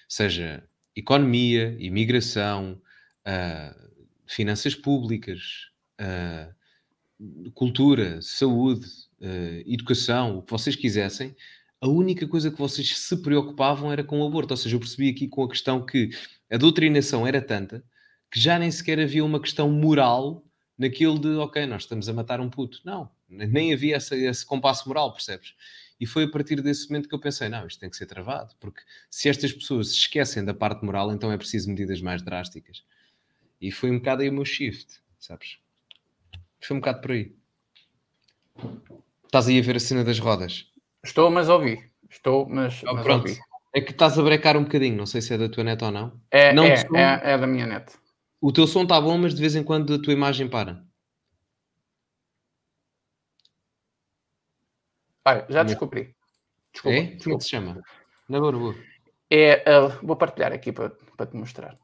seja 0.07 0.67
economia, 0.95 1.75
imigração, 1.79 2.81
uh, 3.25 3.91
finanças 4.27 4.75
públicas, 4.75 5.69
uh, 6.01 7.51
cultura, 7.53 8.21
saúde, 8.21 8.85
uh, 9.21 9.63
educação, 9.65 10.37
o 10.37 10.41
que 10.41 10.51
vocês 10.51 10.75
quisessem, 10.75 11.35
a 11.83 11.87
única 11.89 12.25
coisa 12.25 12.49
que 12.49 12.57
vocês 12.57 12.97
se 12.97 13.21
preocupavam 13.21 13.91
era 13.91 14.05
com 14.05 14.21
o 14.21 14.25
aborto. 14.25 14.53
Ou 14.53 14.57
seja, 14.57 14.73
eu 14.73 14.79
percebi 14.79 15.09
aqui 15.09 15.27
com 15.27 15.43
a 15.43 15.49
questão 15.49 15.85
que 15.85 16.11
a 16.49 16.55
doutrinação 16.55 17.27
era 17.27 17.41
tanta 17.41 17.83
que 18.31 18.39
já 18.39 18.57
nem 18.57 18.71
sequer 18.71 19.01
havia 19.01 19.23
uma 19.23 19.39
questão 19.39 19.69
moral 19.69 20.45
naquilo 20.77 21.19
de, 21.19 21.27
ok, 21.35 21.65
nós 21.65 21.81
estamos 21.81 22.07
a 22.07 22.13
matar 22.13 22.39
um 22.39 22.49
puto. 22.49 22.79
Não, 22.85 23.11
nem 23.27 23.73
havia 23.73 23.97
essa, 23.97 24.15
esse 24.15 24.45
compasso 24.45 24.87
moral, 24.87 25.11
percebes? 25.11 25.55
E 25.99 26.05
foi 26.05 26.23
a 26.23 26.31
partir 26.31 26.61
desse 26.61 26.87
momento 26.87 27.09
que 27.09 27.13
eu 27.13 27.19
pensei, 27.19 27.49
não, 27.49 27.67
isto 27.67 27.81
tem 27.81 27.89
que 27.89 27.97
ser 27.97 28.05
travado, 28.05 28.55
porque 28.61 28.79
se 29.09 29.27
estas 29.27 29.51
pessoas 29.51 29.89
se 29.89 29.95
esquecem 29.95 30.43
da 30.43 30.53
parte 30.53 30.85
moral, 30.85 31.11
então 31.11 31.33
é 31.33 31.37
preciso 31.37 31.69
medidas 31.69 32.01
mais 32.01 32.21
drásticas. 32.21 32.81
E 33.59 33.71
foi 33.71 33.91
um 33.91 33.97
bocado 33.97 34.21
aí 34.21 34.29
o 34.29 34.33
meu 34.33 34.45
shift, 34.45 35.01
sabes? 35.19 35.57
Foi 36.61 36.77
um 36.77 36.79
bocado 36.79 37.01
por 37.01 37.11
aí. 37.11 37.35
Estás 39.25 39.49
aí 39.49 39.59
a 39.59 39.61
ver 39.61 39.75
a 39.75 39.79
cena 39.81 40.03
das 40.05 40.17
rodas? 40.17 40.72
Estou, 41.03 41.29
mas 41.29 41.49
ouvi. 41.49 41.83
Estou, 42.09 42.47
mas, 42.47 42.81
oh, 42.83 42.93
mas 42.93 43.05
ouvi. 43.05 43.39
É 43.75 43.81
que 43.81 43.91
estás 43.91 44.17
a 44.17 44.23
brecar 44.23 44.55
um 44.55 44.63
bocadinho, 44.63 44.95
não 44.95 45.05
sei 45.05 45.21
se 45.21 45.33
é 45.33 45.37
da 45.37 45.49
tua 45.49 45.63
net 45.63 45.83
ou 45.83 45.91
não. 45.91 46.21
É, 46.31 46.53
não 46.53 46.63
é, 46.63 46.75
é, 46.75 47.33
é, 47.33 47.37
da 47.37 47.45
minha 47.45 47.65
net. 47.65 47.93
O 48.39 48.53
teu 48.53 48.67
som 48.67 48.83
está 48.83 49.01
bom, 49.01 49.17
mas 49.17 49.33
de 49.33 49.41
vez 49.41 49.55
em 49.55 49.63
quando 49.63 49.95
a 49.95 50.01
tua 50.01 50.13
imagem 50.13 50.47
para. 50.47 50.83
Olha, 55.25 55.45
já 55.49 55.63
descobri. 55.63 56.15
Desculpa, 56.71 56.97
é? 56.97 57.01
desculpa. 57.01 57.23
Como 57.23 57.35
é 57.35 57.37
que 57.37 57.43
se 57.43 57.49
chama? 57.49 57.81
Na 58.29 58.39
boa, 58.39 58.51
boa. 58.51 58.75
É, 59.29 59.63
uh, 59.79 60.05
vou 60.05 60.15
partilhar 60.15 60.53
aqui 60.53 60.71
para, 60.71 60.89
para 61.17 61.25
te 61.25 61.35
mostrar. 61.35 61.75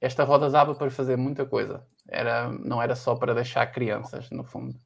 Esta 0.00 0.24
roda 0.24 0.50
dava 0.50 0.74
para 0.74 0.90
fazer 0.90 1.16
muita 1.16 1.46
coisa. 1.46 1.86
Era, 2.08 2.48
não 2.48 2.82
era 2.82 2.94
só 2.94 3.16
para 3.16 3.34
deixar 3.34 3.66
crianças, 3.68 4.30
no 4.30 4.44
fundo 4.44 4.78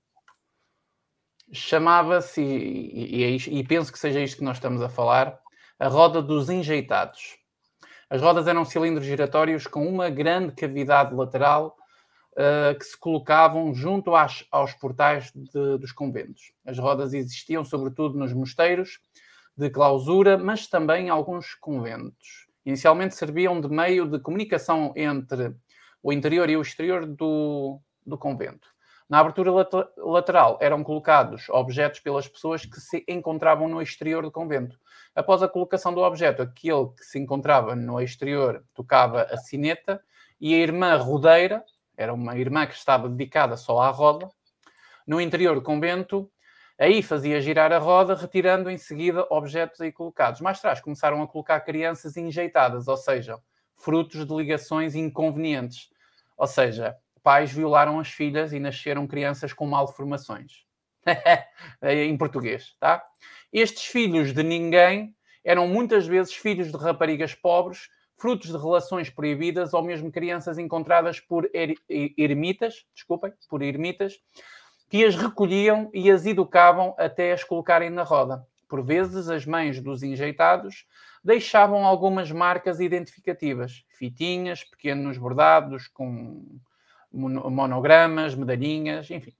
chamava-se, 1.52 2.40
e, 2.40 3.20
e, 3.20 3.24
é 3.24 3.30
e, 3.30 3.64
penso 3.64 3.92
que 3.92 3.98
seja 3.98 4.20
isto 4.20 4.38
que 4.38 4.44
nós 4.44 4.56
estamos 4.56 4.80
a 4.80 4.88
falar, 4.88 5.38
a 5.78 5.88
roda 5.88 6.22
dos 6.22 6.48
enjeitados. 6.48 7.36
As 8.08 8.20
rodas 8.20 8.46
eram 8.46 8.64
cilindros 8.64 9.06
giratórios 9.06 9.66
com 9.66 9.86
uma 9.86 10.08
grande 10.08 10.52
cavidade 10.52 11.14
lateral 11.14 11.76
uh, 12.32 12.78
que 12.78 12.84
se 12.84 12.96
colocavam 12.98 13.74
junto 13.74 14.14
às, 14.14 14.46
aos 14.50 14.72
portais 14.74 15.32
de, 15.34 15.78
dos 15.78 15.92
conventos. 15.92 16.52
As 16.64 16.78
rodas 16.78 17.14
existiam 17.14 17.64
sobretudo 17.64 18.18
nos 18.18 18.32
mosteiros 18.32 19.00
de 19.56 19.68
clausura, 19.70 20.38
mas 20.38 20.66
também 20.66 21.06
em 21.06 21.10
alguns 21.10 21.54
conventos. 21.54 22.46
Inicialmente 22.64 23.14
serviam 23.14 23.60
de 23.60 23.68
meio 23.68 24.06
de 24.06 24.18
comunicação 24.18 24.92
entre 24.96 25.54
o 26.02 26.12
interior 26.12 26.48
e 26.48 26.56
o 26.56 26.62
exterior 26.62 27.06
do, 27.06 27.80
do 28.06 28.16
convento. 28.16 28.68
Na 29.08 29.18
abertura 29.18 29.50
lateral 29.98 30.58
eram 30.60 30.82
colocados 30.82 31.48
objetos 31.50 32.00
pelas 32.00 32.26
pessoas 32.26 32.64
que 32.64 32.80
se 32.80 33.04
encontravam 33.08 33.68
no 33.68 33.82
exterior 33.82 34.22
do 34.22 34.30
convento. 34.30 34.78
Após 35.14 35.42
a 35.42 35.48
colocação 35.48 35.92
do 35.92 36.00
objeto, 36.00 36.42
aquele 36.42 36.88
que 36.96 37.04
se 37.04 37.18
encontrava 37.18 37.76
no 37.76 38.00
exterior 38.00 38.64
tocava 38.74 39.22
a 39.24 39.36
sineta 39.36 40.02
e 40.40 40.54
a 40.54 40.58
irmã 40.58 40.96
rodeira, 40.96 41.62
era 41.96 42.12
uma 42.14 42.36
irmã 42.36 42.66
que 42.66 42.74
estava 42.74 43.08
dedicada 43.08 43.56
só 43.56 43.80
à 43.80 43.90
roda, 43.90 44.28
no 45.06 45.20
interior 45.20 45.54
do 45.54 45.62
convento, 45.62 46.30
aí 46.78 47.02
fazia 47.02 47.40
girar 47.40 47.72
a 47.72 47.78
roda, 47.78 48.14
retirando 48.14 48.70
em 48.70 48.78
seguida 48.78 49.26
objetos 49.30 49.80
aí 49.80 49.92
colocados. 49.92 50.40
Mais 50.40 50.58
atrás 50.58 50.80
começaram 50.80 51.22
a 51.22 51.28
colocar 51.28 51.60
crianças 51.60 52.16
enjeitadas, 52.16 52.88
ou 52.88 52.96
seja, 52.96 53.38
frutos 53.76 54.26
de 54.26 54.34
ligações 54.34 54.94
inconvenientes. 54.94 55.90
Ou 56.36 56.46
seja, 56.46 56.96
pais 57.22 57.52
violaram 57.52 57.98
as 57.98 58.08
filhas 58.08 58.52
e 58.52 58.58
nasceram 58.58 59.06
crianças 59.06 59.52
com 59.52 59.66
malformações. 59.66 60.64
em 61.82 62.16
português, 62.16 62.74
tá? 62.78 63.02
Estes 63.52 63.86
filhos 63.86 64.32
de 64.32 64.42
ninguém 64.42 65.14
eram 65.44 65.66
muitas 65.66 66.06
vezes 66.06 66.32
filhos 66.32 66.70
de 66.70 66.76
raparigas 66.76 67.34
pobres, 67.34 67.88
frutos 68.16 68.50
de 68.50 68.56
relações 68.56 69.10
proibidas 69.10 69.74
ou 69.74 69.82
mesmo 69.82 70.12
crianças 70.12 70.58
encontradas 70.58 71.18
por 71.18 71.50
er 71.52 71.74
ermitas, 71.88 72.86
desculpem, 72.94 73.32
por 73.48 73.62
ermitas, 73.62 74.20
que 74.88 75.04
as 75.04 75.16
recolhiam 75.16 75.90
e 75.92 76.10
as 76.10 76.24
educavam 76.26 76.94
até 76.96 77.32
as 77.32 77.42
colocarem 77.42 77.90
na 77.90 78.02
roda. 78.02 78.46
Por 78.68 78.82
vezes, 78.82 79.28
as 79.28 79.44
mães 79.44 79.80
dos 79.80 80.02
enjeitados 80.02 80.86
deixavam 81.24 81.84
algumas 81.84 82.30
marcas 82.30 82.80
identificativas, 82.80 83.84
fitinhas, 83.90 84.64
pequenos 84.64 85.18
bordados 85.18 85.88
com 85.88 86.58
monogramas, 87.12 88.34
medalhinhas, 88.34 89.10
enfim. 89.10 89.34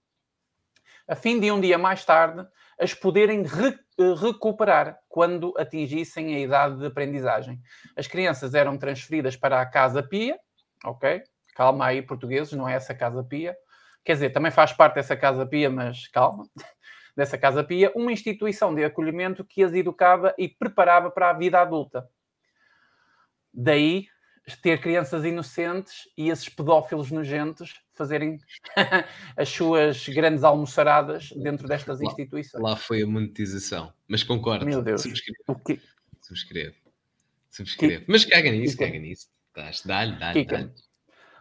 A 1.07 1.15
fim 1.15 1.39
de 1.39 1.51
um 1.51 1.59
dia 1.59 1.77
mais 1.77 2.05
tarde 2.05 2.47
as 2.79 2.93
poderem 2.93 3.43
re 3.43 3.77
eh, 3.99 4.13
recuperar 4.15 4.97
quando 5.07 5.53
atingissem 5.57 6.35
a 6.35 6.39
idade 6.39 6.79
de 6.79 6.85
aprendizagem. 6.85 7.61
As 7.95 8.07
crianças 8.07 8.53
eram 8.53 8.77
transferidas 8.77 9.35
para 9.35 9.61
a 9.61 9.65
Casa 9.65 10.01
Pia, 10.01 10.39
ok? 10.83 11.21
Calma 11.55 11.85
aí, 11.85 12.01
portugueses, 12.01 12.53
não 12.53 12.67
é 12.67 12.73
essa 12.73 12.95
Casa 12.95 13.23
Pia. 13.23 13.55
quer 14.03 14.13
dizer, 14.13 14.31
também 14.31 14.51
faz 14.51 14.73
parte 14.73 14.95
dessa 14.95 15.15
Casa 15.15 15.45
Pia, 15.45 15.69
mas 15.69 16.07
calma, 16.07 16.45
dessa 17.15 17.37
Casa 17.37 17.63
Pia, 17.63 17.91
uma 17.95 18.11
instituição 18.11 18.73
de 18.73 18.83
acolhimento 18.83 19.45
que 19.45 19.63
as 19.63 19.73
educava 19.73 20.33
e 20.37 20.47
preparava 20.47 21.11
para 21.11 21.29
a 21.29 21.33
vida 21.33 21.59
adulta. 21.61 22.09
Daí 23.53 24.07
ter 24.61 24.79
crianças 24.81 25.23
inocentes 25.23 26.09
e 26.17 26.29
esses 26.29 26.49
pedófilos 26.49 27.09
nojentos 27.11 27.81
fazerem 27.93 28.39
as 29.37 29.49
suas 29.49 30.07
grandes 30.09 30.43
almoçaradas 30.43 31.29
dentro 31.31 31.67
destas 31.67 31.99
lá, 31.99 32.07
instituições. 32.07 32.61
Lá 32.61 32.75
foi 32.75 33.03
a 33.03 33.07
monetização, 33.07 33.93
mas 34.07 34.23
concordo. 34.23 34.65
Meu 34.65 34.81
Deus. 34.81 35.01
Subscrevo. 35.01 35.43
O 35.47 35.55
que... 35.55 35.79
Subscrevo. 36.21 36.75
Subscrevo. 37.49 38.05
Mas 38.07 38.25
caga 38.25 38.51
nisso, 38.51 38.77
caga 38.77 38.99
nisso. 38.99 39.27
Dá-lhe, 39.85 40.17
dá-lhe, 40.17 40.45
dá 40.45 40.69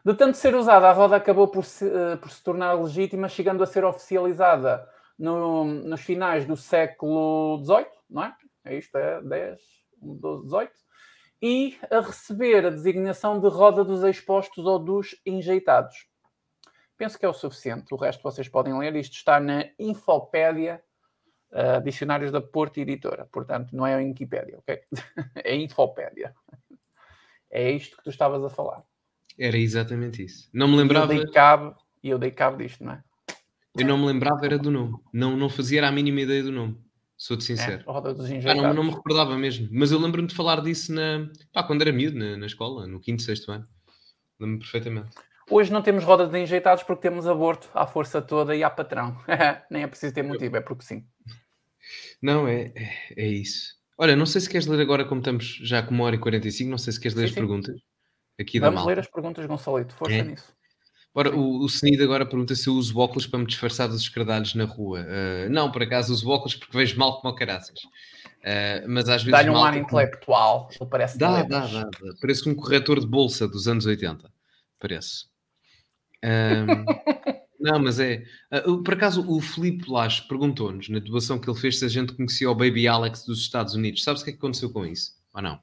De 0.04 0.14
tanto 0.14 0.36
ser 0.36 0.54
usada, 0.54 0.88
a 0.88 0.92
roda 0.92 1.16
acabou 1.16 1.48
por 1.48 1.64
se, 1.64 1.84
uh, 1.86 2.18
por 2.18 2.30
se 2.30 2.42
tornar 2.42 2.74
legítima, 2.74 3.28
chegando 3.28 3.62
a 3.62 3.66
ser 3.66 3.84
oficializada 3.84 4.86
no, 5.18 5.64
nos 5.64 6.02
finais 6.02 6.44
do 6.44 6.56
século 6.56 7.62
XVIII, 7.64 7.86
não 8.10 8.24
é? 8.24 8.36
É 8.64 8.76
isto, 8.76 8.96
é 8.96 9.20
10, 9.22 9.60
12, 10.00 10.44
18 10.44 10.81
e 11.42 11.76
a 11.90 12.00
receber 12.00 12.64
a 12.64 12.70
designação 12.70 13.40
de 13.40 13.48
roda 13.48 13.84
dos 13.84 14.04
expostos 14.04 14.64
ou 14.64 14.78
dos 14.78 15.20
enjeitados. 15.26 16.06
Penso 16.96 17.18
que 17.18 17.26
é 17.26 17.28
o 17.28 17.34
suficiente. 17.34 17.92
O 17.92 17.96
resto 17.96 18.22
vocês 18.22 18.48
podem 18.48 18.78
ler. 18.78 18.94
Isto 18.94 19.16
está 19.16 19.40
na 19.40 19.64
Infopédia, 19.76 20.80
uh, 21.50 21.82
Dicionários 21.82 22.30
da 22.30 22.40
Porto 22.40 22.78
Editora. 22.78 23.28
Portanto, 23.32 23.74
não 23.74 23.84
é 23.84 23.94
a 23.94 23.96
Wikipédia, 23.96 24.58
ok? 24.58 24.80
é 25.42 25.52
a 25.52 25.56
Infopédia. 25.56 26.32
É 27.50 27.72
isto 27.72 27.96
que 27.96 28.04
tu 28.04 28.10
estavas 28.10 28.44
a 28.44 28.48
falar. 28.48 28.84
Era 29.36 29.58
exatamente 29.58 30.24
isso. 30.24 30.48
Não 30.52 30.68
me 30.68 30.76
lembrava. 30.76 31.12
E 31.12 31.18
eu 31.18 31.24
dei 31.24 31.32
cabo, 31.32 31.76
e 32.04 32.08
eu 32.10 32.18
dei 32.18 32.30
cabo 32.30 32.58
disto, 32.58 32.84
não 32.84 32.92
é? 32.92 33.02
Eu 33.76 33.86
não 33.86 33.98
me 33.98 34.06
lembrava, 34.06 34.44
era 34.44 34.58
do 34.58 34.70
nome. 34.70 34.98
Não, 35.12 35.36
não 35.36 35.48
fazia 35.48 35.86
a 35.86 35.90
mínima 35.90 36.20
ideia 36.20 36.42
do 36.42 36.52
nome. 36.52 36.78
Sou-te 37.22 37.44
sincero. 37.44 37.84
É, 37.86 37.92
roda 37.92 38.12
dos 38.12 38.28
ah, 38.28 38.52
não, 38.52 38.74
não, 38.74 38.82
me 38.82 38.90
recordava 38.90 39.38
mesmo. 39.38 39.68
Mas 39.70 39.92
eu 39.92 40.00
lembro-me 40.00 40.26
de 40.26 40.34
falar 40.34 40.60
disso 40.60 40.92
na, 40.92 41.30
pá, 41.52 41.62
quando 41.62 41.82
era 41.82 41.92
miúdo, 41.92 42.18
na, 42.18 42.36
na 42.36 42.46
escola, 42.46 42.84
no 42.84 42.98
quinto, 42.98 43.22
sexto 43.22 43.52
ano. 43.52 43.64
Lembro-me 44.40 44.58
perfeitamente. 44.58 45.10
Hoje 45.48 45.70
não 45.70 45.82
temos 45.82 46.02
roda 46.02 46.26
de 46.26 46.36
enjeitados 46.36 46.82
porque 46.82 47.02
temos 47.02 47.28
aborto 47.28 47.70
à 47.74 47.86
força 47.86 48.20
toda 48.20 48.56
e 48.56 48.64
à 48.64 48.68
patrão. 48.68 49.16
Nem 49.70 49.84
é 49.84 49.86
preciso 49.86 50.12
ter 50.12 50.24
motivo, 50.24 50.56
é 50.56 50.60
porque 50.60 50.82
sim. 50.82 51.06
Não, 52.20 52.48
é, 52.48 52.72
é 53.16 53.28
isso. 53.28 53.76
Olha, 53.96 54.16
não 54.16 54.26
sei 54.26 54.40
se 54.40 54.50
queres 54.50 54.66
ler 54.66 54.80
agora, 54.80 55.04
como 55.04 55.20
estamos 55.20 55.60
já 55.62 55.80
com 55.80 55.94
uma 55.94 56.02
hora 56.02 56.16
e 56.16 56.18
45, 56.18 56.68
não 56.68 56.78
sei 56.78 56.92
se 56.92 56.98
queres 56.98 57.14
ler 57.14 57.22
sim, 57.22 57.26
as 57.26 57.34
sim. 57.34 57.40
perguntas. 57.40 57.80
Aqui 58.40 58.58
Vamos 58.58 58.84
ler 58.84 58.98
as 58.98 59.06
perguntas, 59.06 59.46
Gonçalito. 59.46 59.94
Força 59.94 60.16
é. 60.16 60.24
nisso. 60.24 60.52
Ora, 61.14 61.34
o, 61.34 61.64
o 61.64 61.68
Senid 61.68 62.02
agora 62.02 62.24
pergunta 62.24 62.54
se 62.54 62.68
eu 62.68 62.74
uso 62.74 62.98
óculos 62.98 63.26
para 63.26 63.38
me 63.38 63.46
disfarçar 63.46 63.86
dos 63.88 64.00
escardalhos 64.00 64.54
na 64.54 64.64
rua. 64.64 65.00
Uh, 65.00 65.50
não, 65.50 65.70
por 65.70 65.82
acaso 65.82 66.12
uso 66.12 66.28
óculos 66.28 66.54
porque 66.54 66.76
vejo 66.76 66.98
mal 66.98 67.20
como 67.20 67.34
caraças. 67.34 67.78
Uh, 67.82 68.88
mas 68.88 69.08
às 69.08 69.22
vezes. 69.22 69.32
Dá-lhe 69.32 69.50
um 69.50 69.62
ar 69.62 69.76
intelectual, 69.76 70.68
ele 70.80 70.88
parece. 70.88 71.18
Dá, 71.18 71.42
dá, 71.42 71.66
dá, 71.66 71.82
dá. 71.84 71.90
Parece 72.20 72.48
um 72.48 72.54
corretor 72.54 72.98
de 72.98 73.06
bolsa 73.06 73.46
dos 73.46 73.68
anos 73.68 73.84
80. 73.84 74.32
Parece. 74.78 75.26
Não, 77.60 77.78
mas 77.78 78.00
é. 78.00 78.24
Uh, 78.66 78.82
por 78.82 78.94
acaso, 78.94 79.24
o 79.30 79.40
Filipe 79.40 79.88
Lacho 79.88 80.26
perguntou-nos 80.26 80.88
na 80.88 80.98
doação 80.98 81.38
que 81.38 81.48
ele 81.48 81.58
fez 81.58 81.78
se 81.78 81.84
a 81.84 81.88
gente 81.88 82.12
conhecia 82.12 82.50
o 82.50 82.54
Baby 82.54 82.88
Alex 82.88 83.24
dos 83.24 83.38
Estados 83.38 83.74
Unidos. 83.74 84.02
Sabes 84.02 84.22
o 84.22 84.24
que 84.24 84.30
é 84.30 84.32
que 84.32 84.38
aconteceu 84.38 84.70
com 84.70 84.84
isso? 84.84 85.12
Ou 85.32 85.40
não? 85.40 85.60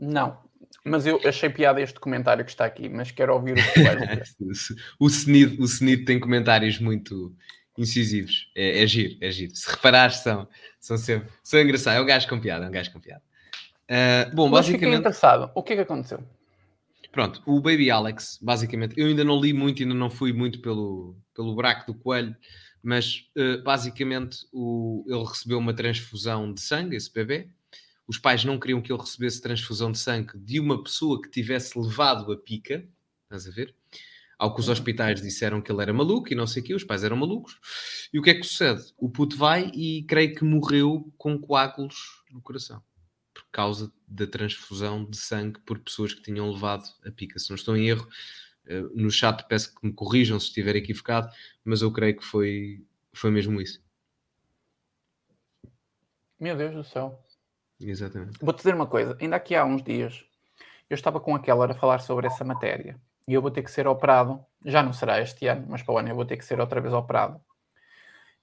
Não. 0.00 0.38
Mas 0.84 1.06
eu 1.06 1.20
achei 1.24 1.50
piada 1.50 1.80
este 1.80 2.00
comentário 2.00 2.44
que 2.44 2.50
está 2.50 2.64
aqui, 2.64 2.88
mas 2.88 3.10
quero 3.10 3.34
ouvir 3.34 3.52
o 3.52 3.72
que 3.72 3.82
vai 3.82 3.96
o 4.98 5.08
Senid, 5.08 5.60
o 5.60 5.66
Senid 5.66 6.04
tem 6.04 6.18
comentários 6.18 6.78
muito 6.78 7.34
incisivos. 7.76 8.50
É, 8.54 8.82
é 8.82 8.86
giro, 8.86 9.16
é 9.20 9.30
giro. 9.30 9.54
Se 9.54 9.70
reparares, 9.70 10.16
são, 10.16 10.48
são 10.80 10.96
sempre 10.96 11.28
são 11.42 11.60
engraçados. 11.60 11.98
É 11.98 12.02
um 12.02 12.06
gajo 12.06 12.28
com 12.28 12.40
piada, 12.40 12.66
é 12.66 12.68
um 12.68 12.72
gajo 12.72 12.92
com 12.92 13.00
piada. 13.00 13.22
Uh, 13.90 14.34
bom, 14.34 14.48
mas 14.48 14.66
basicamente. 14.66 14.80
Fiquei 14.80 14.94
interessado. 14.94 15.50
O 15.54 15.62
que 15.62 15.72
é 15.72 15.76
que 15.76 15.82
aconteceu? 15.82 16.22
Pronto, 17.10 17.42
o 17.46 17.60
Baby 17.60 17.90
Alex, 17.90 18.38
basicamente, 18.40 18.94
eu 18.96 19.06
ainda 19.06 19.24
não 19.24 19.40
li 19.40 19.52
muito, 19.52 19.82
ainda 19.82 19.94
não 19.94 20.10
fui 20.10 20.32
muito 20.32 20.60
pelo, 20.60 21.16
pelo 21.34 21.54
buraco 21.54 21.90
do 21.90 21.98
coelho, 21.98 22.36
mas 22.82 23.24
uh, 23.36 23.62
basicamente 23.62 24.46
o, 24.52 25.04
ele 25.08 25.24
recebeu 25.24 25.58
uma 25.58 25.72
transfusão 25.72 26.52
de 26.52 26.60
sangue, 26.60 26.96
esse 26.96 27.12
bebê, 27.12 27.48
os 28.08 28.16
pais 28.16 28.42
não 28.42 28.58
queriam 28.58 28.80
que 28.80 28.90
ele 28.90 29.00
recebesse 29.00 29.40
transfusão 29.40 29.92
de 29.92 29.98
sangue 29.98 30.38
de 30.38 30.58
uma 30.58 30.82
pessoa 30.82 31.20
que 31.20 31.28
tivesse 31.30 31.78
levado 31.78 32.32
a 32.32 32.36
pica, 32.38 32.88
estás 33.24 33.46
a 33.46 33.50
ver? 33.50 33.74
Ao 34.38 34.54
que 34.54 34.60
os 34.60 34.68
hospitais 34.68 35.20
disseram 35.20 35.60
que 35.60 35.70
ele 35.70 35.82
era 35.82 35.92
maluco 35.92 36.32
e 36.32 36.34
não 36.34 36.46
sei 36.46 36.62
o 36.62 36.64
quê, 36.64 36.74
os 36.74 36.84
pais 36.84 37.04
eram 37.04 37.16
malucos. 37.16 37.58
E 38.12 38.18
o 38.18 38.22
que 38.22 38.30
é 38.30 38.34
que 38.34 38.44
sucede? 38.44 38.94
O 38.96 39.10
puto 39.10 39.36
vai 39.36 39.70
e 39.74 40.04
creio 40.04 40.34
que 40.34 40.44
morreu 40.44 41.12
com 41.18 41.38
coágulos 41.38 42.22
no 42.30 42.40
coração. 42.40 42.82
Por 43.34 43.44
causa 43.52 43.92
da 44.06 44.26
transfusão 44.26 45.04
de 45.04 45.16
sangue 45.16 45.60
por 45.60 45.78
pessoas 45.78 46.14
que 46.14 46.22
tinham 46.22 46.50
levado 46.50 46.84
a 47.04 47.10
pica. 47.10 47.38
Se 47.38 47.50
não 47.50 47.56
estou 47.56 47.76
em 47.76 47.88
erro, 47.88 48.08
eh, 48.66 48.80
no 48.94 49.10
chat 49.10 49.46
peço 49.48 49.74
que 49.74 49.86
me 49.86 49.92
corrijam 49.92 50.38
se 50.40 50.46
estiver 50.46 50.76
equivocado, 50.76 51.30
mas 51.64 51.82
eu 51.82 51.92
creio 51.92 52.16
que 52.16 52.24
foi, 52.24 52.86
foi 53.12 53.30
mesmo 53.30 53.60
isso. 53.60 53.82
Meu 56.38 56.56
Deus 56.56 56.72
do 56.72 56.84
céu. 56.84 57.27
Exatamente. 57.80 58.38
Vou-te 58.40 58.58
dizer 58.58 58.74
uma 58.74 58.86
coisa, 58.86 59.16
ainda 59.20 59.36
aqui 59.36 59.54
há 59.54 59.64
uns 59.64 59.82
dias 59.82 60.24
eu 60.90 60.94
estava 60.94 61.20
com 61.20 61.34
aquela 61.34 61.70
a 61.70 61.74
falar 61.74 61.98
sobre 61.98 62.26
essa 62.26 62.44
matéria 62.44 62.98
e 63.26 63.34
eu 63.34 63.42
vou 63.42 63.50
ter 63.50 63.62
que 63.62 63.70
ser 63.70 63.86
operado, 63.86 64.42
já 64.64 64.82
não 64.82 64.92
será 64.92 65.20
este 65.20 65.46
ano, 65.46 65.66
mas 65.68 65.82
para 65.82 65.94
o 65.94 65.98
ano 65.98 66.08
eu 66.08 66.14
vou 66.14 66.24
ter 66.24 66.36
que 66.36 66.44
ser 66.44 66.58
outra 66.60 66.80
vez 66.80 66.94
operado. 66.94 67.40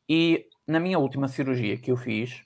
E 0.07 0.47
na 0.67 0.79
minha 0.79 0.99
última 0.99 1.27
cirurgia 1.27 1.77
que 1.77 1.91
eu 1.91 1.97
fiz, 1.97 2.43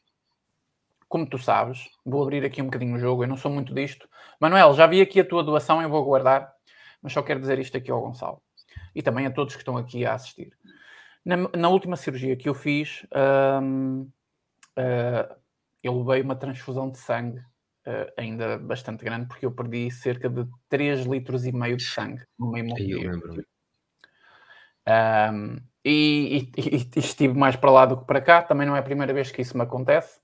como 1.07 1.27
tu 1.27 1.37
sabes, 1.37 1.89
vou 2.05 2.23
abrir 2.23 2.45
aqui 2.45 2.61
um 2.61 2.65
bocadinho 2.65 2.95
o 2.95 2.99
jogo, 2.99 3.23
eu 3.23 3.27
não 3.27 3.35
sou 3.35 3.51
muito 3.51 3.73
disto. 3.73 4.07
Manuel, 4.39 4.73
já 4.73 4.87
vi 4.87 5.01
aqui 5.01 5.19
a 5.19 5.25
tua 5.25 5.43
doação, 5.43 5.81
eu 5.81 5.89
vou 5.89 6.03
guardar, 6.05 6.53
mas 7.01 7.11
só 7.11 7.21
quero 7.21 7.41
dizer 7.41 7.59
isto 7.59 7.75
aqui 7.75 7.91
ao 7.91 8.01
Gonçalo 8.01 8.41
e 8.95 9.01
também 9.01 9.25
a 9.25 9.31
todos 9.31 9.55
que 9.55 9.61
estão 9.61 9.75
aqui 9.75 10.05
a 10.05 10.13
assistir. 10.13 10.53
Na, 11.25 11.35
na 11.57 11.69
última 11.69 11.97
cirurgia 11.97 12.37
que 12.37 12.47
eu 12.47 12.53
fiz, 12.53 13.05
hum, 13.61 14.09
uh, 14.77 15.35
eu 15.83 15.97
levei 15.97 16.21
uma 16.21 16.35
transfusão 16.35 16.89
de 16.89 16.97
sangue 16.97 17.39
uh, 17.39 18.11
ainda 18.17 18.57
bastante 18.57 19.03
grande, 19.03 19.27
porque 19.27 19.45
eu 19.45 19.51
perdi 19.51 19.89
cerca 19.91 20.29
de 20.29 20.45
3 20.67 21.05
litros 21.05 21.45
e 21.45 21.51
meio 21.51 21.77
de 21.77 21.83
sangue 21.83 22.23
no 22.37 22.51
meio 22.51 22.65
momento. 22.65 23.45
Um, 24.87 25.57
e, 25.85 26.51
e, 26.57 26.89
e, 26.95 26.99
estive 26.99 27.33
mais 27.33 27.55
para 27.55 27.71
lá 27.71 27.85
do 27.85 27.97
que 27.97 28.05
para 28.05 28.21
cá, 28.21 28.41
também 28.41 28.67
não 28.67 28.75
é 28.75 28.79
a 28.79 28.83
primeira 28.83 29.13
vez 29.13 29.31
que 29.31 29.41
isso 29.41 29.57
me 29.57 29.63
acontece. 29.63 30.19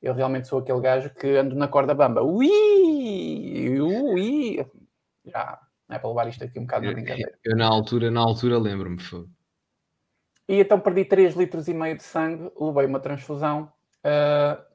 Eu 0.00 0.14
realmente 0.14 0.46
sou 0.46 0.58
aquele 0.58 0.80
gajo 0.80 1.10
que 1.10 1.26
ando 1.36 1.54
na 1.54 1.66
corda 1.66 1.94
bamba. 1.94 2.22
Ui! 2.22 3.80
Ui! 3.80 4.66
Já, 5.24 5.58
não 5.88 5.96
é 5.96 5.98
para 5.98 6.08
levar 6.08 6.28
isto 6.28 6.44
aqui 6.44 6.58
um 6.58 6.62
bocado 6.62 6.86
de 6.86 6.92
brincadeira. 6.92 7.32
Eu, 7.42 7.56
na 7.56 7.66
altura, 7.66 8.10
na 8.10 8.20
altura 8.20 8.58
lembro-me. 8.58 8.98
E 10.46 10.60
então 10.60 10.78
perdi 10.78 11.06
3 11.06 11.34
litros 11.34 11.68
e 11.68 11.74
meio 11.74 11.96
de 11.96 12.02
sangue, 12.02 12.52
levei 12.60 12.84
uma 12.84 13.00
transfusão. 13.00 13.72
Uh, 14.04 14.73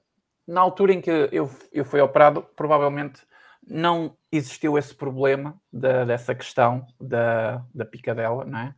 na 0.50 0.62
altura 0.62 0.94
em 0.94 1.00
que 1.00 1.12
eu, 1.32 1.48
eu 1.72 1.86
fui 1.86 2.02
operado, 2.02 2.42
provavelmente 2.56 3.22
não 3.68 4.18
existiu 4.32 4.80
esse 4.80 4.96
problema 4.96 5.62
da, 5.72 6.04
dessa 6.04 6.34
questão 6.34 6.88
da, 7.00 7.64
da 7.74 7.86
picadela, 7.86 8.44
não 8.44 8.58
é? 8.58 8.76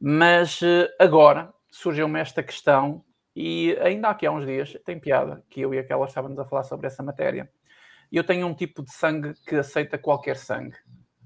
Mas 0.00 0.60
eh, 0.60 0.88
agora 0.98 1.54
surgiu-me 1.70 2.18
esta 2.18 2.42
questão 2.42 3.04
e 3.34 3.78
ainda 3.80 4.08
aqui 4.08 4.26
há 4.26 4.32
uns 4.32 4.44
dias, 4.44 4.76
tem 4.84 4.98
piada, 4.98 5.44
que 5.48 5.60
eu 5.60 5.72
e 5.72 5.78
aquela 5.78 6.04
estávamos 6.04 6.36
a 6.40 6.44
falar 6.44 6.64
sobre 6.64 6.88
essa 6.88 7.00
matéria. 7.00 7.48
Eu 8.10 8.24
tenho 8.24 8.44
um 8.48 8.54
tipo 8.54 8.82
de 8.82 8.92
sangue 8.92 9.34
que 9.46 9.54
aceita 9.54 9.96
qualquer 9.96 10.36
sangue 10.36 10.76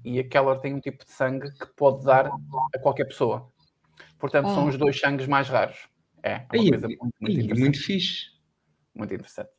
e 0.05 0.19
aquela 0.19 0.59
tem 0.59 0.75
um 0.75 0.79
tipo 0.79 1.03
de 1.03 1.11
sangue 1.11 1.51
que 1.51 1.65
pode 1.75 2.05
dar 2.05 2.29
a 2.75 2.79
qualquer 2.79 3.05
pessoa. 3.05 3.51
Portanto, 4.19 4.49
são 4.49 4.65
ah. 4.65 4.69
os 4.69 4.77
dois 4.77 4.99
sangues 4.99 5.25
mais 5.25 5.49
raros. 5.49 5.89
É, 6.21 6.35
uma 6.35 6.45
Aí, 6.51 6.69
coisa 6.69 6.87
muito, 6.87 7.15
muito, 7.19 7.59
muito 7.59 7.83
fixe 7.83 8.36
muito 8.97 9.13
interessante. 9.13 9.49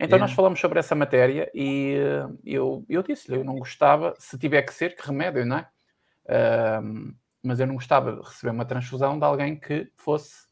Então, 0.00 0.18
nós 0.18 0.32
falamos 0.32 0.60
sobre 0.60 0.78
essa 0.78 0.94
matéria 0.94 1.50
e 1.54 1.96
uh, 1.98 2.38
eu, 2.44 2.84
eu 2.88 3.02
disse-lhe, 3.02 3.38
eu 3.38 3.44
não 3.44 3.56
gostava, 3.56 4.14
se 4.18 4.38
tiver 4.38 4.62
que 4.62 4.72
ser, 4.72 4.96
que 4.96 5.06
remédio, 5.06 5.44
não 5.44 5.58
é? 5.58 5.68
Uh, 6.24 7.14
mas 7.42 7.60
eu 7.60 7.66
não 7.66 7.74
gostava 7.74 8.12
de 8.12 8.22
receber 8.22 8.50
uma 8.50 8.64
transfusão 8.64 9.18
de 9.18 9.24
alguém 9.24 9.58
que 9.58 9.90
fosse 9.94 10.46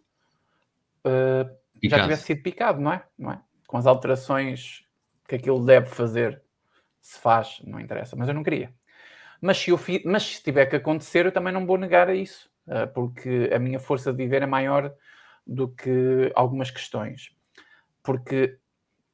uh, 1.05 1.51
já 1.83 2.03
tivesse 2.03 2.25
sido 2.25 2.43
picado, 2.43 2.81
não 2.81 2.93
é? 2.93 3.05
não 3.19 3.33
é? 3.33 3.41
Com 3.67 3.77
as 3.77 3.87
alterações 3.87 4.85
que 5.29 5.35
aquilo 5.35 5.65
deve 5.65 5.87
fazer, 5.87 6.43
se 7.01 7.19
faz, 7.19 7.61
não 7.65 7.81
interessa, 7.81 8.17
mas 8.17 8.29
eu 8.29 8.35
não 8.35 8.43
queria. 8.43 8.73
Mas 9.41 9.59
se, 9.59 9.71
eu 9.71 9.77
fi, 9.77 10.03
mas 10.07 10.23
se 10.23 10.43
tiver 10.43 10.67
que 10.67 10.77
acontecer, 10.77 11.27
eu 11.27 11.33
também 11.33 11.53
não 11.53 11.67
vou 11.67 11.77
negar 11.77 12.09
a 12.09 12.15
isso, 12.15 12.51
uh, 12.67 12.87
porque 12.95 13.51
a 13.53 13.59
minha 13.59 13.79
força 13.79 14.13
de 14.13 14.17
viver 14.17 14.43
é 14.43 14.47
maior 14.47 14.95
do 15.47 15.69
que 15.69 16.33
algumas 16.35 16.71
questões 16.71 17.35
porque 18.05 18.59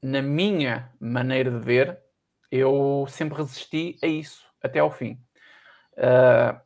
na 0.03 0.21
minha 0.21 0.93
maneira 1.01 1.51
de 1.51 1.59
ver, 1.59 1.99
eu 2.51 3.07
sempre 3.09 3.39
resisti 3.39 3.97
a 4.03 4.07
isso 4.07 4.45
até 4.63 4.81
ao 4.81 4.91
fim. 4.91 5.13
Uh, 5.93 6.61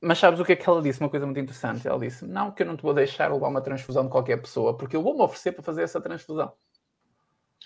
Mas 0.00 0.18
sabes 0.18 0.38
o 0.38 0.44
que 0.44 0.52
é 0.52 0.56
que 0.56 0.68
ela 0.68 0.82
disse? 0.82 1.00
Uma 1.00 1.08
coisa 1.08 1.24
muito 1.26 1.40
interessante. 1.40 1.88
Ela 1.88 1.98
disse: 1.98 2.24
Não, 2.26 2.52
que 2.52 2.62
eu 2.62 2.66
não 2.66 2.76
te 2.76 2.82
vou 2.82 2.92
deixar 2.94 3.32
levar 3.32 3.48
uma 3.48 3.60
transfusão 3.62 4.04
de 4.04 4.10
qualquer 4.10 4.36
pessoa, 4.40 4.76
porque 4.76 4.94
eu 4.94 5.02
vou-me 5.02 5.22
oferecer 5.22 5.52
para 5.52 5.62
fazer 5.62 5.82
essa 5.82 6.00
transfusão. 6.00 6.52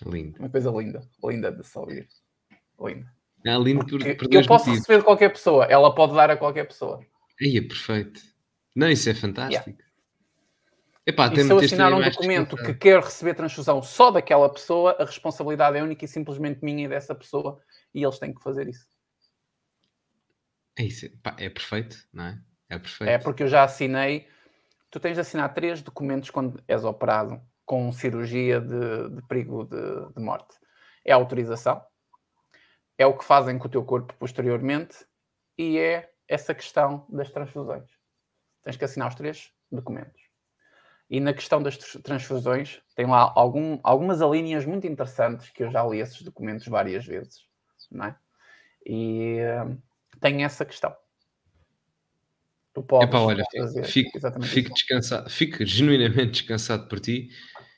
Lindo. 0.05 0.39
Uma 0.39 0.49
coisa 0.49 0.71
linda, 0.71 1.01
linda 1.23 1.51
de 1.51 1.63
se 1.63 1.77
ouvir. 1.77 2.07
Linda. 2.79 3.11
É 3.45 3.57
lindo 3.57 3.85
por, 3.85 3.99
Porque 3.99 4.15
por 4.15 4.33
eu 4.33 4.45
posso 4.45 4.65
motivos. 4.65 4.79
receber 4.79 4.99
de 4.99 5.03
qualquer 5.03 5.29
pessoa, 5.29 5.65
ela 5.65 5.93
pode 5.93 6.15
dar 6.15 6.29
a 6.31 6.37
qualquer 6.37 6.65
pessoa. 6.65 6.99
Aí 7.41 7.57
é 7.57 7.61
perfeito. 7.61 8.21
Não, 8.75 8.89
isso 8.89 9.09
é 9.09 9.13
fantástico. 9.13 9.77
Epá, 11.05 11.27
E 11.33 11.43
se 11.43 11.49
eu 11.49 11.57
assinar 11.57 11.91
um 11.93 12.01
documento 12.01 12.55
que 12.55 12.73
quer 12.75 13.01
receber 13.01 13.33
transfusão 13.33 13.81
só 13.81 14.11
daquela 14.11 14.51
pessoa, 14.51 14.95
a 14.99 15.05
responsabilidade 15.05 15.77
é 15.77 15.83
única 15.83 16.05
e 16.05 16.07
simplesmente 16.07 16.63
minha 16.63 16.85
e 16.85 16.87
dessa 16.87 17.15
pessoa, 17.15 17.59
e 17.93 18.03
eles 18.03 18.19
têm 18.19 18.33
que 18.33 18.43
fazer 18.43 18.67
isso. 18.67 18.85
É, 20.77 20.83
isso, 20.83 21.09
pá, 21.23 21.35
é 21.39 21.49
perfeito, 21.49 21.97
não 22.13 22.25
é? 22.25 22.39
É 22.69 22.77
perfeito. 22.77 23.09
É 23.09 23.17
porque 23.17 23.43
eu 23.43 23.47
já 23.47 23.63
assinei. 23.63 24.27
Tu 24.89 24.99
tens 24.99 25.15
de 25.15 25.21
assinar 25.21 25.53
três 25.53 25.81
documentos 25.81 26.29
quando 26.29 26.63
és 26.67 26.83
operado 26.83 27.41
com 27.65 27.91
cirurgia 27.91 28.61
de, 28.61 29.09
de 29.09 29.27
perigo 29.27 29.65
de, 29.65 30.13
de 30.13 30.21
morte. 30.21 30.55
É 31.03 31.11
a 31.13 31.15
autorização, 31.15 31.83
é 32.97 33.05
o 33.05 33.17
que 33.17 33.25
fazem 33.25 33.57
com 33.57 33.67
o 33.67 33.71
teu 33.71 33.83
corpo 33.83 34.13
posteriormente 34.19 34.95
e 35.57 35.79
é 35.79 36.11
essa 36.27 36.53
questão 36.53 37.07
das 37.09 37.31
transfusões. 37.31 37.89
Tens 38.63 38.77
que 38.77 38.85
assinar 38.85 39.07
os 39.09 39.15
três 39.15 39.51
documentos. 39.71 40.20
E 41.11 41.19
na 41.19 41.33
questão 41.33 41.61
das 41.61 41.77
tr- 41.77 41.99
transfusões, 41.99 42.79
tem 42.95 43.05
lá 43.05 43.33
algum, 43.35 43.77
algumas 43.83 44.21
alíneas 44.21 44.65
muito 44.65 44.87
interessantes 44.87 45.49
que 45.49 45.61
eu 45.61 45.69
já 45.69 45.83
li 45.83 45.99
esses 45.99 46.21
documentos 46.21 46.65
várias 46.67 47.05
vezes, 47.05 47.45
não 47.91 48.05
é? 48.05 48.15
E 48.85 49.39
eh, 49.39 49.65
tem 50.21 50.45
essa 50.45 50.63
questão. 50.63 50.95
Tu 52.73 52.81
podes 52.81 53.09
Epá, 53.09 53.19
olha, 53.19 53.43
fazer 53.57 53.83
fico, 53.83 54.17
fico 54.41 54.73
descansado, 54.73 55.29
fico 55.29 55.65
genuinamente 55.65 56.31
descansado 56.31 56.87
por 56.87 57.01
ti. 57.01 57.27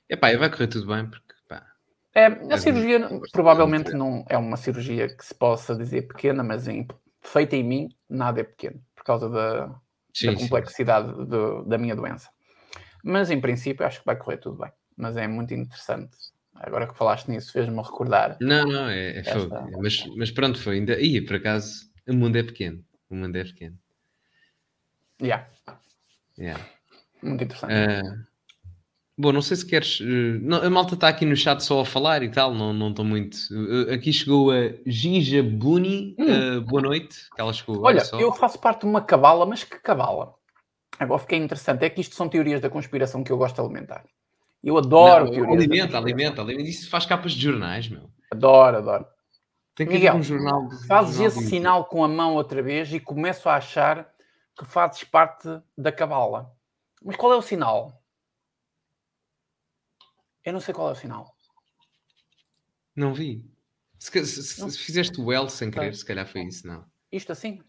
Epá, 0.08 0.36
vai 0.38 0.52
correr 0.52 0.68
tudo 0.68 0.86
bem, 0.86 1.10
porque 1.10 1.34
pá, 1.50 1.66
É, 2.14 2.28
a 2.28 2.58
cirurgia 2.60 3.10
provavelmente 3.32 3.94
não 3.96 4.24
é 4.30 4.38
uma 4.38 4.58
cirurgia 4.58 5.08
que 5.08 5.26
se 5.26 5.34
possa 5.34 5.76
dizer 5.76 6.04
pequena, 6.04 6.44
mas 6.44 6.68
em- 6.68 6.88
feita 7.20 7.56
em 7.56 7.64
mim, 7.64 7.90
nada 8.08 8.42
é 8.42 8.44
pequeno, 8.44 8.80
por 8.96 9.04
causa 9.04 9.28
da, 9.28 9.74
sim, 10.14 10.28
da 10.28 10.34
sim. 10.34 10.40
complexidade 10.42 11.12
do- 11.26 11.64
da 11.66 11.80
minha 11.80 11.96
doença. 11.96 12.30
Mas 13.04 13.30
em 13.30 13.42
princípio 13.42 13.86
acho 13.86 14.00
que 14.00 14.06
vai 14.06 14.16
correr 14.16 14.38
tudo 14.38 14.58
bem. 14.58 14.72
Mas 14.96 15.18
é 15.18 15.28
muito 15.28 15.54
interessante. 15.54 16.16
Agora 16.56 16.88
que 16.88 16.98
falaste 16.98 17.28
nisso, 17.28 17.52
fez-me 17.52 17.82
recordar. 17.82 18.38
Não, 18.40 18.66
não, 18.66 18.88
é, 18.88 19.20
é. 19.20 19.24
Mas, 19.82 20.04
mas 20.16 20.32
pronto, 20.32 20.60
foi 20.60 20.76
ainda. 20.76 21.00
Ih, 21.00 21.22
por 21.22 21.36
acaso, 21.36 21.86
o 22.08 22.14
mundo 22.14 22.38
é 22.38 22.44
pequeno. 22.44 22.84
O 23.10 23.16
mundo 23.16 23.36
é 23.36 23.44
pequeno. 23.44 23.78
Yeah, 25.22 25.48
Yeah. 26.38 26.62
muito 27.22 27.44
interessante. 27.44 27.72
Ah, 27.72 28.26
bom, 29.18 29.32
não 29.32 29.42
sei 29.42 29.56
se 29.58 29.66
queres. 29.66 30.00
eh, 30.02 30.40
não, 30.42 30.62
a 30.62 30.70
malta 30.70 30.96
está 30.96 31.08
aqui 31.08 31.26
no 31.26 31.36
chat 31.36 31.62
só 31.64 31.82
a 31.82 31.86
falar 31.86 32.24
e 32.24 32.30
tal, 32.32 32.54
não 32.54 32.74
não 32.74 32.90
estou 32.90 33.06
muito. 33.06 33.38
eh, 33.90 33.94
aqui 33.94 34.12
chegou 34.12 34.52
a 34.52 34.74
Ginja 34.86 35.44
Buni. 35.44 36.16
eh, 36.20 36.60
boa 36.60 36.82
noite, 36.82 37.30
que 37.34 37.40
ela 37.42 37.54
chegou 37.54 37.78
Hum. 37.78 37.84
Olha, 37.84 38.02
eu 38.20 38.32
faço 38.34 38.60
parte 38.60 38.82
de 38.82 38.88
uma 38.88 39.02
cabala, 39.02 39.46
mas 39.46 39.64
que 39.64 39.80
cabala? 39.80 40.34
Agora 41.00 41.20
fiquei 41.20 41.40
interessante. 41.40 41.84
É 41.84 41.90
que 41.90 42.02
isto 42.02 42.16
são 42.16 42.30
teorias 42.30 42.62
da 42.62 42.70
conspiração 42.70 43.24
que 43.24 43.32
eu 43.32 43.38
gosto 43.38 43.56
de 43.56 43.62
alimentar. 43.62 44.06
Eu 44.64 44.78
adoro 44.78 45.26
Não, 45.26 45.32
teorias. 45.32 45.58
alimenta, 45.58 45.98
alimenta, 45.98 46.42
alimenta. 46.42 46.70
Isso 46.70 46.90
faz 46.90 47.06
capas 47.06 47.34
de 47.34 47.42
jornais, 47.42 47.88
meu. 47.90 48.10
Adoro, 48.32 48.78
adoro. 48.78 49.06
Tem 49.76 49.88
que 49.88 49.94
Miguel, 49.94 50.16
um 50.16 50.24
jornal. 50.24 50.68
de- 50.68 50.88
Fazes 50.88 51.16
jornal 51.18 51.28
esse 51.38 51.50
sinal 51.50 51.86
com 51.86 52.04
a 52.04 52.08
mão 52.08 52.36
outra 52.36 52.62
vez 52.62 52.94
e 52.94 53.00
começo 53.00 53.50
a 53.50 53.56
achar 53.56 54.14
que 54.58 54.64
fazes 54.66 55.04
parte 55.04 55.48
da 55.78 55.92
cabala. 55.92 56.56
Mas 57.04 57.16
qual 57.16 57.34
é 57.34 57.36
o 57.36 57.42
sinal? 57.42 58.02
Eu 60.46 60.54
não 60.54 60.62
sei 60.62 60.74
qual 60.74 60.90
é 60.90 60.92
o 60.92 60.96
sinal. 60.96 61.36
Não 62.96 63.14
vi. 63.14 63.50
Se, 63.98 64.12
se- 64.26 64.44
se- 64.44 64.72
se 64.72 64.78
fizeste 64.78 65.20
o 65.20 65.32
L 65.32 65.50
sem 65.50 65.72
querer, 65.72 65.92
Tá. 65.92 65.98
se 65.98 66.06
calhar 66.06 66.28
foi 66.28 66.42
isso, 66.44 66.68
não. 66.68 66.86
Isto 67.12 67.32
assim? 67.32 67.62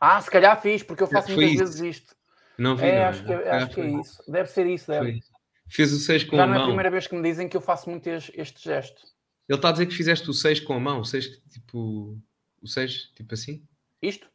Ah, 0.00 0.20
se 0.20 0.30
calhar 0.30 0.60
fiz, 0.60 0.82
porque 0.82 1.02
eu 1.02 1.06
faço 1.06 1.28
muitas 1.30 1.50
isso. 1.50 1.58
vezes 1.58 1.80
isto. 1.98 2.16
Não 2.58 2.76
vi, 2.76 2.84
É, 2.84 3.00
não. 3.00 3.06
acho 3.08 3.20
que, 3.22 3.26
Se 3.28 3.34
calhar 3.38 3.54
acho 3.62 3.74
que 3.74 3.80
é 3.80 3.86
isso. 4.00 4.32
Deve 4.32 4.48
ser 4.48 4.66
isso, 4.66 4.86
deve. 4.90 5.20
Fez 5.68 5.92
o 5.92 5.98
6 5.98 6.24
com 6.24 6.36
Já 6.36 6.44
a 6.44 6.46
não 6.46 6.52
é 6.52 6.56
a 6.56 6.58
mão. 6.60 6.68
primeira 6.68 6.90
vez 6.90 7.06
que 7.06 7.14
me 7.16 7.22
dizem 7.22 7.48
que 7.48 7.56
eu 7.56 7.60
faço 7.60 7.88
muito 7.90 8.06
este, 8.06 8.32
este 8.40 8.62
gesto. 8.62 9.02
Ele 9.48 9.58
está 9.58 9.68
a 9.70 9.72
dizer 9.72 9.86
que 9.86 9.94
fizeste 9.94 10.28
o 10.30 10.32
6 10.32 10.60
com 10.60 10.74
a 10.74 10.80
mão. 10.80 11.00
O 11.00 11.04
6, 11.04 11.26
tipo. 11.48 12.18
O 12.62 12.66
6, 12.68 13.10
tipo 13.14 13.34
assim? 13.34 13.66
Isto? 14.00 14.28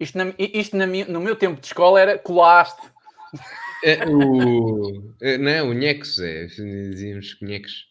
Isto, 0.00 0.18
na- 0.18 0.34
isto 0.38 0.76
na 0.76 0.86
no 0.86 1.20
meu 1.20 1.36
tempo 1.36 1.60
de 1.60 1.66
escola 1.66 2.00
era 2.00 2.18
colaste. 2.18 2.82
É, 3.84 4.04
o. 4.06 5.14
é, 5.20 5.38
não 5.38 5.50
é 5.50 5.62
o 5.62 5.72
Nhecos, 5.72 6.18
é. 6.18 6.46
Dizíamos 6.46 7.38
Nhecos. 7.40 7.88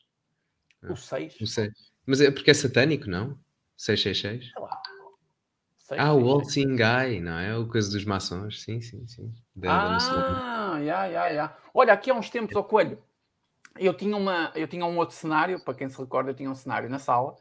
O 0.83 0.95
6. 0.95 1.39
O 1.39 1.47
6. 1.47 1.71
Mas 2.05 2.19
é 2.21 2.29
porque 2.31 2.51
é 2.51 2.53
satânico, 2.53 3.09
não? 3.09 3.39
666? 3.77 4.51
Ah, 5.97 6.13
o 6.13 6.27
All 6.29 6.43
Seeing 6.45 6.75
Guy, 6.75 7.19
não 7.21 7.37
é? 7.37 7.57
O 7.57 7.67
coisa 7.67 7.91
dos 7.91 8.05
maçons. 8.05 8.61
Sim, 8.61 8.81
sim, 8.81 9.05
sim. 9.07 9.33
Da- 9.55 9.77
da 9.77 9.89
maçonaria. 9.89 10.37
Ah, 10.37 10.79
já, 10.83 11.11
já, 11.11 11.33
já. 11.33 11.57
Olha, 11.73 11.93
aqui 11.93 12.09
há 12.09 12.13
uns 12.13 12.29
tempos 12.29 12.55
ao 12.55 12.63
coelho. 12.63 13.01
Eu 13.77 13.93
tinha, 13.93 14.15
uma, 14.15 14.51
eu 14.55 14.67
tinha 14.67 14.85
um 14.85 14.97
outro 14.97 15.15
cenário, 15.15 15.59
para 15.63 15.73
quem 15.73 15.89
se 15.89 15.97
recorda, 15.97 16.31
eu 16.31 16.35
tinha 16.35 16.49
um 16.49 16.55
cenário 16.55 16.89
na 16.89 16.99
sala 16.99 17.35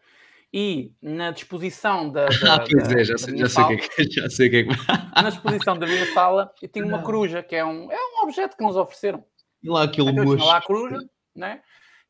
e 0.52 0.93
na 1.02 1.31
disposição 1.32 2.10
da. 2.10 2.27
da 2.39 2.55
Ah, 2.56 2.64
pois 2.70 2.89
da- 2.89 3.01
é, 3.01 3.05
já 3.05 3.12
da 3.14 3.18
sei, 3.18 3.32
minha 3.35 3.47
já 3.47 3.48
sei 3.48 3.62
o 3.62 3.66
sala, 3.66 3.77
que 3.77 3.85
é 3.85 3.89
que 4.06 4.10
já 4.10 4.31
sei 4.31 4.47
o 4.47 4.51
que 4.51 4.56
é 4.56 4.64
que 4.64 5.22
Na 5.22 5.28
exposição 5.28 5.78
da 5.78 5.86
minha 5.86 6.06
sala, 6.06 6.52
eu 6.62 6.68
tinha 6.68 6.85
uma 6.85 7.02
coruja, 7.02 7.43
que 7.43 7.56
é 7.56 7.64
um, 7.64 7.90
é 7.90 7.97
um 7.97 8.22
objeto 8.24 8.56
que 8.56 8.62
nos 8.64 8.77
ofereceram. 8.77 9.24
E 9.62 9.68
lá 9.68 9.85
aquele 9.85 10.10
Então, 10.10 10.24
eu 10.24 10.35
tinha 10.36 10.44
lá 10.44 10.52
a 10.52 10.56
mocho. 10.56 10.66
coruja, 10.66 10.98
né? 11.35 11.62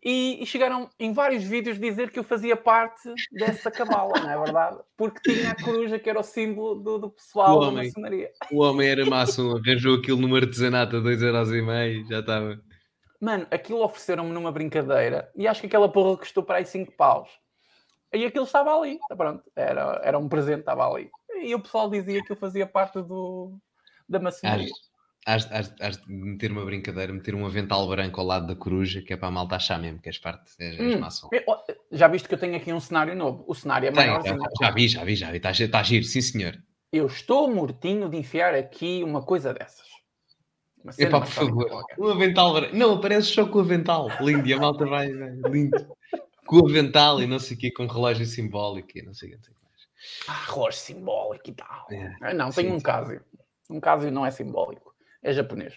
E, 0.02 0.42
e 0.42 0.46
chegaram 0.46 0.88
em 0.98 1.12
vários 1.12 1.44
vídeos 1.44 1.78
dizer 1.78 2.10
que 2.10 2.18
eu 2.18 2.24
fazia 2.24 2.56
parte 2.56 3.12
dessa 3.32 3.70
cabala, 3.70 4.18
não 4.18 4.30
é 4.30 4.38
verdade? 4.44 4.78
Porque 4.96 5.20
tinha 5.30 5.50
a 5.50 5.62
coruja 5.62 5.98
que 5.98 6.08
era 6.08 6.18
o 6.18 6.22
símbolo 6.22 6.74
do, 6.76 6.98
do 6.98 7.10
pessoal 7.10 7.58
O 7.58 7.60
da 7.60 7.68
homem. 7.68 7.86
maçonaria. 7.86 8.30
O 8.50 8.62
homem 8.62 8.88
era 8.88 9.04
maçom, 9.04 9.56
arranjou 9.56 9.96
aquilo 9.96 10.26
no 10.26 10.34
artesanato 10.34 10.96
a 10.96 11.00
2,5€, 11.00 12.08
já 12.08 12.20
estava. 12.20 12.58
Mano, 13.20 13.46
aquilo 13.50 13.82
ofereceram-me 13.84 14.32
numa 14.32 14.50
brincadeira 14.50 15.30
e 15.36 15.46
acho 15.46 15.60
que 15.60 15.66
aquela 15.66 15.92
porra 15.92 16.16
custou 16.16 16.42
para 16.42 16.56
aí 16.56 16.64
5 16.64 16.92
paus. 16.92 17.28
E 18.10 18.24
aquilo 18.24 18.44
estava 18.44 18.74
ali, 18.74 18.98
tá 19.06 19.14
pronto, 19.14 19.44
era, 19.54 20.00
era 20.02 20.18
um 20.18 20.28
presente, 20.30 20.60
estava 20.60 20.88
ali. 20.88 21.10
E 21.42 21.54
o 21.54 21.60
pessoal 21.60 21.90
dizia 21.90 22.24
que 22.24 22.32
eu 22.32 22.36
fazia 22.36 22.66
parte 22.66 23.02
do, 23.02 23.58
da 24.08 24.18
maçonaria. 24.18 24.66
Has, 25.26 25.44
has, 25.52 25.74
has 25.80 25.98
de 25.98 26.10
meter 26.10 26.50
uma 26.50 26.64
brincadeira, 26.64 27.12
meter 27.12 27.34
um 27.34 27.44
avental 27.44 27.86
branco 27.86 28.20
ao 28.20 28.26
lado 28.26 28.46
da 28.46 28.56
coruja, 28.56 29.02
que 29.02 29.12
é 29.12 29.16
para 29.16 29.28
a 29.28 29.30
malta 29.30 29.56
achar 29.56 29.78
mesmo 29.78 30.00
que 30.00 30.08
és 30.08 30.18
parte, 30.18 30.50
és, 30.58 30.78
és 30.78 30.94
Hum, 30.96 31.00
maçom. 31.00 31.28
eu- 31.30 31.44
Já 31.92 32.08
viste 32.08 32.26
que 32.26 32.34
eu 32.34 32.38
tenho 32.38 32.56
aqui 32.56 32.72
um 32.72 32.80
cenário 32.80 33.14
novo? 33.14 33.44
O 33.46 33.54
cenário 33.54 33.86
é 33.86 33.90
Tem, 33.90 33.96
maiorzinho. 34.06 34.38
já, 34.60 34.70
vi, 34.70 34.88
já 34.88 35.04
vi, 35.04 35.14
já 35.16 35.30
vi. 35.30 35.36
Está 35.36 35.52
tá 35.70 35.82
giro, 35.82 36.04
sim 36.04 36.22
senhor. 36.22 36.56
Eu 36.90 37.06
estou 37.06 37.52
mortinho 37.54 38.08
de 38.08 38.16
enfiar 38.16 38.54
aqui 38.54 39.02
uma 39.04 39.22
coisa 39.22 39.52
dessas. 39.52 39.86
Uma 40.82 40.92
Epá, 40.96 41.20
por 41.20 41.26
favor. 41.30 41.84
Um 41.98 42.08
avental 42.08 42.54
branco. 42.54 42.74
Não, 42.74 42.94
aparece 42.94 43.28
só 43.28 43.46
com 43.46 43.58
o 43.58 43.60
avental. 43.60 44.08
Lindo, 44.20 44.48
e 44.48 44.54
a 44.54 44.58
malta 44.58 44.86
vai, 44.86 45.12
vai, 45.12 45.30
lindo. 45.30 45.86
Com 46.46 46.56
o 46.62 46.68
avental 46.68 47.22
e 47.22 47.26
não 47.26 47.38
sei 47.38 47.56
o 47.56 47.60
quê, 47.60 47.70
com 47.70 47.86
relógio 47.86 48.24
simbólico 48.24 48.88
e 48.96 49.02
não 49.02 49.12
sei 49.12 49.34
o 49.34 49.38
que. 49.38 49.50
mais. 49.62 50.26
Ah, 50.26 50.50
relógio 50.50 50.80
simbólico 50.80 51.50
e 51.50 51.52
tal. 51.52 51.86
É, 51.90 52.16
Ah, 52.22 52.32
não, 52.34 52.50
sim, 52.50 52.62
tem 52.62 52.72
um 52.72 52.78
sim. 52.78 52.84
caso. 52.84 53.20
Um 53.68 53.78
caso 53.80 54.10
não 54.10 54.24
é 54.24 54.30
simbólico. 54.30 54.89
É 55.22 55.32
japonês. 55.32 55.74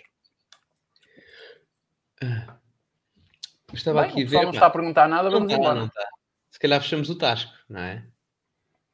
Estava 3.73 4.01
Bem, 4.03 4.11
aqui 4.11 4.23
o 4.23 4.29
ver. 4.29 4.37
não 4.43 4.51
pá, 4.51 4.57
está 4.57 4.65
a 4.67 4.69
perguntar 4.69 5.07
nada, 5.09 5.23
não 5.29 5.39
vamos 5.39 5.53
embora. 5.53 5.75
não 5.79 5.85
está. 5.87 6.07
Se 6.51 6.59
calhar 6.59 6.81
fechamos 6.81 7.09
o 7.09 7.17
tasco, 7.17 7.51
não 7.67 7.81
é? 7.81 8.07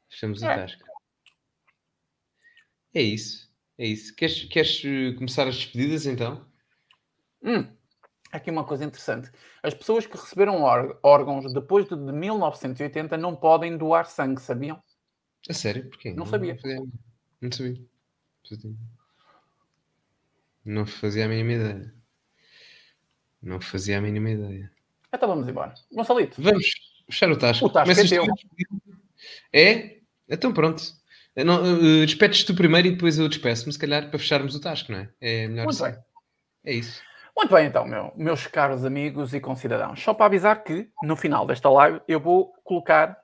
Fechamos 0.09 0.41
o 0.41 0.45
É. 0.45 0.55
tasco. 0.55 0.84
É 2.93 3.01
isso. 3.01 3.49
É 3.77 3.85
isso. 3.85 4.15
Queres, 4.15 4.45
queres 4.45 4.81
eh, 4.85 5.13
começar 5.15 5.47
as 5.47 5.55
despedidas 5.57 6.05
então? 6.05 6.45
Hum, 7.43 7.69
aqui 8.31 8.49
uma 8.49 8.63
coisa 8.63 8.84
interessante. 8.85 9.30
As 9.61 9.73
pessoas 9.73 10.07
que 10.07 10.17
receberam 10.17 10.61
órg- 10.63 10.97
órgãos 11.03 11.53
depois 11.53 11.85
de, 11.88 11.95
de 11.95 12.11
1980 12.11 13.17
não 13.17 13.35
podem 13.35 13.77
doar 13.77 14.05
sangue, 14.05 14.41
sabiam? 14.41 14.81
A 15.49 15.53
sério? 15.53 15.89
Porquê? 15.89 16.13
Não 16.13 16.26
sabia. 16.26 16.57
fazia- 16.57 16.81
Não 17.41 17.51
sabia. 17.51 17.85
Não 20.65 20.86
fazia 20.86 21.26
a 21.26 21.27
mínima 21.27 21.53
ideia. 21.53 21.94
Não 23.41 23.61
fazia 23.61 23.98
a 23.98 24.02
mínima 24.02 24.30
ideia. 24.30 24.72
Então 25.14 25.30
vamos 25.30 25.48
embora. 25.48 25.73
Gonçalito, 25.91 26.41
Vamos 26.41 26.65
fechar 27.10 27.31
o 27.31 27.38
Tasco. 27.38 27.65
O 27.65 27.69
Começas 27.72 28.11
é 28.11 28.15
teu. 28.15 28.26
É? 29.53 29.98
Então 30.27 30.53
pronto. 30.53 30.84
Não, 31.36 31.64
uh, 31.64 32.06
despedes 32.06 32.44
tu 32.44 32.53
primeiro 32.53 32.88
e 32.90 32.91
depois 32.91 33.18
eu 33.18 33.30
despeço-me, 33.30 33.72
se 33.72 33.80
calhar, 33.80 34.10
para 34.10 34.19
fecharmos 34.19 34.56
o 34.56 34.60
Tasco, 34.61 34.91
não 34.91 34.99
é? 34.99 35.10
É 35.22 35.48
melhor 35.48 35.65
muito 35.65 35.84
assim. 35.84 35.94
bem. 35.95 36.03
É 36.65 36.73
isso. 36.73 37.02
Muito 37.36 37.53
bem, 37.53 37.68
então, 37.68 37.86
meu- 37.88 38.11
meus 38.18 38.45
caros 38.48 38.84
amigos 38.84 39.34
e 39.34 39.40
concidadãos. 39.40 40.02
Só 40.03 40.14
para 40.14 40.26
avisar 40.26 40.61
que 40.64 40.90
no 41.02 41.15
final 41.15 41.45
desta 41.48 41.69
live 41.69 42.02
eu 42.07 42.19
vou 42.19 42.53
colocar 42.65 43.18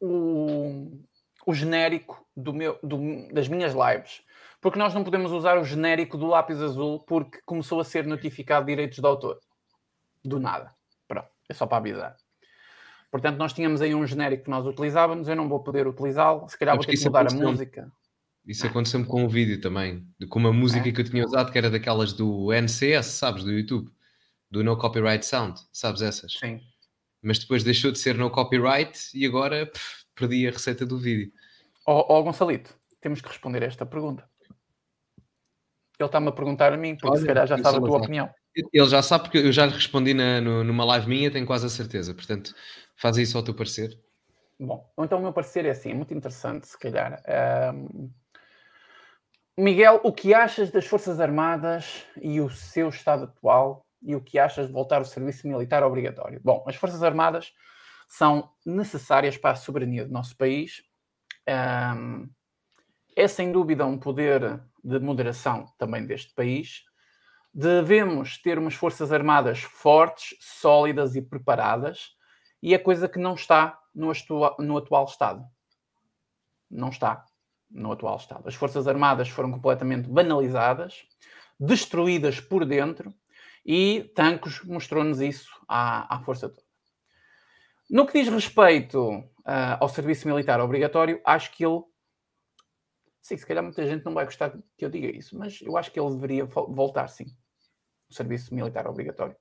o, 0.00 1.00
o 1.44 1.52
genérico 1.52 2.24
do 2.36 2.52
meu, 2.54 2.78
do, 2.82 3.28
das 3.32 3.48
minhas 3.48 3.74
lives. 3.74 4.22
Porque 4.60 4.78
nós 4.78 4.92
não 4.94 5.02
podemos 5.02 5.32
usar 5.32 5.58
o 5.58 5.64
genérico 5.64 6.18
do 6.18 6.26
lápis 6.26 6.60
azul 6.60 7.00
porque 7.00 7.40
começou 7.46 7.80
a 7.80 7.84
ser 7.84 8.06
notificado 8.06 8.66
direitos 8.66 8.98
de 8.98 9.06
autor. 9.06 9.38
Do 10.22 10.38
nada. 10.38 10.74
Pronto, 11.08 11.28
é 11.48 11.54
só 11.54 11.66
para 11.66 11.78
avisar. 11.78 12.16
Portanto, 13.10 13.38
nós 13.38 13.52
tínhamos 13.52 13.80
aí 13.80 13.94
um 13.94 14.06
genérico 14.06 14.44
que 14.44 14.50
nós 14.50 14.66
utilizávamos, 14.66 15.26
eu 15.28 15.34
não 15.34 15.48
vou 15.48 15.60
poder 15.60 15.86
utilizá-lo, 15.86 16.48
se 16.48 16.58
calhar 16.58 16.76
vou 16.76 16.84
ter 16.84 16.96
que 16.96 17.04
mudar 17.04 17.26
a 17.26 17.34
música. 17.34 17.90
Isso 18.46 18.66
aconteceu-me 18.66 19.06
com 19.06 19.24
o 19.24 19.28
vídeo 19.28 19.60
também, 19.60 20.06
com 20.28 20.38
uma 20.38 20.52
música 20.52 20.88
é? 20.88 20.92
que 20.92 21.00
eu 21.00 21.04
tinha 21.04 21.24
usado 21.24 21.50
que 21.50 21.58
era 21.58 21.70
daquelas 21.70 22.12
do 22.12 22.52
NCS, 22.52 23.06
sabes, 23.06 23.44
do 23.44 23.50
YouTube, 23.50 23.90
do 24.50 24.62
No 24.62 24.76
Copyright 24.76 25.24
Sound, 25.26 25.60
sabes 25.72 26.02
essas? 26.02 26.32
Sim. 26.34 26.60
Mas 27.22 27.38
depois 27.38 27.64
deixou 27.64 27.90
de 27.92 27.98
ser 27.98 28.16
no 28.16 28.30
copyright 28.30 29.10
e 29.12 29.26
agora 29.26 29.66
pff, 29.66 30.04
perdi 30.14 30.48
a 30.48 30.52
receita 30.52 30.86
do 30.86 30.96
vídeo. 30.96 31.30
Ó 31.86 32.00
oh, 32.00 32.18
oh, 32.18 32.22
Gonçalito, 32.22 32.74
temos 33.00 33.20
que 33.20 33.28
responder 33.28 33.62
a 33.62 33.66
esta 33.66 33.84
pergunta. 33.84 34.29
Ele 36.02 36.06
está-me 36.06 36.28
a 36.28 36.32
perguntar 36.32 36.72
a 36.72 36.76
mim, 36.76 36.94
porque 36.94 37.08
Olha, 37.08 37.20
se 37.20 37.26
calhar 37.26 37.46
já 37.46 37.58
sabe 37.58 37.78
a 37.78 37.80
tua 37.80 37.98
opinião. 37.98 38.30
Ele 38.72 38.88
já 38.88 39.02
sabe, 39.02 39.24
porque 39.24 39.38
eu 39.38 39.52
já 39.52 39.66
lhe 39.66 39.72
respondi 39.72 40.14
na, 40.14 40.40
no, 40.40 40.64
numa 40.64 40.84
live 40.84 41.08
minha, 41.08 41.30
tenho 41.30 41.46
quase 41.46 41.66
a 41.66 41.68
certeza. 41.68 42.14
Portanto, 42.14 42.54
faz 42.96 43.16
isso 43.16 43.36
ao 43.36 43.44
teu 43.44 43.54
parecer. 43.54 43.98
Bom, 44.58 44.90
então 44.98 45.18
o 45.18 45.22
meu 45.22 45.32
parecer 45.32 45.64
é 45.64 45.70
assim, 45.70 45.94
muito 45.94 46.12
interessante, 46.12 46.66
se 46.66 46.78
calhar. 46.78 47.22
Um... 47.74 48.10
Miguel, 49.56 50.00
o 50.02 50.12
que 50.12 50.32
achas 50.32 50.70
das 50.70 50.86
Forças 50.86 51.20
Armadas 51.20 52.04
e 52.20 52.40
o 52.40 52.48
seu 52.50 52.88
estado 52.88 53.24
atual 53.24 53.84
e 54.02 54.16
o 54.16 54.20
que 54.20 54.38
achas 54.38 54.66
de 54.66 54.72
voltar 54.72 54.96
ao 54.96 55.04
serviço 55.04 55.46
militar 55.46 55.82
obrigatório? 55.82 56.40
Bom, 56.42 56.64
as 56.66 56.76
Forças 56.76 57.02
Armadas 57.02 57.52
são 58.08 58.50
necessárias 58.64 59.36
para 59.36 59.50
a 59.50 59.56
soberania 59.56 60.04
do 60.04 60.12
nosso 60.12 60.36
país. 60.36 60.82
Um, 61.48 62.28
é 63.16 63.28
sem 63.28 63.52
dúvida 63.52 63.84
um 63.84 63.98
poder 63.98 64.60
de 64.82 64.98
moderação 64.98 65.66
também 65.78 66.06
deste 66.06 66.34
país. 66.34 66.84
Devemos 67.52 68.38
ter 68.38 68.58
umas 68.58 68.74
Forças 68.74 69.12
Armadas 69.12 69.60
fortes, 69.60 70.36
sólidas 70.40 71.16
e 71.16 71.22
preparadas, 71.22 72.10
e 72.62 72.74
é 72.74 72.78
coisa 72.78 73.08
que 73.08 73.18
não 73.18 73.34
está 73.34 73.78
no, 73.94 74.12
no 74.58 74.76
atual 74.76 75.04
Estado. 75.04 75.44
Não 76.70 76.90
está 76.90 77.24
no 77.70 77.92
atual 77.92 78.16
Estado. 78.16 78.48
As 78.48 78.54
Forças 78.54 78.86
Armadas 78.86 79.28
foram 79.28 79.50
completamente 79.50 80.08
banalizadas, 80.08 81.02
destruídas 81.58 82.40
por 82.40 82.64
dentro, 82.64 83.14
e 83.64 84.10
Tancos 84.14 84.62
mostrou-nos 84.64 85.20
isso 85.20 85.50
à, 85.68 86.16
à 86.16 86.20
força 86.20 86.48
toda. 86.48 86.70
No 87.90 88.06
que 88.06 88.20
diz 88.22 88.32
respeito 88.32 89.18
uh, 89.18 89.76
ao 89.80 89.88
serviço 89.88 90.28
militar 90.28 90.60
obrigatório, 90.60 91.20
acho 91.24 91.50
que 91.50 91.64
ele. 91.64 91.82
Sim, 93.20 93.36
se 93.36 93.46
calhar 93.46 93.62
muita 93.62 93.86
gente 93.86 94.04
não 94.04 94.14
vai 94.14 94.24
gostar 94.24 94.50
que 94.76 94.84
eu 94.84 94.88
diga 94.88 95.08
isso, 95.08 95.38
mas 95.38 95.60
eu 95.60 95.76
acho 95.76 95.92
que 95.92 96.00
ele 96.00 96.10
deveria 96.14 96.44
voltar, 96.44 97.08
sim. 97.08 97.26
O 98.08 98.14
serviço 98.14 98.54
militar 98.54 98.86
obrigatório. 98.86 99.36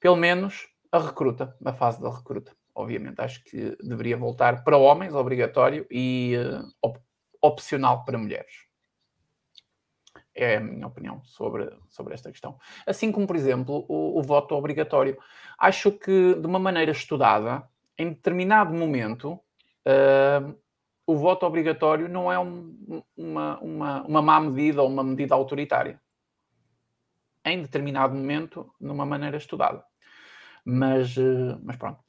Pelo 0.00 0.16
menos 0.16 0.68
a 0.90 0.98
recruta, 0.98 1.56
a 1.64 1.72
fase 1.72 2.00
da 2.00 2.10
recruta. 2.10 2.52
Obviamente, 2.74 3.20
acho 3.20 3.42
que 3.44 3.76
deveria 3.80 4.16
voltar 4.16 4.64
para 4.64 4.76
homens, 4.76 5.14
obrigatório, 5.14 5.86
e 5.90 6.34
uh, 6.36 6.68
op 6.82 6.98
opcional 7.40 8.04
para 8.04 8.18
mulheres. 8.18 8.64
É 10.34 10.56
a 10.56 10.60
minha 10.60 10.86
opinião 10.86 11.22
sobre, 11.22 11.70
sobre 11.88 12.14
esta 12.14 12.30
questão. 12.30 12.58
Assim 12.86 13.12
como, 13.12 13.26
por 13.26 13.36
exemplo, 13.36 13.84
o, 13.88 14.18
o 14.18 14.22
voto 14.22 14.54
obrigatório. 14.54 15.16
Acho 15.58 15.92
que, 15.92 16.34
de 16.34 16.46
uma 16.46 16.58
maneira 16.58 16.90
estudada, 16.90 17.68
em 17.96 18.08
determinado 18.08 18.74
momento, 18.74 19.32
uh, 19.86 20.58
o 21.06 21.16
voto 21.16 21.44
obrigatório 21.44 22.08
não 22.08 22.32
é 22.32 22.38
um, 22.38 23.02
uma, 23.16 23.58
uma, 23.60 24.02
uma 24.02 24.22
má 24.22 24.40
medida 24.40 24.82
ou 24.82 24.88
uma 24.88 25.04
medida 25.04 25.34
autoritária. 25.34 26.00
Em 27.44 27.60
determinado 27.60 28.14
momento, 28.14 28.72
numa 28.80 29.04
maneira 29.04 29.36
estudada. 29.36 29.84
Mas, 30.64 31.16
uh, 31.16 31.60
mas 31.62 31.76
pronto, 31.76 32.02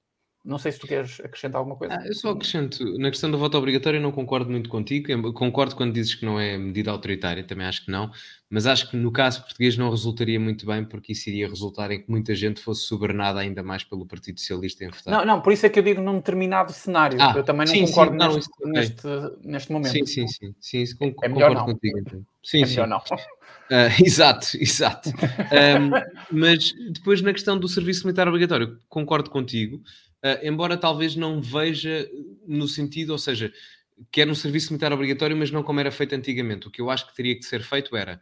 não 0.45 0.59
sei 0.59 0.72
se 0.72 0.80
tu 0.80 0.85
queres 0.85 1.19
acrescentar 1.19 1.57
alguma 1.57 1.76
coisa. 1.76 1.97
Ah, 1.99 2.05
eu 2.05 2.13
só 2.13 2.30
acrescento, 2.30 2.99
na 2.99 3.09
questão 3.09 3.31
do 3.31 3.38
voto 3.38 3.57
obrigatório, 3.57 3.97
eu 3.97 4.01
não 4.01 4.11
concordo 4.11 4.49
muito 4.51 4.69
contigo. 4.69 5.11
Eu 5.11 5.34
concordo 5.34 5.76
quando 5.76 5.91
dizes 5.91 6.13
que 6.13 6.23
não 6.23 6.39
é 6.39 6.55
medida 6.55 6.91
autoritária, 6.91 7.43
também 7.43 7.65
acho 7.65 7.84
que 7.84 7.89
não. 7.89 8.11
Mas 8.47 8.67
acho 8.67 8.91
que 8.91 8.95
no 8.95 9.11
caso 9.11 9.41
português 9.41 9.76
não 9.76 9.89
resultaria 9.89 10.39
muito 10.39 10.67
bem, 10.67 10.85
porque 10.85 11.13
isso 11.13 11.27
iria 11.30 11.49
resultar 11.49 11.89
em 11.89 11.99
que 11.99 12.11
muita 12.11 12.35
gente 12.35 12.61
fosse 12.61 12.84
sobernada 12.84 13.39
ainda 13.39 13.63
mais 13.63 13.84
pelo 13.84 14.05
Partido 14.05 14.39
Socialista 14.39 14.85
em 14.85 14.89
votar. 14.89 15.11
Não, 15.11 15.26
não, 15.26 15.41
por 15.41 15.51
isso 15.51 15.65
é 15.65 15.69
que 15.69 15.80
eu 15.80 15.84
digo 15.84 15.99
num 15.99 16.17
determinado 16.17 16.72
cenário. 16.72 17.17
Ah, 17.19 17.34
eu 17.35 17.43
também 17.43 17.65
não 17.65 17.73
sim, 17.73 17.85
concordo 17.88 18.11
sim, 18.11 18.30
neste, 18.30 18.51
não, 18.61 18.72
neste, 18.72 19.07
neste, 19.43 19.72
momento. 19.72 19.91
Sim, 19.91 20.05
sim, 20.05 20.27
sim. 20.27 20.55
sim 20.59 20.81
isso 20.81 20.95
é 21.01 21.07
concordo, 21.07 21.26
é 21.26 21.30
melhor 21.35 21.55
não. 21.55 21.65
contigo. 21.65 21.97
Então. 21.97 22.26
Sim, 22.43 22.61
é 22.61 22.65
sim. 22.67 22.72
melhor 22.73 22.88
não. 22.88 22.97
Uh, 22.97 23.89
exato, 24.05 24.47
exato. 24.59 25.09
Um, 25.55 25.91
mas 26.31 26.73
depois 26.91 27.22
na 27.22 27.34
questão 27.34 27.57
do 27.57 27.67
serviço 27.67 28.05
militar 28.05 28.27
obrigatório, 28.27 28.77
concordo 28.88 29.30
contigo. 29.30 29.81
Uh, 30.26 30.41
embora 30.41 30.76
talvez 30.76 31.15
não 31.15 31.39
veja 31.39 32.10
no 32.47 32.68
sentido, 32.68 33.11
ou 33.11 33.18
seja, 33.19 33.53
quer 34.11 34.27
um 34.27 34.34
serviço 34.34 34.73
militar 34.73 34.91
obrigatório, 34.91 35.38
mas 35.38 35.52
não 35.52 35.61
como 35.61 35.80
era 35.80 35.91
feito 35.91 36.15
antigamente. 36.15 36.68
O 36.68 36.72
que 36.72 36.81
eu 36.81 36.89
acho 36.89 37.06
que 37.06 37.15
teria 37.15 37.35
que 37.35 37.43
ser 37.45 37.61
feito 37.61 37.95
era 37.95 38.19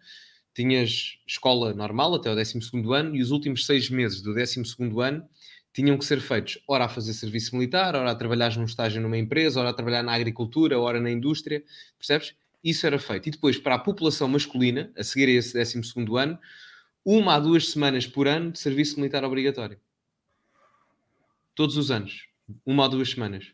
tinhas 0.54 1.18
escola 1.26 1.74
normal 1.74 2.16
até 2.16 2.30
o 2.30 2.36
12 2.36 2.60
ano 2.94 3.16
e 3.16 3.22
os 3.22 3.32
últimos 3.32 3.66
seis 3.66 3.90
meses 3.90 4.22
do 4.22 4.34
12 4.34 4.62
ano 5.02 5.24
tinham 5.72 5.98
que 5.98 6.04
ser 6.04 6.20
feitos 6.20 6.60
ora 6.68 6.86
a 6.86 6.90
fazer 6.90 7.14
serviço 7.14 7.56
militar, 7.56 7.96
ora 7.96 8.12
a 8.12 8.16
trabalhar 8.16 8.56
num 8.58 8.66
estágio 8.66 9.02
numa 9.02 9.18
empresa, 9.18 9.62
ora 9.62 9.70
a 9.70 9.74
trabalhar 9.74 10.04
na 10.04 10.14
agricultura, 10.14 10.78
ora 10.78 11.00
na 11.00 11.10
indústria, 11.10 11.64
percebes? 11.98 12.36
Isso 12.62 12.86
era 12.86 13.00
feito. 13.00 13.30
E 13.30 13.32
depois, 13.32 13.58
para 13.58 13.76
a 13.76 13.80
população 13.80 14.28
masculina, 14.28 14.92
a 14.98 15.04
seguir 15.04 15.30
a 15.30 15.32
esse 15.32 15.54
12 15.54 15.96
ano, 16.18 16.38
uma 17.06 17.36
a 17.36 17.40
duas 17.40 17.70
semanas 17.70 18.06
por 18.06 18.28
ano 18.28 18.52
de 18.52 18.60
serviço 18.60 18.98
militar 18.98 19.24
obrigatório 19.24 19.78
todos 21.56 21.78
os 21.78 21.92
anos, 21.92 22.28
uma 22.66 22.84
ou 22.84 22.90
duas 22.90 23.12
semanas. 23.12 23.54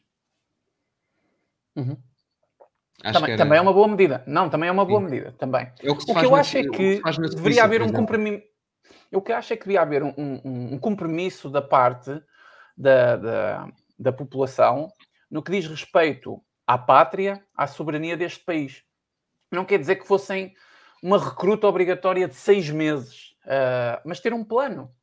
Uhum. 1.76 1.98
Também, 3.02 3.32
era... 3.32 3.38
também, 3.38 3.58
é 3.58 3.62
uma 3.62 3.74
boa 3.74 3.88
medida. 3.88 4.24
Não, 4.28 4.50
também 4.50 4.68
é 4.68 4.72
uma 4.72 4.84
boa 4.84 5.00
Sim. 5.00 5.06
medida. 5.06 5.32
Também. 5.34 5.72
É 5.82 5.90
o 5.90 5.96
que, 5.96 6.12
o 6.12 6.16
que 6.16 6.26
eu 6.26 6.36
acho 6.36 6.58
é 6.58 6.64
que 6.64 7.02
deveria 7.36 7.64
haver 7.64 7.82
um 7.82 7.92
compromisso. 7.92 8.44
Eu 9.12 9.22
que 9.22 9.32
acho 9.32 9.54
é 9.54 9.58
que 9.58 9.64
devia 9.64 9.82
haver 9.82 10.04
um, 10.04 10.14
um, 10.18 10.74
um 10.74 10.80
compromisso 10.80 11.50
da 11.50 11.62
parte 11.62 12.22
da, 12.78 13.16
da, 13.16 13.72
da, 13.98 14.14
população 14.14 14.92
no 15.30 15.42
que 15.42 15.52
diz 15.52 15.66
respeito 15.68 16.42
à 16.68 16.78
pátria, 16.78 17.44
à 17.56 17.66
soberania 17.66 18.16
deste 18.16 18.44
país. 18.44 18.84
Não 19.52 19.66
quer 19.66 19.80
dizer 19.80 19.96
que 19.96 20.08
fossem 20.08 20.54
uma 21.02 21.18
recruta 21.18 21.68
obrigatória 21.68 22.28
de 22.28 22.36
seis 22.36 22.70
meses, 22.70 23.32
uh, 23.46 24.02
mas 24.06 24.20
ter 24.20 24.34
um 24.34 24.44
plano 24.44 24.94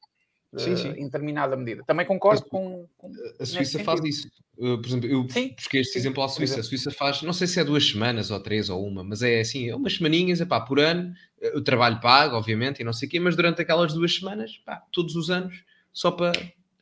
sim, 0.58 0.76
sim. 0.76 0.88
em 0.90 1.04
determinada 1.04 1.56
medida. 1.56 1.82
Também 1.84 2.06
concordo 2.06 2.42
a, 2.46 2.48
com, 2.48 2.88
com, 2.96 3.12
A 3.38 3.46
Suíça 3.46 3.78
faz 3.82 4.02
isso. 4.04 4.28
Uh, 4.56 4.78
por 4.78 4.86
exemplo, 4.86 5.08
eu 5.08 5.28
sim, 5.28 5.52
busquei 5.54 5.80
este 5.80 5.94
sim, 5.94 5.98
exemplo 5.98 6.22
à 6.22 6.28
Suíça. 6.28 6.60
A 6.60 6.62
Suíça 6.62 6.90
faz, 6.90 7.22
não 7.22 7.32
sei 7.32 7.46
se 7.46 7.60
é 7.60 7.64
duas 7.64 7.86
semanas 7.88 8.30
ou 8.30 8.40
três 8.40 8.68
ou 8.68 8.86
uma, 8.86 9.04
mas 9.04 9.22
é 9.22 9.40
assim, 9.40 9.68
é 9.68 9.76
umas 9.76 9.96
semaninhas, 9.96 10.40
epá, 10.40 10.60
por 10.60 10.80
ano, 10.80 11.12
o 11.54 11.60
trabalho 11.60 12.00
pago, 12.00 12.36
obviamente, 12.36 12.80
e 12.80 12.84
não 12.84 12.92
sei 12.92 13.08
o 13.08 13.10
quê, 13.10 13.20
mas 13.20 13.36
durante 13.36 13.60
aquelas 13.60 13.92
duas 13.92 14.14
semanas, 14.14 14.56
pá, 14.64 14.82
todos 14.92 15.14
os 15.14 15.30
anos, 15.30 15.64
só 15.92 16.10
para 16.10 16.32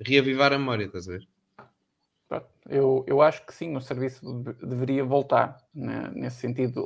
reavivar 0.01 0.53
a 0.53 0.59
memória, 0.59 0.85
estás 0.85 1.09
a 1.09 1.13
ver? 1.13 1.27
Eu, 2.69 3.05
eu 3.07 3.21
acho 3.21 3.45
que 3.45 3.55
sim, 3.55 3.77
o 3.77 3.81
serviço 3.81 4.43
deveria 4.63 5.05
voltar 5.05 5.59
né, 5.75 6.11
nesse 6.15 6.39
sentido. 6.39 6.85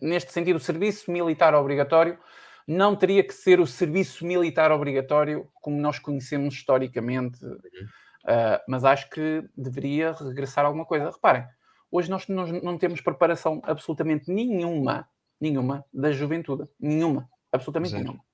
Neste 0.00 0.30
sentido, 0.30 0.56
o 0.56 0.60
serviço 0.60 1.10
militar 1.10 1.54
obrigatório 1.54 2.18
não 2.66 2.94
teria 2.96 3.22
que 3.22 3.34
ser 3.34 3.60
o 3.60 3.66
serviço 3.66 4.24
militar 4.24 4.70
obrigatório 4.70 5.48
como 5.54 5.80
nós 5.80 5.98
conhecemos 5.98 6.54
historicamente, 6.54 7.44
uh, 7.44 8.60
mas 8.68 8.84
acho 8.84 9.08
que 9.10 9.44
deveria 9.56 10.12
regressar 10.12 10.64
alguma 10.64 10.84
coisa. 10.84 11.10
Reparem, 11.10 11.46
hoje 11.90 12.10
nós 12.10 12.26
não, 12.28 12.46
não 12.46 12.78
temos 12.78 13.00
preparação 13.00 13.60
absolutamente 13.64 14.30
nenhuma, 14.30 15.08
nenhuma 15.40 15.84
da 15.92 16.12
juventude, 16.12 16.68
nenhuma, 16.78 17.28
absolutamente 17.52 17.94
nenhuma. 17.94 18.24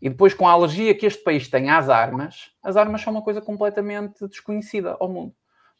E 0.00 0.08
depois, 0.08 0.34
com 0.34 0.46
a 0.46 0.52
alergia 0.52 0.94
que 0.94 1.06
este 1.06 1.22
país 1.22 1.48
tem 1.48 1.70
às 1.70 1.88
armas, 1.88 2.52
as 2.62 2.76
armas 2.76 3.00
são 3.00 3.12
uma 3.12 3.22
coisa 3.22 3.40
completamente 3.40 4.26
desconhecida 4.28 4.96
ao 4.98 5.08
mundo. 5.08 5.34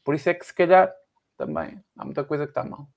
Por 0.04 0.14
isso 0.14 0.28
é 0.28 0.34
que, 0.34 0.44
se 0.44 0.54
calhar, 0.54 0.92
também 1.36 1.82
há 1.96 2.04
muita 2.04 2.24
coisa 2.24 2.44
que 2.44 2.50
está 2.50 2.64
mal. 2.64 2.88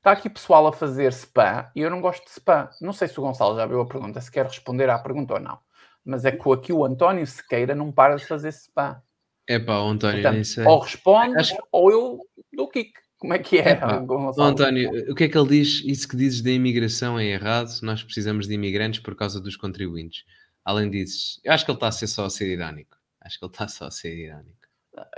Está 0.00 0.12
aqui 0.12 0.30
pessoal 0.30 0.66
a 0.66 0.72
fazer 0.72 1.12
spam 1.12 1.70
e 1.76 1.82
eu 1.82 1.90
não 1.90 2.00
gosto 2.00 2.24
de 2.24 2.30
spam. 2.30 2.70
Não 2.80 2.90
sei 2.90 3.06
se 3.06 3.20
o 3.20 3.22
Gonçalo 3.22 3.54
já 3.54 3.66
viu 3.66 3.82
a 3.82 3.86
pergunta, 3.86 4.18
se 4.18 4.32
quer 4.32 4.46
responder 4.46 4.88
à 4.88 4.98
pergunta 4.98 5.34
ou 5.34 5.40
não. 5.40 5.58
Mas 6.02 6.24
é 6.24 6.32
que 6.32 6.50
aqui 6.50 6.72
o 6.72 6.86
António 6.86 7.26
Sequeira 7.26 7.74
não 7.74 7.92
para 7.92 8.16
de 8.16 8.24
fazer 8.24 8.48
spam. 8.48 8.98
É 9.46 9.58
pá, 9.58 9.78
o 9.78 9.88
António, 9.90 10.16
Portanto, 10.16 10.34
nem 10.36 10.44
sei. 10.44 10.64
Ou 10.64 10.78
responde 10.78 11.36
Acho... 11.36 11.54
ou 11.70 11.90
eu 11.90 12.20
dou 12.50 12.66
kick. 12.68 12.92
Como 13.18 13.34
é 13.34 13.38
que 13.38 13.58
é? 13.58 13.78
o 14.08 14.42
António, 14.42 15.12
o 15.12 15.14
que 15.14 15.24
é 15.24 15.28
que 15.28 15.36
ele 15.36 15.48
diz? 15.48 15.82
Isso 15.84 16.08
que 16.08 16.16
dizes 16.16 16.40
da 16.40 16.50
imigração 16.50 17.18
é 17.18 17.26
errado. 17.26 17.70
Nós 17.82 18.02
precisamos 18.02 18.48
de 18.48 18.54
imigrantes 18.54 19.00
por 19.00 19.14
causa 19.14 19.38
dos 19.38 19.54
contribuintes. 19.54 20.24
Além 20.64 20.88
disso, 20.88 21.38
eu 21.44 21.52
acho 21.52 21.66
que 21.66 21.70
ele 21.70 21.76
está 21.76 21.88
a 21.88 21.92
ser 21.92 22.06
só 22.06 22.24
a 22.24 22.30
ser 22.30 22.50
irónico. 22.50 22.96
Acho 23.20 23.38
que 23.38 23.44
ele 23.44 23.52
está 23.52 23.68
só 23.68 23.84
a 23.84 23.90
ser 23.90 24.16
irónico. 24.16 24.66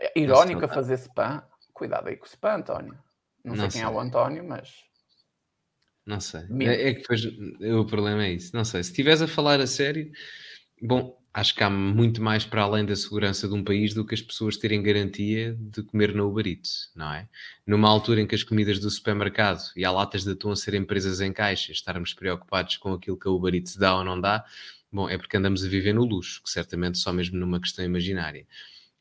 É 0.00 0.18
irónico 0.18 0.64
a 0.64 0.68
fazer 0.68 0.94
spam? 0.94 1.40
Cuidado 1.72 2.08
aí 2.08 2.16
com 2.16 2.24
o 2.24 2.28
spam, 2.28 2.56
António. 2.56 2.98
Não, 3.44 3.54
não 3.54 3.62
sei, 3.62 3.70
sei 3.70 3.80
quem 3.80 3.90
é 3.90 3.92
o 3.92 4.00
António, 4.00 4.44
mas. 4.44 4.70
Não 6.04 6.20
sei. 6.20 6.42
É, 6.60 6.88
é, 6.88 6.94
que 6.94 7.00
depois 7.00 7.24
o 7.24 7.84
problema 7.84 8.24
é 8.24 8.32
isso. 8.32 8.54
Não 8.54 8.64
sei. 8.64 8.82
Se 8.82 8.90
estiveres 8.90 9.22
a 9.22 9.28
falar 9.28 9.60
a 9.60 9.66
sério, 9.66 10.10
bom, 10.80 11.16
acho 11.32 11.54
que 11.54 11.62
há 11.62 11.70
muito 11.70 12.20
mais 12.20 12.44
para 12.44 12.62
além 12.62 12.84
da 12.84 12.94
segurança 12.94 13.48
de 13.48 13.54
um 13.54 13.64
país 13.64 13.94
do 13.94 14.04
que 14.04 14.14
as 14.14 14.20
pessoas 14.20 14.56
terem 14.56 14.82
garantia 14.82 15.56
de 15.58 15.82
comer 15.82 16.14
no 16.14 16.28
Uber 16.28 16.46
Eats, 16.46 16.90
não 16.94 17.12
é? 17.12 17.28
Numa 17.66 17.88
altura 17.88 18.20
em 18.20 18.26
que 18.26 18.34
as 18.34 18.42
comidas 18.42 18.78
do 18.78 18.90
supermercado 18.90 19.62
e 19.76 19.84
há 19.84 19.90
latas 19.90 20.24
de 20.24 20.32
atum 20.32 20.50
a 20.50 20.56
serem 20.56 20.84
presas 20.84 21.20
em 21.20 21.32
caixas, 21.32 21.76
estarmos 21.76 22.12
preocupados 22.12 22.76
com 22.76 22.92
aquilo 22.92 23.16
que 23.16 23.28
a 23.28 23.30
Uber 23.30 23.54
Eats 23.54 23.76
dá 23.76 23.96
ou 23.96 24.04
não 24.04 24.20
dá, 24.20 24.44
bom, 24.90 25.08
é 25.08 25.16
porque 25.16 25.36
andamos 25.36 25.64
a 25.64 25.68
viver 25.68 25.94
no 25.94 26.04
luxo, 26.04 26.42
que 26.42 26.50
certamente 26.50 26.98
só 26.98 27.12
mesmo 27.12 27.38
numa 27.38 27.60
questão 27.60 27.84
imaginária. 27.84 28.46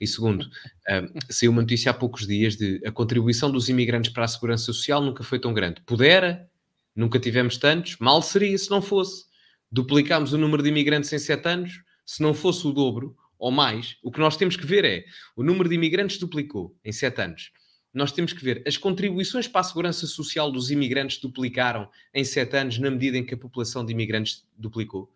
E 0.02 0.08
segundo, 0.08 0.42
uh, 0.42 1.20
saiu 1.30 1.52
uma 1.52 1.62
notícia 1.62 1.92
há 1.92 1.94
poucos 1.94 2.26
dias 2.26 2.56
de 2.58 2.82
a 2.84 2.92
contribuição 2.92 3.52
dos 3.52 3.70
imigrantes 3.70 4.12
para 4.12 4.26
a 4.26 4.28
segurança 4.28 4.66
social 4.66 5.00
nunca 5.00 5.24
foi 5.24 5.38
tão 5.40 5.54
grande. 5.54 5.80
Pudera, 5.86 6.50
nunca 6.96 7.20
tivemos 7.20 7.56
tantos, 7.56 7.98
mal 8.00 8.20
seria 8.24 8.58
se 8.58 8.72
não 8.72 8.82
fosse. 8.82 9.26
Duplicámos 9.72 10.34
o 10.34 10.40
número 10.40 10.64
de 10.64 10.70
imigrantes 10.70 11.14
em 11.14 11.20
sete 11.20 11.48
anos, 11.48 11.84
se 12.04 12.24
não 12.24 12.34
fosse 12.34 12.66
o 12.66 12.72
dobro 12.72 13.16
ou 13.38 13.52
mais, 13.52 13.96
o 14.02 14.12
que 14.12 14.20
nós 14.20 14.36
temos 14.36 14.58
que 14.58 14.66
ver 14.66 14.84
é 14.86 15.06
o 15.36 15.44
número 15.44 15.70
de 15.70 15.76
imigrantes 15.76 16.18
duplicou 16.18 16.76
em 16.84 16.92
sete 16.92 17.22
anos. 17.22 17.52
Nós 17.94 18.12
temos 18.12 18.34
que 18.34 18.44
ver 18.44 18.64
as 18.66 18.78
contribuições 18.78 19.48
para 19.48 19.62
a 19.62 19.66
segurança 19.66 20.08
social 20.08 20.52
dos 20.52 20.72
imigrantes 20.72 21.20
duplicaram 21.20 21.88
em 22.12 22.24
sete 22.24 22.58
anos 22.58 22.80
na 22.80 22.90
medida 22.90 23.20
em 23.20 23.24
que 23.24 23.36
a 23.36 23.38
população 23.38 23.86
de 23.86 23.94
imigrantes 23.94 24.48
duplicou. 24.58 25.12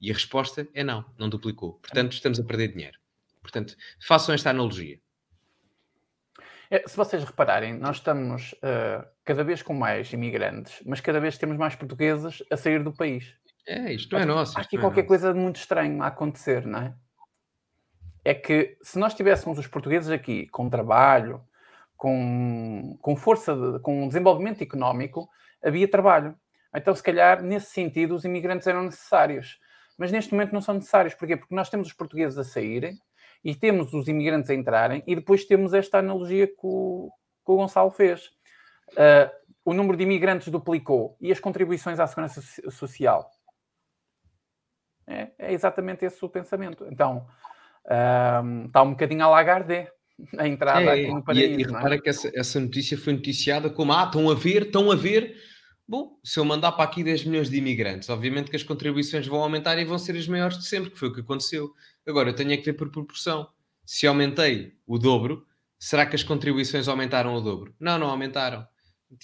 E 0.00 0.10
a 0.10 0.14
resposta 0.14 0.66
é 0.72 0.82
não, 0.82 1.04
não 1.18 1.28
duplicou. 1.28 1.74
Portanto, 1.74 2.14
estamos 2.14 2.40
a 2.40 2.44
perder 2.44 2.68
dinheiro. 2.68 3.01
Portanto, 3.42 3.76
façam 4.00 4.34
esta 4.34 4.50
analogia. 4.50 4.98
É, 6.70 6.88
se 6.88 6.96
vocês 6.96 7.22
repararem, 7.22 7.74
nós 7.74 7.96
estamos 7.96 8.52
uh, 8.54 9.06
cada 9.26 9.44
vez 9.44 9.62
com 9.62 9.74
mais 9.74 10.10
imigrantes, 10.10 10.82
mas 10.86 11.02
cada 11.02 11.20
vez 11.20 11.36
temos 11.36 11.58
mais 11.58 11.74
portugueses 11.74 12.42
a 12.50 12.56
sair 12.56 12.82
do 12.82 12.90
país. 12.90 13.34
É, 13.66 13.92
isto 13.92 14.14
não 14.14 14.22
é 14.22 14.24
nosso. 14.24 14.58
Acho 14.58 14.68
que 14.70 14.78
é 14.78 14.80
qualquer 14.80 15.02
coisa 15.02 15.34
de 15.34 15.38
muito 15.38 15.56
estranho 15.56 16.02
a 16.02 16.06
acontecer, 16.06 16.64
não 16.64 16.78
é? 16.78 16.94
É 18.24 18.32
que 18.32 18.78
se 18.82 18.98
nós 18.98 19.12
tivéssemos 19.12 19.58
os 19.58 19.66
portugueses 19.66 20.08
aqui 20.10 20.46
com 20.46 20.70
trabalho, 20.70 21.44
com, 21.94 22.96
com 23.02 23.16
força, 23.16 23.54
de, 23.54 23.78
com 23.80 24.08
desenvolvimento 24.08 24.62
económico, 24.62 25.28
havia 25.62 25.86
trabalho. 25.86 26.34
Então, 26.74 26.94
se 26.94 27.02
calhar, 27.02 27.42
nesse 27.42 27.70
sentido, 27.70 28.14
os 28.14 28.24
imigrantes 28.24 28.66
eram 28.66 28.84
necessários. 28.84 29.60
Mas 29.98 30.10
neste 30.10 30.32
momento 30.32 30.52
não 30.52 30.60
são 30.62 30.74
necessários. 30.74 31.14
Porquê? 31.14 31.36
Porque 31.36 31.54
nós 31.54 31.68
temos 31.68 31.88
os 31.88 31.92
portugueses 31.92 32.38
a 32.38 32.44
saírem 32.44 32.98
e 33.44 33.54
temos 33.54 33.92
os 33.92 34.08
imigrantes 34.08 34.50
a 34.50 34.54
entrarem 34.54 35.02
e 35.06 35.14
depois 35.14 35.44
temos 35.44 35.74
esta 35.74 35.98
analogia 35.98 36.46
que 36.46 36.54
o, 36.62 37.10
que 37.44 37.52
o 37.52 37.56
Gonçalo 37.56 37.90
fez. 37.90 38.26
Uh, 38.92 39.30
o 39.64 39.72
número 39.72 39.96
de 39.96 40.02
imigrantes 40.02 40.48
duplicou 40.48 41.16
e 41.20 41.30
as 41.30 41.40
contribuições 41.40 42.00
à 42.00 42.06
segurança 42.06 42.42
social 42.70 43.30
é, 45.06 45.28
é 45.38 45.52
exatamente 45.52 46.04
esse 46.04 46.24
o 46.24 46.28
pensamento. 46.28 46.86
Então, 46.90 47.26
um, 48.44 48.66
está 48.66 48.82
um 48.82 48.90
bocadinho 48.90 49.24
a 49.24 49.28
Lagarde 49.28 49.88
a 50.38 50.46
entrada 50.46 50.96
é, 50.96 51.02
aqui 51.02 51.12
no 51.12 51.22
paraíso. 51.22 51.46
E, 51.46 51.56
e 51.58 51.64
é? 51.64 51.66
repara 51.66 51.94
é? 51.94 51.98
que 51.98 52.08
essa, 52.08 52.30
essa, 52.34 52.60
notícia 52.60 52.96
foi 52.96 53.12
noticiada 53.12 53.68
como: 53.70 53.92
ah, 53.92 54.04
estão 54.04 54.30
a 54.30 54.34
ver, 54.34 54.62
estão 54.62 54.90
a 54.90 54.96
ver. 54.96 55.34
Bom, 55.86 56.18
se 56.24 56.38
eu 56.38 56.44
mandar 56.44 56.72
para 56.72 56.84
aqui 56.84 57.02
10 57.02 57.24
milhões 57.24 57.50
de 57.50 57.56
imigrantes, 57.58 58.08
obviamente 58.08 58.50
que 58.50 58.56
as 58.56 58.62
contribuições 58.62 59.26
vão 59.26 59.42
aumentar 59.42 59.76
e 59.78 59.84
vão 59.84 59.98
ser 59.98 60.16
as 60.16 60.28
maiores 60.28 60.56
de 60.58 60.66
sempre, 60.66 60.90
que 60.90 60.98
foi 60.98 61.08
o 61.08 61.12
que 61.12 61.20
aconteceu. 61.20 61.70
Agora, 62.06 62.30
eu 62.30 62.34
tenho 62.34 62.52
é 62.52 62.56
que 62.56 62.64
ver 62.64 62.74
por 62.74 62.90
proporção. 62.90 63.48
Se 63.84 64.06
aumentei 64.06 64.76
o 64.86 64.98
dobro, 64.98 65.46
será 65.78 66.06
que 66.06 66.16
as 66.16 66.22
contribuições 66.22 66.88
aumentaram 66.88 67.34
o 67.34 67.40
dobro? 67.40 67.74
Não, 67.78 67.98
não 67.98 68.08
aumentaram. 68.08 68.66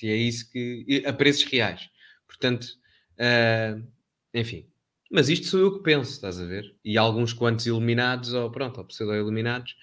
E 0.02 0.08
é 0.08 0.16
isso 0.16 0.50
que. 0.50 1.02
a 1.06 1.12
preços 1.12 1.44
reais. 1.44 1.88
Portanto, 2.26 2.66
uh, 3.18 3.82
enfim, 4.34 4.68
mas 5.10 5.28
isto 5.28 5.46
sou 5.46 5.60
eu 5.60 5.76
que 5.76 5.82
penso, 5.82 6.12
estás 6.12 6.40
a 6.40 6.44
ver? 6.44 6.76
E 6.84 6.98
alguns 6.98 7.32
quantos 7.32 7.66
iluminados, 7.66 8.34
ou 8.34 8.50
pronto, 8.50 8.78
ou 8.78 8.84
pseudo-iluminados, 8.86 9.74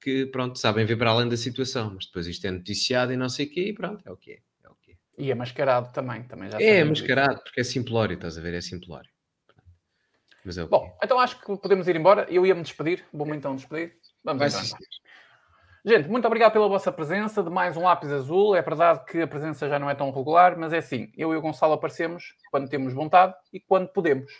que 0.00 0.26
pronto, 0.26 0.58
sabem 0.58 0.86
ver 0.86 0.96
para 0.96 1.10
além 1.10 1.28
da 1.28 1.36
situação, 1.36 1.92
mas 1.94 2.06
depois 2.06 2.26
isto 2.26 2.46
é 2.46 2.50
noticiado 2.50 3.12
e 3.12 3.16
não 3.16 3.28
sei 3.28 3.46
o 3.46 3.50
quê, 3.50 3.68
e 3.68 3.72
pronto, 3.72 4.02
é 4.06 4.10
o 4.12 4.16
que 4.16 4.32
é. 4.32 4.38
é, 4.64 4.68
o 4.68 4.74
quê. 4.76 4.96
E 5.18 5.30
é 5.30 5.34
mascarado 5.34 5.92
também, 5.92 6.22
também 6.22 6.50
já 6.50 6.60
É, 6.60 6.84
mascarado, 6.84 7.34
isso. 7.34 7.42
porque 7.44 7.60
é 7.60 7.64
simplório, 7.64 8.14
estás 8.14 8.38
a 8.38 8.40
ver? 8.40 8.54
É 8.54 8.60
simplório. 8.60 9.09
Mas 10.44 10.58
é 10.58 10.64
o 10.64 10.68
Bom, 10.68 10.96
então 11.02 11.18
acho 11.18 11.40
que 11.40 11.56
podemos 11.56 11.86
ir 11.88 11.96
embora. 11.96 12.26
Eu 12.28 12.46
ia-me 12.46 12.62
despedir, 12.62 13.04
vou-me 13.12 13.36
então 13.36 13.54
despedir. 13.54 13.96
Vamos 14.24 14.54
então. 14.54 14.78
Gente, 15.84 16.08
muito 16.08 16.26
obrigado 16.26 16.52
pela 16.52 16.68
vossa 16.68 16.92
presença 16.92 17.42
de 17.42 17.48
mais 17.48 17.76
um 17.76 17.82
lápis 17.82 18.12
azul. 18.12 18.54
É 18.54 18.60
verdade 18.60 19.04
que 19.06 19.22
a 19.22 19.26
presença 19.26 19.68
já 19.68 19.78
não 19.78 19.88
é 19.88 19.94
tão 19.94 20.10
regular, 20.10 20.58
mas 20.58 20.72
é 20.72 20.78
assim, 20.78 21.10
eu 21.16 21.32
e 21.32 21.36
o 21.36 21.40
Gonçalo 21.40 21.72
aparecemos 21.72 22.34
quando 22.50 22.68
temos 22.68 22.92
vontade 22.92 23.34
e 23.52 23.58
quando 23.58 23.88
podemos 23.88 24.30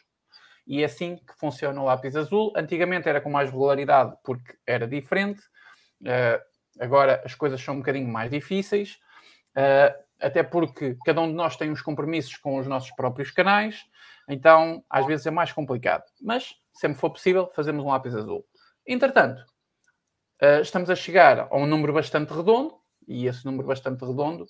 e 0.71 0.83
é 0.83 0.85
assim 0.85 1.17
que 1.17 1.35
funciona 1.37 1.81
o 1.81 1.85
lápis 1.85 2.15
azul. 2.15 2.53
Antigamente 2.55 3.09
era 3.09 3.21
com 3.21 3.29
mais 3.29 3.51
regularidade 3.51 4.17
porque 4.23 4.57
era 4.65 4.87
diferente, 4.87 5.41
uh, 6.03 6.41
agora 6.79 7.21
as 7.25 7.35
coisas 7.35 7.61
são 7.61 7.75
um 7.75 7.79
bocadinho 7.79 8.07
mais 8.07 8.31
difíceis, 8.31 9.01
uh, 9.57 9.93
até 10.21 10.45
porque 10.45 10.97
cada 11.05 11.21
um 11.23 11.27
de 11.27 11.35
nós 11.35 11.57
tem 11.57 11.73
uns 11.73 11.83
compromissos 11.83 12.37
com 12.37 12.57
os 12.57 12.69
nossos 12.69 12.93
próprios 12.93 13.33
canais, 13.33 13.85
então 14.29 14.85
às 14.89 15.07
vezes 15.07 15.27
é 15.27 15.31
mais 15.31 15.53
complicado. 15.53 16.05
Mas 16.21 16.55
sempre 16.73 16.99
for 16.99 17.11
possível, 17.11 17.51
fazemos 17.55 17.85
um 17.85 17.89
lápis 17.89 18.15
azul. 18.15 18.45
Entretanto, 18.87 19.43
uh, 20.43 20.61
estamos 20.61 20.91
a 20.91 20.97
chegar 20.97 21.49
a 21.51 21.57
um 21.57 21.67
número 21.67 21.93
bastante 21.93 22.33
redondo, 22.33 22.75
e 23.07 23.27
esse 23.27 23.45
número 23.45 23.67
bastante 23.67 24.05
redondo 24.05 24.47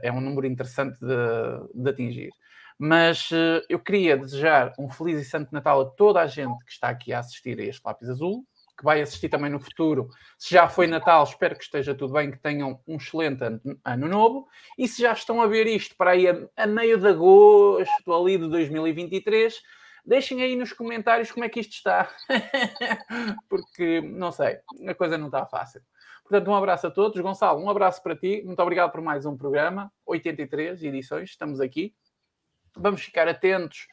é 0.00 0.12
um 0.12 0.20
número 0.20 0.46
interessante 0.46 0.96
de, 1.00 1.82
de 1.82 1.90
atingir. 1.90 2.30
Mas 2.78 3.30
uh, 3.30 3.62
eu 3.68 3.78
queria 3.78 4.16
desejar 4.16 4.72
um 4.78 4.88
feliz 4.88 5.20
e 5.20 5.24
santo 5.24 5.52
Natal 5.52 5.80
a 5.80 5.86
toda 5.86 6.20
a 6.20 6.26
gente 6.26 6.62
que 6.64 6.70
está 6.70 6.88
aqui 6.88 7.12
a 7.12 7.20
assistir 7.20 7.58
a 7.58 7.64
este 7.64 7.82
lápis 7.84 8.08
azul, 8.08 8.46
que 8.76 8.84
vai 8.84 9.00
assistir 9.00 9.28
também 9.28 9.50
no 9.50 9.58
futuro. 9.58 10.08
Se 10.38 10.54
já 10.54 10.68
foi 10.68 10.86
Natal, 10.86 11.24
espero 11.24 11.56
que 11.56 11.64
esteja 11.64 11.94
tudo 11.94 12.12
bem, 12.12 12.30
que 12.30 12.38
tenham 12.38 12.80
um 12.86 12.96
excelente 12.96 13.42
ano, 13.42 14.08
novo. 14.08 14.46
E 14.78 14.86
se 14.86 15.00
já 15.02 15.12
estão 15.12 15.40
a 15.40 15.46
ver 15.46 15.66
isto 15.66 15.96
para 15.96 16.10
aí 16.10 16.28
a, 16.28 16.46
a 16.56 16.66
meio 16.66 16.98
de 16.98 17.08
agosto, 17.08 18.12
ali 18.12 18.36
de 18.36 18.48
2023, 18.48 19.62
deixem 20.04 20.42
aí 20.42 20.54
nos 20.54 20.72
comentários 20.72 21.32
como 21.32 21.44
é 21.44 21.48
que 21.48 21.60
isto 21.60 21.72
está. 21.72 22.08
Porque, 23.48 24.00
não 24.02 24.30
sei, 24.30 24.58
a 24.86 24.94
coisa 24.94 25.16
não 25.16 25.26
está 25.26 25.46
fácil. 25.46 25.80
Portanto, 26.22 26.50
um 26.50 26.54
abraço 26.54 26.86
a 26.86 26.90
todos. 26.90 27.20
Gonçalo, 27.20 27.62
um 27.62 27.70
abraço 27.70 28.02
para 28.02 28.16
ti. 28.16 28.42
Muito 28.44 28.60
obrigado 28.60 28.90
por 28.90 29.00
mais 29.00 29.24
um 29.24 29.36
programa. 29.36 29.92
83 30.04 30.82
edições, 30.82 31.30
estamos 31.30 31.60
aqui. 31.60 31.94
Vamos 32.76 33.02
ficar 33.02 33.26
atentos 33.26 33.86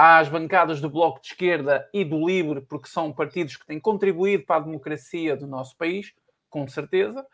às 0.00 0.28
bancadas 0.28 0.80
do 0.80 0.88
Bloco 0.88 1.20
de 1.20 1.26
Esquerda 1.26 1.90
e 1.92 2.04
do 2.04 2.24
Livre, 2.24 2.60
porque 2.60 2.88
são 2.88 3.12
partidos 3.12 3.56
que 3.56 3.66
têm 3.66 3.80
contribuído 3.80 4.44
para 4.44 4.54
a 4.54 4.64
democracia 4.64 5.36
do 5.36 5.44
nosso 5.44 5.76
país, 5.76 6.14
com 6.48 6.68
certeza. 6.68 7.26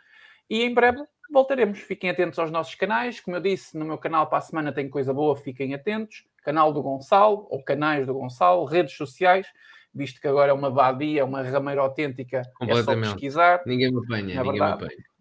E 0.48 0.62
em 0.62 0.72
breve 0.72 1.04
voltaremos. 1.30 1.80
Fiquem 1.80 2.08
atentos 2.08 2.38
aos 2.38 2.50
nossos 2.50 2.74
canais. 2.74 3.20
Como 3.20 3.36
eu 3.36 3.40
disse, 3.42 3.76
no 3.76 3.84
meu 3.84 3.98
canal 3.98 4.28
para 4.28 4.38
a 4.38 4.40
semana 4.40 4.72
tem 4.72 4.88
coisa 4.88 5.12
boa, 5.12 5.36
fiquem 5.36 5.74
atentos. 5.74 6.24
Canal 6.42 6.72
do 6.72 6.82
Gonçalo, 6.82 7.46
ou 7.50 7.62
canais 7.62 8.06
do 8.06 8.14
Gonçalo, 8.14 8.64
redes 8.64 8.96
sociais, 8.96 9.46
visto 9.94 10.18
que 10.18 10.26
agora 10.26 10.50
é 10.50 10.54
uma 10.54 10.70
vadia, 10.70 11.22
uma 11.22 11.42
rameira 11.42 11.82
autêntica, 11.82 12.40
é 12.62 12.82
só 12.82 12.96
pesquisar. 12.96 13.62
Ninguém 13.66 13.92
me 13.92 13.98
apanha, 13.98 14.42
ninguém 14.42 14.52
me 14.52 14.60
apanha. 14.60 15.13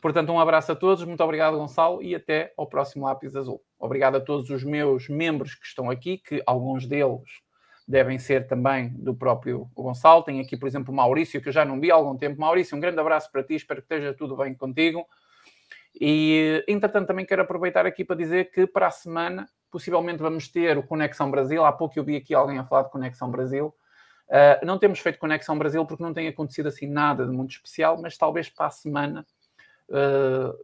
Portanto, 0.00 0.32
um 0.32 0.40
abraço 0.40 0.72
a 0.72 0.76
todos, 0.76 1.04
muito 1.04 1.22
obrigado, 1.22 1.56
Gonçalo, 1.56 2.02
e 2.02 2.14
até 2.14 2.52
ao 2.56 2.66
próximo 2.66 3.04
Lápis 3.04 3.36
Azul. 3.36 3.62
Obrigado 3.78 4.16
a 4.16 4.20
todos 4.20 4.50
os 4.50 4.64
meus 4.64 5.08
membros 5.08 5.54
que 5.54 5.66
estão 5.66 5.90
aqui, 5.90 6.18
que 6.18 6.42
alguns 6.46 6.86
deles 6.86 7.22
devem 7.86 8.18
ser 8.18 8.46
também 8.46 8.90
do 8.90 9.14
próprio 9.14 9.68
Gonçalo. 9.74 10.22
Tem 10.22 10.40
aqui, 10.40 10.56
por 10.56 10.66
exemplo, 10.66 10.94
Maurício, 10.94 11.40
que 11.40 11.48
eu 11.48 11.52
já 11.52 11.64
não 11.64 11.80
vi 11.80 11.90
há 11.90 11.94
algum 11.94 12.16
tempo. 12.16 12.40
Maurício, 12.40 12.76
um 12.76 12.80
grande 12.80 13.00
abraço 13.00 13.30
para 13.32 13.42
ti, 13.42 13.54
espero 13.54 13.80
que 13.82 13.92
esteja 13.92 14.14
tudo 14.14 14.36
bem 14.36 14.54
contigo. 14.54 15.04
E, 15.98 16.64
entretanto, 16.68 17.08
também 17.08 17.26
quero 17.26 17.42
aproveitar 17.42 17.86
aqui 17.86 18.04
para 18.04 18.16
dizer 18.16 18.50
que 18.52 18.66
para 18.66 18.86
a 18.86 18.90
semana, 18.90 19.48
possivelmente 19.70 20.22
vamos 20.22 20.48
ter 20.48 20.78
o 20.78 20.82
Conexão 20.82 21.30
Brasil. 21.30 21.64
Há 21.64 21.72
pouco 21.72 21.98
eu 21.98 22.04
vi 22.04 22.16
aqui 22.16 22.32
alguém 22.32 22.58
a 22.58 22.64
falar 22.64 22.84
de 22.84 22.90
Conexão 22.90 23.30
Brasil. 23.30 23.74
Uh, 24.28 24.64
não 24.64 24.78
temos 24.78 25.00
feito 25.00 25.18
Conexão 25.18 25.58
Brasil 25.58 25.84
porque 25.84 26.02
não 26.02 26.14
tem 26.14 26.28
acontecido 26.28 26.68
assim 26.68 26.86
nada 26.86 27.26
de 27.26 27.32
muito 27.32 27.50
especial, 27.50 28.00
mas 28.00 28.16
talvez 28.16 28.48
para 28.48 28.66
a 28.66 28.70
semana 28.70 29.26
Uh, 29.90 30.56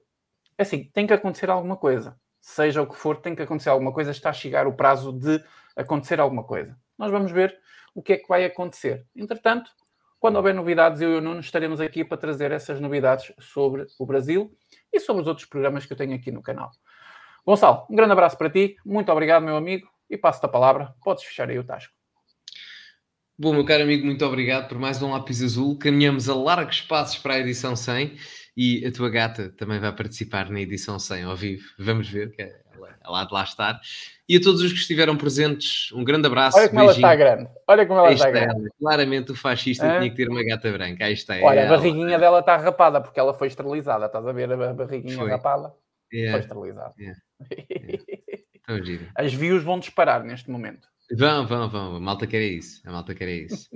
assim, 0.56 0.84
tem 0.92 1.06
que 1.06 1.12
acontecer 1.12 1.50
alguma 1.50 1.76
coisa. 1.76 2.18
Seja 2.40 2.80
o 2.82 2.86
que 2.86 2.96
for, 2.96 3.16
tem 3.16 3.34
que 3.34 3.42
acontecer 3.42 3.68
alguma 3.68 3.92
coisa. 3.92 4.10
Está 4.10 4.30
a 4.30 4.32
chegar 4.32 4.66
o 4.66 4.72
prazo 4.72 5.12
de 5.12 5.42
acontecer 5.74 6.20
alguma 6.20 6.44
coisa. 6.44 6.76
Nós 6.96 7.10
vamos 7.10 7.32
ver 7.32 7.58
o 7.94 8.02
que 8.02 8.14
é 8.14 8.16
que 8.16 8.28
vai 8.28 8.44
acontecer. 8.44 9.04
Entretanto, 9.14 9.70
quando 10.18 10.36
houver 10.36 10.54
novidades, 10.54 11.00
eu 11.00 11.12
e 11.12 11.16
o 11.16 11.20
Nuno 11.20 11.40
estaremos 11.40 11.80
aqui 11.80 12.04
para 12.04 12.16
trazer 12.16 12.52
essas 12.52 12.80
novidades 12.80 13.32
sobre 13.38 13.86
o 13.98 14.06
Brasil 14.06 14.56
e 14.92 15.00
sobre 15.00 15.22
os 15.22 15.28
outros 15.28 15.46
programas 15.46 15.84
que 15.84 15.92
eu 15.92 15.96
tenho 15.96 16.14
aqui 16.14 16.30
no 16.30 16.42
canal. 16.42 16.70
Gonçalo, 17.44 17.86
um 17.90 17.94
grande 17.94 18.12
abraço 18.12 18.36
para 18.36 18.50
ti. 18.50 18.76
Muito 18.84 19.10
obrigado, 19.12 19.42
meu 19.44 19.56
amigo. 19.56 19.88
E 20.08 20.16
passo-te 20.16 20.46
a 20.46 20.48
palavra. 20.48 20.94
Podes 21.02 21.24
fechar 21.24 21.48
aí 21.48 21.58
o 21.58 21.64
tasco. 21.64 21.95
Bom, 23.38 23.52
meu 23.52 23.66
caro 23.66 23.82
amigo, 23.82 24.06
muito 24.06 24.24
obrigado 24.24 24.66
por 24.66 24.78
mais 24.78 25.02
um 25.02 25.10
lápis 25.10 25.42
azul. 25.42 25.78
Caminhamos 25.78 26.26
a 26.26 26.34
largos 26.34 26.80
passos 26.80 27.18
para 27.18 27.34
a 27.34 27.38
edição 27.38 27.76
100 27.76 28.16
e 28.56 28.86
a 28.86 28.90
tua 28.90 29.10
gata 29.10 29.50
também 29.50 29.78
vai 29.78 29.94
participar 29.94 30.48
na 30.48 30.58
edição 30.58 30.98
100 30.98 31.24
ao 31.24 31.36
vivo. 31.36 31.62
Vamos 31.78 32.08
ver, 32.08 32.32
que 32.32 32.40
é 32.40 32.56
lá 33.04 33.24
de 33.24 33.34
lá 33.34 33.42
estar. 33.42 33.78
E 34.26 34.38
a 34.38 34.40
todos 34.40 34.62
os 34.62 34.72
que 34.72 34.78
estiveram 34.78 35.18
presentes, 35.18 35.92
um 35.92 36.02
grande 36.02 36.26
abraço. 36.28 36.56
Olha 36.56 36.70
como 36.70 36.86
beijinho. 36.86 37.06
ela 37.06 37.14
está 37.14 37.24
grande. 37.24 37.50
Olha 37.68 37.86
como 37.86 38.00
ela 38.00 38.12
está, 38.12 38.28
está 38.30 38.40
grande. 38.40 38.70
Claramente 38.80 39.32
o 39.32 39.34
fascista 39.34 39.86
tinha 39.98 40.10
que 40.10 40.16
ter 40.16 40.30
uma 40.30 40.42
gata 40.42 40.72
branca. 40.72 41.04
Aí 41.04 41.12
está. 41.12 41.36
Olha, 41.42 41.66
a 41.66 41.76
barriguinha 41.76 42.18
dela 42.18 42.40
está 42.40 42.56
rapada 42.56 43.02
porque 43.02 43.20
ela 43.20 43.34
foi 43.34 43.48
esterilizada. 43.48 44.06
Estás 44.06 44.26
a 44.26 44.32
ver 44.32 44.50
a 44.50 44.72
barriguinha 44.72 45.14
foi. 45.14 45.28
rapada? 45.28 45.74
Yeah. 46.10 46.32
Foi 46.32 46.40
esterilizada. 46.40 46.94
Yeah. 46.98 47.20
Yeah. 48.68 49.04
As 49.14 49.32
views 49.32 49.62
vão 49.62 49.78
disparar 49.78 50.24
neste 50.24 50.50
momento. 50.50 50.88
Vão, 51.12 51.46
vão, 51.46 51.68
vão. 51.68 51.96
A 51.96 52.00
malta 52.00 52.26
quer 52.26 52.42
isso. 52.42 52.80
A 52.84 52.92
malta 52.92 53.14
quer 53.14 53.28
isso. 53.28 53.68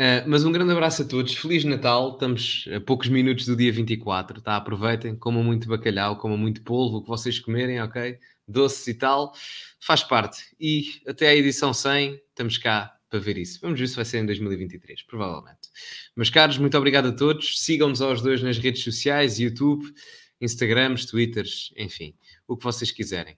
Uh, 0.00 0.24
mas 0.26 0.44
um 0.44 0.52
grande 0.52 0.72
abraço 0.72 1.02
a 1.02 1.04
todos, 1.04 1.36
Feliz 1.36 1.62
Natal, 1.62 2.12
estamos 2.14 2.66
a 2.74 2.80
poucos 2.80 3.08
minutos 3.08 3.44
do 3.44 3.54
dia 3.54 3.70
24, 3.70 4.40
tá? 4.40 4.56
Aproveitem, 4.56 5.14
comam 5.14 5.44
muito 5.44 5.68
bacalhau, 5.68 6.16
comam 6.16 6.38
muito 6.38 6.62
polvo, 6.62 6.96
o 6.96 7.02
que 7.02 7.08
vocês 7.08 7.38
comerem, 7.38 7.82
ok? 7.82 8.18
Doces 8.48 8.86
e 8.86 8.94
tal, 8.94 9.34
faz 9.78 10.02
parte. 10.02 10.56
E 10.58 11.02
até 11.06 11.28
a 11.28 11.36
edição 11.36 11.74
100, 11.74 12.14
estamos 12.14 12.56
cá 12.56 12.96
para 13.10 13.18
ver 13.18 13.36
isso. 13.36 13.60
Vamos 13.60 13.78
ver 13.78 13.88
se 13.88 13.96
vai 13.96 14.06
ser 14.06 14.20
em 14.20 14.26
2023, 14.26 15.02
provavelmente. 15.02 15.68
Meus 16.16 16.30
caros, 16.30 16.56
muito 16.56 16.78
obrigado 16.78 17.08
a 17.08 17.12
todos. 17.12 17.60
Sigam-nos 17.60 18.00
aos 18.00 18.22
dois 18.22 18.42
nas 18.42 18.56
redes 18.56 18.82
sociais, 18.82 19.38
YouTube, 19.38 19.84
Instagrams, 20.40 21.04
Twitters, 21.04 21.74
enfim, 21.76 22.14
o 22.48 22.56
que 22.56 22.64
vocês 22.64 22.90
quiserem. 22.90 23.36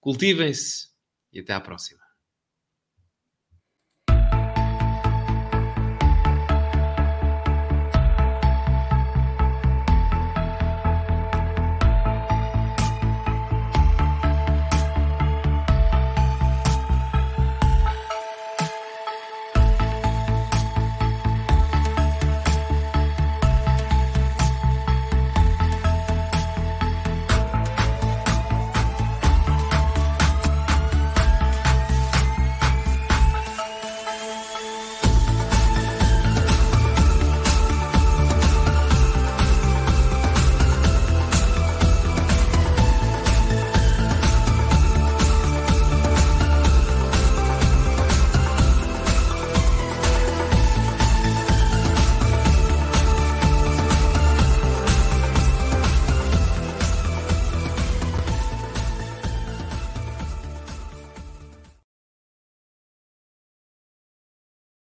Cultivem-se 0.00 0.88
e 1.34 1.40
até 1.40 1.52
à 1.52 1.60
próxima. 1.60 2.07